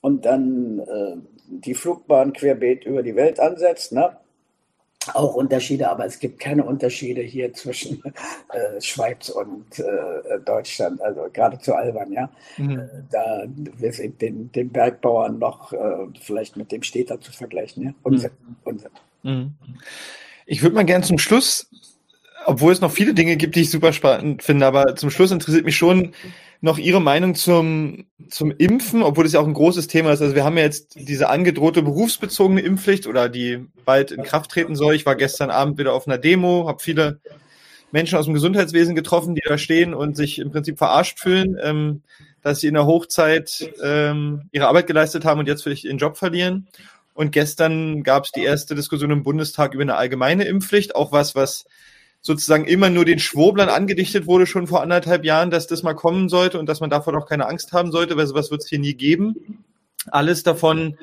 und 0.00 0.24
dann 0.24 0.80
äh, 0.80 1.16
die 1.48 1.74
Flugbahn 1.74 2.32
querbeet 2.32 2.84
über 2.84 3.02
die 3.02 3.16
Welt 3.16 3.40
ansetzt, 3.40 3.92
ne? 3.92 4.16
auch 5.14 5.34
Unterschiede, 5.34 5.88
aber 5.88 6.04
es 6.04 6.18
gibt 6.18 6.38
keine 6.38 6.64
Unterschiede 6.64 7.22
hier 7.22 7.52
zwischen 7.54 8.02
äh, 8.52 8.80
Schweiz 8.80 9.28
und 9.28 9.78
äh, 9.78 10.38
Deutschland, 10.44 11.00
also 11.00 11.28
geradezu 11.32 11.74
albern, 11.74 12.12
ja. 12.12 12.30
Mhm. 12.56 12.78
Äh, 12.78 12.86
da 13.10 13.44
wir 13.56 13.92
sind 13.92 14.20
den, 14.20 14.52
den 14.52 14.70
Bergbauern 14.70 15.38
noch 15.38 15.72
äh, 15.72 15.78
vielleicht 16.20 16.56
mit 16.56 16.72
dem 16.72 16.82
Städter 16.82 17.20
zu 17.20 17.32
vergleichen, 17.32 17.84
ja. 17.84 17.94
Unsinn, 18.02 18.30
mhm. 18.46 18.56
Unsinn. 18.64 18.90
Mhm. 19.22 19.54
Ich 20.46 20.62
würde 20.62 20.74
mal 20.74 20.84
gerne 20.84 21.04
zum 21.04 21.18
Schluss, 21.18 21.70
obwohl 22.46 22.72
es 22.72 22.80
noch 22.80 22.92
viele 22.92 23.14
Dinge 23.14 23.36
gibt, 23.36 23.56
die 23.56 23.62
ich 23.62 23.70
super 23.70 23.92
spannend 23.92 24.42
finde, 24.42 24.66
aber 24.66 24.96
zum 24.96 25.10
Schluss 25.10 25.30
interessiert 25.30 25.64
mich 25.64 25.76
schon, 25.76 26.12
noch 26.60 26.78
Ihre 26.78 27.00
Meinung 27.00 27.34
zum, 27.34 28.06
zum 28.28 28.50
Impfen, 28.50 29.02
obwohl 29.02 29.24
das 29.24 29.32
ja 29.32 29.40
auch 29.40 29.46
ein 29.46 29.54
großes 29.54 29.86
Thema 29.86 30.12
ist. 30.12 30.22
Also 30.22 30.34
wir 30.34 30.44
haben 30.44 30.56
ja 30.56 30.64
jetzt 30.64 30.96
diese 30.96 31.28
angedrohte 31.28 31.82
berufsbezogene 31.82 32.60
Impfpflicht 32.60 33.06
oder 33.06 33.28
die 33.28 33.66
bald 33.84 34.10
in 34.10 34.24
Kraft 34.24 34.50
treten 34.50 34.74
soll. 34.74 34.94
Ich 34.94 35.06
war 35.06 35.14
gestern 35.14 35.50
Abend 35.50 35.78
wieder 35.78 35.92
auf 35.92 36.08
einer 36.08 36.18
Demo, 36.18 36.66
habe 36.66 36.82
viele 36.82 37.20
Menschen 37.92 38.18
aus 38.18 38.24
dem 38.24 38.34
Gesundheitswesen 38.34 38.94
getroffen, 38.94 39.34
die 39.34 39.42
da 39.44 39.56
stehen 39.56 39.94
und 39.94 40.16
sich 40.16 40.40
im 40.40 40.50
Prinzip 40.50 40.78
verarscht 40.78 41.20
fühlen, 41.20 41.56
ähm, 41.62 42.02
dass 42.42 42.60
sie 42.60 42.66
in 42.66 42.74
der 42.74 42.86
Hochzeit 42.86 43.72
ähm, 43.82 44.48
ihre 44.52 44.66
Arbeit 44.66 44.86
geleistet 44.86 45.24
haben 45.24 45.40
und 45.40 45.48
jetzt 45.48 45.62
vielleicht 45.62 45.84
ihren 45.84 45.98
Job 45.98 46.16
verlieren. 46.16 46.66
Und 47.14 47.32
gestern 47.32 48.02
gab 48.02 48.24
es 48.24 48.32
die 48.32 48.44
erste 48.44 48.74
Diskussion 48.74 49.10
im 49.10 49.22
Bundestag 49.22 49.74
über 49.74 49.82
eine 49.82 49.96
allgemeine 49.96 50.44
Impfpflicht, 50.44 50.94
auch 50.94 51.12
was, 51.12 51.34
was 51.34 51.64
sozusagen 52.28 52.66
immer 52.66 52.90
nur 52.90 53.06
den 53.06 53.18
Schwoblern 53.18 53.70
angedichtet 53.70 54.26
wurde, 54.26 54.46
schon 54.46 54.66
vor 54.66 54.82
anderthalb 54.82 55.24
Jahren, 55.24 55.50
dass 55.50 55.66
das 55.66 55.82
mal 55.82 55.94
kommen 55.94 56.28
sollte 56.28 56.58
und 56.58 56.68
dass 56.68 56.80
man 56.80 56.90
davor 56.90 57.16
auch 57.16 57.26
keine 57.26 57.48
Angst 57.48 57.72
haben 57.72 57.90
sollte, 57.90 58.16
weil 58.16 58.26
sowas 58.26 58.50
wird 58.50 58.62
es 58.62 58.68
hier 58.68 58.78
nie 58.78 58.92
geben. 58.92 59.64
Alles 60.10 60.42
davon 60.42 60.96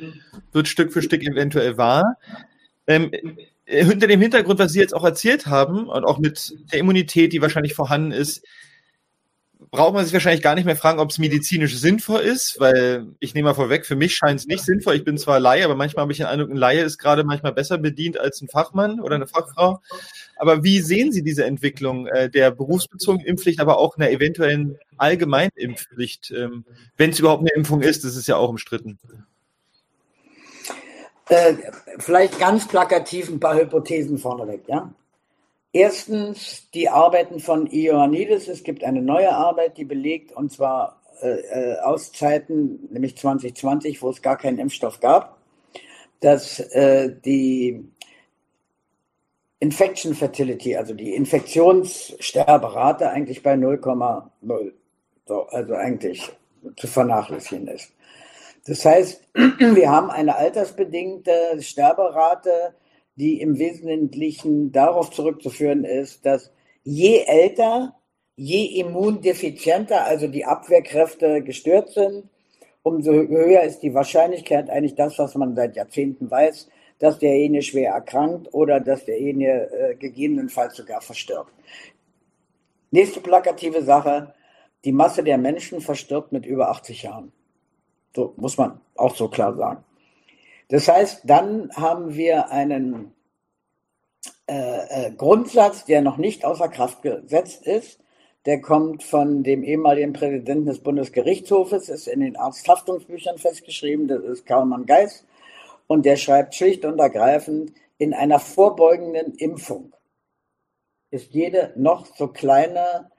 wird 0.51 0.67
Stück 0.67 0.93
für 0.93 1.01
Stück 1.01 1.23
eventuell 1.23 1.77
wahr. 1.77 2.17
Ähm, 2.85 3.11
hinter 3.65 4.05
dem 4.05 4.21
Hintergrund, 4.21 4.59
was 4.59 4.71
Sie 4.71 4.79
jetzt 4.79 4.93
auch 4.93 5.03
erzählt 5.03 5.47
haben 5.47 5.89
und 5.89 6.05
auch 6.05 6.19
mit 6.19 6.53
der 6.71 6.79
Immunität, 6.79 7.33
die 7.33 7.41
wahrscheinlich 7.41 7.73
vorhanden 7.73 8.11
ist, 8.11 8.45
braucht 9.71 9.93
man 9.93 10.03
sich 10.03 10.13
wahrscheinlich 10.13 10.41
gar 10.41 10.55
nicht 10.55 10.65
mehr 10.65 10.75
fragen, 10.75 10.99
ob 10.99 11.09
es 11.09 11.17
medizinisch 11.17 11.75
sinnvoll 11.77 12.21
ist, 12.21 12.59
weil 12.59 13.07
ich 13.19 13.33
nehme 13.33 13.49
mal 13.49 13.55
vorweg, 13.55 13.85
für 13.85 13.95
mich 13.95 14.15
scheint 14.15 14.39
es 14.39 14.45
nicht 14.45 14.63
sinnvoll. 14.63 14.95
Ich 14.95 15.03
bin 15.03 15.17
zwar 15.17 15.39
Laie, 15.39 15.65
aber 15.65 15.75
manchmal 15.75 16.03
habe 16.03 16.11
ich 16.11 16.17
den 16.17 16.27
Eindruck, 16.27 16.49
ein 16.49 16.57
Laie 16.57 16.83
ist 16.83 16.97
gerade 16.97 17.23
manchmal 17.23 17.53
besser 17.53 17.77
bedient 17.77 18.19
als 18.19 18.41
ein 18.41 18.47
Fachmann 18.47 18.99
oder 18.99 19.15
eine 19.15 19.27
Fachfrau. 19.27 19.81
Aber 20.37 20.63
wie 20.63 20.81
sehen 20.81 21.11
Sie 21.11 21.23
diese 21.23 21.45
Entwicklung 21.45 22.07
äh, 22.07 22.29
der 22.29 22.51
berufsbezogenen 22.51 23.25
Impfpflicht, 23.25 23.59
aber 23.59 23.77
auch 23.77 23.97
einer 23.97 24.09
eventuellen 24.09 24.77
allgemeinen 24.97 25.51
Impfpflicht, 25.55 26.31
ähm, 26.31 26.65
wenn 26.97 27.11
es 27.11 27.19
überhaupt 27.19 27.41
eine 27.41 27.53
Impfung 27.55 27.81
ist? 27.81 28.03
Das 28.03 28.15
ist 28.15 28.27
ja 28.27 28.35
auch 28.37 28.49
umstritten. 28.49 28.99
Äh, 31.29 31.55
vielleicht 31.99 32.39
ganz 32.39 32.67
plakativ 32.67 33.29
ein 33.29 33.39
paar 33.39 33.55
Hypothesen 33.55 34.17
vorneweg, 34.17 34.63
ja. 34.67 34.91
Erstens 35.75 36.69
die 36.73 36.87
Arbeiten 36.87 37.41
von 37.41 37.69
Ioannidis. 37.69 38.47
Es 38.47 38.63
gibt 38.63 38.85
eine 38.85 39.01
neue 39.01 39.35
Arbeit, 39.35 39.77
die 39.77 39.83
belegt, 39.83 40.31
und 40.31 40.49
zwar 40.49 41.01
äh, 41.21 41.27
äh 41.27 41.79
aus 41.81 42.13
Zeiten, 42.13 42.87
nämlich 42.89 43.17
2020, 43.17 44.01
wo 44.01 44.09
es 44.09 44.21
gar 44.21 44.37
keinen 44.37 44.57
Impfstoff 44.57 45.01
gab, 45.01 45.37
dass 46.21 46.61
äh, 46.61 47.13
die 47.25 47.83
Infection 49.59 50.15
Fertility, 50.15 50.77
also 50.77 50.93
die 50.93 51.13
Infektionssterberate 51.13 53.09
eigentlich 53.09 53.43
bei 53.43 53.55
0,0, 53.55 54.71
so, 55.25 55.41
also 55.47 55.73
eigentlich 55.73 56.31
zu 56.77 56.87
vernachlässigen 56.87 57.67
ist. 57.67 57.91
Das 58.65 58.85
heißt, 58.85 59.27
wir 59.33 59.91
haben 59.91 60.09
eine 60.09 60.37
altersbedingte 60.37 61.57
Sterberate, 61.59 62.75
die 63.15 63.39
im 63.41 63.57
Wesentlichen 63.57 64.71
darauf 64.71 65.11
zurückzuführen 65.11 65.83
ist, 65.83 66.25
dass 66.25 66.51
je 66.83 67.19
älter 67.25 67.95
je 68.35 68.79
immundefizienter, 68.81 70.05
also 70.05 70.27
die 70.27 70.45
Abwehrkräfte 70.45 71.41
gestört 71.41 71.91
sind, 71.91 72.29
umso 72.83 73.11
höher 73.13 73.63
ist 73.63 73.79
die 73.79 73.93
Wahrscheinlichkeit, 73.93 74.69
eigentlich 74.69 74.95
das, 74.95 75.17
was 75.17 75.35
man 75.35 75.55
seit 75.55 75.75
Jahrzehnten 75.75 76.29
weiß, 76.29 76.69
dass 76.99 77.19
derjenige 77.19 77.63
schwer 77.63 77.93
erkrankt 77.93 78.53
oder 78.53 78.79
dass 78.79 79.05
derjenige 79.05 79.71
äh, 79.71 79.95
gegebenenfalls 79.95 80.75
sogar 80.75 81.01
verstirbt. 81.01 81.51
Nächste 82.91 83.19
plakative 83.21 83.81
Sache, 83.83 84.33
die 84.85 84.91
Masse 84.91 85.23
der 85.23 85.37
Menschen 85.37 85.81
verstirbt 85.81 86.31
mit 86.31 86.45
über 86.45 86.69
80 86.69 87.03
Jahren. 87.03 87.31
So 88.15 88.33
muss 88.37 88.57
man 88.57 88.79
auch 88.95 89.15
so 89.15 89.27
klar 89.27 89.55
sagen. 89.55 89.83
Das 90.69 90.87
heißt, 90.87 91.21
dann 91.25 91.69
haben 91.75 92.15
wir 92.15 92.51
einen 92.51 93.13
äh, 94.47 95.07
äh, 95.07 95.11
Grundsatz, 95.11 95.85
der 95.85 96.01
noch 96.01 96.17
nicht 96.17 96.45
außer 96.45 96.69
Kraft 96.69 97.01
gesetzt 97.01 97.65
ist. 97.65 97.99
Der 98.45 98.61
kommt 98.61 99.03
von 99.03 99.43
dem 99.43 99.63
ehemaligen 99.63 100.13
Präsidenten 100.13 100.67
des 100.67 100.79
Bundesgerichtshofes, 100.79 101.89
ist 101.89 102.07
in 102.07 102.19
den 102.19 102.37
Arzthaftungsbüchern 102.37 103.39
festgeschrieben, 103.39 104.07
das 104.07 104.23
ist 104.23 104.45
Karlmann 104.45 104.85
Geis. 104.85 105.25
Und 105.87 106.05
der 106.05 106.15
schreibt 106.15 106.53
schlicht 106.53 106.85
und 106.85 106.99
ergreifend, 106.99 107.73
in 107.97 108.13
einer 108.13 108.39
vorbeugenden 108.39 109.33
Impfung 109.35 109.93
ist 111.09 111.31
jede 111.31 111.73
noch 111.75 112.05
so 112.15 112.27
kleine 112.27 113.09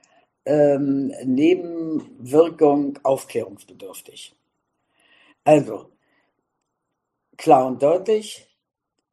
ähm, 0.45 1.13
Nebenwirkung 1.25 2.99
aufklärungsbedürftig. 3.03 4.37
Also, 5.45 5.91
klar 7.37 7.67
und 7.67 7.83
deutlich, 7.83 8.47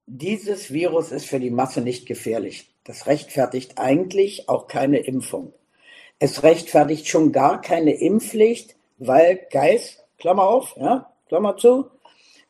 dieses 0.05 0.71
Virus 0.73 1.11
ist 1.11 1.25
für 1.25 1.39
die 1.39 1.51
Masse 1.51 1.81
nicht 1.81 2.05
gefährlich. 2.05 2.73
Das 2.83 3.07
rechtfertigt 3.07 3.77
eigentlich 3.77 4.49
auch 4.49 4.67
keine 4.67 4.99
Impfung. 4.99 5.53
Es 6.19 6.43
rechtfertigt 6.43 7.07
schon 7.07 7.31
gar 7.31 7.61
keine 7.61 7.93
Impfpflicht, 7.93 8.75
weil 8.97 9.39
Geist, 9.51 10.05
Klammer 10.17 10.47
auf, 10.47 10.75
ja, 10.77 11.11
Klammer 11.27 11.57
zu, 11.57 11.89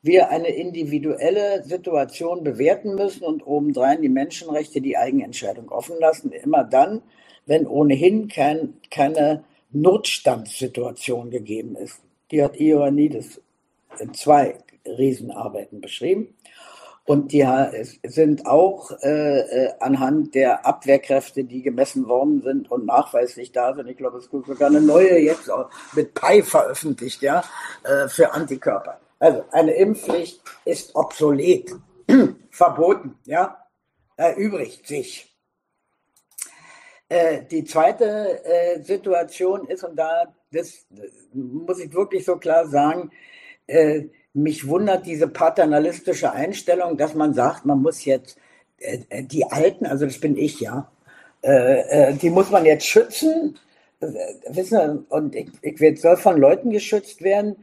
wir 0.02 0.30
eine 0.30 0.50
individuelle 0.50 1.64
Situation 1.64 2.44
bewerten 2.44 2.96
müssen 2.96 3.24
und 3.24 3.48
obendrein 3.48 4.02
die 4.02 4.10
Menschenrechte 4.10 4.82
die 4.82 4.98
Eigenentscheidung 4.98 5.70
offen 5.70 5.98
lassen. 6.00 6.32
Immer 6.32 6.66
dann, 6.66 7.02
wenn 7.46 7.66
ohnehin 7.66 8.28
kein, 8.28 8.74
keine 8.92 9.46
Notstandssituation 9.72 11.32
gegeben 11.32 11.76
ist. 11.76 12.02
Die 12.32 12.44
hat 12.44 12.60
Ioannidis 12.60 13.42
in 14.00 14.14
zwei 14.14 14.56
Riesenarbeiten 14.86 15.82
beschrieben. 15.82 16.36
Und 17.06 17.34
die 17.34 17.46
sind 18.04 18.46
auch 18.46 18.92
äh, 19.02 19.40
äh, 19.40 19.74
anhand 19.82 20.36
der 20.36 20.66
Abwehrkräfte, 20.66 21.44
die 21.44 21.62
gemessen 21.62 22.08
worden 22.08 22.42
sind 22.42 22.72
und 22.72 22.86
nachweislich 22.86 23.52
da 23.52 23.74
sind. 23.76 23.90
Ich 23.90 23.98
glaube, 23.98 24.20
es 24.20 24.30
gibt 24.30 24.48
sogar 24.48 24.70
eine 24.70 24.80
neue 24.80 25.20
jetzt 25.20 25.52
mit 25.94 26.14
Pi 26.14 26.42
veröffentlicht, 26.42 27.22
ja, 27.22 27.44
äh, 27.84 28.08
für 28.08 28.32
Antikörper. 28.32 29.02
Also 29.20 29.44
eine 29.52 29.74
Impfpflicht 29.74 30.42
ist 30.64 30.96
obsolet, 30.96 31.74
verboten, 32.50 33.20
ja, 33.26 33.58
erübrigt 34.16 34.88
sich. 34.88 35.30
Äh, 37.10 37.44
die 37.52 37.66
zweite 37.66 38.46
äh, 38.46 38.82
Situation 38.82 39.68
ist, 39.68 39.84
und 39.84 39.98
da 39.98 40.34
das, 40.52 40.86
muss 41.34 41.80
ich 41.80 41.94
wirklich 41.94 42.24
so 42.24 42.38
klar 42.38 42.68
sagen, 42.68 43.12
mich 44.34 44.68
wundert 44.68 45.06
diese 45.06 45.28
paternalistische 45.28 46.32
Einstellung, 46.32 46.98
dass 46.98 47.14
man 47.14 47.34
sagt, 47.34 47.66
man 47.66 47.82
muss 47.82 48.06
jetzt 48.06 48.38
äh, 48.80 49.00
äh 49.10 49.24
die 49.24 49.46
Alten, 49.46 49.86
also 49.86 50.06
das 50.06 50.20
bin 50.20 50.38
ich 50.38 50.60
ja, 50.60 50.92
äh, 51.44 52.12
äh 52.12 52.14
die 52.14 52.30
muss 52.30 52.50
man 52.50 52.66
jetzt 52.66 52.86
schützen. 52.86 53.60
Äh, 54.04 54.56
wissen 54.56 55.06
und 55.10 55.36
ich, 55.36 55.50
ich 55.62 56.02
soll 56.02 56.18
von 56.18 56.38
Leuten 56.38 56.72
geschützt 56.72 57.22
werden, 57.22 57.56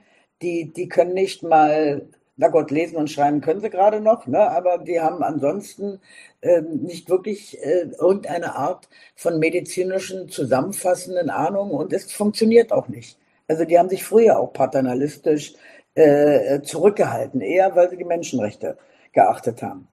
die, 0.43 0.73
die 0.73 0.89
können 0.89 1.15
nicht 1.15 1.43
mal, 1.43 2.09
na 2.37 2.49
Gott, 2.49 2.71
lesen 2.71 2.97
und 2.97 3.11
schreiben 3.11 3.41
können 3.41 3.61
sie 3.61 3.71
gerade 3.71 4.01
noch, 4.01 4.27
ne, 4.27 4.39
aber 4.51 4.79
die 4.79 5.01
haben 5.01 5.23
ansonsten 5.23 6.01
äh, 6.41 6.63
nicht 6.63 7.11
wirklich 7.11 7.59
äh, 7.63 7.91
irgendeine 7.99 8.57
Art 8.57 8.89
von 9.17 9.39
medizinischen 9.39 10.29
zusammenfassenden 10.29 11.31
Ahnung 11.31 11.71
und 11.73 11.93
es 11.93 12.11
funktioniert 12.13 12.73
auch 12.73 12.89
nicht. 12.89 13.19
Also 13.49 13.65
die 13.65 13.79
haben 13.79 13.89
sich 13.91 14.05
früher 14.05 14.39
auch 14.39 14.53
paternalistisch 14.53 15.55
äh, 15.95 16.63
zurückgehalten, 16.63 17.41
eher 17.41 17.75
weil 17.75 17.91
sie 17.91 17.97
die 17.97 18.05
Menschenrechte 18.05 18.79
geachtet 19.13 19.63
haben. 19.63 19.89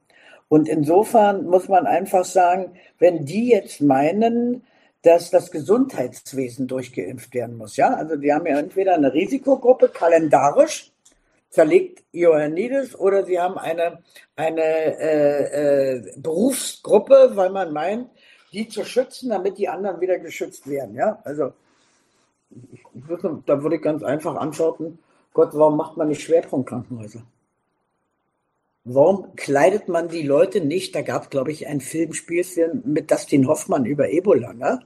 Und 0.49 0.69
insofern 0.69 1.45
muss 1.45 1.67
man 1.67 1.85
einfach 1.85 2.23
sagen, 2.23 2.73
wenn 2.99 3.25
die 3.25 3.49
jetzt 3.49 3.81
meinen, 3.81 4.63
dass 5.01 5.29
das 5.29 5.51
Gesundheitswesen 5.51 6.67
durchgeimpft 6.67 7.33
werden 7.33 7.57
muss, 7.57 7.77
ja, 7.77 7.93
also 7.93 8.15
die 8.15 8.33
haben 8.33 8.45
ja 8.45 8.57
entweder 8.57 8.95
eine 8.95 9.13
Risikogruppe 9.13 9.89
kalendarisch, 9.89 10.91
zerlegt 11.49 12.03
Ioannidis, 12.13 12.95
oder 12.95 13.25
sie 13.25 13.39
haben 13.39 13.57
eine, 13.57 13.99
eine 14.35 14.61
äh, 14.61 15.95
äh, 15.95 16.13
Berufsgruppe, 16.17 17.31
weil 17.35 17.49
man 17.49 17.73
meint, 17.73 18.09
die 18.53 18.67
zu 18.67 18.85
schützen, 18.85 19.29
damit 19.29 19.57
die 19.57 19.67
anderen 19.67 19.99
wieder 19.99 20.19
geschützt 20.19 20.69
werden, 20.69 20.95
ja, 20.95 21.19
also 21.23 21.53
ich 22.73 22.81
würde, 22.93 23.43
da 23.45 23.61
würde 23.61 23.75
ich 23.75 23.81
ganz 23.81 24.03
einfach 24.03 24.35
antworten, 24.35 24.99
Gott, 25.33 25.49
warum 25.53 25.77
macht 25.77 25.97
man 25.97 26.07
nicht 26.07 26.21
Schwerpunktkrankenhäuser? 26.21 27.23
Warum 28.89 29.35
kleidet 29.35 29.89
man 29.89 30.07
die 30.07 30.21
Leute 30.21 30.61
nicht? 30.61 30.95
Da 30.95 31.01
gab 31.01 31.23
es, 31.23 31.29
glaube 31.29 31.51
ich, 31.51 31.67
einen 31.67 31.81
Filmspielfilm 31.81 32.83
mit 32.85 33.11
Dustin 33.11 33.49
Hoffmann 33.49 33.85
über 33.85 34.09
Ebola. 34.09 34.53
Ne? 34.53 34.79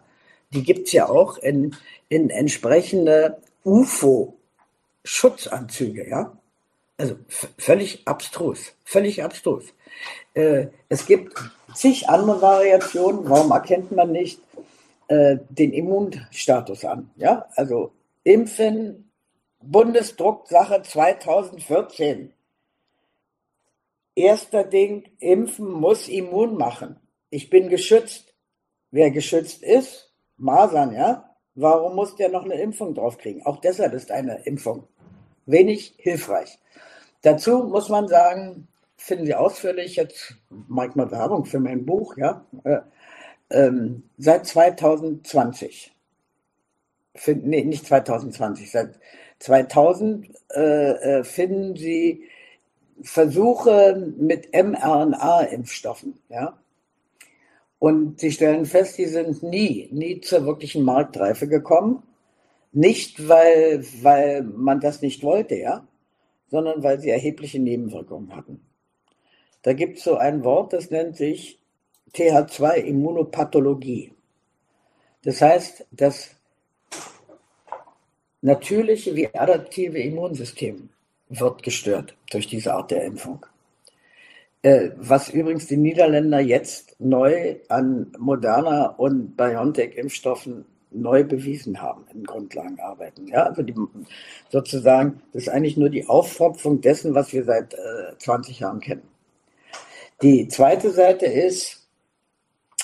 Die 0.53 0.63
gibt 0.63 0.88
es 0.88 0.93
ja 0.93 1.07
auch 1.07 1.38
in, 1.38 1.76
in 2.09 2.31
entsprechende 2.31 3.38
UFO-Schutzanzüge. 3.63 6.09
Ja? 6.09 6.35
Also 6.97 7.18
völlig 7.59 8.07
abstrus. 8.07 8.73
Völlig 8.84 9.23
abstrus. 9.23 9.65
Äh, 10.34 10.69
es 10.89 11.05
gibt 11.05 11.38
zig 11.76 12.09
andere 12.09 12.41
Variationen. 12.41 13.30
Warum 13.30 13.51
erkennt 13.51 13.91
man 13.91 14.11
nicht 14.11 14.41
äh, 15.09 15.38
den 15.49 15.73
Immunstatus 15.73 16.85
an? 16.85 17.11
Ja? 17.18 17.45
Also 17.55 17.91
Impfen, 18.23 19.10
Bundesdrucksache 19.61 20.81
2014. 20.81 22.33
Erster 24.15 24.63
Ding, 24.63 25.09
impfen 25.19 25.71
muss 25.71 26.07
immun 26.07 26.57
machen. 26.57 26.99
Ich 27.29 27.49
bin 27.49 27.69
geschützt. 27.69 28.33
Wer 28.91 29.09
geschützt 29.11 29.63
ist, 29.63 30.13
Masern, 30.35 30.93
ja, 30.93 31.35
warum 31.55 31.95
muss 31.95 32.15
der 32.17 32.27
noch 32.27 32.43
eine 32.43 32.55
Impfung 32.55 32.93
draufkriegen? 32.93 33.45
Auch 33.45 33.61
deshalb 33.61 33.93
ist 33.93 34.11
eine 34.11 34.43
Impfung 34.43 34.88
wenig 35.45 35.95
hilfreich. 35.97 36.59
Dazu 37.21 37.63
muss 37.63 37.89
man 37.89 38.07
sagen, 38.07 38.67
finden 38.97 39.25
Sie 39.25 39.35
ausführlich, 39.35 39.95
jetzt 39.95 40.35
mache 40.49 40.89
ich 40.89 40.95
mal 40.95 41.11
Werbung 41.11 41.45
für 41.45 41.59
mein 41.59 41.85
Buch, 41.85 42.17
ja, 42.17 42.45
äh, 42.63 42.79
ähm, 43.49 44.03
seit 44.17 44.45
2020, 44.45 45.93
find, 47.15 47.45
nee, 47.45 47.63
nicht 47.63 47.85
2020, 47.85 48.71
seit 48.71 48.99
2000 49.41 50.30
äh, 50.53 50.59
äh, 50.59 51.23
finden 51.23 51.76
Sie 51.76 52.26
Versuche 53.01 54.13
mit 54.18 54.53
mRNA-Impfstoffen, 54.53 56.19
ja. 56.30 56.57
Und 57.80 58.19
Sie 58.19 58.31
stellen 58.31 58.68
fest, 58.68 58.99
die 58.99 59.07
sind 59.07 59.41
nie, 59.41 59.89
nie 59.91 60.22
zur 60.22 60.45
wirklichen 60.45 60.84
Marktreife 60.84 61.47
gekommen. 61.47 62.03
Nicht, 62.72 63.27
weil, 63.27 63.84
weil 64.01 64.43
man 64.43 64.80
das 64.80 65.01
nicht 65.01 65.23
wollte, 65.23 65.55
ja, 65.55 65.88
sondern 66.49 66.84
weil 66.84 66.99
sie 66.99 67.09
erhebliche 67.09 67.59
Nebenwirkungen 67.59 68.35
hatten. 68.35 68.61
Da 69.63 69.73
gibt 69.73 69.97
es 69.97 70.03
so 70.03 70.15
ein 70.15 70.43
Wort, 70.43 70.73
das 70.73 70.91
nennt 70.91 71.18
sich 71.18 71.59
TH2-Immunopathologie. 72.13 74.13
Das 75.23 75.41
heißt, 75.41 75.88
das 75.91 76.35
natürliche 78.41 79.15
wie 79.15 79.34
adaptive 79.34 79.99
Immunsystem 79.99 80.89
wird 81.30 81.63
gestört 81.63 82.15
durch 82.31 82.47
diese 82.47 82.73
Art 82.73 82.91
der 82.91 83.03
Impfung. 83.03 83.45
Äh, 84.63 84.91
was 84.97 85.30
übrigens 85.30 85.68
die 85.68 85.77
Niederländer 85.77 86.39
jetzt 86.39 86.95
neu 86.99 87.55
an 87.69 88.11
Moderna 88.19 88.88
und 88.88 89.35
BioNTech-Impfstoffen 89.35 90.65
neu 90.91 91.23
bewiesen 91.23 91.81
haben 91.81 92.05
in 92.13 92.23
Grundlagenarbeiten. 92.23 93.27
Ja, 93.27 93.43
also 93.43 93.63
die, 93.63 93.73
sozusagen, 94.49 95.22
das 95.34 95.43
ist 95.43 95.49
eigentlich 95.49 95.77
nur 95.77 95.89
die 95.89 96.07
Aufpropfung 96.07 96.81
dessen, 96.81 97.15
was 97.15 97.34
wir 97.34 97.45
seit 97.45 97.73
äh, 97.73 98.18
20 98.18 98.59
Jahren 98.59 98.81
kennen. 98.81 99.03
Die 100.22 100.47
zweite 100.47 100.91
Seite 100.91 101.26
ist, 101.26 101.81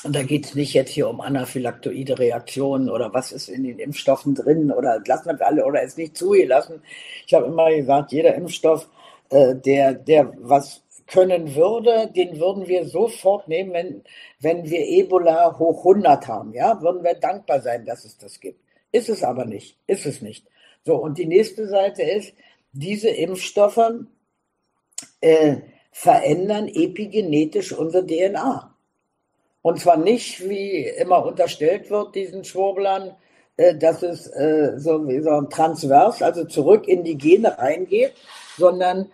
und 0.04 0.16
da 0.16 0.24
geht 0.24 0.46
es 0.46 0.56
nicht 0.56 0.74
jetzt 0.74 0.92
hier 0.92 1.10
um 1.10 1.22
anaphylaktoide 1.22 2.20
Reaktionen 2.20 2.90
oder 2.90 3.14
was 3.14 3.32
ist 3.32 3.50
in 3.50 3.64
den 3.64 3.80
Impfstoffen 3.80 4.36
drin 4.36 4.72
oder 4.72 5.02
lassen 5.06 5.38
wir 5.38 5.48
alle 5.48 5.66
oder 5.66 5.82
ist 5.82 5.98
nicht 5.98 6.16
zugelassen. 6.16 6.82
Ich 7.26 7.34
habe 7.34 7.48
immer 7.48 7.70
gesagt, 7.72 8.12
jeder 8.12 8.36
Impfstoff, 8.36 8.88
äh, 9.30 9.56
der, 9.56 9.94
der 9.96 10.34
was 10.38 10.84
können 11.08 11.56
würde, 11.56 12.12
den 12.16 12.40
würden 12.40 12.68
wir 12.68 12.86
sofort 12.86 13.48
nehmen, 13.48 13.74
wenn, 13.74 14.04
wenn 14.40 14.70
wir 14.70 14.86
Ebola 14.86 15.58
hoch 15.58 15.80
100 15.80 16.28
haben. 16.28 16.54
Ja, 16.54 16.82
würden 16.82 17.04
wir 17.04 17.16
dankbar 17.16 17.62
sein, 17.62 17.86
dass 17.86 18.06
es 18.06 18.18
das 18.18 18.40
gibt. 18.40 18.62
Ist 18.92 19.10
es 19.10 19.24
aber 19.24 19.46
nicht. 19.46 19.78
Ist 19.88 20.06
es 20.06 20.22
nicht. 20.22 20.46
So, 20.86 20.96
und 20.96 21.18
die 21.18 21.26
nächste 21.26 21.68
Seite 21.68 22.04
ist, 22.04 22.34
diese 22.72 23.10
Impfstoffe 23.10 24.06
äh, 25.22 25.58
verändern 25.92 26.68
epigenetisch 26.68 27.72
unsere 27.74 28.06
DNA. 28.06 28.77
Und 29.68 29.82
zwar 29.82 29.98
nicht, 29.98 30.48
wie 30.48 30.84
immer 30.86 31.26
unterstellt 31.26 31.90
wird, 31.90 32.16
diesen 32.16 32.46
Schwurblern, 32.46 33.14
äh, 33.58 33.76
dass 33.76 34.02
es 34.02 34.28
äh, 34.28 34.76
so 34.78 35.06
wie 35.10 35.20
so 35.20 35.42
Transvers, 35.42 36.22
also 36.22 36.46
zurück 36.46 36.88
in 36.88 37.04
die 37.04 37.18
Gene 37.18 37.58
reingeht, 37.58 38.14
sondern 38.58 39.12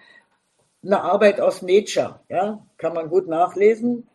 eine 0.84 1.02
Arbeit 1.02 1.42
aus 1.42 1.64
Nature, 1.64 2.20
ja, 2.30 2.64
kann 2.78 2.94
man 2.94 3.10
gut 3.10 3.28
nachlesen. 3.28 4.08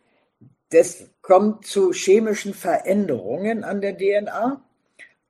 Das 0.69 1.09
kommt 1.21 1.65
zu 1.65 1.91
chemischen 1.91 2.53
Veränderungen 2.53 3.65
an 3.65 3.81
der 3.81 3.97
DNA. 3.97 4.61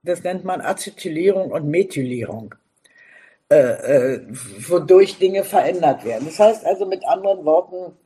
Das 0.03 0.21
nennt 0.21 0.45
man 0.45 0.61
Acetylierung 0.61 1.49
und 1.49 1.67
Methylierung, 1.67 2.53
äh, 3.49 3.55
äh, 3.55 4.21
wodurch 4.67 5.17
Dinge 5.17 5.43
verändert 5.43 6.05
werden. 6.05 6.25
Das 6.27 6.37
heißt 6.37 6.67
also 6.67 6.85
mit 6.85 7.03
anderen 7.03 7.45
Worten, 7.45 7.97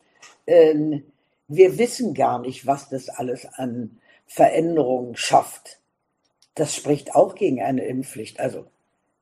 äh, 0.46 1.02
wir 1.48 1.78
wissen 1.78 2.14
gar 2.14 2.40
nicht, 2.40 2.65
was 2.65 2.90
das 2.90 3.10
alles 3.10 3.48
an 3.53 3.99
Veränderungen 4.26 5.15
schafft. 5.15 5.80
Das 6.56 6.76
spricht 6.76 7.15
auch 7.15 7.36
gegen 7.36 7.61
eine 7.61 7.86
Impfpflicht. 7.86 8.40
Also 8.40 8.65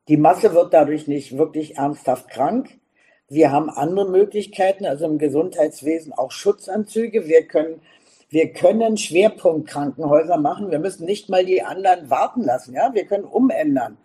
die 0.07 0.17
Masse 0.17 0.53
wird 0.53 0.73
dadurch 0.73 1.07
nicht 1.07 1.37
wirklich 1.37 1.77
ernsthaft 1.77 2.29
krank. 2.29 2.79
Wir 3.27 3.51
haben 3.51 3.69
andere 3.69 4.09
Möglichkeiten, 4.09 4.85
also 4.85 5.05
im 5.05 5.17
Gesundheitswesen 5.17 6.11
auch 6.11 6.31
Schutzanzüge. 6.31 7.27
Wir 7.27 7.47
können, 7.47 7.81
wir 8.29 8.51
können 8.51 8.97
Schwerpunktkrankenhäuser 8.97 10.37
machen. 10.37 10.71
Wir 10.71 10.79
müssen 10.79 11.05
nicht 11.05 11.29
mal 11.29 11.45
die 11.45 11.61
anderen 11.61 12.09
warten 12.09 12.43
lassen. 12.43 12.73
Ja, 12.73 12.93
wir 12.93 13.05
können 13.05 13.23
umändern. 13.23 13.97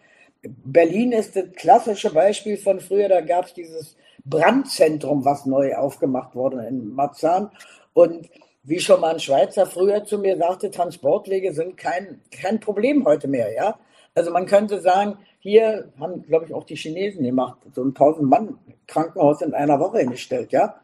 Berlin 0.43 1.10
ist 1.12 1.34
das 1.34 1.51
klassische 1.56 2.10
Beispiel 2.10 2.56
von 2.56 2.78
früher. 2.78 3.09
Da 3.09 3.20
gab 3.20 3.47
es 3.47 3.55
dieses 3.55 3.97
Brandzentrum, 4.24 5.24
was 5.24 5.47
neu 5.47 5.74
aufgemacht 5.74 6.36
wurde 6.36 6.64
in 6.66 6.94
Marzahn. 6.94 7.51
Und 7.97 8.28
wie 8.62 8.78
schon 8.78 9.01
mal 9.01 9.14
ein 9.14 9.20
Schweizer 9.20 9.64
früher 9.64 10.05
zu 10.05 10.18
mir 10.18 10.36
sagte, 10.36 10.70
Transportwege 10.70 11.55
sind 11.55 11.78
kein, 11.78 12.20
kein 12.31 12.60
Problem 12.60 13.06
heute 13.06 13.27
mehr, 13.27 13.51
ja. 13.55 13.78
Also 14.14 14.31
man 14.31 14.44
könnte 14.44 14.82
sagen, 14.82 15.16
hier 15.39 15.90
haben, 15.98 16.23
glaube 16.27 16.44
ich, 16.44 16.52
auch 16.52 16.64
die 16.64 16.77
Chinesen 16.77 17.24
gemacht, 17.24 17.56
so 17.74 17.82
ein 17.82 17.94
1000-Mann-Krankenhaus 17.94 19.40
in 19.40 19.55
einer 19.55 19.81
Woche 19.81 20.01
hingestellt, 20.01 20.52
ja. 20.52 20.78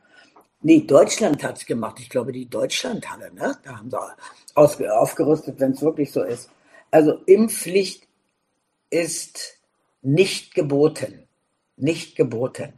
Nee, 0.62 0.86
Deutschland 0.86 1.44
hat 1.44 1.58
es 1.58 1.66
gemacht. 1.66 1.98
Ich 2.00 2.08
glaube, 2.08 2.32
die 2.32 2.48
Deutschlandhalle, 2.48 3.30
ne? 3.34 3.58
Da 3.62 3.76
haben 3.76 3.90
sie 3.90 3.98
aus, 4.54 4.80
aufgerüstet, 4.80 5.60
wenn 5.60 5.72
es 5.72 5.82
wirklich 5.82 6.12
so 6.12 6.22
ist. 6.22 6.48
Also 6.90 7.18
Impfpflicht 7.26 8.08
ist 8.88 9.58
nicht 10.00 10.54
geboten. 10.54 11.28
Nicht 11.76 12.16
geboten. 12.16 12.72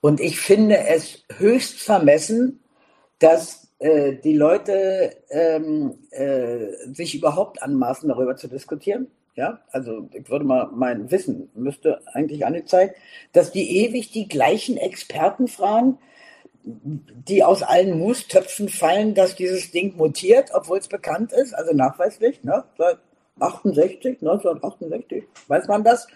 Und 0.00 0.18
ich 0.18 0.40
finde 0.40 0.76
es 0.88 1.24
höchst 1.36 1.80
vermessen, 1.80 2.64
dass 3.20 3.65
äh, 3.78 4.14
die 4.14 4.34
Leute 4.34 5.16
ähm, 5.30 5.98
äh, 6.10 6.72
sich 6.92 7.14
überhaupt 7.14 7.62
anmaßen, 7.62 8.08
darüber 8.08 8.36
zu 8.36 8.48
diskutieren. 8.48 9.08
Ja, 9.34 9.60
also 9.70 10.08
ich 10.14 10.30
würde 10.30 10.46
mal 10.46 10.70
mein 10.72 11.10
Wissen 11.10 11.50
müsste 11.54 12.00
eigentlich 12.14 12.46
angezeigt, 12.46 12.96
dass 13.32 13.52
die 13.52 13.84
ewig 13.84 14.10
die 14.10 14.28
gleichen 14.28 14.78
Experten 14.78 15.46
fragen, 15.46 15.98
die 16.64 17.44
aus 17.44 17.62
allen 17.62 17.98
Mustöpfen 17.98 18.70
fallen, 18.70 19.14
dass 19.14 19.36
dieses 19.36 19.70
Ding 19.70 19.94
mutiert, 19.96 20.50
obwohl 20.54 20.78
es 20.78 20.88
bekannt 20.88 21.32
ist, 21.32 21.54
also 21.54 21.74
nachweislich, 21.74 22.42
ne, 22.44 22.64
seit 22.78 22.98
68, 23.38 24.22
1968, 24.22 25.24
weiß 25.48 25.68
man 25.68 25.84
das. 25.84 26.08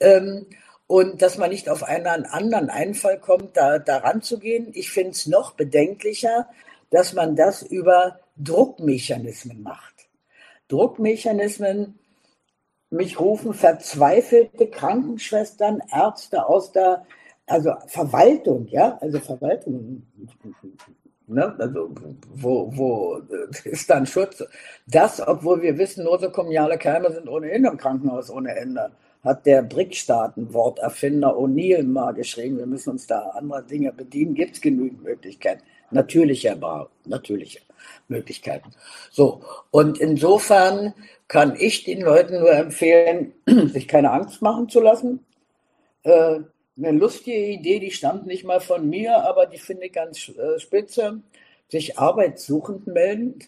Ähm, 0.00 0.46
und 0.86 1.20
dass 1.20 1.36
man 1.36 1.50
nicht 1.50 1.68
auf 1.68 1.82
einen 1.82 2.26
anderen 2.26 2.70
Einfall 2.70 3.18
kommt, 3.18 3.56
da, 3.56 3.78
da 3.78 3.98
ranzugehen. 3.98 4.68
Ich 4.72 4.90
finde 4.90 5.10
es 5.10 5.26
noch 5.26 5.52
bedenklicher, 5.52 6.48
dass 6.90 7.12
man 7.12 7.36
das 7.36 7.62
über 7.62 8.20
Druckmechanismen 8.36 9.62
macht. 9.62 10.08
Druckmechanismen, 10.68 11.98
mich 12.90 13.20
rufen 13.20 13.54
verzweifelte 13.54 14.68
Krankenschwestern, 14.68 15.82
Ärzte 15.92 16.46
aus 16.46 16.72
der 16.72 17.04
also 17.48 17.72
Verwaltung, 17.86 18.66
ja, 18.68 18.98
also 19.00 19.18
Verwaltung, 19.20 20.02
ne, 21.26 21.54
also 21.58 21.90
wo, 22.34 22.70
wo 22.76 23.22
ist 23.64 23.88
dann 23.88 24.06
Schutz? 24.06 24.44
Das, 24.86 25.26
obwohl 25.26 25.62
wir 25.62 25.78
wissen, 25.78 26.04
nosokomiale 26.04 26.78
Keime 26.78 27.10
sind 27.10 27.28
ohnehin 27.28 27.64
im 27.64 27.78
Krankenhaus 27.78 28.30
ohne 28.30 28.54
Ende, 28.54 28.90
hat 29.24 29.46
der 29.46 29.62
BRIC-Staaten-Worterfinder 29.62 31.36
O'Neill 31.36 31.84
mal 31.84 32.12
geschrieben, 32.12 32.58
wir 32.58 32.66
müssen 32.66 32.90
uns 32.90 33.06
da 33.06 33.20
anderer 33.30 33.62
Dinge 33.62 33.92
bedienen, 33.92 34.34
gibt 34.34 34.56
es 34.56 34.60
genügend 34.60 35.02
Möglichkeiten 35.02 35.62
natürlicher 35.90 36.60
war, 36.60 36.90
natürliche 37.04 37.60
Möglichkeiten. 38.08 38.70
So, 39.10 39.42
und 39.70 39.98
insofern 39.98 40.94
kann 41.28 41.56
ich 41.58 41.84
den 41.84 42.00
Leuten 42.02 42.40
nur 42.40 42.52
empfehlen, 42.52 43.34
sich 43.46 43.88
keine 43.88 44.10
Angst 44.10 44.42
machen 44.42 44.68
zu 44.68 44.80
lassen. 44.80 45.24
Äh, 46.02 46.40
eine 46.76 46.92
lustige 46.92 47.36
Idee, 47.36 47.80
die 47.80 47.90
stammt 47.90 48.26
nicht 48.26 48.44
mal 48.44 48.60
von 48.60 48.88
mir, 48.88 49.24
aber 49.24 49.46
die 49.46 49.58
finde 49.58 49.86
ich 49.86 49.92
ganz 49.92 50.28
äh, 50.28 50.58
spitze. 50.58 51.20
Sich 51.68 51.98
arbeitssuchend 51.98 52.86
melden. 52.86 53.40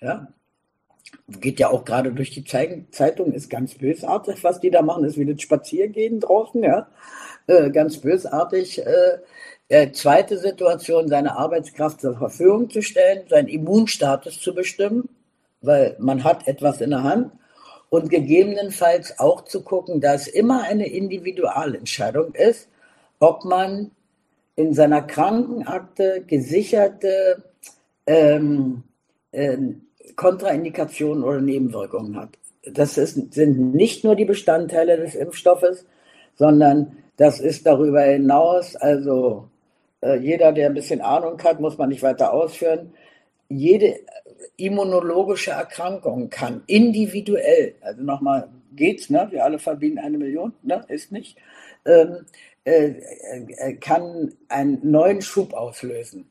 Ja, 0.00 0.32
geht 1.28 1.60
ja 1.60 1.70
auch 1.70 1.84
gerade 1.84 2.12
durch 2.12 2.30
die 2.30 2.44
Zeitung, 2.44 3.32
ist 3.32 3.50
ganz 3.50 3.74
bösartig, 3.74 4.42
was 4.42 4.60
die 4.60 4.70
da 4.70 4.82
machen, 4.82 5.04
ist 5.04 5.18
wie 5.18 5.26
das 5.26 5.40
Spaziergehen 5.40 6.20
draußen, 6.20 6.62
ja, 6.62 6.88
äh, 7.46 7.70
ganz 7.70 7.98
bösartig. 7.98 8.84
Äh, 8.84 9.18
äh, 9.70 9.92
zweite 9.92 10.36
Situation, 10.36 11.08
seine 11.08 11.36
Arbeitskraft 11.36 12.00
zur 12.00 12.16
Verfügung 12.16 12.68
zu 12.70 12.82
stellen, 12.82 13.22
seinen 13.28 13.46
Immunstatus 13.46 14.40
zu 14.40 14.52
bestimmen, 14.52 15.08
weil 15.62 15.96
man 16.00 16.24
hat 16.24 16.48
etwas 16.48 16.80
in 16.80 16.90
der 16.90 17.04
Hand 17.04 17.30
und 17.88 18.10
gegebenenfalls 18.10 19.18
auch 19.20 19.44
zu 19.44 19.62
gucken, 19.62 20.00
dass 20.00 20.26
immer 20.26 20.64
eine 20.64 20.88
Individualentscheidung 20.88 22.34
ist, 22.34 22.68
ob 23.20 23.44
man 23.44 23.92
in 24.56 24.74
seiner 24.74 25.02
Krankenakte 25.02 26.24
gesicherte 26.26 27.44
ähm, 28.06 28.82
äh, 29.30 29.56
Kontraindikationen 30.16 31.22
oder 31.22 31.40
Nebenwirkungen 31.40 32.16
hat. 32.16 32.30
Das 32.64 32.98
ist, 32.98 33.32
sind 33.32 33.72
nicht 33.72 34.02
nur 34.02 34.16
die 34.16 34.24
Bestandteile 34.24 34.96
des 34.96 35.14
Impfstoffes, 35.14 35.86
sondern 36.34 36.96
das 37.16 37.38
ist 37.38 37.66
darüber 37.66 38.02
hinaus, 38.02 38.74
also 38.74 39.48
jeder, 40.02 40.52
der 40.52 40.68
ein 40.68 40.74
bisschen 40.74 41.00
Ahnung 41.00 41.42
hat, 41.42 41.60
muss 41.60 41.78
man 41.78 41.90
nicht 41.90 42.02
weiter 42.02 42.32
ausführen. 42.32 42.92
Jede 43.48 44.00
immunologische 44.56 45.50
Erkrankung 45.50 46.30
kann 46.30 46.62
individuell, 46.66 47.74
also 47.80 48.02
nochmal 48.02 48.48
geht's, 48.72 49.10
ne? 49.10 49.26
Wir 49.30 49.44
alle 49.44 49.58
verdienen 49.58 49.98
eine 49.98 50.18
Million, 50.18 50.52
ne? 50.62 50.84
Ist 50.88 51.12
nicht, 51.12 51.36
ähm, 51.84 52.26
äh, 52.64 52.94
äh, 53.56 53.74
kann 53.74 54.32
einen 54.48 54.78
neuen 54.88 55.22
Schub 55.22 55.54
auslösen. 55.54 56.28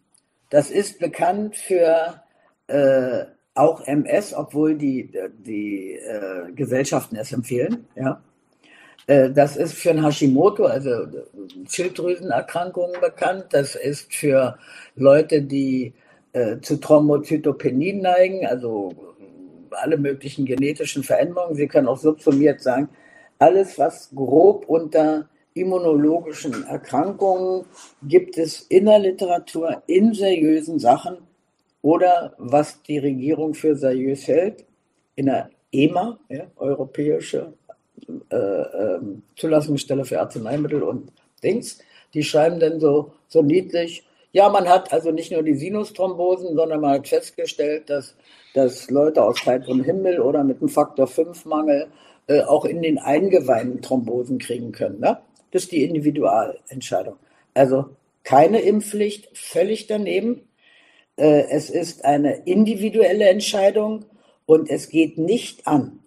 Das 0.49 0.71
ist 0.71 0.99
bekannt 0.99 1.55
für 1.55 2.23
äh, 2.67 3.25
auch 3.55 3.85
MS, 3.85 4.33
obwohl 4.33 4.75
die, 4.75 5.11
die 5.39 5.93
äh, 5.93 6.51
Gesellschaften 6.53 7.15
es 7.17 7.33
empfehlen, 7.33 7.87
ja. 7.95 8.21
Äh, 9.09 9.31
das 9.31 9.57
ist 9.57 9.73
für 9.73 9.89
ein 9.89 10.05
Hashimoto, 10.05 10.65
also 10.65 11.07
Schilddrüsenerkrankungen 11.67 13.01
bekannt. 13.01 13.45
Das 13.51 13.75
ist 13.75 14.13
für 14.13 14.57
Leute, 14.95 15.41
die 15.41 15.93
äh, 16.33 16.59
zu 16.61 16.77
Thrombozytopenie 16.77 17.93
neigen, 17.93 18.45
also 18.45 18.93
alle 19.71 19.97
möglichen 19.97 20.45
genetischen 20.45 21.03
Veränderungen. 21.03 21.55
Sie 21.55 21.67
können 21.67 21.87
auch 21.87 21.97
subsumiert 21.97 22.61
sagen, 22.61 22.89
alles, 23.39 23.79
was 23.79 24.11
grob 24.13 24.65
unter 24.67 25.27
immunologischen 25.55 26.63
Erkrankungen 26.67 27.65
gibt 28.03 28.37
es 28.37 28.61
in 28.69 28.85
der 28.85 28.99
Literatur, 28.99 29.81
in 29.87 30.13
seriösen 30.13 30.77
Sachen 30.77 31.17
oder 31.81 32.35
was 32.37 32.83
die 32.83 32.99
Regierung 32.99 33.55
für 33.55 33.75
seriös 33.75 34.27
hält, 34.27 34.65
in 35.15 35.25
der 35.25 35.49
EMA, 35.71 36.19
ja, 36.29 36.45
Europäische 36.57 37.53
äh, 38.29 38.35
äh, 38.35 38.99
Zulassungsstelle 39.35 40.05
für 40.05 40.19
Arzneimittel 40.19 40.83
und 40.83 41.11
Dings, 41.43 41.79
die 42.13 42.23
schreiben 42.23 42.59
dann 42.59 42.79
so, 42.79 43.11
so 43.27 43.41
niedlich, 43.41 44.03
ja, 44.31 44.47
man 44.49 44.67
hat 44.67 44.93
also 44.93 45.11
nicht 45.11 45.31
nur 45.31 45.41
die 45.41 45.55
Sinusthrombosen, 45.55 46.55
sondern 46.55 46.81
man 46.81 46.91
hat 46.91 47.07
festgestellt, 47.07 47.89
dass, 47.89 48.15
dass 48.53 48.89
Leute 48.91 49.23
aus 49.23 49.43
heiterem 49.45 49.83
Himmel 49.83 50.19
oder 50.19 50.43
mit 50.43 50.59
einem 50.59 50.69
Faktor 50.69 51.07
5-Mangel 51.07 51.87
äh, 52.27 52.41
auch 52.41 52.65
in 52.65 52.81
den 52.83 52.99
Eingeweiden 52.99 53.81
Thrombosen 53.81 54.37
kriegen 54.37 54.71
können. 54.71 54.99
Ne? 54.99 55.17
Das 55.51 55.63
ist 55.63 55.71
die 55.71 55.83
Individualentscheidung. 55.83 57.15
Also 57.55 57.85
keine 58.23 58.59
Impfpflicht, 58.59 59.35
völlig 59.35 59.87
daneben. 59.87 60.41
Äh, 61.15 61.45
es 61.49 61.71
ist 61.71 62.05
eine 62.05 62.43
individuelle 62.45 63.29
Entscheidung 63.29 64.05
und 64.45 64.69
es 64.69 64.89
geht 64.89 65.17
nicht 65.17 65.65
an. 65.65 65.98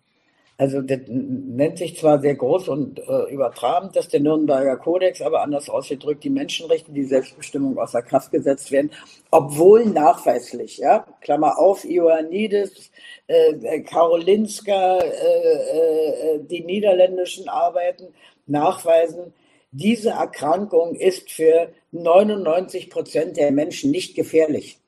Also 0.58 0.80
das 0.82 1.00
nennt 1.08 1.78
sich 1.78 1.96
zwar 1.98 2.20
sehr 2.20 2.34
groß 2.34 2.68
und 2.68 3.00
äh, 3.00 3.32
übertragen, 3.32 3.90
dass 3.92 4.08
der 4.08 4.20
Nürnberger 4.20 4.76
Kodex, 4.76 5.22
aber 5.22 5.42
anders 5.42 5.68
ausgedrückt 5.68 6.22
die 6.24 6.30
Menschenrechte, 6.30 6.92
die 6.92 7.04
Selbstbestimmung 7.04 7.78
außer 7.78 8.02
Kraft 8.02 8.30
gesetzt 8.30 8.70
werden, 8.70 8.90
obwohl 9.30 9.86
nachweislich, 9.86 10.78
ja, 10.78 11.06
Klammer 11.20 11.58
auf, 11.58 11.84
Ioannidis, 11.84 12.90
äh, 13.26 13.80
Karolinska, 13.80 14.98
äh, 14.98 16.36
äh, 16.36 16.40
die 16.44 16.62
niederländischen 16.62 17.48
Arbeiten 17.48 18.08
nachweisen, 18.46 19.32
diese 19.70 20.10
Erkrankung 20.10 20.94
ist 20.94 21.30
für 21.30 21.72
99 21.92 22.90
Prozent 22.90 23.38
der 23.38 23.50
Menschen 23.52 23.90
nicht 23.90 24.14
gefährlich. 24.14 24.81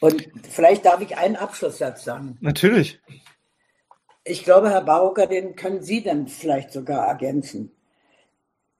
Und 0.00 0.28
vielleicht 0.48 0.84
darf 0.84 1.00
ich 1.00 1.16
einen 1.16 1.36
Abschlusssatz 1.36 2.04
sagen. 2.04 2.38
Natürlich. 2.40 3.00
Ich 4.24 4.44
glaube, 4.44 4.70
Herr 4.70 4.82
Barocker, 4.82 5.26
den 5.26 5.56
können 5.56 5.82
Sie 5.82 6.02
dann 6.02 6.28
vielleicht 6.28 6.72
sogar 6.72 7.06
ergänzen. 7.06 7.72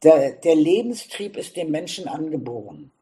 Der, 0.03 0.33
der 0.33 0.55
Lebenstrieb 0.55 1.37
ist 1.37 1.57
dem 1.57 1.71
Menschen 1.71 2.07
angeboren. 2.07 2.93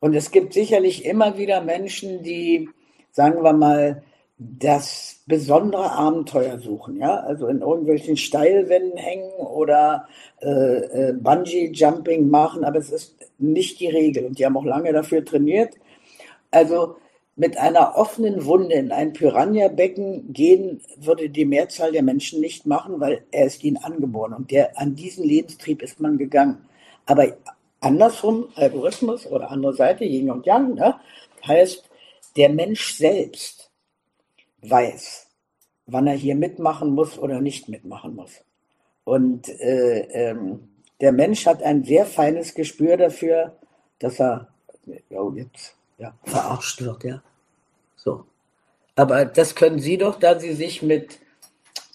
Und 0.00 0.14
es 0.14 0.30
gibt 0.30 0.52
sicherlich 0.52 1.06
immer 1.06 1.38
wieder 1.38 1.62
Menschen, 1.62 2.22
die, 2.22 2.68
sagen 3.12 3.42
wir 3.42 3.54
mal, 3.54 4.02
das 4.36 5.22
besondere 5.26 5.92
Abenteuer 5.92 6.58
suchen, 6.58 6.96
ja, 6.96 7.20
also 7.20 7.46
in 7.46 7.60
irgendwelchen 7.60 8.16
Steilwänden 8.16 8.98
hängen 8.98 9.30
oder 9.30 10.08
äh, 10.42 10.48
äh, 10.48 11.12
Bungee-Jumping 11.14 12.28
machen, 12.28 12.64
aber 12.64 12.78
es 12.78 12.90
ist 12.90 13.16
nicht 13.38 13.78
die 13.80 13.88
Regel 13.88 14.26
und 14.26 14.38
die 14.38 14.44
haben 14.44 14.56
auch 14.56 14.64
lange 14.64 14.92
dafür 14.92 15.24
trainiert 15.24 15.76
also 16.54 16.96
mit 17.36 17.56
einer 17.58 17.96
offenen 17.96 18.44
Wunde 18.44 18.74
in 18.74 18.92
ein 18.92 19.12
Piranha-Becken 19.12 20.32
gehen 20.32 20.80
würde 20.96 21.28
die 21.28 21.44
Mehrzahl 21.44 21.90
der 21.90 22.02
Menschen 22.02 22.40
nicht 22.40 22.64
machen, 22.64 23.00
weil 23.00 23.24
er 23.32 23.46
ist 23.46 23.64
ihnen 23.64 23.76
angeboren 23.76 24.34
und 24.34 24.50
der, 24.50 24.78
an 24.78 24.94
diesen 24.94 25.24
Lebenstrieb 25.24 25.82
ist 25.82 26.00
man 26.00 26.16
gegangen. 26.16 26.68
Aber 27.06 27.36
andersrum, 27.80 28.48
Algorithmus 28.54 29.26
oder 29.26 29.50
andere 29.50 29.74
Seite, 29.74 30.04
Yin 30.04 30.30
und 30.30 30.46
Yang, 30.46 30.74
ne, 30.74 30.94
heißt, 31.46 31.90
der 32.36 32.48
Mensch 32.50 32.94
selbst 32.94 33.70
weiß, 34.62 35.26
wann 35.86 36.06
er 36.06 36.14
hier 36.14 36.36
mitmachen 36.36 36.94
muss 36.94 37.18
oder 37.18 37.40
nicht 37.40 37.68
mitmachen 37.68 38.14
muss. 38.14 38.42
Und 39.04 39.48
äh, 39.60 40.30
ähm, 40.30 40.68
der 41.00 41.12
Mensch 41.12 41.46
hat 41.46 41.62
ein 41.62 41.84
sehr 41.84 42.06
feines 42.06 42.54
Gespür 42.54 42.96
dafür, 42.96 43.56
dass 43.98 44.20
er, 44.20 44.48
ja, 45.10 45.20
jetzt 45.34 45.76
ja, 45.98 46.14
verarscht 46.24 46.82
wird, 46.82 47.04
ja. 47.04 47.22
So. 47.96 48.26
Aber 48.96 49.24
das 49.24 49.54
können 49.54 49.78
Sie 49.78 49.98
doch, 49.98 50.18
da 50.18 50.38
Sie 50.38 50.54
sich 50.54 50.82
mit, 50.82 51.18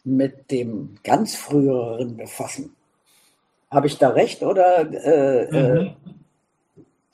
mit 0.03 0.51
dem 0.51 0.97
ganz 1.03 1.35
früheren 1.35 2.17
befassen. 2.17 2.75
Habe 3.71 3.87
ich 3.87 3.97
da 3.97 4.09
recht 4.09 4.41
oder? 4.41 4.79
Äh, 4.91 5.43
äh 5.43 5.51
mhm. 5.51 5.77
äh, 5.77 5.95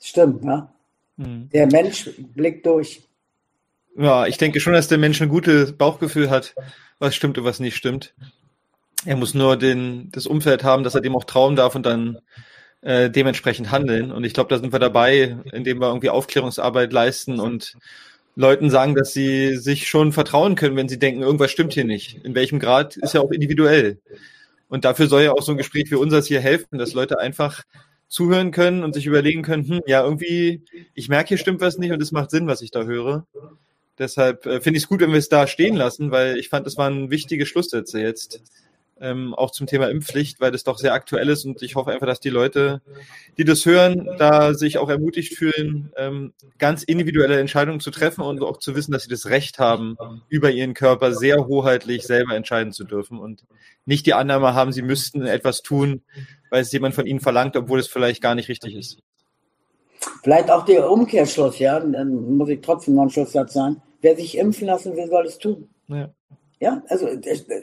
stimmt, 0.00 0.42
ne? 0.42 0.68
Mhm. 1.16 1.50
Der 1.52 1.66
Mensch 1.66 2.10
blickt 2.34 2.66
durch. 2.66 3.02
Ja, 3.96 4.26
ich 4.26 4.38
denke 4.38 4.60
schon, 4.60 4.72
dass 4.72 4.88
der 4.88 4.98
Mensch 4.98 5.20
ein 5.22 5.28
gutes 5.28 5.72
Bauchgefühl 5.72 6.30
hat, 6.30 6.54
was 6.98 7.14
stimmt 7.14 7.38
und 7.38 7.44
was 7.44 7.60
nicht 7.60 7.76
stimmt. 7.76 8.14
Er 9.04 9.16
muss 9.16 9.34
nur 9.34 9.56
den, 9.56 10.10
das 10.12 10.26
Umfeld 10.26 10.64
haben, 10.64 10.82
dass 10.82 10.94
er 10.94 11.00
dem 11.00 11.16
auch 11.16 11.24
trauen 11.24 11.56
darf 11.56 11.74
und 11.74 11.86
dann 11.86 12.18
äh, 12.82 13.10
dementsprechend 13.10 13.70
handeln. 13.70 14.12
Und 14.12 14.24
ich 14.24 14.34
glaube, 14.34 14.50
da 14.50 14.58
sind 14.58 14.72
wir 14.72 14.78
dabei, 14.78 15.38
indem 15.52 15.80
wir 15.80 15.88
irgendwie 15.88 16.10
Aufklärungsarbeit 16.10 16.92
leisten 16.92 17.40
und 17.40 17.76
Leuten 18.36 18.68
sagen, 18.68 18.94
dass 18.94 19.12
sie 19.12 19.56
sich 19.56 19.88
schon 19.88 20.12
vertrauen 20.12 20.56
können, 20.56 20.76
wenn 20.76 20.88
sie 20.88 20.98
denken, 20.98 21.22
irgendwas 21.22 21.50
stimmt 21.50 21.72
hier 21.72 21.84
nicht. 21.84 22.22
In 22.24 22.34
welchem 22.34 22.58
Grad 22.58 22.96
ist 22.96 23.14
ja 23.14 23.22
auch 23.22 23.30
individuell. 23.30 23.98
Und 24.68 24.84
dafür 24.84 25.06
soll 25.06 25.22
ja 25.22 25.32
auch 25.32 25.42
so 25.42 25.52
ein 25.52 25.58
Gespräch 25.58 25.90
wie 25.90 25.96
unseres 25.96 26.26
hier 26.26 26.40
helfen, 26.40 26.78
dass 26.78 26.92
Leute 26.92 27.18
einfach 27.18 27.64
zuhören 28.08 28.50
können 28.50 28.84
und 28.84 28.94
sich 28.94 29.06
überlegen 29.06 29.42
können, 29.42 29.66
hm, 29.66 29.80
ja, 29.86 30.04
irgendwie, 30.04 30.62
ich 30.94 31.08
merke, 31.08 31.28
hier 31.28 31.38
stimmt 31.38 31.60
was 31.60 31.78
nicht 31.78 31.92
und 31.92 32.02
es 32.02 32.12
macht 32.12 32.30
Sinn, 32.30 32.46
was 32.46 32.62
ich 32.62 32.70
da 32.70 32.84
höre. 32.84 33.26
Deshalb 33.98 34.44
äh, 34.46 34.60
finde 34.60 34.76
ich 34.76 34.84
es 34.84 34.88
gut, 34.88 35.00
wenn 35.00 35.10
wir 35.10 35.18
es 35.18 35.28
da 35.28 35.46
stehen 35.46 35.74
lassen, 35.74 36.10
weil 36.10 36.36
ich 36.36 36.48
fand, 36.48 36.66
das 36.66 36.76
waren 36.76 37.10
wichtige 37.10 37.46
Schlusssätze 37.46 38.00
jetzt 38.00 38.42
ähm, 39.00 39.34
auch 39.34 39.50
zum 39.50 39.66
Thema 39.66 39.88
Impfpflicht, 39.88 40.40
weil 40.40 40.50
das 40.50 40.64
doch 40.64 40.78
sehr 40.78 40.94
aktuell 40.94 41.28
ist 41.28 41.44
und 41.44 41.62
ich 41.62 41.74
hoffe 41.74 41.90
einfach, 41.90 42.06
dass 42.06 42.20
die 42.20 42.30
Leute, 42.30 42.80
die 43.36 43.44
das 43.44 43.66
hören, 43.66 44.08
da 44.18 44.54
sich 44.54 44.78
auch 44.78 44.88
ermutigt 44.88 45.34
fühlen, 45.34 45.92
ähm, 45.96 46.32
ganz 46.58 46.82
individuelle 46.82 47.38
Entscheidungen 47.38 47.80
zu 47.80 47.90
treffen 47.90 48.22
und 48.22 48.42
auch 48.42 48.58
zu 48.58 48.74
wissen, 48.74 48.92
dass 48.92 49.02
sie 49.04 49.10
das 49.10 49.26
Recht 49.26 49.58
haben, 49.58 49.96
über 50.28 50.50
ihren 50.50 50.74
Körper 50.74 51.12
sehr 51.12 51.46
hoheitlich 51.46 52.04
selber 52.04 52.34
entscheiden 52.34 52.72
zu 52.72 52.84
dürfen 52.84 53.18
und 53.18 53.44
nicht 53.84 54.06
die 54.06 54.14
Annahme 54.14 54.54
haben, 54.54 54.72
sie 54.72 54.82
müssten 54.82 55.26
etwas 55.26 55.62
tun, 55.62 56.02
weil 56.50 56.62
es 56.62 56.72
jemand 56.72 56.94
von 56.94 57.06
ihnen 57.06 57.20
verlangt, 57.20 57.56
obwohl 57.56 57.78
es 57.78 57.88
vielleicht 57.88 58.22
gar 58.22 58.34
nicht 58.34 58.48
richtig 58.48 58.74
ist. 58.74 58.98
Vielleicht 60.22 60.50
auch 60.50 60.64
der 60.64 60.90
Umkehrschluss, 60.90 61.58
ja, 61.58 61.80
dann 61.80 62.36
muss 62.36 62.48
ich 62.48 62.60
trotzdem 62.60 62.94
noch 62.94 63.02
einen 63.02 63.10
Schlusssatz 63.10 63.54
sagen. 63.54 63.82
Wer 64.00 64.16
sich 64.16 64.36
impfen 64.36 64.66
lassen 64.66 64.96
will, 64.96 65.08
soll 65.08 65.26
es 65.26 65.38
tun. 65.38 65.68
Ja. 65.88 66.10
Ja, 66.58 66.82
also 66.88 67.08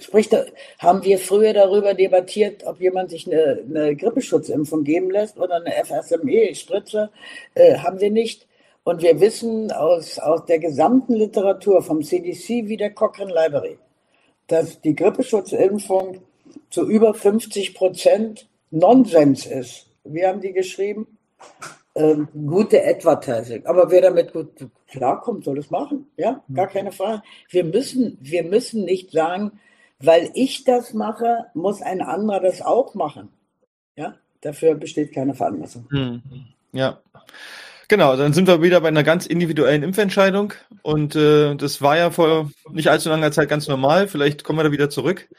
sprich, 0.01 0.29
da 0.29 0.45
haben 0.77 1.03
wir 1.03 1.17
früher 1.17 1.53
darüber 1.53 1.95
debattiert, 1.95 2.63
ob 2.63 2.79
jemand 2.79 3.09
sich 3.09 3.25
eine, 3.25 3.63
eine 3.67 3.95
Grippeschutzimpfung 3.95 4.83
geben 4.83 5.09
lässt 5.09 5.39
oder 5.39 5.55
eine 5.55 5.71
FSME-Spritze. 5.83 7.09
Äh, 7.55 7.77
haben 7.77 7.99
wir 7.99 8.11
nicht. 8.11 8.47
Und 8.83 9.01
wir 9.01 9.19
wissen 9.19 9.71
aus, 9.71 10.19
aus 10.19 10.45
der 10.45 10.59
gesamten 10.59 11.13
Literatur 11.13 11.81
vom 11.81 12.03
CDC 12.03 12.67
wie 12.67 12.77
der 12.77 12.91
Cochrane 12.91 13.33
Library, 13.33 13.79
dass 14.47 14.79
die 14.81 14.95
Grippeschutzimpfung 14.95 16.19
zu 16.69 16.87
über 16.87 17.13
50 17.15 17.73
Prozent 17.73 18.47
Nonsens 18.69 19.45
ist. 19.47 19.87
Wir 20.03 20.27
haben 20.27 20.41
die 20.41 20.53
geschrieben 20.53 21.17
ähm, 21.95 22.27
gute 22.33 22.83
Advertising. 22.83 23.65
Aber 23.65 23.91
wer 23.91 24.01
damit 24.01 24.33
gut 24.33 24.49
klarkommt, 24.87 25.45
soll 25.45 25.59
es 25.59 25.69
machen. 25.69 26.07
Ja, 26.17 26.43
gar 26.53 26.67
keine 26.67 26.91
Frage. 26.91 27.21
Wir 27.49 27.63
müssen, 27.63 28.17
wir 28.21 28.43
müssen 28.43 28.83
nicht 28.85 29.11
sagen, 29.11 29.59
weil 29.99 30.31
ich 30.33 30.63
das 30.63 30.93
mache, 30.93 31.45
muss 31.53 31.81
ein 31.81 32.01
anderer 32.01 32.39
das 32.39 32.61
auch 32.61 32.93
machen. 32.95 33.29
Ja, 33.95 34.15
dafür 34.41 34.75
besteht 34.75 35.13
keine 35.13 35.33
Veranlassung. 35.33 35.87
Hm. 35.91 36.21
Ja. 36.71 36.99
Genau, 37.89 38.15
dann 38.15 38.33
sind 38.33 38.47
wir 38.47 38.61
wieder 38.61 38.81
bei 38.81 38.87
einer 38.87 39.03
ganz 39.03 39.27
individuellen 39.27 39.83
Impfentscheidung 39.83 40.53
und 40.81 41.15
äh, 41.15 41.53
das 41.55 41.81
war 41.81 41.97
ja 41.97 42.09
vor 42.09 42.49
nicht 42.71 42.87
allzu 42.87 43.09
langer 43.09 43.31
Zeit 43.31 43.49
ganz 43.49 43.67
normal. 43.67 44.07
Vielleicht 44.07 44.43
kommen 44.43 44.57
wir 44.57 44.63
da 44.63 44.71
wieder 44.71 44.89
zurück. 44.89 45.29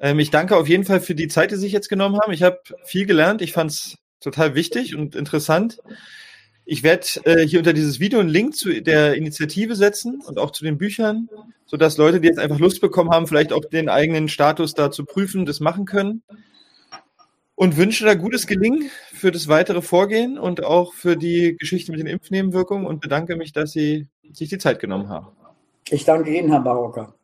Ähm, 0.00 0.18
ich 0.18 0.30
danke 0.30 0.56
auf 0.56 0.68
jeden 0.68 0.84
Fall 0.84 1.00
für 1.00 1.14
die 1.14 1.28
Zeit, 1.28 1.50
die 1.50 1.56
Sie 1.56 1.62
sich 1.62 1.72
jetzt 1.72 1.88
genommen 1.88 2.18
haben. 2.18 2.32
Ich 2.32 2.42
habe 2.42 2.60
viel 2.84 3.04
gelernt. 3.04 3.42
Ich 3.42 3.52
fand 3.52 3.72
es 3.72 3.98
total 4.22 4.54
wichtig 4.54 4.96
und 4.96 5.14
interessant. 5.14 5.78
Ich 6.64 6.82
werde 6.82 7.06
äh, 7.24 7.46
hier 7.46 7.58
unter 7.58 7.72
dieses 7.72 7.98
Video 7.98 8.20
einen 8.20 8.28
Link 8.28 8.56
zu 8.56 8.80
der 8.82 9.14
Initiative 9.14 9.74
setzen 9.74 10.20
und 10.24 10.38
auch 10.38 10.52
zu 10.52 10.64
den 10.64 10.78
Büchern, 10.78 11.28
sodass 11.66 11.96
Leute, 11.96 12.20
die 12.20 12.28
jetzt 12.28 12.38
einfach 12.38 12.58
Lust 12.58 12.80
bekommen 12.80 13.10
haben, 13.10 13.26
vielleicht 13.26 13.52
auch 13.52 13.64
den 13.64 13.88
eigenen 13.88 14.28
Status 14.28 14.74
da 14.74 14.90
zu 14.90 15.04
prüfen, 15.04 15.44
das 15.44 15.60
machen 15.60 15.84
können. 15.84 16.22
Und 17.54 17.76
wünsche 17.76 18.04
da 18.04 18.14
gutes 18.14 18.46
Gelingen 18.46 18.90
für 19.12 19.30
das 19.30 19.46
weitere 19.46 19.82
Vorgehen 19.82 20.38
und 20.38 20.64
auch 20.64 20.94
für 20.94 21.16
die 21.16 21.56
Geschichte 21.58 21.92
mit 21.92 22.00
den 22.00 22.06
Impfnebenwirkungen 22.06 22.86
und 22.86 23.00
bedanke 23.00 23.36
mich, 23.36 23.52
dass 23.52 23.72
Sie 23.72 24.08
sich 24.32 24.48
die 24.48 24.58
Zeit 24.58 24.80
genommen 24.80 25.08
haben. 25.08 25.28
Ich 25.90 26.04
danke 26.04 26.34
Ihnen, 26.34 26.50
Herr 26.50 26.60
Barocker. 26.60 27.14